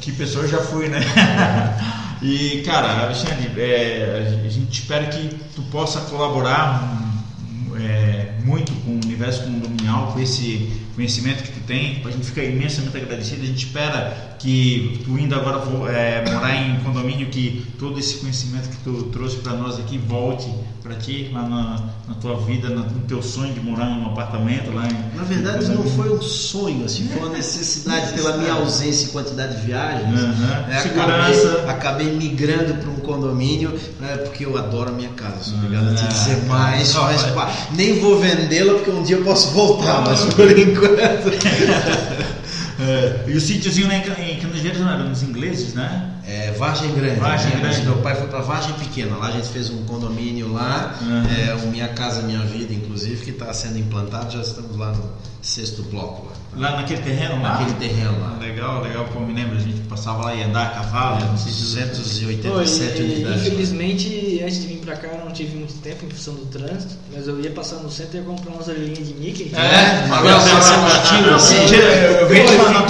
que 0.00 0.12
pessoa 0.12 0.44
eu 0.44 0.48
já 0.48 0.58
fui, 0.58 0.88
né? 0.88 1.00
E, 2.20 2.62
cara, 2.66 3.04
Alexandre, 3.04 3.48
é, 3.60 4.42
a 4.44 4.48
gente 4.48 4.80
espera 4.80 5.06
que 5.06 5.28
tu 5.54 5.62
possa 5.70 6.00
colaborar 6.00 6.82
hum, 6.82 7.76
é, 7.76 8.32
muito 8.44 8.72
com 8.82 8.90
o 8.90 8.94
universo 8.94 9.44
condominial, 9.44 10.08
com 10.12 10.18
esse 10.18 10.87
conhecimento 10.98 11.44
que 11.44 11.52
tu 11.52 11.60
tem. 11.60 12.02
A 12.04 12.10
gente 12.10 12.26
fica 12.26 12.42
imensamente 12.42 12.96
agradecido. 12.96 13.44
A 13.44 13.46
gente 13.46 13.64
espera 13.64 14.36
que 14.36 15.00
tu 15.04 15.16
indo 15.16 15.32
agora 15.32 15.62
é, 15.92 16.24
morar 16.28 16.56
em 16.56 16.80
condomínio, 16.80 17.28
que 17.28 17.64
todo 17.78 18.00
esse 18.00 18.16
conhecimento 18.16 18.68
que 18.68 18.76
tu 18.78 19.04
trouxe 19.04 19.36
para 19.36 19.52
nós 19.52 19.78
aqui 19.78 19.96
volte 19.96 20.50
para 20.82 20.94
ti 20.94 21.30
lá 21.32 21.42
na, 21.42 21.80
na 22.08 22.14
tua 22.14 22.36
vida, 22.40 22.68
no, 22.70 22.80
no 22.82 23.00
teu 23.00 23.22
sonho 23.22 23.52
de 23.52 23.60
morar 23.60 23.86
num 23.86 24.06
apartamento 24.06 24.72
lá 24.72 24.86
em, 24.86 25.16
Na 25.16 25.24
verdade, 25.24 25.68
não 25.68 25.82
foi 25.82 26.10
um 26.10 26.22
sonho, 26.22 26.84
assim, 26.84 27.06
foi 27.08 27.20
uma 27.20 27.36
necessidade 27.36 28.14
pela 28.14 28.36
minha 28.38 28.54
ausência 28.54 29.06
e 29.06 29.10
quantidade 29.10 29.60
de 29.60 29.66
viagens. 29.66 30.08
Uhum. 30.08 30.66
né, 30.66 30.80
Segurança. 30.82 31.52
Acabei, 31.68 32.08
acabei 32.08 32.12
migrando 32.12 32.74
para 32.74 32.90
um 32.90 32.96
condomínio, 32.96 33.78
né, 34.00 34.16
porque 34.18 34.46
eu 34.46 34.56
adoro 34.56 34.90
a 34.90 34.92
minha 34.92 35.10
casa. 35.10 35.42
Sou 35.42 35.58
obrigado 35.58 35.90
a 35.90 35.94
te 35.94 36.06
dizer 36.06 36.44
mais. 36.46 36.88
só 36.88 37.02
faz 37.02 37.22
vai. 37.22 37.32
parte. 37.34 37.74
Nem 37.74 38.00
vou 38.00 38.18
vendê-la 38.18 38.74
porque 38.74 38.90
um 38.90 39.02
dia 39.02 39.16
eu 39.16 39.24
posso 39.24 39.50
voltar, 39.50 40.02
mas 40.02 40.22
por 40.34 40.58
enquanto. 40.58 40.87
É, 42.80 43.24
e 43.26 43.36
o 43.36 43.40
sítiozinho 43.40 43.88
lá 43.88 43.94
em 43.96 44.30
em 44.30 44.38
Canas 44.38 44.60
Verdes 44.60 44.80
não 44.80 44.88
era 44.88 45.02
nos 45.02 45.24
ingleses, 45.24 45.74
né? 45.74 46.10
É, 46.30 46.50
Vargem 46.52 46.92
Grande. 46.92 47.18
Vargem 47.20 47.50
né? 47.52 47.60
Grande. 47.60 47.82
Meu 47.82 47.96
pai 47.96 48.14
foi 48.14 48.26
para 48.26 48.40
Vargem 48.40 48.74
Pequena. 48.74 49.16
Lá 49.16 49.28
a 49.28 49.30
gente 49.30 49.48
fez 49.48 49.70
um 49.70 49.82
condomínio 49.84 50.52
lá, 50.52 50.94
Uhum. 51.00 51.22
é, 51.26 51.54
o 51.64 51.68
Minha 51.68 51.88
Casa 51.88 52.20
Minha 52.22 52.40
Vida, 52.40 52.74
inclusive, 52.74 53.24
que 53.24 53.30
está 53.30 53.52
sendo 53.54 53.78
implantado. 53.78 54.30
Já 54.32 54.42
estamos 54.42 54.76
lá 54.76 54.92
no 54.92 55.04
sexto 55.40 55.82
bloco. 55.84 56.26
Lá. 56.56 56.70
Lá 56.70 56.76
naquele 56.78 57.00
terreno 57.02 57.40
lá? 57.42 57.50
Naquele 57.58 57.74
terreno 57.74 58.20
lá. 58.20 58.36
Legal, 58.40 58.82
legal, 58.82 59.06
pô, 59.12 59.20
me 59.20 59.32
lembro, 59.32 59.56
a 59.56 59.60
gente 59.60 59.80
passava 59.88 60.24
lá 60.24 60.34
e 60.34 60.42
andar 60.42 60.66
a 60.66 60.70
cavalo, 60.70 61.24
não 61.26 61.36
sei 61.38 61.52
se 61.52 61.76
287 61.76 62.92
Pô, 62.96 63.02
e- 63.02 63.04
unidades. 63.14 63.46
Infelizmente, 63.46 64.40
antes 64.42 64.62
de 64.62 64.66
vir 64.68 64.78
pra 64.78 64.96
cá, 64.96 65.08
eu 65.08 65.24
não 65.24 65.30
tive 65.32 65.56
muito 65.56 65.74
tempo 65.82 66.04
em 66.06 66.10
função 66.10 66.34
do 66.34 66.46
trânsito, 66.46 66.94
mas 67.14 67.28
eu 67.28 67.38
ia 67.40 67.50
passar 67.50 67.76
no 67.76 67.90
centro 67.90 68.16
e 68.16 68.20
ia 68.20 68.24
comprar 68.26 68.50
umas 68.52 68.66
orelhinhas 68.66 69.06
de 69.06 69.14
Mickey. 69.14 69.52
É, 69.54 70.10
Agora 70.12 70.38
você 70.40 70.50
assistiu 70.50 71.34
assim. 71.34 71.74
Eu 72.20 72.26
vejo 72.28 72.56
na 72.72 72.82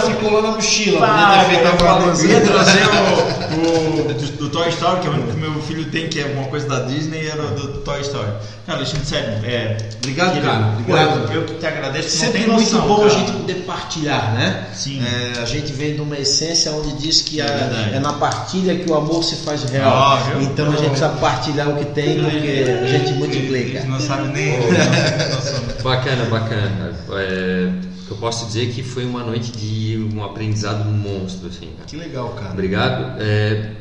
ficou, 0.00 0.32
lá, 0.32 0.42
na 0.42 0.50
mochila. 0.52 1.06
Ah, 1.06 1.44
podia 1.44 2.40
ter 2.40 2.46
feito 2.46 2.58
a 2.68 2.72
trazer 2.72 3.58
o, 3.58 4.00
o 4.10 4.14
do, 4.14 4.26
do 4.36 4.48
Toy 4.50 4.68
Story, 4.70 5.00
que 5.00 5.06
é 5.06 5.10
o 5.10 5.12
único 5.14 5.28
que 5.32 5.36
meu 5.38 5.62
filho 5.62 5.84
tem, 5.90 6.08
que 6.08 6.20
é 6.20 6.24
alguma 6.24 6.44
coisa 6.48 6.68
da 6.68 6.80
Disney, 6.80 7.26
era 7.26 7.42
o 7.42 7.48
do, 7.54 7.66
do 7.74 7.78
Toy 7.78 8.00
Story. 8.00 8.30
Cara, 8.66 8.78
Alexandre, 8.78 9.06
sério, 9.06 9.28
é, 9.44 9.76
Obrigado, 9.98 10.28
querido, 10.32 10.46
cara. 10.46 10.66
Obrigado. 10.78 11.32
Eu 11.32 11.44
que 11.44 11.54
te 11.54 11.66
agradeço, 11.66 12.08
não 12.16 12.24
Sempre 12.24 12.38
tem 12.42 12.52
muito 12.52 12.72
noção, 12.72 12.88
bom 12.88 12.96
cara. 12.96 13.06
a 13.06 13.10
gente 13.18 13.32
poder 13.32 13.54
partilhar, 13.66 14.34
né? 14.34 14.66
Sim. 14.74 15.02
É, 15.04 15.40
a 15.40 15.44
gente 15.44 15.72
vem 15.72 15.94
de 15.94 16.00
uma 16.00 16.16
essência 16.18 16.72
onde 16.72 16.92
diz 16.94 17.22
que 17.22 17.40
É 17.40 17.44
a- 17.44 17.90
é 17.96 18.00
na 18.00 18.12
partilha 18.14 18.74
que 18.76 18.90
o 18.90 18.94
amor 18.94 19.22
se 19.22 19.36
faz 19.36 19.62
real. 19.64 20.18
Viu? 20.26 20.42
então 20.42 20.66
a 20.66 20.76
gente 20.76 20.86
precisa 20.90 21.08
partilhar 21.10 21.68
o 21.68 21.76
que 21.76 21.84
tem 21.86 22.20
porque 22.22 22.64
a 22.82 22.86
gente 22.86 23.12
multiplica. 23.12 23.84
Não 23.84 24.00
sabe 24.00 24.28
nem. 24.28 24.58
não 24.60 24.66
tem 24.68 25.34
noção. 25.34 25.60
Bacana, 25.82 26.24
bacana. 26.24 26.92
É, 27.12 27.68
que 28.06 28.12
eu 28.12 28.16
posso 28.18 28.46
dizer 28.46 28.72
que 28.72 28.82
foi 28.82 29.04
uma 29.04 29.22
noite 29.24 29.50
de 29.52 29.98
um 30.14 30.22
aprendizado 30.24 30.84
monstro, 30.84 31.48
assim. 31.48 31.70
cara. 31.76 31.84
Que 31.86 31.96
legal, 31.96 32.30
cara. 32.34 32.52
Obrigado. 32.52 33.20
É, 33.20 33.72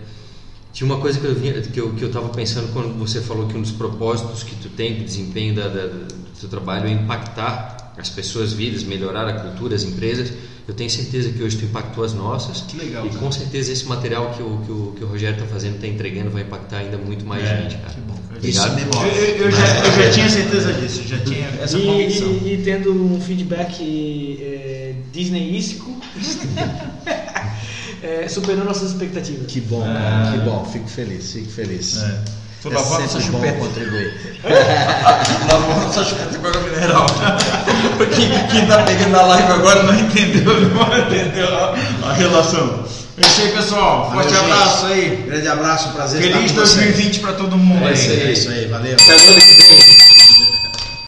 tinha 0.74 0.86
uma 0.92 1.00
coisa 1.00 1.20
que 1.20 1.26
eu, 1.26 1.36
vinha, 1.36 1.54
que, 1.62 1.80
eu, 1.80 1.94
que 1.94 2.04
eu 2.04 2.12
tava 2.12 2.30
pensando 2.30 2.72
quando 2.74 2.98
você 2.98 3.22
falou 3.22 3.48
que 3.48 3.56
um 3.58 3.62
dos 3.62 3.72
propósitos 3.72 4.44
que 4.44 4.56
tu 4.56 4.70
tem 4.70 4.96
do 4.96 5.04
desempenho 5.06 5.56
da, 5.56 5.68
da- 5.68 5.88
do 5.88 6.40
teu 6.40 6.50
trabalho 6.50 6.88
é 6.88 6.92
impactar 6.92 7.94
as 7.98 8.10
pessoas 8.10 8.52
vidas, 8.52 8.84
melhorar 8.84 9.28
a 9.28 9.34
cultura, 9.40 9.76
as 9.76 9.84
empresas. 9.84 10.34
Eu 10.68 10.74
tenho 10.74 10.90
certeza 10.90 11.30
que 11.32 11.44
hoje 11.44 11.58
tu 11.58 11.66
impactou 11.66 12.04
as 12.04 12.14
nossas. 12.14 12.62
Que 12.62 12.78
legal, 12.78 13.06
E 13.06 13.10
cara. 13.10 13.20
com 13.22 13.32
certeza 13.32 13.72
esse 13.72 13.86
material 13.86 14.32
que 14.32 14.42
o, 14.42 14.58
que 14.66 14.72
o, 14.72 14.94
que 14.98 15.04
o 15.04 15.08
Rogério 15.08 15.36
está 15.36 15.46
fazendo, 15.48 15.76
está 15.76 15.86
entregando, 15.88 16.32
vai 16.32 16.42
impactar 16.42 16.78
ainda 16.80 16.98
muito 16.98 17.24
mais 17.26 17.44
É, 17.44 17.62
gente, 17.62 17.78
cara. 17.78 17.94
Que 17.94 18.02
bom. 18.02 18.16
Obrigado. 18.36 18.80
Eu, 18.80 19.26
eu- 19.46 19.52
já, 19.52 19.86
eu 19.86 20.04
já 20.04 20.12
tinha 20.12 20.30
certeza 20.30 20.74
disso, 20.74 21.04
já 21.08 21.18
tinha 21.20 21.48
essa 21.62 21.78
e, 21.78 21.86
convicção. 21.86 22.28
e- 22.44 22.54
e 22.54 22.62
tendo 22.64 22.92
um 22.94 23.22
feedback 23.22 24.40
é, 24.42 24.94
disneyístico, 25.14 25.96
é, 28.04 28.28
superou 28.30 28.66
nossas 28.66 28.92
expectativas. 28.92 29.46
Que 29.48 29.62
bom, 29.62 29.82
cara. 29.84 30.32
Que 30.38 30.44
bom. 30.46 30.66
Fico 30.66 30.88
feliz, 30.88 31.32
fico 31.32 31.50
feliz. 31.52 31.98
Tô 32.66 32.72
É 32.72 32.76
lavando 32.76 33.04
essa 33.04 33.22
chupeta. 33.22 33.60
contribuir. 33.60 34.40
Lavando 35.52 35.86
essa 35.88 36.04
chupeta 36.04 36.36
com 36.40 36.48
água 36.48 36.62
mineral. 36.62 37.06
quem, 38.16 38.48
quem 38.48 38.66
tá 38.66 38.82
pegando 38.82 39.16
a 39.16 39.22
live 39.22 39.52
agora 39.54 39.84
não 39.84 39.94
entendeu, 39.94 40.52
não 40.74 40.98
entendeu 40.98 41.48
a, 41.56 41.76
a 42.10 42.14
relação. 42.14 42.84
É 43.18 43.22
isso 43.22 43.42
aí, 43.44 43.52
pessoal. 43.52 44.12
Forte 44.12 44.34
Valeu, 44.34 44.50
gente. 44.50 44.52
abraço 44.62 44.86
aí. 44.88 45.24
Grande 45.28 45.48
abraço, 45.48 45.90
prazer 45.90 46.22
Feliz 46.22 46.46
estar 46.46 46.62
com 46.62 46.66
vocês. 46.66 46.86
2020 46.86 47.20
pra 47.20 47.34
todo 47.34 47.56
mundo 47.56 47.86
É 47.86 47.90
aí. 47.92 48.22
É 48.24 48.32
isso 48.32 48.50
aí, 48.50 48.66
valeu. 48.66 48.94
Até 48.96 49.16
o 49.16 49.20
ano 49.20 49.42
que 49.42 49.54
vem. 49.54 49.95